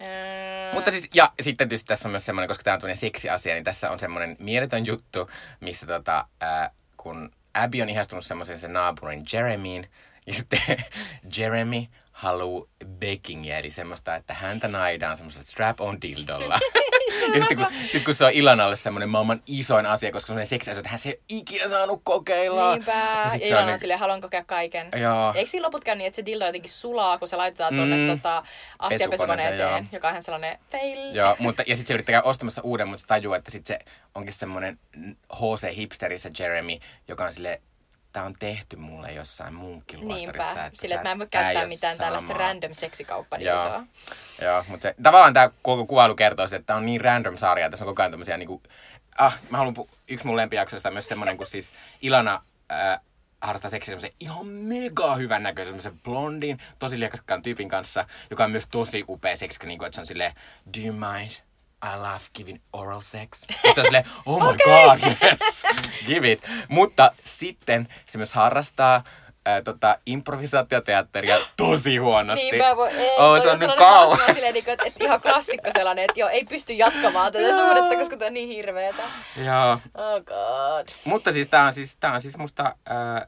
Ää, 0.00 0.74
Mutta 0.74 0.90
siis, 0.90 1.10
ja 1.14 1.32
sitten 1.40 1.68
tietysti 1.68 1.88
tässä 1.88 2.08
on 2.08 2.10
myös 2.10 2.26
semmoinen, 2.26 2.48
koska 2.48 2.64
tämä 2.64 2.74
on 2.74 2.80
tämmöinen 2.80 2.96
seksi-asia, 2.96 3.54
niin 3.54 3.64
tässä 3.64 3.90
on 3.90 3.98
semmoinen 3.98 4.36
mieletön 4.38 4.86
juttu, 4.86 5.30
missä 5.60 5.86
tota, 5.86 6.24
ää, 6.40 6.70
kun 7.06 7.30
Abby 7.54 7.82
on 7.82 7.88
ihastunut 7.90 8.24
semmoisen 8.24 8.58
sen 8.58 8.72
naapurin 8.72 9.24
Jeremyin, 9.32 9.86
Ja 10.26 10.34
sitten 10.34 10.76
Jeremy 11.36 11.86
haluu 12.16 12.68
beckingiä, 12.88 13.58
eli 13.58 13.70
semmoista, 13.70 14.14
että 14.14 14.34
häntä 14.34 14.68
naidaan 14.68 15.16
semmoista 15.16 15.42
strap-on 15.42 16.02
dildolla. 16.02 16.58
ja 17.34 17.40
sitten 17.40 17.56
kun, 17.56 17.66
sit 17.92 18.04
kun 18.04 18.14
se 18.14 18.24
on 18.24 18.30
Ilanalle 18.30 18.76
semmoinen 18.76 19.08
maailman 19.08 19.42
isoin 19.46 19.86
asia, 19.86 20.12
koska 20.12 20.26
semmoinen 20.26 20.46
seksi 20.46 20.70
että 20.70 20.88
hän 20.88 20.98
se 20.98 21.08
ei 21.08 21.14
ole 21.14 21.22
ikinä 21.28 21.68
saanut 21.68 22.00
kokeilla. 22.04 22.74
Niinpä. 22.74 22.92
Ja 22.92 23.20
Ja 23.24 23.28
sit 23.30 23.42
se 23.42 23.48
Ilona 23.48 23.60
on 23.62 23.66
niin- 23.68 23.78
silleen, 23.78 23.98
haluan 24.00 24.20
kokea 24.20 24.44
kaiken. 24.44 24.88
Joo. 25.02 25.32
Eikö 25.34 25.50
siinä 25.50 25.66
loput 25.66 25.84
käy 25.84 25.96
niin, 25.96 26.06
että 26.06 26.16
se 26.16 26.26
dildo 26.26 26.46
jotenkin 26.46 26.72
sulaa, 26.72 27.18
kun 27.18 27.28
se 27.28 27.36
laitetaan 27.36 27.74
tuonne 27.74 27.96
Mm. 27.96 28.06
tota, 28.16 28.42
astiapesukoneeseen, 28.78 29.50
Pesukoneeseen, 29.68 29.88
joka 29.92 30.08
on 30.08 30.12
ihan 30.12 30.22
sellainen 30.22 30.58
fail. 30.70 31.14
Joo, 31.16 31.36
mutta, 31.40 31.62
ja 31.66 31.76
sitten 31.76 31.88
se 31.88 31.94
yrittää 31.94 32.12
käydä 32.12 32.22
ostamassa 32.22 32.62
uuden, 32.62 32.88
mutta 32.88 33.00
se 33.00 33.06
tajuu, 33.06 33.34
että 33.34 33.50
sitten 33.50 33.78
se 33.78 33.92
onkin 34.14 34.32
semmoinen 34.32 34.78
HC-hipsterissä 35.32 36.30
Jeremy, 36.38 36.78
joka 37.08 37.24
on 37.24 37.32
sille 37.32 37.60
tää 38.16 38.24
on 38.24 38.34
tehty 38.38 38.76
mulle 38.76 39.12
jossain 39.12 39.54
munkkiluostarissa. 39.54 40.32
Niinpä. 40.54 40.66
että 40.66 40.80
Sille, 40.80 40.94
että 40.94 41.08
mä 41.08 41.12
en 41.12 41.18
voi 41.18 41.26
käyttää 41.30 41.66
mitään 41.66 41.96
tällaista 41.96 42.28
samaa. 42.28 42.46
random 42.46 42.72
seksikauppa 42.72 43.36
Joo. 43.36 43.82
Joo, 44.42 44.64
mutta 44.68 44.82
se, 44.82 44.94
tavallaan 45.02 45.34
tämä 45.34 45.50
koko 45.62 45.86
kuvailu 45.86 46.14
kertoo, 46.14 46.44
että 46.44 46.62
tämä 46.66 46.76
on 46.76 46.86
niin 46.86 47.00
random 47.00 47.36
sarja, 47.36 47.66
että 47.66 47.70
tässä 47.70 47.84
on 47.84 47.86
koko 47.86 48.02
ajan 48.02 48.10
tämmöisiä 48.10 48.36
niinku, 48.36 48.62
ah, 49.18 49.38
mä 49.50 49.58
haluan, 49.58 49.76
pu- 49.78 49.88
yksi 50.08 50.26
mun 50.26 50.36
lempijaksoista 50.36 50.88
on 50.88 50.92
myös 50.92 51.08
semmoinen, 51.08 51.36
kun 51.36 51.46
siis 51.46 51.72
Ilana 52.02 52.42
äh, 52.72 53.00
harrastaa 53.40 53.70
seksiä 53.70 53.92
semmoisen 53.92 54.16
ihan 54.20 54.46
mega 54.46 55.14
hyvän 55.14 55.42
näköisen 55.42 55.66
semmoisen 55.66 56.00
blondin, 56.00 56.58
tosi 56.78 57.00
liekkaskaan 57.00 57.42
tyypin 57.42 57.68
kanssa, 57.68 58.06
joka 58.30 58.44
on 58.44 58.50
myös 58.50 58.68
tosi 58.68 59.04
upea 59.08 59.36
seksi, 59.36 59.66
niin 59.66 59.78
kuin, 59.78 59.86
että 59.86 59.94
se 59.94 60.00
on 60.00 60.06
silleen, 60.06 60.32
do 60.76 60.80
you 60.86 60.92
mind? 60.92 61.30
I 61.84 61.96
love 61.96 62.20
giving 62.34 62.60
oral 62.72 63.00
sex. 63.00 63.46
On 63.64 63.84
silleen, 63.84 64.04
oh 64.26 64.40
my 64.40 64.56
god, 64.64 64.98
yes, 65.22 65.62
give 66.06 66.32
it. 66.32 66.42
Mutta 66.68 67.12
sitten 67.24 67.88
se 68.06 68.18
myös 68.18 68.34
harrastaa 68.34 69.04
ää, 69.46 69.62
tota, 69.62 69.98
improvisaatioteatteria 70.06 71.38
tosi 71.56 71.96
huonosti. 71.96 72.50
Niinpä 72.50 72.76
voi, 72.76 72.90
ei, 72.90 73.10
oh, 73.18 73.42
se 73.42 73.50
on 73.50 73.58
nyt 73.58 73.70
sellainen 73.70 73.76
kauan. 73.76 74.18
silleen, 74.34 74.54
niin 74.54 74.64
että, 74.68 74.84
että 74.84 75.04
ihan 75.04 75.20
klassikko 75.20 75.70
sellainen, 75.72 76.04
että 76.04 76.20
joo, 76.20 76.28
ei 76.28 76.44
pysty 76.44 76.72
jatkamaan 76.72 77.32
tätä 77.32 77.56
suhdetta, 77.56 77.96
koska 77.96 78.16
tämä 78.16 78.26
on 78.26 78.34
niin 78.34 78.48
hirveetä. 78.48 79.02
Joo. 79.44 79.72
Oh 79.94 80.22
god. 80.24 80.88
Mutta 81.04 81.32
siis 81.32 81.48
tää 81.48 81.64
on 81.66 81.72
siis, 81.72 81.96
tää 81.96 82.12
on 82.12 82.20
siis 82.20 82.36
musta... 82.36 82.76
Ää, 82.86 83.26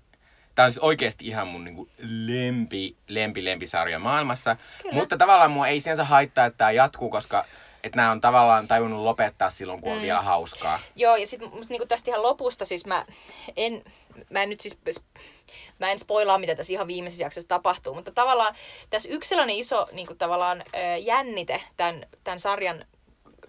Tää 0.54 0.64
on 0.64 0.70
siis 0.70 0.78
oikeasti 0.78 1.26
ihan 1.26 1.48
mun 1.48 1.64
niinku 1.64 1.88
lempi, 2.26 2.96
lempi, 3.08 3.44
lempisarja 3.44 3.98
maailmassa. 3.98 4.56
Kyllä. 4.82 4.94
Mutta 4.94 5.16
tavallaan 5.16 5.50
mua 5.50 5.68
ei 5.68 5.80
sinänsä 5.80 6.04
haittaa, 6.04 6.46
että 6.46 6.58
tää 6.58 6.70
jatkuu, 6.70 7.10
koska 7.10 7.44
että 7.88 7.96
nämä 7.96 8.10
on 8.10 8.20
tavallaan 8.20 8.68
tajunnut 8.68 9.00
lopettaa 9.00 9.50
silloin, 9.50 9.80
kun 9.80 9.92
on 9.92 9.98
mm. 9.98 10.02
vielä 10.02 10.22
hauskaa. 10.22 10.80
Joo, 10.96 11.16
ja 11.16 11.26
sitten 11.26 11.50
niinku 11.68 11.86
tästä 11.86 12.10
ihan 12.10 12.22
lopusta 12.22 12.64
siis 12.64 12.86
mä 12.86 13.06
en, 13.56 13.84
mä 14.30 14.42
en 14.42 14.48
nyt 14.48 14.60
siis, 14.60 14.78
mä 15.78 15.90
en 15.90 15.98
spoilaa, 15.98 16.38
mitä 16.38 16.54
tässä 16.54 16.72
ihan 16.72 16.86
viimeisessä 16.86 17.24
jaksossa 17.24 17.48
tapahtuu, 17.48 17.94
mutta 17.94 18.10
tavallaan 18.10 18.54
tässä 18.90 19.08
yksi 19.08 19.28
sellainen 19.28 19.56
iso 19.56 19.86
niinku 19.92 20.14
tavallaan 20.14 20.64
jännite 21.00 21.62
tämän, 21.76 22.06
tämän 22.24 22.40
sarjan 22.40 22.84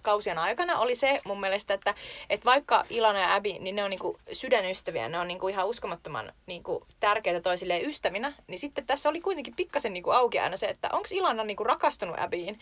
kausien 0.02 0.38
aikana 0.38 0.78
oli 0.78 0.94
se 0.94 1.18
mun 1.24 1.40
mielestä, 1.40 1.74
että, 1.74 1.94
että 2.30 2.44
vaikka 2.44 2.84
Ilana 2.90 3.20
ja 3.20 3.34
Abby, 3.34 3.52
niin 3.58 3.76
ne 3.76 3.84
on 3.84 3.90
niinku 3.90 4.18
sydänystäviä, 4.32 5.08
ne 5.08 5.18
on 5.18 5.28
niinku 5.28 5.48
ihan 5.48 5.66
uskomattoman 5.66 6.32
niinku 6.46 6.86
tärkeitä 7.00 7.40
toisilleen 7.40 7.88
ystävinä, 7.88 8.32
niin 8.46 8.58
sitten 8.58 8.86
tässä 8.86 9.08
oli 9.08 9.20
kuitenkin 9.20 9.56
pikkasen 9.56 9.92
niinku 9.92 10.10
auki 10.10 10.38
aina 10.38 10.56
se, 10.56 10.66
että 10.66 10.88
onko 10.92 11.08
Ilana 11.12 11.44
niinku 11.44 11.64
rakastunut 11.64 12.18
Abbyin. 12.18 12.58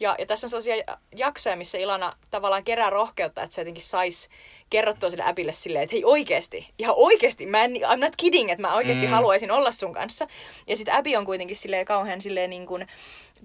Ja, 0.00 0.16
ja 0.18 0.26
tässä 0.26 0.46
on 0.46 0.50
sellaisia 0.50 0.96
jaksoja, 1.16 1.56
missä 1.56 1.78
Ilana 1.78 2.16
tavallaan 2.30 2.64
kerää 2.64 2.90
rohkeutta, 2.90 3.42
että 3.42 3.54
se 3.54 3.60
jotenkin 3.60 3.82
saisi 3.82 4.28
kerrottua 4.70 5.10
sille 5.10 5.24
Abille 5.24 5.52
silleen, 5.52 5.82
että 5.82 5.94
hei 5.94 6.04
oikeesti, 6.04 6.68
ihan 6.78 6.94
oikeesti, 6.98 7.46
mä 7.46 7.64
en, 7.64 7.76
I'm 7.76 7.96
not 7.96 8.16
kidding, 8.16 8.50
että 8.50 8.62
mä 8.62 8.74
oikeesti 8.74 9.06
mm. 9.06 9.10
haluaisin 9.10 9.50
olla 9.50 9.72
sun 9.72 9.92
kanssa. 9.92 10.26
Ja 10.66 10.76
sitten 10.76 10.94
Abby 10.94 11.16
on 11.16 11.24
kuitenkin 11.24 11.56
silleen 11.56 11.86
kauhean 11.86 12.20
silleen 12.20 12.50
niin 12.50 12.66
kuin, 12.66 12.86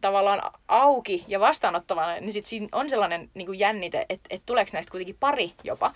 tavallaan 0.01 0.51
auki 0.67 1.25
ja 1.27 1.39
vastaanottava, 1.39 2.13
niin 2.19 2.33
sitten 2.33 2.49
siinä 2.49 2.67
on 2.71 2.89
sellainen 2.89 3.29
niin 3.33 3.45
kuin 3.45 3.59
jännite, 3.59 4.05
että, 4.09 4.27
että 4.29 4.45
tuleeko 4.45 4.69
näistä 4.73 4.91
kuitenkin 4.91 5.17
pari 5.19 5.53
jopa. 5.63 5.93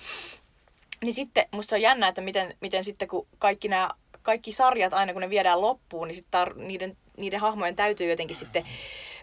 Niin 1.02 1.14
sitten 1.14 1.46
musta 1.52 1.76
on 1.76 1.82
jännä, 1.82 2.08
että 2.08 2.22
miten, 2.22 2.58
miten 2.62 2.84
sitten 2.84 3.08
kun 3.08 3.28
kaikki 3.40 3.68
nämä 3.68 3.90
kaikki 4.22 4.52
sarjat 4.52 4.94
aina 4.94 5.14
kun 5.14 5.22
ne 5.22 5.30
viedään 5.30 5.62
loppuun, 5.62 6.08
niin 6.08 6.16
sitten 6.16 6.48
tar- 6.48 6.58
niiden, 6.58 6.98
niiden 7.18 7.40
hahmojen 7.40 7.76
täytyy 7.76 8.10
jotenkin 8.10 8.36
sitten 8.36 8.66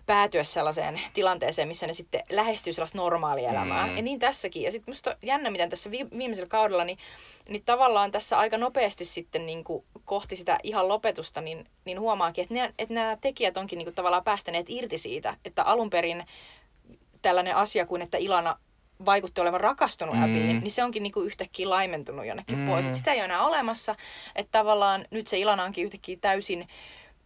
päätyä 0.06 0.44
sellaiseen 0.44 1.00
tilanteeseen, 1.14 1.68
missä 1.68 1.86
ne 1.86 1.92
sitten 1.92 2.22
lähestyy 2.30 2.72
sellaista 2.72 2.98
normaalia 2.98 3.50
elämää. 3.50 3.86
Mm. 3.86 3.96
Ja 3.96 4.02
niin 4.02 4.18
tässäkin. 4.18 4.62
Ja 4.62 4.72
sitten 4.72 4.92
musta 4.92 5.16
jännä, 5.22 5.50
miten 5.50 5.70
tässä 5.70 5.90
vi- 5.90 6.10
viimeisellä 6.18 6.48
kaudella, 6.48 6.84
niin, 6.84 6.98
niin 7.48 7.62
tavallaan 7.66 8.10
tässä 8.10 8.38
aika 8.38 8.58
nopeasti 8.58 9.04
sitten 9.04 9.46
niin 9.46 9.64
kuin 9.64 9.84
kohti 10.04 10.36
sitä 10.36 10.58
ihan 10.62 10.88
lopetusta, 10.88 11.40
niin, 11.40 11.66
niin 11.84 12.00
huomaakin, 12.00 12.42
että, 12.42 12.54
ne, 12.54 12.74
että 12.78 12.94
nämä 12.94 13.16
tekijät 13.20 13.56
onkin 13.56 13.76
niin 13.78 13.86
kuin 13.86 13.94
tavallaan 13.94 14.24
päästäneet 14.24 14.66
irti 14.68 14.98
siitä, 14.98 15.36
että 15.44 15.62
alun 15.62 15.90
perin 15.90 16.24
tällainen 17.22 17.56
asia 17.56 17.86
kuin, 17.86 18.02
että 18.02 18.18
Ilana 18.18 18.58
vaikutti 19.06 19.40
olevan 19.40 19.60
rakastunut 19.60 20.14
Mm. 20.14 20.20
mm. 20.20 20.60
Niin 20.62 20.70
se 20.70 20.84
onkin 20.84 21.02
niinku 21.02 21.20
yhtäkkiä 21.20 21.70
laimentunut 21.70 22.26
jonnekin 22.26 22.58
mm. 22.58 22.66
pois. 22.66 22.86
Et 22.86 22.96
sitä 22.96 23.12
ei 23.12 23.18
ole 23.18 23.24
enää 23.24 23.46
olemassa. 23.46 23.96
Että 24.34 24.58
tavallaan 24.58 25.06
nyt 25.10 25.26
se 25.26 25.38
Ilana 25.38 25.64
onkin 25.64 25.84
yhtäkkiä 25.84 26.16
täysin 26.20 26.68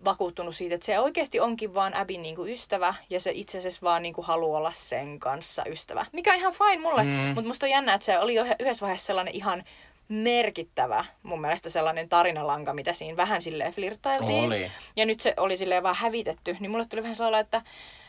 vakuuttunut 0.05 0.57
siitä, 0.57 0.75
että 0.75 0.85
se 0.87 0.99
oikeasti 1.01 1.41
onkin 1.41 1.75
vaan 1.75 1.95
Abin 1.95 2.23
niinku 2.23 2.47
ystävä 2.47 2.95
ja 3.11 3.21
se 3.21 3.31
itse 3.35 3.59
asiassa 3.59 3.81
vaan 3.83 4.03
niinku 4.03 4.23
haluaa 4.23 4.59
olla 4.59 4.73
sen 4.73 5.19
kanssa 5.19 5.63
ystävä. 5.67 6.07
Mikä 6.13 6.33
on 6.33 6.39
ihan 6.39 6.53
fine 6.53 6.83
mulle, 6.83 7.03
Mm. 7.05 7.11
mutta 7.11 7.49
musta 7.49 7.67
on 7.67 7.71
jännä, 7.71 7.95
että 7.95 8.05
se 8.05 8.19
oli 8.19 8.35
jo 8.35 8.45
yhdessä 8.59 8.81
vaiheessa 8.81 9.07
sellainen 9.07 9.35
ihan 9.35 9.65
merkittävä 10.09 11.05
mun 11.23 11.41
mielestä 11.41 11.71
sellainen 11.71 12.09
tarinalanka, 12.09 12.75
mitä 12.75 12.93
siinä 12.93 13.17
vähän 13.17 13.43
silleen 13.43 13.73
flirttailtiin. 13.73 14.45
Oli. 14.45 14.71
Ja 14.97 15.07
nyt 15.07 15.21
se 15.21 15.35
oli 15.37 15.57
silleen 15.57 15.83
vaan 15.83 15.95
hävitetty, 15.95 16.57
niin 16.61 16.71
mulle 16.71 16.87
tuli 16.87 17.03
vähän 17.03 17.17
sellainen, 17.17 17.41
että 17.41 17.63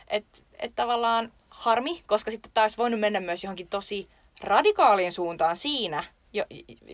et, 0.08 0.24
et 0.58 0.72
tavallaan 0.76 1.32
harmi, 1.50 2.02
koska 2.06 2.30
sitten 2.30 2.50
taas 2.54 2.78
voinut 2.78 3.00
mennä 3.00 3.20
myös 3.20 3.44
johonkin 3.44 3.68
tosi 3.68 4.08
radikaaliin 4.40 5.12
suuntaan 5.12 5.56
siinä, 5.56 6.04
jo, 6.32 6.44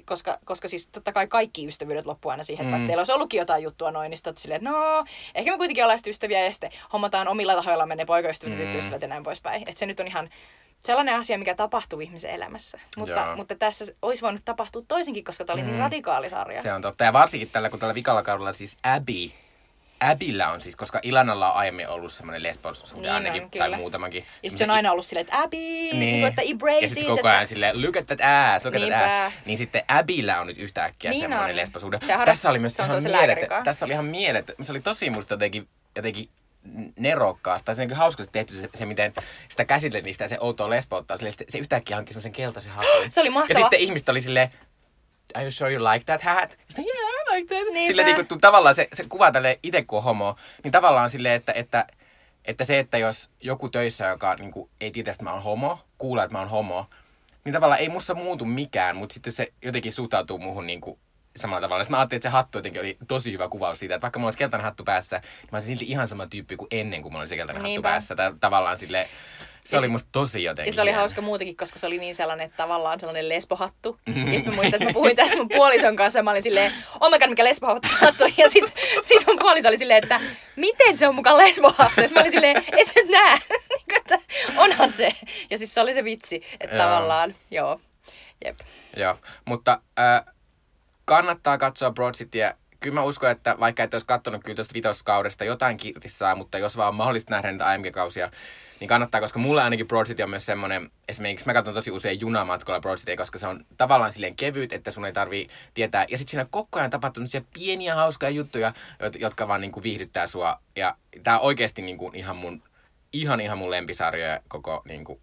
koska, 0.05 0.39
koska 0.45 0.69
siis 0.69 0.87
totta 0.87 1.13
kai 1.13 1.27
kaikki 1.27 1.67
ystävyydet 1.69 2.07
loppuu 2.07 2.31
aina 2.31 2.43
siihen, 2.43 2.63
että 2.67 2.69
Mm. 2.69 2.73
vaikka 2.73 2.87
teillä 2.87 3.01
olisi 3.01 3.13
ollutkin 3.13 3.39
jotain 3.39 3.63
juttua 3.63 3.91
noin, 3.91 4.11
niin 4.11 4.19
sitten 4.19 4.37
silleen, 4.37 4.57
että 4.67 4.71
no, 4.71 5.05
ehkä 5.35 5.51
me 5.51 5.57
kuitenkin 5.57 5.85
ollaan 5.85 5.99
ystäviä 6.07 6.45
ja 6.45 6.53
sitten 6.53 6.71
hommataan 6.93 7.29
omilla 7.29 7.55
tahoilla 7.55 7.87
menee 7.87 8.05
poikaystävät, 8.07 8.59
Mm. 8.59 8.65
mm. 8.65 8.79
ystävät 8.79 9.03
ja 9.03 9.09
näin 9.09 9.23
poispäin. 9.23 9.63
Että 9.63 9.79
se 9.79 9.87
nyt 9.87 10.01
on 10.01 10.07
ihan 10.07 10.31
sellainen 10.79 11.17
asia, 11.19 11.39
mikä 11.39 11.55
tapahtuu 11.55 12.01
ihmisen 12.01 12.31
elämässä. 12.31 12.79
Mutta, 12.97 13.21
Joo. 13.27 13.37
mutta 13.37 13.55
tässä 13.55 13.85
olisi 14.03 14.23
voinut 14.23 14.43
tapahtua 14.45 14.83
toisinkin, 14.89 15.25
koska 15.25 15.45
tämä 15.45 15.55
oli 15.55 15.63
niin 15.63 15.75
Mm. 15.75 15.81
radikaali 15.81 16.31
sarja. 16.31 16.63
Se 16.63 16.73
on 16.73 16.83
totta. 16.83 17.05
Ja 17.05 17.13
varsinkin 17.13 17.51
tällä, 17.51 17.71
kun 17.71 17.79
tällä 17.79 17.95
vikalla 17.95 18.23
kaudella 18.23 18.53
siis 18.53 18.77
Abby, 18.83 19.31
Abbyllä 20.01 20.51
on 20.51 20.61
siis, 20.61 20.77
koska 20.77 21.01
Ilanalla 21.03 21.51
on 21.53 21.57
aiemmin 21.59 21.89
ollut 21.89 22.13
semmoinen 22.13 22.43
lesbos-suhde 22.43 23.01
Niin 23.03 23.13
ainakin, 23.13 23.43
on, 23.43 23.51
tai 23.51 23.67
kyllä. 23.67 23.77
muutamankin. 23.77 24.25
Ja 24.43 24.51
sitten 24.51 24.71
on 24.71 24.77
aina 24.77 24.93
ollut 24.93 25.07
silleen, 25.07 25.27
että 25.27 25.41
Abby, 25.43 25.57
niin. 25.57 26.01
niin 26.01 26.27
että 26.27 26.43
embrace 26.43 26.79
ja 26.81 26.89
sitten 26.89 27.03
it, 27.03 27.09
koko 27.09 27.19
että- 27.21 27.31
ajan 27.31 27.47
silleen, 27.47 27.83
look 27.83 27.97
at 27.97 28.07
that 28.07 28.21
ass, 28.57 28.65
look 28.65 28.75
at 28.75 28.83
that 28.89 29.27
ass. 29.27 29.35
Niin 29.45 29.59
sitten 29.59 29.83
Abbyllä 29.89 30.41
on 30.41 30.47
nyt 30.47 30.59
yhtäkkiä 30.59 31.11
Niin 31.11 31.21
semmoinen 31.21 31.57
lesbosuhde. 31.57 31.99
Se 32.07 32.13
harras- 32.13 32.25
Tässä 32.25 32.51
oli 32.51 32.59
myös 32.59 32.75
se 32.75 32.83
ihan 32.83 33.13
lääkärin 33.13 33.47
tässä 33.65 33.85
oli 33.87 33.93
ihan 33.93 34.05
mieletön, 34.05 34.57
se 34.63 34.73
oli 34.73 34.81
tosi 34.81 35.11
musta 35.11 35.35
jotenkin, 35.35 35.69
jotenkin 35.97 36.29
nerokkaasta. 36.97 37.67
Tai 37.67 37.75
se 37.77 37.83
on 37.83 37.89
niin 37.89 37.97
hauskasti 37.97 38.33
tehty 38.33 38.55
se, 38.55 38.69
se, 38.75 38.87
miten 38.87 39.13
sitä 39.49 39.65
käsiteltiin 39.65 40.15
sitä 40.15 40.29
se 40.29 40.37
outoa 40.41 40.71
lesboutta. 40.71 41.17
Silleen, 41.17 41.35
se, 41.39 41.45
se 41.49 41.59
yhtäkkiä 41.59 41.97
hankki 41.97 42.13
semmoisen 42.13 42.33
keltaisen 42.33 42.73
hatun. 42.73 42.91
Se 43.13 43.21
oli 43.21 43.29
Ja 43.29 43.33
mahtava. 43.33 43.59
sitten 43.59 43.81
ihmiset 43.81 44.09
oli 44.09 44.21
silleen, 44.21 44.49
are 45.35 45.45
you 45.45 45.51
sure 45.51 45.73
you 45.73 45.85
like 45.93 46.05
that 46.05 46.23
hat? 46.23 46.51
Sitten, 46.69 46.85
yeah, 46.85 47.37
I 47.37 47.37
like 47.37 47.55
that. 47.55 47.73
Niinpä. 47.73 47.87
Silleen 47.87 48.07
niin 48.07 48.27
kuin, 48.27 48.41
tavallaan 48.41 48.75
se, 48.75 48.89
se 48.93 49.05
kuvaa 49.09 49.33
tälle 49.33 49.59
itse 49.63 49.83
kun 49.83 49.97
on 49.97 50.03
homo, 50.05 50.37
niin 50.65 50.73
tavallaan 50.73 51.11
silleen, 51.11 51.35
että, 51.35 51.53
että, 51.53 51.87
että 52.45 52.65
se, 52.65 52.79
että 52.79 52.99
jos 52.99 53.31
joku 53.41 53.69
töissä, 53.69 54.07
joka 54.07 54.35
niin 54.35 54.51
kuin, 54.51 54.71
ei 54.81 54.91
tiedä, 54.91 55.11
että 55.11 55.25
mä 55.25 55.33
oon 55.33 55.43
homo, 55.43 55.79
kuulee, 55.99 56.25
että 56.25 56.33
mä 56.33 56.39
oon 56.39 56.49
homo, 56.49 56.87
niin 57.45 57.53
tavallaan 57.53 57.81
ei 57.81 57.89
musta 57.89 58.15
muutu 58.15 58.45
mikään, 58.45 58.97
mutta 58.97 59.15
sitten 59.15 59.33
se 59.33 59.53
jotenkin 59.63 59.93
suhtautuu 59.93 60.39
muuhun 60.39 60.67
niin 60.67 60.81
kuin, 60.81 60.99
samalla 61.37 61.61
tavalla. 61.61 61.83
Sitten 61.85 61.93
mä 61.95 61.99
ajattelin, 61.99 62.19
että 62.19 62.29
se 62.29 62.33
hattu 62.33 62.59
jotenkin 62.59 62.81
oli 62.81 62.97
tosi 63.09 63.33
hyvä 63.33 63.49
kuvaus 63.49 63.79
siitä, 63.79 63.95
että 63.95 64.03
vaikka 64.03 64.19
mulla 64.19 64.27
olisi 64.27 64.39
keltainen 64.39 64.65
hattu 64.65 64.85
päässä, 64.85 65.17
niin 65.19 65.49
mä 65.53 65.57
olisin 65.57 65.79
silti 65.79 65.93
ihan 65.93 66.09
sama 66.09 66.27
tyyppi 66.27 66.57
kuin 66.57 66.69
ennen 66.71 67.03
kuin 67.03 67.13
mulla 67.13 67.21
oli 67.23 67.29
se 67.29 67.37
keltainen 67.37 67.63
hattu 67.63 67.69
Niinpä. 67.69 67.89
päässä. 67.89 68.17
Tai 68.17 68.33
tavallaan 68.41 68.79
sille, 68.79 69.09
se 69.71 69.77
oli 69.77 69.87
se- 69.87 69.91
musta 69.93 70.09
tosi 70.13 70.45
jotenkin 70.45 70.69
Ja 70.69 70.73
se 70.73 70.83
oli 70.83 70.91
hieno. 70.91 71.01
hauska 71.01 71.21
muutenkin, 71.23 71.57
koska 71.57 71.79
se 71.79 71.87
oli 71.87 71.99
niin 71.99 72.15
sellainen, 72.15 72.47
että 72.47 72.57
tavallaan 72.57 73.01
sellainen 73.01 73.29
lesbohattu. 73.29 74.01
Ja 74.07 74.15
sitten 74.15 74.47
mä 74.53 74.55
muistan, 74.57 74.75
että 74.75 74.85
mä 74.85 74.93
puhuin 74.93 75.17
tästä 75.17 75.37
mun 75.37 75.49
puolison 75.49 75.97
kanssa 75.97 76.19
ja 76.19 76.23
mä 76.23 76.31
olin 76.31 76.43
silleen, 76.43 76.73
oh 77.01 77.11
my 77.11 77.19
god, 77.19 77.29
mikä 77.29 77.45
lesbohattu. 77.45 77.89
Ja 78.37 78.51
sit, 78.51 78.75
sit 79.03 79.27
mun 79.27 79.39
puoliso 79.39 79.69
oli 79.69 79.79
silleen, 79.79 80.03
että 80.05 80.21
miten 80.57 80.97
se 80.97 81.09
on 81.09 81.15
mukaan 81.15 81.39
lesbohattu? 81.39 82.01
Ja 82.01 82.09
mä 82.11 82.21
olin 82.21 82.31
silleen, 82.33 82.57
et 82.57 82.87
sä 82.89 82.93
nyt 83.01 83.09
näe. 83.11 83.39
Niinku, 83.49 83.95
että 83.97 84.19
onhan 84.57 84.91
se. 84.91 85.13
Ja 85.51 85.59
siis 85.59 85.75
se 85.75 85.81
oli 85.81 85.95
se 85.95 86.05
vitsi, 86.05 86.43
että 86.61 86.77
Joo. 86.77 86.85
tavallaan, 86.85 87.35
joo. 87.51 87.81
Jep. 88.45 88.57
Joo, 88.97 89.19
mutta 89.45 89.81
äh, 89.99 90.35
kannattaa 91.05 91.59
katsoa 91.59 91.91
Broad 91.91 92.15
Cityä 92.15 92.55
kyllä 92.81 92.95
mä 92.95 93.03
uskon, 93.03 93.31
että 93.31 93.57
vaikka 93.61 93.83
et 93.83 93.95
olisi 93.95 94.07
katsonut 94.07 94.45
kyllä 94.45 94.57
tuosta 94.57 94.75
vitoskaudesta 94.75 95.45
jotain 95.45 95.77
kirti 95.77 96.09
saa, 96.09 96.35
mutta 96.35 96.59
jos 96.59 96.77
vaan 96.77 96.89
on 96.89 96.95
mahdollista 96.95 97.35
nähdä 97.35 97.53
niitä 97.53 97.67
aiempia 97.67 97.93
kausia, 97.93 98.31
niin 98.81 98.89
kannattaa, 98.89 99.21
koska 99.21 99.39
mulle 99.39 99.63
ainakin 99.63 99.89
Broad 99.89 100.07
City 100.07 100.23
on 100.23 100.31
myös 100.31 100.47
semmoinen, 100.47 100.91
esimerkiksi 101.09 101.47
mä 101.47 101.55
katson 101.55 101.75
tosi 101.75 101.91
usein 101.91 102.21
junamatkalla 102.21 102.81
Broad 102.81 102.97
City, 102.99 103.17
koska 103.17 103.39
se 103.39 103.47
on 103.47 103.67
tavallaan 103.77 104.13
silleen 104.13 104.37
kevyt, 104.37 104.73
että 104.73 104.91
sun 104.91 105.05
ei 105.05 105.13
tarvii 105.13 105.49
tietää. 105.75 106.07
Ja 106.09 106.19
sitten 106.19 106.31
siinä 106.31 106.47
koko 106.51 106.79
ajan 106.79 106.91
tapahtuu 106.91 107.25
pieniä 107.55 107.95
hauskoja 107.95 108.31
juttuja, 108.31 108.73
jot- 109.03 109.19
jotka 109.19 109.49
vaan 109.49 109.61
niinku 109.61 109.83
viihdyttää 109.83 110.27
sua. 110.27 110.61
Ja 110.77 110.97
tää 111.23 111.39
on 111.39 111.47
oikeasti 111.47 111.83
niinku 111.83 112.11
ihan 112.15 112.37
mun, 112.37 112.63
ihan 113.13 113.41
ihan 113.41 113.59
mun 113.59 113.71
lempisarjoja 113.71 114.41
koko 114.49 114.83
niinku 114.85 115.21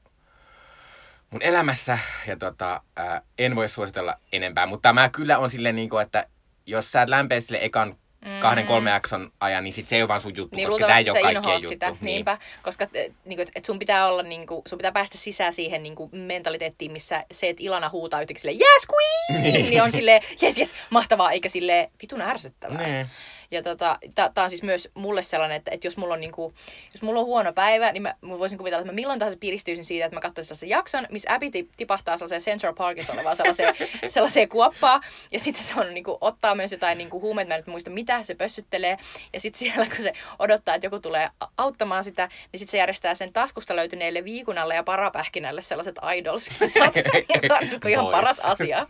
mun 1.30 1.42
elämässä. 1.42 1.98
Ja 2.28 2.38
tota, 2.38 2.82
ää, 2.96 3.22
en 3.38 3.56
voi 3.56 3.70
suositella 3.70 4.20
enempää, 4.32 4.66
mutta 4.66 4.94
mä 4.94 5.10
kyllä 5.10 5.38
on 5.38 5.50
silleen 5.50 5.76
niinku, 5.76 5.98
että 5.98 6.28
jos 6.66 6.92
sä 6.92 7.02
et 7.02 7.10
lämpeä 7.10 7.40
sille 7.40 7.60
ekan 7.62 7.98
kahden, 8.40 8.66
kolme 8.68 8.90
jakson 8.92 9.32
ajan, 9.40 9.64
niin 9.64 9.74
sit 9.74 9.88
se 9.88 9.96
ei 9.96 10.02
ole 10.02 10.08
vaan 10.08 10.22
sun 10.22 10.34
juttu, 10.38 10.56
Niin 10.56 10.70
koska 10.70 10.88
tää 10.88 10.98
ei 11.00 11.10
ole 11.10 11.22
kaikkien 11.22 11.54
juttu. 11.56 11.70
sitä, 11.70 11.90
Niin. 11.90 11.98
niinpä, 12.02 12.38
koska 12.62 12.88
et, 12.94 13.14
niinku, 13.26 13.42
et, 13.42 13.52
et 13.56 13.66
sun 13.66 13.80
pitää 13.80 14.08
olla, 14.08 14.24
niinku, 14.24 14.62
sun 14.68 14.78
pitää 14.78 14.92
päästä 14.92 15.18
sisään 15.18 15.54
siihen 15.54 15.84
niinku, 15.84 16.10
mentaliteettiin, 16.12 16.92
missä 16.92 17.24
se, 17.32 17.50
että 17.50 17.64
Ilana 17.64 17.90
huutaa 17.90 18.22
yhtäkkiä 18.22 18.42
silleen, 18.42 18.60
yes 18.60 18.88
queen, 18.94 19.70
niin 19.70 19.84
on 19.84 19.92
silleen, 19.92 20.22
yes 20.44 20.58
yes, 20.58 20.74
mahtavaa, 20.90 21.32
eikä 21.32 21.50
silleen 21.50 21.92
vitun 22.02 22.22
ärsyttävää. 22.22 22.88
Niin. 22.88 23.08
Ja 23.52 23.64
tota, 23.64 24.00
tää 24.16 24.32
on 24.44 24.50
siis 24.50 24.64
myös 24.64 24.90
mulle 24.94 25.24
sellainen, 25.24 25.58
että, 25.58 25.72
että 25.72 25.88
jos, 25.88 25.98
mulla 25.98 26.14
on 26.14 26.20
niinku, 26.20 26.54
jos 26.94 27.02
mulla 27.02 27.20
on 27.20 27.26
huono 27.26 27.54
päivä, 27.54 27.92
niin 27.92 28.04
mä, 28.04 28.16
mä 28.22 28.40
voisin 28.40 28.58
kuvitella, 28.58 28.82
että 28.82 28.92
mä 28.92 28.96
milloin 28.96 29.20
tahansa 29.20 29.38
piristyisin 29.40 29.86
siitä, 29.86 30.06
että 30.06 30.16
mä 30.16 30.22
katsoisin 30.22 30.48
sellaisen 30.48 30.70
jakson, 30.70 31.08
missä 31.12 31.34
Abby 31.34 31.52
ti- 31.52 31.70
tipahtaa 31.78 32.18
sellaiseen 32.18 32.42
Central 32.42 32.74
Parkissa 32.74 33.14
olevaan 33.14 33.36
sellaiseen, 33.36 33.74
sellaiseen 34.08 34.50
kuoppaan. 34.50 35.02
Ja 35.32 35.40
sitten 35.40 35.64
se 35.64 35.80
on, 35.80 35.94
niinku, 35.94 36.18
ottaa 36.22 36.56
myös 36.56 36.72
jotain 36.72 36.98
niinku, 36.98 37.22
huumeita, 37.22 37.48
mä 37.48 37.56
en 37.56 37.60
nyt 37.60 37.68
muista 37.68 37.90
mitä, 37.90 38.24
se 38.24 38.36
pössyttelee. 38.36 38.98
Ja 39.34 39.40
sitten 39.40 39.60
siellä, 39.60 39.86
kun 39.86 40.04
se 40.04 40.14
odottaa, 40.40 40.76
että 40.76 40.88
joku 40.88 41.00
tulee 41.00 41.30
auttamaan 41.58 42.04
sitä, 42.04 42.30
niin 42.52 42.60
sitten 42.60 42.72
se 42.72 42.78
järjestää 42.78 43.16
sen 43.16 43.34
taskusta 43.34 43.76
löytyneille 43.76 44.24
viikunalle 44.24 44.76
ja 44.76 44.84
parapähkinälle 44.84 45.62
sellaiset 45.62 45.96
idols 46.16 46.50
joka 47.42 47.58
on 47.58 47.68
niinku 47.68 47.88
ihan 47.88 48.08
paras 48.08 48.46
asia. 48.46 48.86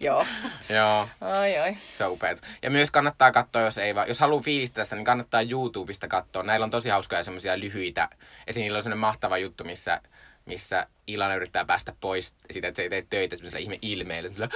Joo. 0.00 0.26
Joo. 0.68 1.08
Ai 1.20 1.58
ai. 1.58 1.76
Se 1.90 2.04
on 2.04 2.12
upeat. 2.12 2.38
Ja 2.62 2.70
myös 2.70 2.90
kannattaa 2.90 3.32
katsoa, 3.32 3.62
jos 3.62 3.78
ei 3.78 3.91
vaan, 3.94 4.08
jos 4.08 4.20
haluaa 4.20 4.42
fiilistää 4.42 4.84
sitä, 4.84 4.96
niin 4.96 5.04
kannattaa 5.04 5.42
YouTubesta 5.42 6.08
katsoa. 6.08 6.42
Näillä 6.42 6.64
on 6.64 6.70
tosi 6.70 6.88
hauskoja 6.88 7.22
semmoisia 7.22 7.58
lyhyitä. 7.60 8.08
Esim. 8.46 8.60
niillä 8.62 8.76
on 8.76 8.82
semmoinen 8.82 9.00
mahtava 9.00 9.38
juttu, 9.38 9.64
missä, 9.64 10.00
missä 10.46 10.86
Ilana 11.06 11.34
yrittää 11.34 11.64
päästä 11.64 11.92
pois 12.00 12.34
siitä, 12.50 12.68
että 12.68 12.76
se 12.76 12.82
ei 12.82 12.90
tee 12.90 13.06
töitä 13.10 13.36
semmoisella 13.36 13.62
ihme 13.62 13.78
ilmeillä. 13.82 14.48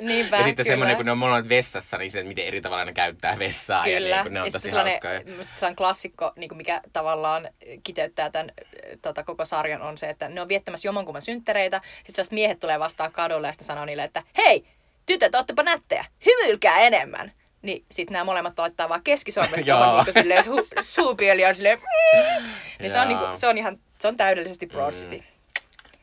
Niinpä, 0.00 0.36
Ja 0.36 0.44
sitten 0.44 0.64
kyllä. 0.64 0.72
semmoinen, 0.72 0.96
kun 0.96 1.06
ne 1.06 1.12
on 1.12 1.18
molemmat 1.18 1.48
vessassa, 1.48 1.98
niin 1.98 2.10
se, 2.10 2.22
miten 2.22 2.44
eri 2.46 2.60
tavalla 2.60 2.84
ne 2.84 2.92
käyttää 2.92 3.38
vessaa. 3.38 3.86
Ja 3.86 3.98
Kyllä. 3.98 4.16
niin, 4.16 4.24
kun 4.24 4.34
ne 4.34 4.40
on 4.40 4.46
ja 4.46 4.52
tosi 4.52 4.70
hauskoja. 4.70 5.20
sellainen 5.54 5.76
klassikko, 5.76 6.32
niin 6.36 6.48
kuin 6.48 6.56
mikä 6.56 6.80
tavallaan 6.92 7.48
kiteyttää 7.84 8.30
tämän 8.30 8.50
tota, 9.02 9.24
koko 9.24 9.44
sarjan, 9.44 9.82
on 9.82 9.98
se, 9.98 10.10
että 10.10 10.28
ne 10.28 10.40
on 10.40 10.48
viettämässä 10.48 10.88
jommankumman 10.88 11.22
synttereitä. 11.22 11.80
Sitten 12.06 12.24
miehet 12.30 12.60
tulee 12.60 12.78
vastaan 12.80 13.12
kadulle 13.12 13.46
ja 13.46 13.52
sitten 13.52 13.66
sanoo 13.66 13.84
niille, 13.84 14.04
että 14.04 14.22
hei, 14.36 14.64
tytöt, 15.10 15.34
oottepa 15.34 15.62
nättejä, 15.62 16.04
hymyilkää 16.26 16.80
enemmän. 16.80 17.32
Niin 17.62 17.84
sitten 17.90 18.12
nämä 18.12 18.24
molemmat 18.24 18.58
laittaa 18.58 18.88
vaan 18.88 19.02
keskisormet 19.02 19.64
tuohon 19.66 20.04
niin 20.04 20.14
silleen, 20.14 20.46
hu, 20.46 20.68
suupieli 20.82 21.44
on 21.44 21.54
silleen, 21.54 21.78
mm. 21.78 22.44
niin 22.78 22.90
se 22.90 23.00
on, 23.00 23.08
niin 23.08 23.18
Joo. 23.18 23.26
kuin, 23.26 23.36
se 23.40 23.48
on 23.48 23.58
ihan, 23.58 23.78
se 23.98 24.08
on 24.08 24.16
täydellisesti 24.16 24.66
Broad 24.66 24.94
City. 24.94 25.16
Mm. 25.16 25.22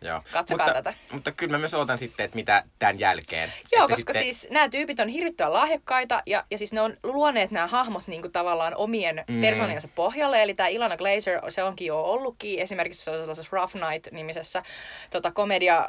Joo. 0.02 0.22
Katsokaa 0.32 0.68
mutta, 0.68 0.84
tätä. 0.84 1.00
Mutta 1.12 1.32
kyllä 1.32 1.52
mä 1.52 1.58
myös 1.58 1.74
ootan 1.74 1.98
sitten, 1.98 2.24
että 2.24 2.36
mitä 2.36 2.64
tämän 2.80 3.00
jälkeen. 3.00 3.54
Joo, 3.72 3.84
että 3.86 3.96
koska 3.96 4.14
sitten, 4.14 4.34
siis 4.34 4.48
nämä 4.52 4.70
tyypit 4.70 5.00
on 5.00 5.08
hirvittävän 5.08 5.54
lahjakkaita 5.54 6.24
ja, 6.26 6.44
ja 6.52 6.58
siis 6.58 6.74
ne 6.74 6.82
on 6.82 6.98
luoneet 7.04 7.52
nämä 7.52 7.68
hahmot 7.68 8.08
niin 8.08 8.22
kuin 8.22 8.32
tavallaan 8.32 8.76
omien 8.76 9.24
Mm. 9.28 9.36
mm. 9.36 9.42
persooniensa 9.42 9.88
pohjalle. 9.96 10.44
Eli 10.44 10.54
tämä 10.54 10.70
Ilana 10.70 10.98
Glazer, 10.98 11.52
se 11.52 11.64
onkin 11.64 11.88
jo 11.88 12.02
ollutkin. 12.02 12.60
Esimerkiksi 12.60 13.04
se 13.04 13.12
on 13.12 13.20
sellaisessa 13.20 13.58
Rough 13.58 13.76
Night-nimisessä 13.76 14.64
tota, 15.10 15.32
komedia 15.32 15.88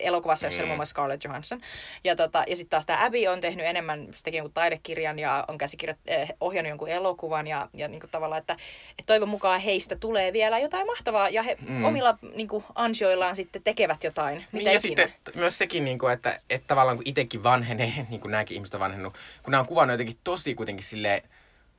elokuvassa, 0.00 0.46
jossa 0.46 0.60
mm. 0.60 0.64
on 0.64 0.68
muun 0.68 0.78
muassa 0.78 0.92
Scarlett 0.92 1.24
Johansson. 1.24 1.60
Ja, 2.04 2.16
tota, 2.16 2.44
ja 2.46 2.56
sitten 2.56 2.70
taas 2.70 2.86
tämä 2.86 3.04
Abby 3.04 3.26
on 3.26 3.40
tehnyt 3.40 3.66
enemmän, 3.66 4.08
se 4.14 4.22
teki 4.22 4.42
taidekirjan 4.54 5.18
ja 5.18 5.44
on 5.48 5.58
käsikirjat, 5.58 5.98
eh, 6.06 6.28
ohjannut 6.40 6.68
jonkun 6.68 6.88
elokuvan 6.88 7.46
ja, 7.46 7.68
ja 7.74 7.88
niin 7.88 8.00
kuin 8.00 8.10
tavallaan, 8.10 8.40
että, 8.40 8.52
että 8.90 9.06
toivon 9.06 9.28
mukaan 9.28 9.60
heistä 9.60 9.96
tulee 9.96 10.32
vielä 10.32 10.58
jotain 10.58 10.86
mahtavaa 10.86 11.28
ja 11.28 11.42
he 11.42 11.56
Mm. 11.68 11.84
omilla 11.84 12.18
niin 12.34 12.48
kuin, 12.48 12.64
ansioillaan 12.74 13.36
sitten 13.36 13.62
tekevät 13.62 14.04
jotain. 14.04 14.36
Mitä 14.36 14.48
Niin 14.52 14.64
ja 14.64 14.70
ikinä. 14.72 15.02
sitten 15.06 15.32
myös 15.34 15.58
sekin, 15.58 15.84
niin 15.84 15.98
kuin, 15.98 16.12
että, 16.12 16.40
että 16.50 16.66
tavallaan 16.66 16.96
kun 16.96 17.08
itsekin 17.08 17.42
vanhenee, 17.42 17.92
niin 18.10 18.20
kuin 18.20 18.30
nämäkin 18.30 18.54
ihmiset 18.54 18.74
on 18.74 18.80
vanhennut, 18.80 19.14
kun 19.42 19.50
nämä 19.50 19.60
on 19.60 19.66
kuvannut 19.66 19.94
jotenkin 19.94 20.18
tosi 20.24 20.54
kuitenkin 20.54 20.84
sille 20.84 21.22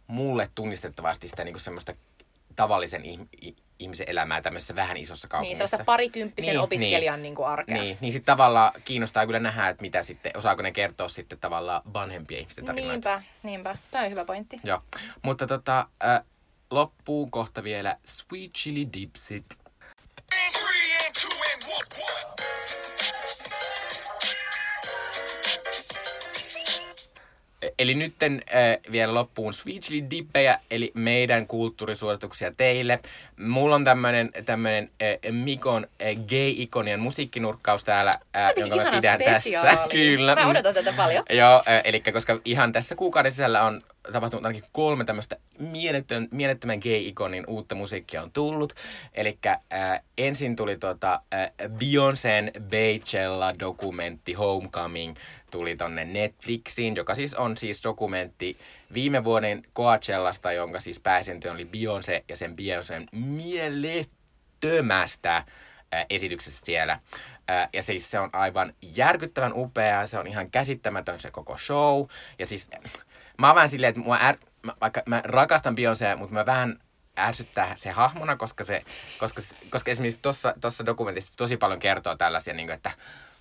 mulle 0.07 0.49
tunnistettavasti 0.55 1.27
sitä 1.27 1.43
niin 1.43 1.53
kuin 1.53 1.61
semmoista 1.61 1.93
tavallisen 2.55 3.01
ihmisen 3.79 4.09
elämää 4.09 4.41
tämmöisessä 4.41 4.75
vähän 4.75 4.97
isossa 4.97 5.25
Niin, 5.25 5.29
kaupungissa. 5.29 5.67
sellaista 5.67 5.85
parikymppisen 5.85 6.47
Niin, 6.47 6.55
niin, 6.57 6.63
opiskelijan 6.63 7.15
niin. 7.15 7.23
Niin 7.23 7.35
kuin 7.35 7.47
arkea. 7.47 7.81
Niin, 7.81 7.97
niin 8.01 8.11
sitten 8.13 8.25
tavallaan 8.33 8.71
kiinnostaa 8.85 9.25
kyllä 9.25 9.39
nähdä, 9.39 9.69
että 9.69 9.81
mitä 9.81 10.03
sitten, 10.03 10.31
osaako 10.37 10.61
ne 10.61 10.71
kertoa 10.71 11.09
sitten 11.09 11.39
tavallaan 11.39 11.81
vanhempien 11.93 12.41
ihmisten 12.41 12.65
tarinoita. 12.65 13.09
Niinpä, 13.15 13.31
niinpä. 13.43 13.77
Tämä 13.91 14.03
on 14.03 14.11
hyvä 14.11 14.25
pointti. 14.25 14.59
Joo, 14.63 14.81
mutta 15.21 15.47
tota, 15.47 15.87
äh, 16.05 16.21
loppuun 16.71 17.31
kohta 17.31 17.63
vielä 17.63 17.97
Sweet 18.05 18.51
Chili 18.53 18.87
Dipsit. 18.93 19.45
And 19.59 20.53
three 20.59 20.97
and 21.05 21.13
two 21.21 21.37
and 21.53 21.63
one, 21.77 22.03
one. 22.03 22.84
Eli 27.79 27.93
nytten 27.93 28.41
äh, 28.55 28.91
vielä 28.91 29.13
loppuun 29.13 29.53
Sweet 29.53 29.81
Chili 29.81 30.09
Dippejä, 30.09 30.59
eli 30.71 30.91
meidän 30.93 31.47
kulttuurisuosituksia 31.47 32.51
teille. 32.57 32.99
Mulla 33.39 33.75
on 33.75 33.85
tämmönen, 33.85 34.31
tämmönen 34.45 34.91
äh, 35.01 35.31
Mikon 35.31 35.87
äh, 36.01 36.07
gay-ikonien 36.27 36.99
musiikkinurkkaus 36.99 37.83
täällä, 37.83 38.13
äh, 38.35 38.53
jonka 38.55 38.75
mä 38.75 38.91
pidän 38.91 39.19
tässä. 39.19 39.39
spesiaali. 39.39 39.89
Kyllä. 39.91 40.35
Mä 40.35 40.47
odotan 40.47 40.73
tätä 40.73 40.93
paljon. 40.97 41.23
Joo, 41.29 41.63
äh, 41.67 41.81
eli 41.83 41.99
koska 41.99 42.39
ihan 42.45 42.71
tässä 42.71 42.95
kuukauden 42.95 43.31
sisällä 43.31 43.63
on 43.63 43.81
tapahtunut 44.13 44.45
ainakin 44.45 44.69
kolme 44.71 45.05
tämmöistä 45.05 45.37
mielettömän 46.31 46.79
gay-ikonin 46.79 47.43
uutta 47.47 47.75
musiikkia 47.75 48.23
on 48.23 48.31
tullut. 48.31 48.73
Eli 49.13 49.37
äh, 49.45 49.59
ensin 50.17 50.55
tuli 50.55 50.77
tota, 50.77 51.21
äh, 51.33 51.51
Beyoncé'n 51.61 52.61
Beychella-dokumentti 52.61 54.33
Homecoming 54.33 55.15
tuli 55.51 55.75
tonne 55.75 56.05
Netflixiin, 56.05 56.95
joka 56.95 57.15
siis 57.15 57.33
on 57.33 57.57
siis 57.57 57.83
dokumentti 57.83 58.57
viime 58.93 59.23
vuoden 59.23 59.63
Coachellasta, 59.75 60.51
jonka 60.51 60.79
siis 60.79 60.99
pääsentö 60.99 61.51
oli 61.51 61.65
Beyoncé 61.65 62.23
ja 62.29 62.37
sen 62.37 62.55
Beyoncén 62.55 63.07
mielettömästä 63.11 65.35
äh, 65.35 65.45
esityksestä 66.09 66.65
siellä. 66.65 66.99
Äh, 67.49 67.69
ja 67.73 67.83
siis 67.83 68.11
se 68.11 68.19
on 68.19 68.29
aivan 68.33 68.73
järkyttävän 68.81 69.51
upea, 69.55 70.07
se 70.07 70.19
on 70.19 70.27
ihan 70.27 70.51
käsittämätön 70.51 71.19
se 71.19 71.31
koko 71.31 71.57
show. 71.57 72.05
Ja 72.39 72.45
siis 72.45 72.69
mä 73.37 73.47
oon 73.47 73.55
vähän 73.55 73.69
silleen, 73.69 73.89
että 73.89 74.01
mua 74.01 74.19
är, 74.19 74.37
mä, 74.63 74.73
vaikka 74.81 75.03
mä 75.05 75.21
rakastan 75.25 75.75
Beyoncéa, 75.75 76.17
mutta 76.17 76.33
mä 76.33 76.45
vähän 76.45 76.79
ärsyttää 77.19 77.75
se 77.75 77.91
hahmona, 77.91 78.35
koska, 78.35 78.63
se, 78.63 78.83
koska, 79.19 79.41
koska 79.69 79.91
esimerkiksi 79.91 80.21
tuossa 80.61 80.85
dokumentissa 80.85 81.37
tosi 81.37 81.57
paljon 81.57 81.79
kertoo 81.79 82.15
tällaisia, 82.15 82.53
niin 82.53 82.67
kuin, 82.67 82.75
että 82.75 82.91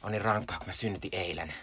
on 0.02 0.12
niin 0.12 0.22
rankkaa, 0.22 0.58
kun 0.58 0.66
mä 0.66 0.72
synnytin 0.72 1.14
eilen. 1.14 1.54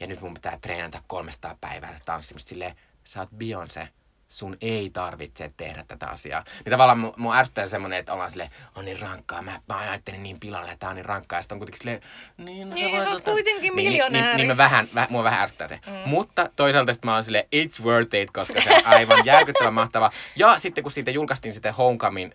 Ja 0.00 0.06
nyt 0.06 0.20
mun 0.20 0.34
pitää 0.34 0.58
treenata 0.60 1.02
300 1.06 1.56
päivää 1.60 1.98
tanssimista 2.04 2.48
silleen, 2.48 2.76
sä 3.04 3.20
oot 3.20 3.28
Beyoncé, 3.38 3.86
sun 4.28 4.56
ei 4.60 4.90
tarvitse 4.90 5.50
tehdä 5.56 5.84
tätä 5.88 6.06
asiaa. 6.06 6.44
Niin 6.64 6.70
tavallaan 6.70 6.98
mu- 7.04 7.14
mua 7.16 7.36
ärsyttää 7.36 7.68
semmonen, 7.68 7.98
että 7.98 8.12
ollaan 8.12 8.30
silleen, 8.30 8.50
on 8.74 8.84
niin 8.84 9.00
rankkaa, 9.00 9.42
mä, 9.42 9.60
mä 9.68 9.78
ajattelin 9.78 10.22
niin 10.22 10.40
pilalle, 10.40 10.66
että 10.70 10.78
tää 10.80 10.90
on 10.90 10.96
niin 10.96 11.04
rankkaa. 11.04 11.38
Ja 11.38 11.42
sitten 11.42 11.56
on 11.56 11.58
kuitenkin 11.60 11.78
silleen, 11.80 12.00
niin, 12.38 12.68
no, 12.68 12.74
Niin, 12.74 12.90
voisit 12.90 13.04
sä 13.04 13.10
oot 13.10 13.18
ottaa- 13.18 13.34
kuitenkin 13.34 13.62
niin, 13.62 13.76
niin, 13.76 13.88
miljonääri. 13.88 14.26
niin, 14.26 14.36
niin 14.36 14.46
mä 14.46 14.56
vähän, 14.56 14.88
väh, 14.94 15.08
mua 15.10 15.24
vähän 15.24 15.40
ärsyttää 15.42 15.68
se. 15.68 15.80
Mm. 15.86 15.92
Mutta 16.08 16.50
toisaalta 16.56 16.92
sitten 16.92 17.08
mä 17.08 17.14
oon 17.14 17.24
silleen, 17.24 17.44
it's 17.56 17.82
worth 17.84 18.14
it, 18.14 18.30
koska 18.30 18.60
se 18.60 18.70
on 18.70 18.82
aivan 18.86 19.18
järkyttävän 19.26 19.74
mahtava. 19.74 20.10
Ja 20.36 20.58
sitten 20.58 20.84
kun 20.84 20.92
siitä 20.92 21.10
julkaistiin 21.10 21.54
sitten 21.54 21.74
Homecoming, 21.74 22.32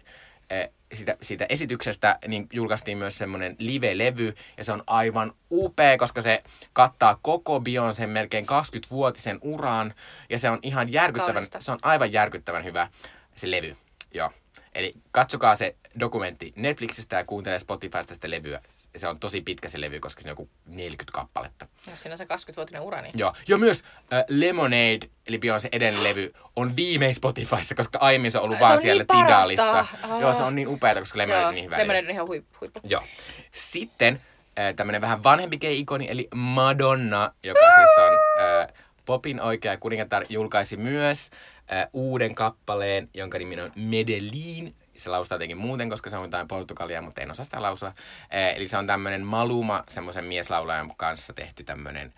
eh, 0.52 0.70
siitä, 0.93 1.18
siitä 1.22 1.45
esityksestä, 1.49 2.20
niin 2.28 2.47
julkaistiin 2.54 2.97
myös 2.97 3.18
semmoinen 3.18 3.56
live-levy, 3.60 4.36
ja 4.58 4.64
se 4.64 4.72
on 4.72 4.84
aivan 4.88 5.34
upea, 5.52 5.97
koska 5.97 6.22
se 6.22 6.43
kattaa 6.74 7.20
koko 7.22 7.60
Beyoncé 7.60 8.08
melkein 8.08 8.45
20-vuotisen 8.45 9.39
uran, 9.41 9.93
ja 10.30 10.39
se 10.39 10.49
on 10.49 10.60
ihan 10.62 10.91
järkyttävän, 10.91 11.34
Kaunista. 11.34 11.62
se 11.62 11.72
on 11.72 11.80
aivan 11.82 12.14
järkyttävän 12.14 12.64
hyvä 12.64 12.88
se 13.36 13.52
levy. 13.52 13.78
Joo. 14.14 14.32
Eli 14.76 14.93
katsokaa 15.11 15.55
se 15.55 15.76
dokumentti 15.99 16.53
Netflixistä 16.55 17.15
ja 17.15 17.26
kuuntelee 17.26 17.59
Spotifysta 17.59 18.13
sitä 18.13 18.30
levyä. 18.30 18.61
Se 18.76 19.07
on 19.07 19.19
tosi 19.19 19.41
pitkä 19.41 19.69
se 19.69 19.82
levy, 19.82 19.99
koska 19.99 20.22
siinä 20.22 20.32
on 20.32 20.32
joku 20.32 20.49
40 20.65 21.11
kappaletta. 21.13 21.67
Jos 21.89 22.01
siinä 22.01 22.13
on 22.13 22.17
se 22.17 22.24
20-vuotinen 22.24 22.82
ura, 22.82 23.01
niin... 23.01 23.13
Joo. 23.15 23.34
Ja 23.47 23.57
myös 23.57 23.84
äh, 24.13 24.24
Lemonade, 24.28 24.99
eli 25.28 25.38
Beyoncé 25.38 25.69
edellinen 25.72 26.03
levy, 26.03 26.34
on 26.55 26.76
viimein 26.76 27.15
Spotifyssa, 27.15 27.76
koska 27.76 27.99
aiemmin 27.99 28.32
se 28.32 28.38
on 28.38 28.43
ollut 28.43 28.57
Se 28.57 28.61
vaan 28.61 28.74
on 28.74 28.82
siellä 28.82 29.05
niin. 29.13 29.26
Tidalissa. 29.26 29.80
Ah. 29.80 30.19
Joo, 30.22 30.34
se 30.34 30.43
on 30.43 30.55
niin 30.55 30.67
upeata, 30.67 30.99
koska 30.99 31.17
Lemonade 31.17 31.45
on 31.45 31.55
niin 31.55 31.65
hyvä. 31.65 31.78
Lemonade 31.78 32.05
on 32.07 32.11
ihan 32.11 32.28
huippu. 32.28 32.57
huippu. 32.61 32.80
Joo. 32.84 33.03
Sitten 33.51 34.22
äh, 34.59 34.76
tämmönen 34.76 35.01
vähän 35.01 35.24
vanhempi 35.24 35.57
gay-ikoni, 35.57 36.07
eli 36.09 36.28
Madonna, 36.36 37.34
joka 37.43 37.59
siis 37.59 37.89
on 37.97 38.13
äh, 38.13 38.67
Popin 39.05 39.41
oikea 39.41 39.78
kuningatar 39.78 40.24
julkaisi 40.30 40.78
myös 40.78 41.30
äh, 41.74 41.88
uuden 41.93 42.36
kappaleen, 42.36 43.09
jonka 43.13 43.38
nimi 43.38 43.61
on 43.61 43.72
Medellin. 43.76 44.76
Se 44.97 45.09
laustaa 45.09 45.36
jotenkin 45.36 45.57
muuten, 45.57 45.89
koska 45.89 46.09
se 46.09 46.17
on 46.17 46.24
jotain 46.24 46.47
portugalia, 46.47 47.01
mutta 47.01 47.22
en 47.22 47.32
osaa 47.32 47.45
sitä 47.45 47.61
lausua. 47.61 47.88
Äh, 47.88 48.55
eli 48.55 48.67
se 48.67 48.78
on 48.78 48.88
tämmöinen 48.88 49.26
Maluma, 49.26 49.84
semmoisen 49.89 50.26
mieslaulajan 50.26 50.93
kanssa 50.97 51.34
tehty 51.34 51.63
tämmöinen 51.63 52.13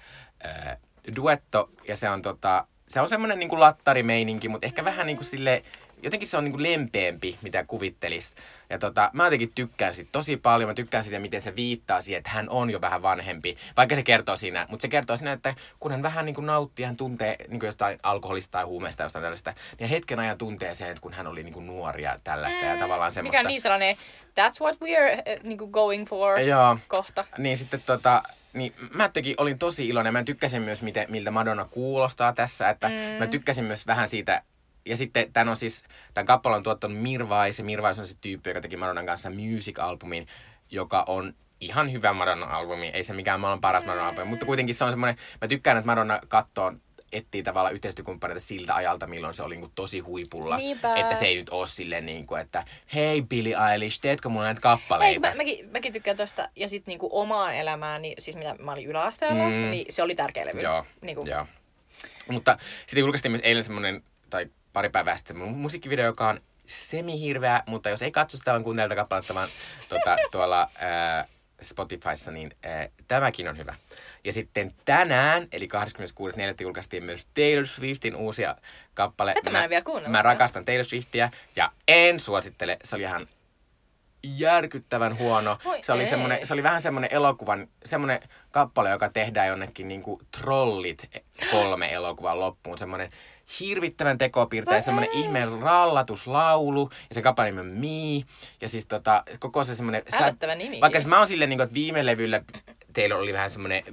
äh, 0.46 0.78
duetto. 1.16 1.70
Ja 1.88 1.96
se 1.96 2.10
on 2.10 2.22
tota, 2.22 2.68
se 2.88 3.02
on 3.02 3.08
semmoinen 3.08 3.40
niin 3.40 3.60
lattarimeininki, 3.60 4.50
mutta 4.50 4.66
ehkä 4.66 4.86
vähän 4.86 5.08
niin 5.08 5.18
kuin 5.18 5.26
sille 5.26 5.64
jotenkin 6.04 6.28
se 6.28 6.38
on 6.38 6.44
niin 6.44 6.52
kuin 6.52 6.64
lempeämpi, 6.64 7.38
mitä 7.42 7.64
kuvittelis. 7.64 8.36
Ja 8.70 8.80
tota, 8.80 9.10
mä 9.14 9.26
jotenkin 9.26 9.52
tykkään 9.56 9.94
siitä 9.94 10.10
tosi 10.12 10.38
paljon. 10.38 10.70
Mä 10.70 10.74
tykkään 10.74 11.04
siitä, 11.04 11.20
miten 11.20 11.42
se 11.42 11.56
viittaa 11.56 12.02
siihen, 12.02 12.18
että 12.18 12.30
hän 12.30 12.50
on 12.50 12.70
jo 12.70 12.82
vähän 12.82 13.02
vanhempi. 13.02 13.58
Vaikka 13.78 13.96
se 13.96 14.04
kertoo 14.04 14.38
siinä, 14.38 14.66
mutta 14.70 14.82
se 14.82 14.88
kertoo 14.88 15.18
siinä, 15.18 15.32
että 15.32 15.56
kun 15.80 15.92
hän 15.92 16.04
vähän 16.04 16.26
niin 16.26 16.36
kuin 16.36 16.46
nauttii, 16.46 16.86
hän 16.86 16.98
tuntee 16.98 17.36
niin 17.48 17.60
kuin 17.60 17.68
jostain 17.68 18.00
alkoholista 18.04 18.52
tai 18.52 18.64
huumeista 18.64 19.04
jostain 19.04 19.24
tällaista, 19.24 19.54
niin 19.80 19.90
hetken 19.90 20.20
ajan 20.20 20.38
tuntee 20.38 20.76
sen, 20.76 20.90
että 20.90 21.02
kun 21.02 21.14
hän 21.14 21.28
oli 21.28 21.44
niin 21.44 21.54
kuin 21.54 21.68
nuori 21.68 22.04
ja 22.04 22.20
tällaista 22.24 22.66
ja 22.66 22.78
tavallaan 22.78 23.12
semmoista. 23.12 23.38
Mikä 23.38 23.48
on 23.48 23.52
niin 23.52 23.62
sellainen, 23.62 23.96
that's 24.40 24.62
what 24.62 24.76
we're 24.76 25.40
uh, 25.40 25.44
niin 25.44 25.58
kuin 25.58 25.72
going 25.72 26.08
for 26.08 26.40
Joo. 26.40 26.78
kohta. 26.88 27.26
Niin 27.38 27.58
sitten 27.58 27.82
tota, 27.86 28.24
niin 28.54 28.74
mä 28.94 29.04
jotenkin 29.04 29.36
olin 29.38 29.60
tosi 29.60 29.88
iloinen. 29.88 30.14
Mä 30.14 30.24
tykkäsin 30.24 30.62
myös, 30.62 30.82
miten, 30.82 31.06
miltä 31.10 31.32
Madonna 31.32 31.66
kuulostaa 31.66 32.34
tässä. 32.34 32.70
Että 32.70 32.90
mm. 32.90 32.96
mä 33.20 33.28
tykkäsin 33.28 33.66
myös 33.66 33.88
vähän 33.88 34.10
siitä, 34.10 34.42
ja 34.86 34.98
sitten 34.98 35.34
tämän 35.34 35.50
on 35.50 35.58
siis, 35.58 35.84
tämän 36.14 36.26
kappaleen 36.26 36.58
on 36.58 36.64
tuottanut 36.64 36.98
Mirvais, 36.98 37.58
ja 37.60 37.66
Mirvais 37.66 38.00
on 38.00 38.08
se 38.08 38.16
tyyppi, 38.22 38.50
joka 38.50 38.62
teki 38.62 38.78
Madonnan 38.78 39.06
kanssa 39.06 39.30
music-albumin, 39.30 40.28
joka 40.72 41.04
on 41.08 41.34
ihan 41.62 41.92
hyvä 41.92 42.14
Madonna-albumi. 42.14 42.90
Ei 42.94 43.04
se 43.04 43.14
mikään 43.14 43.40
maailman 43.40 43.62
paras 43.62 43.84
Madonna-albumi, 43.86 44.26
mutta 44.30 44.46
kuitenkin 44.46 44.76
se 44.76 44.84
on 44.86 44.92
semmoinen, 44.92 45.16
mä 45.42 45.48
tykkään, 45.48 45.78
että 45.78 45.86
Madonna 45.86 46.20
kattoo 46.28 46.74
etsii 47.12 47.44
tavallaan 47.44 47.74
yhteistyökumppaneita 47.74 48.40
siltä 48.42 48.76
ajalta, 48.76 49.08
milloin 49.08 49.34
se 49.34 49.44
oli 49.44 49.54
niin 49.56 49.62
kuin 49.62 49.72
tosi 49.76 50.00
huipulla. 50.00 50.58
Niinpä. 50.58 50.96
Että 50.96 51.16
se 51.16 51.26
ei 51.26 51.36
nyt 51.36 51.50
ole 51.50 51.68
silleen, 51.68 52.06
niin 52.06 52.28
kuin, 52.28 52.42
että 52.42 52.64
hei 52.94 53.22
Billie 53.22 53.56
Eilish, 53.72 54.02
teetkö 54.02 54.30
mulle 54.30 54.46
näitä 54.46 54.60
Ei, 54.60 54.62
kappaleita? 54.62 55.28
mä, 55.30 55.36
mäkin, 55.36 55.70
mäkin 55.72 55.94
tykkään 55.94 56.18
tosta. 56.18 56.50
Ja 56.56 56.70
sitten 56.70 56.92
niinku 56.92 57.10
omaan 57.12 57.56
elämään, 57.56 58.02
niin, 58.02 58.16
siis 58.20 58.38
mitä 58.38 58.56
mä 58.60 58.72
olin 58.72 58.88
yläasteella, 58.88 59.44
Mm. 59.50 59.72
niin 59.72 59.86
se 59.90 60.04
oli 60.04 60.16
tärkeä 60.16 60.46
levy. 60.46 60.62
Joo, 60.62 60.86
Niinku, 61.02 61.26
joo. 61.26 61.48
Mutta 62.32 62.58
sitten 62.86 63.00
julkaistiin 63.02 63.32
myös 63.32 63.42
eilen 63.44 63.64
semmoinen, 63.64 64.04
tai 64.30 64.48
pari 64.74 64.90
päivää 64.90 65.18
sitten, 65.18 65.38
mun 65.38 65.58
musiikkivideo, 65.58 66.06
joka 66.06 66.28
on 66.28 66.42
semi-hirveä, 66.66 67.64
mutta 67.66 67.90
jos 67.90 68.02
ei 68.02 68.12
katso 68.12 68.38
sitä, 68.38 68.52
vaan 68.52 68.64
kuuntele 68.64 68.86
tätä 68.90 69.02
kappaletta 69.02 69.34
vaan 69.34 69.50
tuota, 69.90 70.18
tuolla 70.32 70.70
ää, 70.80 71.26
Spotifyssa, 71.62 72.32
niin 72.32 72.52
ää, 72.64 72.88
tämäkin 73.08 73.48
on 73.48 73.58
hyvä. 73.58 73.76
Ja 74.24 74.34
sitten 74.34 74.76
tänään, 74.86 75.48
eli 75.52 75.70
26.4. 76.36 76.42
julkaistiin 76.62 77.04
myös 77.04 77.28
Taylor 77.34 77.68
Swiftin 77.68 78.16
uusia 78.16 78.56
kappale. 78.94 79.34
Tätä 79.34 79.50
mä 79.50 79.64
en 79.64 79.70
vielä 79.70 79.84
kuunnellut. 79.84 80.12
Mä 80.12 80.22
rakastan 80.22 80.66
Taylor 80.66 80.86
Swiftia 80.86 81.30
ja 81.56 81.72
en 81.88 82.20
suosittele. 82.20 82.78
Se 82.84 82.96
oli 82.96 83.04
ihan 83.04 83.28
järkyttävän 84.24 85.18
huono. 85.18 85.58
Voi 85.66 85.84
se 85.84 85.94
oli, 85.94 86.06
semmonen, 86.06 86.48
se 86.48 86.54
oli 86.54 86.64
vähän 86.64 86.82
semmoinen 86.82 87.14
elokuvan, 87.14 87.68
semmoinen 87.86 88.20
kappale, 88.52 88.90
joka 88.90 89.10
tehdään 89.10 89.48
jonnekin 89.48 89.88
niin 89.88 90.02
kuin 90.02 90.22
Trollit 90.32 91.10
kolme 91.52 91.94
elokuvan 91.94 92.40
loppuun. 92.40 92.78
Semmoinen 92.78 93.12
hirvittävän 93.60 94.18
tekopiirteinen, 94.18 94.82
Voi 94.82 94.86
semmoinen 94.86 95.14
ihmeen 95.14 95.60
rallatuslaulu. 95.60 96.90
Ja 97.10 97.16
se 97.16 97.22
kappale 97.22 97.52
nimi 97.52 97.60
on 97.60 97.66
Me. 97.68 98.36
Ja 98.62 98.70
siis 98.70 98.88
tota, 98.88 99.24
koko 99.40 99.64
se 99.64 99.76
semmoinen... 99.76 100.04
Älyttävä 100.14 100.56
nimi. 100.56 100.82
Vaikka 100.82 101.00
siis 101.00 101.08
mä 101.08 101.18
oon 101.18 101.28
silleen, 101.28 101.50
niin 101.50 101.58
kuin, 101.58 101.64
että 101.64 101.74
viime 101.74 102.06
levyllä 102.06 102.42
Taylor 102.94 103.20
oli 103.20 103.34
vähän 103.34 103.50
semmoinen 103.50 103.84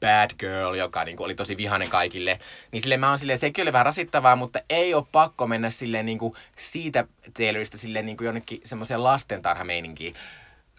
bad 0.00 0.30
girl, 0.38 0.74
joka 0.74 1.04
niin 1.04 1.16
kuin, 1.16 1.24
oli 1.24 1.34
tosi 1.34 1.56
vihainen 1.56 1.88
kaikille. 1.88 2.38
Niin 2.72 2.82
silleen 2.82 3.00
mä 3.00 3.08
oon 3.08 3.18
silleen, 3.18 3.38
sekin 3.38 3.62
oli 3.62 3.72
vähän 3.72 3.86
rasittavaa, 3.86 4.36
mutta 4.36 4.60
ei 4.70 4.94
ole 4.94 5.04
pakko 5.12 5.46
mennä 5.46 5.70
silleen 5.70 6.06
niin 6.06 6.18
kuin 6.18 6.34
siitä 6.56 7.04
Taylorista 7.34 7.78
silleen 7.78 8.06
niin 8.06 8.16
kuin 8.16 8.26
jonnekin 8.26 8.60
semmoiseen 8.64 9.04
lastentarhameininkiin. 9.04 10.14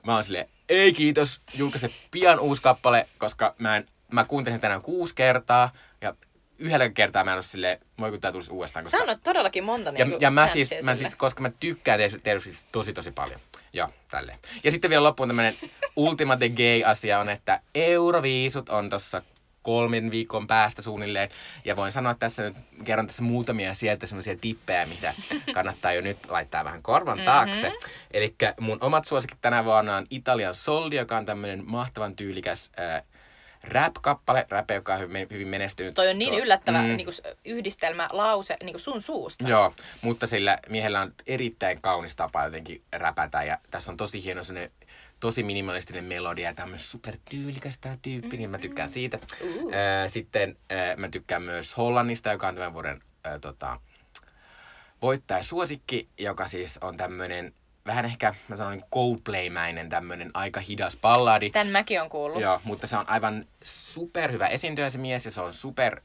Mä 0.04 0.14
oon 0.14 0.24
silleen, 0.24 0.50
ei 0.70 0.94
kiitos, 0.94 1.42
julkaise 1.54 1.90
pian 2.12 2.40
uusi 2.40 2.62
kappale, 2.62 3.08
koska 3.18 3.56
mä, 3.58 3.78
en, 3.78 3.88
mä 4.12 4.26
kuuntelin 4.26 4.56
sen 4.56 4.62
tänään 4.62 4.82
kuusi 4.82 5.16
kertaa 5.16 5.72
ja 6.02 6.16
yhdellä 6.62 6.90
kertaa 6.90 7.24
mä 7.24 7.32
en 7.32 7.36
ole 7.36 7.44
silleen, 7.44 7.80
voi 8.00 8.12
kun 8.12 8.22
tää 8.22 8.32
tulisi 8.32 8.52
uudestaan. 8.52 8.84
Koska... 8.84 8.98
Annat 8.98 9.24
todellakin 9.24 9.64
monta 9.64 9.90
Ja, 9.90 10.06
niinku 10.06 10.18
ja 10.22 10.32
mä 10.32 10.48
siis, 10.48 10.74
mä 10.84 10.96
siis, 10.96 11.16
koska 11.16 11.42
mä 11.42 11.52
tykkään 11.60 12.00
Taylor 12.24 12.42
Swiftistä 12.42 12.70
tosi 12.72 12.94
tosi 12.94 13.12
paljon. 13.12 13.40
Joo, 13.74 13.90
tälleen. 14.12 14.40
Ja 14.64 14.72
sitten 14.72 14.90
vielä 14.90 15.04
loppuun 15.04 15.30
tämmönen 15.30 15.54
ultimate 15.96 16.50
gay-asia 16.50 17.20
on, 17.20 17.30
että 17.30 17.62
Euroviisut 17.76 18.70
on 18.70 18.90
tossa 18.90 19.22
kolmen 19.62 20.12
viikon 20.12 20.48
päästä 20.48 20.82
suunnilleen. 20.82 21.30
Ja 21.66 21.76
voin 21.76 21.92
sanoa 21.92 22.14
tässä 22.14 22.44
nyt, 22.44 22.56
kerron 22.84 23.08
tässä 23.08 23.24
muutamia 23.24 23.74
sieltä 23.74 24.06
semmoisia 24.06 24.36
tippejä, 24.42 24.86
mitä 24.86 25.14
kannattaa 25.54 25.94
jo 25.94 26.02
nyt 26.02 26.18
laittaa 26.30 26.66
vähän 26.66 26.84
korvan 26.84 27.20
taakse. 27.26 27.70
Mm-hmm. 27.70 27.90
Eli 28.12 28.36
mun 28.60 28.78
omat 28.82 29.06
suosikit 29.06 29.38
tänä 29.42 29.66
vuonna 29.66 29.96
on 29.96 30.06
Italian 30.10 30.56
Soldi, 30.56 30.96
joka 30.96 31.18
on 31.18 31.26
tämmöinen 31.26 31.64
mahtavan 31.66 32.16
tyylikäs 32.16 32.72
äh, 32.80 33.04
rap-kappale. 33.64 34.46
Rap, 34.50 34.72
joka 34.72 34.94
on 34.94 35.00
hyvin, 35.00 35.28
hyvin 35.32 35.48
menestynyt. 35.48 35.94
Toi 35.94 36.10
on 36.10 36.20
niin 36.20 36.34
Tuo- 36.34 36.40
yllättävä 36.44 36.82
Mm. 36.82 36.88
niinku, 36.98 37.12
s- 37.12 37.22
yhdistelmä, 37.46 38.08
lause 38.12 38.58
niinku 38.64 38.80
sun 38.80 39.02
suusta. 39.02 39.48
Joo, 39.50 39.74
mutta 40.02 40.28
sillä 40.28 40.58
miehellä 40.70 41.02
on 41.02 41.14
erittäin 41.28 41.82
kaunis 41.82 42.16
tapa 42.16 42.44
jotenkin 42.46 42.84
räpätä 42.92 43.44
ja 43.44 43.58
tässä 43.72 43.92
on 43.92 43.98
tosi 43.98 44.24
hieno 44.24 44.44
sellainen 44.44 44.72
tosi 45.20 45.44
minimalistinen 45.44 46.04
melodia 46.04 46.54
ja 46.58 46.66
myös 46.66 46.92
supertyylikäs 46.92 47.78
tämä 47.78 47.98
tyyppi, 48.02 48.38
niin 48.38 48.50
mä 48.50 48.58
tykkään 48.58 48.90
siitä. 48.90 49.20
Uh. 49.42 49.72
Sitten 50.08 50.58
mä 50.98 51.10
tykkään 51.10 51.42
myös 51.42 51.78
Hollannista, 51.78 52.32
joka 52.32 52.48
on 52.48 52.56
tämän 52.56 52.74
vuoden 52.74 53.02
ää, 53.24 53.40
tota, 53.40 53.80
voittaja 55.02 55.44
suosikki, 55.44 56.10
joka 56.18 56.48
siis 56.48 56.78
on 56.78 56.98
tämmöinen 56.98 57.54
vähän 57.86 58.06
ehkä, 58.06 58.36
mä 58.48 58.56
sanon 58.56 58.74
niin 58.74 58.86
Coldplay-mäinen 58.94 59.90
tämmöinen 59.90 60.32
aika 60.34 60.60
hidas 60.60 60.98
balladi. 60.98 61.50
Tän 61.50 61.68
mäkin 61.68 62.02
on 62.02 62.10
kuullut. 62.10 62.42
Joo, 62.42 62.62
mutta 62.64 62.88
se 62.88 62.98
on 62.98 63.10
aivan 63.10 63.46
superhyvä 63.64 64.48
esiintyjä 64.48 64.90
se 64.90 64.98
mies 64.98 65.26
ja 65.26 65.32
se 65.32 65.42
on 65.42 65.54
super, 65.54 66.02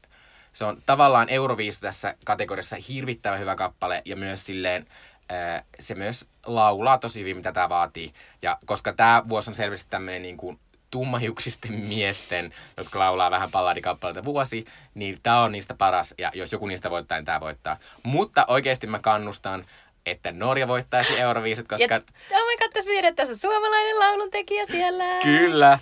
se 0.53 0.65
on 0.65 0.81
tavallaan 0.85 1.29
Euroviisu 1.29 1.81
tässä 1.81 2.15
kategoriassa 2.25 2.75
hirvittävän 2.89 3.39
hyvä 3.39 3.55
kappale 3.55 4.01
ja 4.05 4.15
myös 4.15 4.45
silleen 4.45 4.85
ää, 5.29 5.63
se 5.79 5.95
myös 5.95 6.27
laulaa 6.45 6.97
tosi 6.97 7.19
hyvin, 7.19 7.37
mitä 7.37 7.51
tämä 7.51 7.69
vaatii. 7.69 8.13
Ja 8.41 8.57
koska 8.65 8.93
tämä 8.93 9.23
vuosi 9.29 9.49
on 9.51 9.55
selvästi 9.55 9.89
tämmöinen 9.89 10.21
niin 10.21 10.37
kuin 10.37 10.59
tummahiuksisten 10.91 11.73
miesten, 11.73 12.53
jotka 12.77 12.99
laulaa 12.99 13.31
vähän 13.31 13.51
palladikappaleita 13.51 14.23
vuosi, 14.23 14.65
niin 14.93 15.19
tämä 15.23 15.41
on 15.41 15.51
niistä 15.51 15.73
paras, 15.73 16.13
ja 16.17 16.31
jos 16.33 16.51
joku 16.51 16.67
niistä 16.67 16.89
voittaa, 16.89 17.17
niin 17.17 17.25
tämä 17.25 17.39
voittaa. 17.39 17.77
Mutta 18.03 18.45
oikeasti 18.47 18.87
mä 18.87 18.99
kannustan, 18.99 19.65
että 20.11 20.31
Norja 20.31 20.67
voittaisi 20.67 21.19
Euroviisut, 21.19 21.67
koska... 21.67 21.93
Ja, 21.93 22.01
oh 22.31 22.47
my 22.47 22.57
god, 22.57 22.71
tässä 22.73 22.89
tiedät, 22.89 23.09
että 23.09 23.21
tässä 23.21 23.33
on 23.33 23.51
suomalainen 23.51 23.99
lauluntekijä 23.99 24.65
siellä. 24.65 25.03
Kyllä, 25.23 25.71
äh, 25.71 25.79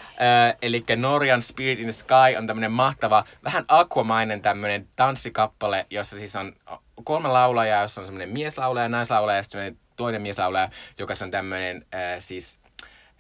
eli 0.61 0.83
Norjan 0.95 1.41
Spirit 1.41 1.79
in 1.79 1.85
the 1.85 1.91
Sky 1.91 2.37
on 2.37 2.47
tämmöinen 2.47 2.71
mahtava, 2.71 3.25
vähän 3.43 3.65
aquamainen 3.67 4.41
tämmöinen 4.41 4.87
tanssikappale, 4.95 5.85
jossa 5.89 6.17
siis 6.17 6.35
on 6.35 6.53
kolme 7.03 7.29
laulajaa, 7.29 7.81
jossa 7.81 8.01
on 8.01 8.07
semmoinen 8.07 8.29
mieslaulaja, 8.29 8.89
naislaulaja 8.89 9.37
ja 9.37 9.43
sitten 9.43 9.77
toinen 9.95 10.21
mieslaulaja, 10.21 10.69
joka 10.99 11.13
on 11.23 11.31
tämmöinen 11.31 11.85
äh, 11.95 12.01
siis, 12.19 12.59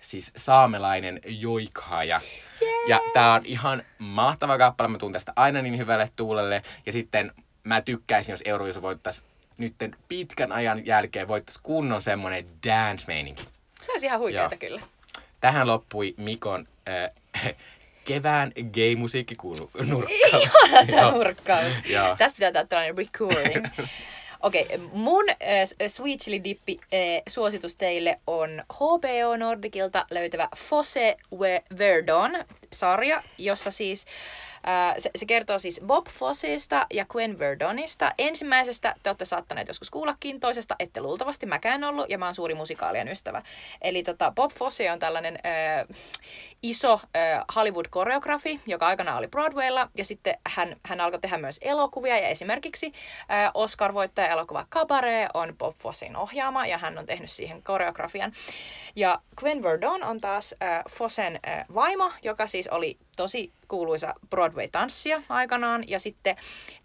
siis 0.01 0.31
saamelainen 0.35 1.19
joikhaaja. 1.25 2.21
Ja 2.87 2.99
tää 3.13 3.33
on 3.33 3.45
ihan 3.45 3.83
mahtava 3.97 4.57
kappale, 4.57 4.87
mä 4.87 4.97
tuun 4.97 5.11
tästä 5.11 5.33
aina 5.35 5.61
niin 5.61 5.77
hyvälle 5.77 6.09
tuulelle. 6.15 6.61
Ja 6.85 6.91
sitten 6.91 7.31
mä 7.63 7.81
tykkäisin, 7.81 8.33
jos 8.33 8.41
Euroviisu 8.45 8.81
voittaisi 8.81 9.23
nytten 9.57 9.95
pitkän 10.07 10.51
ajan 10.51 10.85
jälkeen 10.85 11.27
voittaisi 11.27 11.59
kunnon 11.63 12.01
semmoinen 12.01 12.45
dance-meininki. 12.67 13.43
Se 13.81 13.91
olisi 13.91 14.05
ihan 14.05 14.19
huikeeta 14.19 14.57
kyllä. 14.57 14.81
Tähän 15.41 15.67
loppui 15.67 16.13
Mikon 16.17 16.67
äh, 16.89 17.55
kevään 18.07 18.51
gay-musiikki 18.73 19.35
kuulu 19.35 19.71
nurkkaus. 19.85 20.43
Ihana 20.65 20.85
tämä 20.85 21.11
nurkkaus. 21.11 21.73
Joo. 21.89 22.15
Tästä 22.17 22.35
pitää 22.35 22.51
tehdä 22.51 22.65
tällainen 22.65 22.97
recurring. 22.97 23.65
Okei, 24.41 24.65
okay, 24.65 24.77
mun 24.93 25.29
äh, 25.29 25.87
Sweet 25.87 26.19
Chili 26.19 26.43
Dippi 26.43 26.79
äh, 26.83 27.23
suositus 27.27 27.75
teille 27.75 28.19
on 28.27 28.63
HBO 28.73 29.37
Nordicilta 29.37 30.05
löytävä 30.11 30.47
Fosse 30.57 31.17
We- 31.35 31.77
Verdon-sarja, 31.77 33.23
jossa 33.37 33.71
siis 33.71 34.05
äh, 34.05 34.54
se, 34.97 35.09
se 35.15 35.25
kertoo 35.25 35.59
siis 35.59 35.81
Bob 35.85 36.07
Fossesta 36.07 36.87
ja 36.93 37.05
Gwen 37.05 37.39
Verdonista. 37.39 38.11
Ensimmäisestä 38.17 38.95
te 39.03 39.09
olette 39.09 39.25
saattaneet 39.25 39.67
joskus 39.67 39.89
kuullakin, 39.89 40.39
toisesta 40.39 40.75
ette 40.79 41.01
luultavasti 41.01 41.45
mäkään 41.45 41.83
ollut, 41.83 42.09
ja 42.09 42.17
mä 42.17 42.25
oon 42.25 42.35
suuri 42.35 42.55
musikaalien 42.55 43.07
ystävä. 43.07 43.41
Eli 43.81 44.03
tota, 44.03 44.31
Bob 44.35 44.51
Fosse 44.51 44.91
on 44.91 44.99
tällainen 44.99 45.39
äh, 45.45 45.97
iso 46.63 46.93
äh, 46.93 47.45
Hollywood-koreografi, 47.55 48.59
joka 48.65 48.87
aikanaan 48.87 49.17
oli 49.17 49.27
Broadwaylla, 49.27 49.89
ja 49.97 50.05
sitten 50.05 50.37
hän, 50.47 50.75
hän 50.85 51.01
alkoi 51.01 51.19
tehdä 51.19 51.37
myös 51.37 51.59
elokuvia, 51.61 52.17
ja 52.17 52.27
esimerkiksi 52.27 52.93
äh, 53.31 53.51
Oscar-voittaja 53.53 54.27
elokuva 54.27 54.65
Cabaret 54.71 55.29
on 55.33 55.57
Bob 55.57 55.77
Fossin 55.77 56.15
ohjaama, 56.15 56.67
ja 56.67 56.77
hän 56.77 56.97
on 56.97 57.05
tehnyt 57.05 57.31
siihen 57.31 57.63
koreografian. 57.63 58.33
Ja 58.95 59.21
Gwen 59.35 59.63
Verdon 59.63 60.03
on 60.03 60.21
taas 60.21 60.55
äh, 60.63 60.83
Fossen 60.89 61.39
äh, 61.47 61.65
vaimo, 61.75 62.11
joka 62.23 62.47
siis 62.47 62.67
oli 62.67 62.97
tosi 63.15 63.51
kuuluisa 63.67 64.13
Broadway-tanssia 64.29 65.21
aikanaan. 65.29 65.89
Ja 65.89 65.99
sitten 65.99 66.35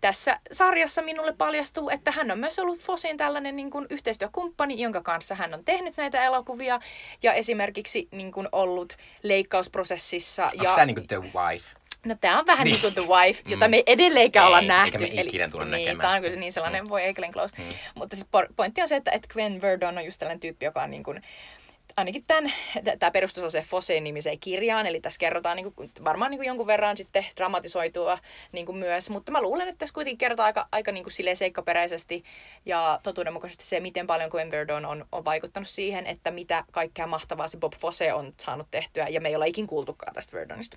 tässä 0.01 0.41
sarjassa 0.53 1.03
minulle 1.03 1.33
paljastuu, 1.33 1.91
että 1.91 2.11
hän 2.11 2.31
on 2.31 2.39
myös 2.39 2.59
ollut 2.59 2.79
Fossin 2.81 3.17
tällainen 3.17 3.57
niin 3.57 3.71
kuin 3.71 3.87
yhteistyökumppani, 3.91 4.81
jonka 4.81 5.01
kanssa 5.03 5.35
hän 5.35 5.55
on 5.55 5.65
tehnyt 5.65 5.97
näitä 5.97 6.25
elokuvia. 6.25 6.81
Ja 7.23 7.33
esimerkiksi 7.33 8.09
niin 8.11 8.33
kuin 8.33 8.49
ollut 8.53 8.97
leikkausprosessissa. 9.23 10.45
Onko 10.45 10.65
ja... 10.65 10.71
tämä 10.71 10.87
niinku 10.87 11.03
The 11.09 11.17
Wife? 11.17 11.65
No 12.07 12.15
tämä 12.21 12.39
on 12.39 12.47
vähän 12.47 12.65
Niin. 12.65 12.73
niin 12.73 12.81
kuin 12.95 12.95
The 12.95 13.15
Wife, 13.15 13.43
jota 13.47 13.69
Mm. 13.69 13.71
me 13.71 13.83
edelleenkään 13.87 14.45
Ei, 14.45 14.47
olla 14.47 14.59
eikä 14.61 14.75
nähty. 14.75 14.99
me 14.99 15.07
ikinä 15.07 15.49
tulla 15.49 15.65
niin, 15.65 15.71
näkemään 15.73 15.99
Tämä 16.01 16.15
on 16.15 16.23
kyllä 16.23 16.37
niin 16.37 16.53
sellainen, 16.53 16.85
Mm. 16.85 16.89
voi 16.91 17.03
ei 17.03 17.15
Glenn 17.15 17.33
Close. 17.33 17.57
Mutta 17.95 18.17
siis 18.17 18.29
pointti 18.57 18.83
on 18.83 18.89
se, 18.89 18.97
että, 18.97 19.11
että 19.11 19.29
Gwen 19.33 19.61
Verdon 19.61 19.99
on 19.99 20.05
just 20.05 20.19
tällainen 20.19 20.41
tyyppi, 20.41 20.65
joka 20.65 20.83
on 20.83 20.91
niin 20.91 21.03
kuin, 21.03 21.23
ainakin 21.97 22.25
tämän, 22.27 22.53
tämä 22.99 23.11
perustuu 23.11 23.41
sellaiseen 23.41 23.65
Fosseen 23.65 24.05
nimiseen 24.05 24.41
kirjaan, 24.41 24.87
eli 24.87 25.01
tässä 25.01 25.19
kerrotaan 25.19 25.57
niin 25.57 25.73
kuin, 25.73 25.91
varmaan 26.05 26.31
niin 26.31 26.39
kuin 26.39 26.47
jonkun 26.47 26.67
verran 26.67 26.97
sitten 26.97 27.27
dramatisoitua 27.37 28.19
niin 28.53 28.67
kuin 28.67 28.79
myös, 28.79 29.11
mutta 29.11 29.33
mä 29.33 29.43
luulen, 29.43 29.69
että 29.69 29.79
tässä 29.79 29.95
kuitenkin 29.95 30.19
kerrotaan 30.19 30.47
aika, 30.47 30.69
aika 30.73 30.93
niin 30.93 31.05
kuin 31.05 31.13
silleen 31.13 31.37
seikkaperäisesti 31.37 32.25
ja 32.67 33.01
totuudenmukaisesti 33.03 33.65
se, 33.65 33.81
miten 33.81 34.07
paljon 34.07 34.31
Gwen 34.31 34.51
Verdon 34.51 34.87
on, 34.87 35.07
on 35.13 35.25
vaikuttanut 35.25 35.69
siihen, 35.69 36.07
että 36.07 36.31
mitä 36.31 36.65
kaikkea 36.71 37.07
mahtavaa 37.07 37.49
se 37.49 37.59
Bob 37.59 37.73
Fosse 37.73 38.13
on 38.13 38.35
saanut 38.37 38.67
tehtyä, 38.71 39.09
ja 39.09 39.21
me 39.21 39.29
ei 39.29 39.35
olla 39.35 39.45
ikin 39.45 39.67
kuultukaan 39.67 40.15
tästä 40.15 40.37
Verdonista. 40.37 40.77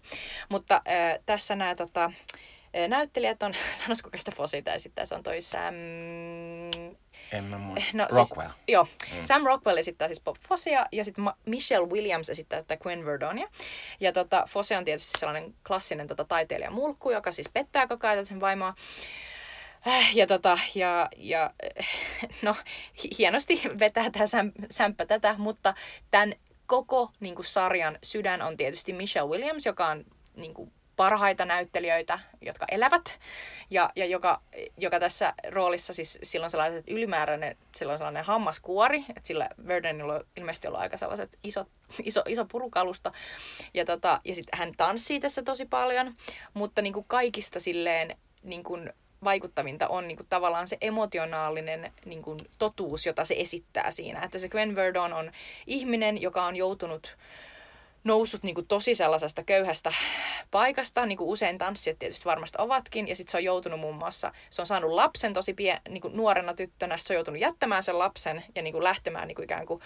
Mutta 0.50 0.76
äh, 0.76 1.20
tässä 1.26 1.56
nämä 1.56 1.76
tota, 1.76 2.12
näyttelijät 2.88 3.44
on, 3.44 3.54
sanoisiko 3.82 4.08
kuka 4.08 4.18
sitä 4.18 4.32
Fossita 4.32 4.74
esittää, 4.74 5.06
se 5.06 5.16
on 5.16 5.24
toi 5.24 5.42
Sam... 5.42 5.74
En 7.32 7.44
mä 7.44 7.58
muista. 7.58 7.90
No, 7.94 8.08
Rockwell. 8.16 8.50
Siis, 8.50 8.64
joo, 8.68 8.88
mm. 9.14 9.24
Sam 9.24 9.44
Rockwell 9.44 9.78
esittää 9.78 10.08
siis 10.08 10.22
Bob 10.22 10.36
Fossea 10.48 10.86
ja 10.92 11.04
sitten 11.04 11.26
Michelle 11.46 11.88
Williams 11.88 12.30
esittää 12.30 12.62
tätä 12.62 12.78
Gwen 12.78 13.06
Verdonia. 13.06 13.48
Ja 14.00 14.12
tota, 14.12 14.44
Fosse 14.50 14.78
on 14.78 14.86
tietysti 14.86 15.20
sellainen 15.20 15.54
klassinen 15.68 16.08
tota, 16.08 16.24
taiteilijamulkku, 16.24 17.12
joka 17.12 17.32
siis 17.32 17.50
pettää 17.54 17.88
koko 17.88 18.08
ajan 18.08 18.26
sen 18.26 18.40
vaimoa. 18.40 18.74
Äh, 19.88 20.16
Ja, 20.16 20.28
tota, 20.28 20.58
ja, 20.76 21.10
ja 21.18 21.54
no, 22.42 22.56
hi- 23.04 23.10
hienosti 23.18 23.62
vetää 23.80 24.10
tämä 24.10 24.28
säm, 24.28 24.52
sämppä 24.72 25.06
tätä, 25.06 25.36
mutta 25.38 25.74
tämän 26.12 26.34
koko 26.66 27.12
niin 27.20 27.36
kuin, 27.36 27.46
sarjan 27.46 28.00
sydän 28.04 28.42
on 28.42 28.58
tietysti 28.58 28.94
Michelle 28.94 29.30
Williams, 29.30 29.66
joka 29.66 29.88
on 29.88 30.06
niin 30.36 30.54
kuin, 30.54 30.72
parhaita 30.96 31.46
näyttelijöitä, 31.46 32.20
jotka 32.42 32.66
elävät, 32.72 33.20
ja, 33.70 33.90
ja 33.96 34.06
joka, 34.06 34.42
joka 34.78 35.00
tässä 35.00 35.34
roolissa 35.50 35.94
siis 35.94 36.20
silloin 36.24 36.52
sellaiset 36.52 36.86
ylimääräinen, 36.88 37.58
silloin 37.76 38.00
sellainen 38.00 38.26
hammaskuori, 38.26 39.06
että 39.10 39.28
sillä 39.28 39.50
Verdonilla 39.68 40.14
on 40.14 40.26
ilmeisesti 40.38 40.68
ollut 40.68 40.82
aika 40.82 40.98
sellaiset 40.98 41.38
isot, 41.44 41.68
iso, 42.04 42.24
iso 42.28 42.46
purukalusta, 42.46 43.12
ja, 43.74 43.86
tota, 43.86 44.22
ja 44.26 44.36
sitten 44.36 44.60
hän 44.60 44.74
tanssii 44.78 45.20
tässä 45.20 45.44
tosi 45.44 45.66
paljon, 45.66 46.16
mutta 46.54 46.82
niin 46.82 46.94
kuin 46.94 47.06
kaikista 47.08 47.60
silleen 47.60 48.18
niin 48.44 48.64
kuin 48.64 48.94
vaikuttavinta 49.24 49.88
on 49.88 50.08
niin 50.08 50.18
kuin 50.18 50.28
tavallaan 50.30 50.68
se 50.68 50.78
emotionaalinen 50.82 51.94
niin 52.06 52.22
kuin 52.22 52.40
totuus, 52.58 53.06
jota 53.06 53.26
se 53.26 53.36
esittää 53.38 53.92
siinä. 53.92 54.22
Että 54.22 54.40
se 54.40 54.50
Gwen 54.50 54.76
Verdon 54.76 55.14
on 55.14 55.32
ihminen, 55.68 56.22
joka 56.22 56.46
on 56.46 56.56
joutunut 56.56 57.18
noussut 58.04 58.44
niin 58.44 58.56
kuin 58.56 58.68
tosi 58.68 58.96
sellaisesta 58.96 59.44
köyhästä 59.44 59.94
paikasta, 60.52 61.06
niin 61.06 61.18
kuin 61.18 61.28
usein 61.28 61.58
tanssijat 61.58 62.00
tietysti 62.00 62.26
varmasti 62.26 62.58
ovatkin, 62.62 63.08
ja 63.08 63.16
sitten 63.16 63.32
se 63.32 63.38
on 63.38 63.44
joutunut 63.44 63.80
muun 63.80 63.96
muassa, 63.96 64.32
se 64.50 64.62
on 64.62 64.68
saanut 64.68 64.92
lapsen 64.92 65.34
tosi 65.34 65.54
pie, 65.54 65.82
niin 65.90 66.02
kuin 66.02 66.18
nuorena 66.18 66.54
tyttönä, 66.54 66.98
se 66.98 67.14
on 67.14 67.16
joutunut 67.16 67.42
jättämään 67.42 67.84
sen 67.84 68.00
lapsen 68.00 68.44
ja 68.56 68.62
niin 68.62 68.74
kuin 68.74 68.84
lähtemään 68.84 69.28
niin 69.28 69.36
kuin 69.36 69.44
ikään 69.44 69.66
kuin 69.66 69.82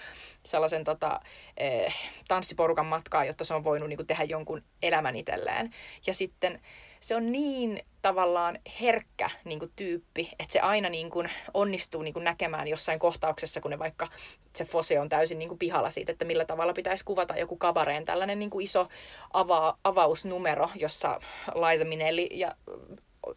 sellaisen 0.45 0.83
tota, 0.83 1.19
eh, 1.57 1.95
tanssiporukan 2.27 2.85
matkaan, 2.85 3.27
jotta 3.27 3.45
se 3.45 3.53
on 3.53 3.63
voinut 3.63 3.89
niin 3.89 3.97
kuin 3.97 4.07
tehdä 4.07 4.23
jonkun 4.23 4.63
elämän 4.81 5.15
itselleen. 5.15 5.71
Ja 6.07 6.13
sitten 6.13 6.61
se 6.99 7.15
on 7.15 7.31
niin 7.31 7.81
tavallaan 8.01 8.59
herkkä 8.81 9.29
niin 9.43 9.59
kuin, 9.59 9.71
tyyppi, 9.75 10.31
että 10.39 10.53
se 10.53 10.59
aina 10.59 10.89
niin 10.89 11.09
kuin, 11.09 11.29
onnistuu 11.53 12.01
niin 12.01 12.13
kuin, 12.13 12.23
näkemään 12.23 12.67
jossain 12.67 12.99
kohtauksessa, 12.99 13.61
kun 13.61 13.71
ne 13.71 13.79
vaikka 13.79 14.07
se 14.55 14.65
Fose 14.65 14.99
on 14.99 15.09
täysin 15.09 15.39
niin 15.39 15.49
kuin, 15.49 15.59
pihalla 15.59 15.89
siitä, 15.89 16.11
että 16.11 16.25
millä 16.25 16.45
tavalla 16.45 16.73
pitäisi 16.73 17.05
kuvata 17.05 17.37
joku 17.37 17.57
kabareen 17.57 18.05
tällainen 18.05 18.39
niin 18.39 18.49
kuin, 18.49 18.65
iso 18.65 18.87
ava- 19.33 19.77
avausnumero, 19.83 20.69
jossa 20.75 21.19
Liza 21.55 21.85
Minnelli 21.85 22.29
ja 22.31 22.55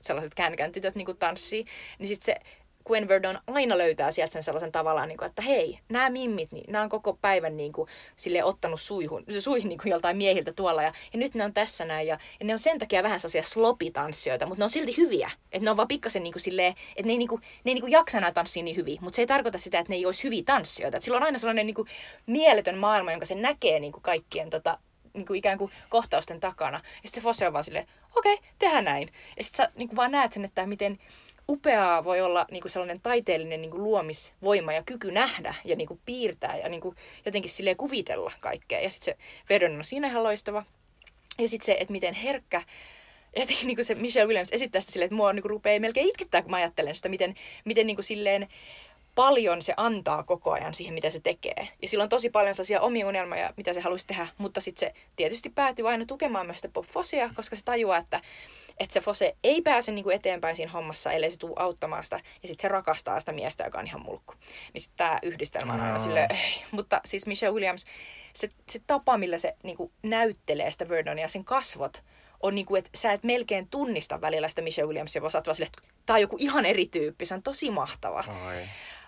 sellaiset 0.00 0.34
känkän 0.34 0.72
tytöt 0.72 0.94
niin 0.94 1.06
kuin, 1.06 1.18
tanssii, 1.18 1.64
niin 1.98 2.08
sitten 2.08 2.34
se 2.34 2.40
Gwen 2.86 3.08
Verdon 3.08 3.38
aina 3.46 3.78
löytää 3.78 4.10
sieltä 4.10 4.32
sen 4.32 4.42
sellaisen 4.42 4.72
tavallaan, 4.72 5.08
niin 5.08 5.18
kuin, 5.18 5.26
että 5.26 5.42
hei, 5.42 5.78
nämä 5.88 6.10
mimmit, 6.10 6.52
niin 6.52 6.72
nämä 6.72 6.84
on 6.84 6.90
koko 6.90 7.18
päivän 7.22 7.56
niin 7.56 7.72
kuin, 7.72 7.88
sille 8.16 8.44
ottanut 8.44 8.80
suihun, 8.80 9.24
suihin 9.38 9.68
niin 9.68 9.78
kuin 9.78 9.90
joltain 9.90 10.16
miehiltä 10.16 10.52
tuolla, 10.52 10.82
ja, 10.82 10.92
ja 11.12 11.18
nyt 11.18 11.34
ne 11.34 11.44
on 11.44 11.52
tässä 11.52 11.84
näin, 11.84 12.06
ja, 12.06 12.18
ja 12.40 12.46
ne 12.46 12.52
on 12.52 12.58
sen 12.58 12.78
takia 12.78 13.02
vähän 13.02 13.20
sellaisia 13.20 13.42
slopitanssijoita, 13.42 14.46
mutta 14.46 14.60
ne 14.60 14.64
on 14.64 14.70
silti 14.70 14.96
hyviä. 14.96 15.30
Että 15.52 15.64
ne 15.64 15.70
on 15.70 15.76
vaan 15.76 15.88
pikkasen 15.88 16.22
niin 16.22 16.32
kuin 16.32 16.42
silleen, 16.42 16.74
että 16.96 17.06
ne 17.06 17.12
ei, 17.12 17.18
niin 17.18 17.28
kuin, 17.28 17.40
ne 17.40 17.70
ei 17.70 17.74
niin 17.74 17.82
kuin 17.82 17.92
jaksa 17.92 18.18
enää 18.18 18.32
tanssia 18.32 18.62
niin 18.62 18.76
hyvin, 18.76 18.98
mutta 19.00 19.16
se 19.16 19.22
ei 19.22 19.26
tarkoita 19.26 19.58
sitä, 19.58 19.78
että 19.78 19.92
ne 19.92 19.96
ei 19.96 20.06
olisi 20.06 20.24
hyviä 20.24 20.42
tanssijoita. 20.46 20.96
Et 20.96 21.02
sillä 21.02 21.16
on 21.16 21.22
aina 21.22 21.38
sellainen 21.38 21.66
niin 21.66 21.74
kuin 21.74 21.88
mieletön 22.26 22.78
maailma, 22.78 23.10
jonka 23.10 23.26
se 23.26 23.34
näkee 23.34 23.80
niin 23.80 23.92
kuin 23.92 24.02
kaikkien 24.02 24.50
tota, 24.50 24.78
niin 25.14 25.26
kuin 25.26 25.38
ikään 25.38 25.58
kuin 25.58 25.72
kohtausten 25.88 26.40
takana. 26.40 26.76
Ja 26.76 27.08
sitten 27.08 27.22
se 27.22 27.24
Fosse 27.24 27.46
on 27.46 27.52
vaan 27.52 27.64
silleen, 27.64 27.86
okei, 28.16 28.34
okay, 28.34 28.46
tehdään 28.58 28.84
näin. 28.84 29.08
Ja 29.36 29.44
sitten 29.44 29.66
sä 29.66 29.72
niin 29.74 29.88
kuin 29.88 29.96
vaan 29.96 30.10
näet 30.10 30.32
sen, 30.32 30.44
että 30.44 30.66
miten 30.66 30.98
upeaa 31.50 32.04
voi 32.04 32.20
olla 32.20 32.46
niin 32.50 32.60
kuin 32.60 32.70
sellainen 32.70 33.00
taiteellinen 33.00 33.62
niin 33.62 33.70
kuin 33.70 33.82
luomisvoima 33.82 34.72
ja 34.72 34.82
kyky 34.82 35.10
nähdä 35.10 35.54
ja 35.64 35.76
niin 35.76 35.88
kuin 35.88 36.00
piirtää 36.04 36.56
ja 36.56 36.68
niin 36.68 36.80
kuin 36.80 36.96
jotenkin 37.24 37.50
silleen 37.50 37.76
kuvitella 37.76 38.32
kaikkea. 38.40 38.80
Ja 38.80 38.90
sitten 38.90 39.14
se 39.14 39.24
Verdon 39.48 39.76
on 39.76 39.84
siinä 39.84 40.08
ihan 40.08 40.22
loistava. 40.22 40.64
Ja 41.38 41.48
sitten 41.48 41.66
se, 41.66 41.76
että 41.80 41.92
miten 41.92 42.14
herkkä 42.14 42.62
jotenkin 43.36 43.66
niin 43.66 43.76
kuin 43.76 43.84
se 43.84 43.94
Michelle 43.94 44.26
Williams 44.26 44.52
esittää 44.52 44.80
sitä 44.80 44.92
silleen, 44.92 45.06
että 45.06 45.16
mua 45.16 45.32
niin 45.32 45.42
kuin 45.42 45.50
rupeaa 45.50 45.80
melkein 45.80 46.08
itkettää, 46.08 46.42
kun 46.42 46.50
mä 46.50 46.56
ajattelen 46.56 46.96
sitä, 46.96 47.08
miten, 47.08 47.34
miten 47.64 47.86
niin 47.86 47.96
kuin 47.96 48.04
silleen 48.04 48.48
paljon 49.14 49.62
se 49.62 49.74
antaa 49.76 50.22
koko 50.22 50.52
ajan 50.52 50.74
siihen, 50.74 50.94
mitä 50.94 51.10
se 51.10 51.20
tekee. 51.20 51.68
Ja 51.82 51.88
sillä 51.88 52.02
on 52.02 52.08
tosi 52.08 52.30
paljon 52.30 52.54
sellaisia 52.54 52.80
omia 52.80 53.08
unelmia, 53.08 53.52
mitä 53.56 53.74
se 53.74 53.80
haluaisi 53.80 54.06
tehdä, 54.06 54.28
mutta 54.38 54.60
sitten 54.60 54.88
se 54.88 54.94
tietysti 55.16 55.50
päätyy 55.50 55.88
aina 55.88 56.06
tukemaan 56.06 56.46
myös 56.46 56.58
sitä 56.58 56.68
Bob 56.68 56.84
Fossea, 56.84 57.30
koska 57.34 57.56
se 57.56 57.64
tajuaa, 57.64 57.98
että, 57.98 58.20
että 58.80 58.92
se 58.94 59.00
Fosse 59.00 59.36
ei 59.44 59.62
pääse 59.62 59.92
niin 59.92 60.02
kuin 60.02 60.16
eteenpäin 60.16 60.56
siinä 60.56 60.72
hommassa, 60.72 61.12
ellei 61.12 61.30
se 61.30 61.38
tule 61.38 61.52
auttamaan 61.56 62.04
sitä, 62.04 62.16
ja 62.16 62.48
sitten 62.48 62.62
se 62.62 62.68
rakastaa 62.68 63.20
sitä 63.20 63.32
miestä, 63.32 63.64
joka 63.64 63.78
on 63.78 63.86
ihan 63.86 64.00
mulkku. 64.02 64.34
Niin 64.74 64.80
sitten 64.82 64.96
tämä 64.96 65.18
yhdistelmä 65.22 65.72
on 65.72 65.80
aina 65.80 65.94
No. 65.94 66.00
silleen, 66.00 66.32
ei. 66.32 66.64
Mutta 66.70 67.00
siis 67.04 67.26
Michelle 67.26 67.54
Williams, 67.54 67.84
se, 68.34 68.48
se 68.68 68.80
tapa, 68.86 69.18
millä 69.18 69.38
se 69.38 69.56
niin 69.62 69.76
kuin 69.76 69.92
näyttelee 70.02 70.70
sitä 70.70 70.88
Verdonia, 70.88 71.28
sen 71.28 71.44
kasvot, 71.44 72.02
on 72.42 72.54
niin 72.54 72.66
kuin, 72.66 72.78
että 72.78 72.90
sä 72.94 73.12
et 73.12 73.22
melkein 73.24 73.68
tunnista 73.68 74.20
välillä 74.20 74.48
sitä 74.48 74.62
Michelle 74.62 74.88
Williamsia, 74.88 75.22
vaan 75.22 75.30
sä 75.32 75.38
oot 75.38 75.46
vaan 75.46 75.54
silleen, 75.54 75.72
että 75.78 75.92
tää 76.06 76.14
on 76.14 76.20
joku 76.20 76.36
ihan 76.38 76.66
eri 76.66 76.86
tyyppi, 76.86 77.26
se 77.26 77.34
on 77.34 77.42
tosi 77.42 77.70
mahtava. 77.70 78.24
Oi. 78.46 78.62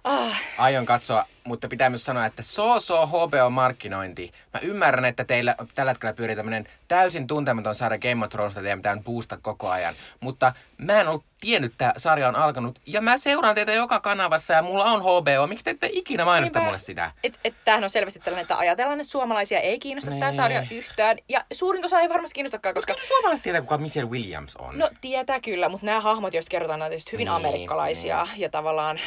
Ah, 0.05 0.41
Aion 0.59 0.87
katsoa, 0.87 1.25
mutta 1.45 1.69
pitää 1.69 1.91
myös 1.91 2.05
sanoa, 2.05 2.27
että 2.27 2.43
so 2.43 2.81
so 2.81 3.07
HBO-markkinointi. 3.07 4.33
Mä 4.55 4.61
ymmärrän, 4.61 5.05
että 5.05 5.25
teillä 5.25 5.57
tällä 5.75 5.93
hetkellä 5.93 6.13
pyörii 6.13 6.37
tämmönen 6.37 6.69
täysin 6.89 7.27
tuntematon 7.27 7.75
sarja 7.75 7.99
Game 7.99 8.25
of 8.25 8.31
Thrones, 8.31 8.57
jota 8.57 8.77
pitää 8.77 8.97
boosta 9.05 9.39
koko 9.43 9.69
ajan. 9.71 9.95
Mutta 10.21 10.53
mä 10.79 11.01
en 11.01 11.09
ollut 11.09 11.25
tiennyt, 11.41 11.73
että 11.73 11.93
sarja 11.97 12.29
on 12.29 12.37
alkanut. 12.37 12.79
Ja 12.87 13.01
mä 13.01 13.19
seuraan 13.19 13.55
teitä 13.55 13.73
joka 13.73 14.01
kanavassa 14.01 14.55
ja 14.55 14.63
mulla 14.63 14.85
on 14.85 15.01
HBO. 15.03 15.47
Miksi 15.47 15.65
te 15.65 15.71
ette 15.71 15.89
ikinä 15.93 16.25
mainosta 16.25 16.61
mulle 16.61 16.79
sitä? 16.79 17.11
et, 17.25 17.39
et 17.45 17.55
tämähän 17.65 17.85
on 17.85 17.91
selvästi 17.91 18.19
tällainen, 18.21 18.43
että 18.43 18.59
ajatellaan, 18.59 19.01
että 19.01 19.11
suomalaisia 19.13 19.61
ei 19.61 19.79
kiinnosta 19.79 20.11
tämä 20.11 20.25
Niin. 20.27 20.33
sarja 20.33 20.67
yhtään. 20.71 21.19
Ja 21.29 21.45
suurin 21.53 21.85
osa 21.85 22.01
ei 22.01 22.09
varmasti 22.09 22.35
kiinnostakaan, 22.35 22.75
koska... 22.75 22.93
Koska 22.95 23.09
suomalaiset 23.09 23.43
tietää, 23.43 23.61
kuka 23.61 23.79
Michelle 23.79 24.11
Williams 24.11 24.57
on. 24.57 24.79
No 24.79 24.91
tietää 25.01 25.41
kyllä, 25.41 25.69
mutta 25.69 25.87
nämä 25.87 26.01
hahmot, 26.01 26.35
joista 26.35 26.51
kerrotaan, 26.51 26.83
on 26.83 26.89
tietysti 26.89 27.13
hyvin 27.13 27.25
Niin, 27.25 27.35
amerikkalaisia 27.35 28.27
ja 28.37 28.49
tavallaan 28.49 28.99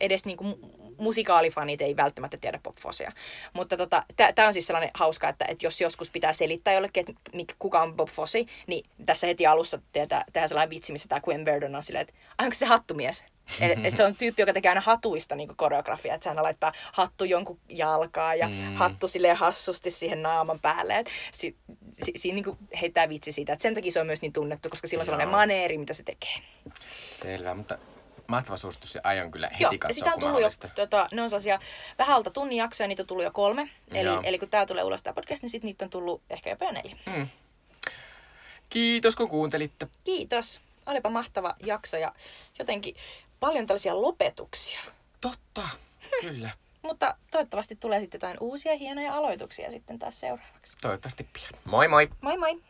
edes 0.00 0.24
niinku 0.24 0.44
mu- 0.44 0.92
musikaalifanit 0.98 1.82
ei 1.82 1.96
välttämättä 1.96 2.36
tiedä 2.36 2.60
Bob 2.62 2.76
Fossea. 2.80 3.12
Mutta 3.52 3.76
tota, 3.76 4.04
tämä 4.34 4.48
on 4.48 4.52
siis 4.54 4.66
sellainen 4.66 4.90
hauska, 4.94 5.28
että, 5.28 5.44
että 5.48 5.66
jos 5.66 5.80
joskus 5.80 6.10
pitää 6.10 6.32
selittää 6.32 6.74
jollekin, 6.74 7.00
että 7.40 7.54
kuka 7.58 7.82
on 7.82 7.94
Bob 7.94 8.08
Fosse, 8.08 8.44
niin 8.66 8.90
tässä 9.06 9.26
heti 9.26 9.46
alussa 9.46 9.78
tehdään, 9.92 10.24
tehdään 10.32 10.48
sellainen 10.48 10.70
vitsi, 10.70 10.92
missä 10.92 11.08
tämä 11.08 11.20
Gwen 11.20 11.44
Verdon 11.44 11.74
on 11.74 11.82
silleen, 11.82 12.02
että 12.02 12.14
"Ai, 12.38 12.46
onko 12.46 12.54
se 12.54 12.66
hattumies? 12.66 13.24
Et, 13.60 13.86
et 13.86 13.96
se 13.96 14.04
on 14.04 14.16
tyyppi, 14.16 14.42
joka 14.42 14.52
tekee 14.52 14.68
aina 14.68 14.80
hatuista 14.80 15.36
niin 15.36 15.56
koreografia, 15.56 16.14
että 16.14 16.24
se 16.24 16.28
aina 16.30 16.42
laittaa 16.42 16.72
hattu 16.92 17.24
jonkun 17.24 17.58
jalkaa 17.68 18.34
ja 18.34 18.48
mm. 18.48 18.74
hattu 18.74 19.08
silleen 19.08 19.36
hassusti 19.36 19.90
siihen 19.90 20.22
naaman 20.22 20.60
päälle. 20.60 20.98
Et 20.98 21.10
si, 21.32 21.56
si, 22.04 22.12
siinä 22.16 22.34
niin 22.34 22.58
heittää 22.80 23.08
vitsi 23.08 23.32
siitä, 23.32 23.52
että 23.52 23.62
sen 23.62 23.74
takia 23.74 23.92
se 23.92 24.00
on 24.00 24.06
myös 24.06 24.22
niin 24.22 24.32
tunnettu, 24.32 24.68
koska 24.68 24.88
sillä 24.88 25.02
on 25.02 25.04
sellainen 25.04 25.28
maneeri, 25.28 25.78
mitä 25.78 25.94
se 25.94 26.02
tekee. 26.02 26.34
Selvä, 27.14 27.54
mutta 27.54 27.78
mahtava 28.28 28.56
suositus 28.56 28.94
ja 28.94 29.00
aion 29.04 29.30
kyllä 29.30 29.48
heti 29.48 29.62
Joo, 29.62 29.72
katsoa, 29.78 29.94
sitä 29.94 30.14
on 30.14 30.20
tullut 30.20 30.40
jo, 30.40 30.48
tota, 30.74 31.08
ne 31.12 31.22
on 31.22 31.30
sellaisia 31.30 31.58
vähän 31.98 32.16
alta 32.16 32.30
tunnin 32.30 32.58
jaksoja, 32.58 32.88
niitä 32.88 33.02
on 33.02 33.06
tullut 33.06 33.24
jo 33.24 33.30
kolme. 33.30 33.70
Eli, 33.94 34.08
Joo. 34.08 34.20
eli 34.24 34.38
kun 34.38 34.48
tää 34.48 34.66
tulee 34.66 34.84
ulos 34.84 35.02
tää 35.02 35.12
podcast, 35.12 35.42
niin 35.42 35.50
sit 35.50 35.62
niitä 35.62 35.84
on 35.84 35.90
tullut 35.90 36.22
ehkä 36.30 36.50
jopa 36.50 36.64
jo 36.64 36.72
neljä. 36.72 36.96
Mm. 37.06 37.28
Kiitos, 38.68 39.16
kun 39.16 39.28
kuuntelitte. 39.28 39.88
Kiitos. 40.04 40.60
Olipa 40.86 41.10
mahtava 41.10 41.54
jakso 41.66 41.96
ja 41.96 42.12
jotenkin 42.58 42.96
paljon 43.40 43.66
tällaisia 43.66 44.02
lopetuksia. 44.02 44.80
Totta, 45.20 45.68
kyllä. 46.20 46.50
Mutta 46.82 47.16
toivottavasti 47.30 47.76
tulee 47.76 48.00
sitten 48.00 48.18
jotain 48.18 48.36
uusia 48.40 48.76
hienoja 48.76 49.14
aloituksia 49.14 49.70
sitten 49.70 49.98
taas 49.98 50.20
seuraavaksi. 50.20 50.76
Toivottavasti 50.80 51.28
pian. 51.32 51.62
Moi 51.64 51.88
moi! 51.88 52.08
Moi 52.20 52.36
moi! 52.36 52.62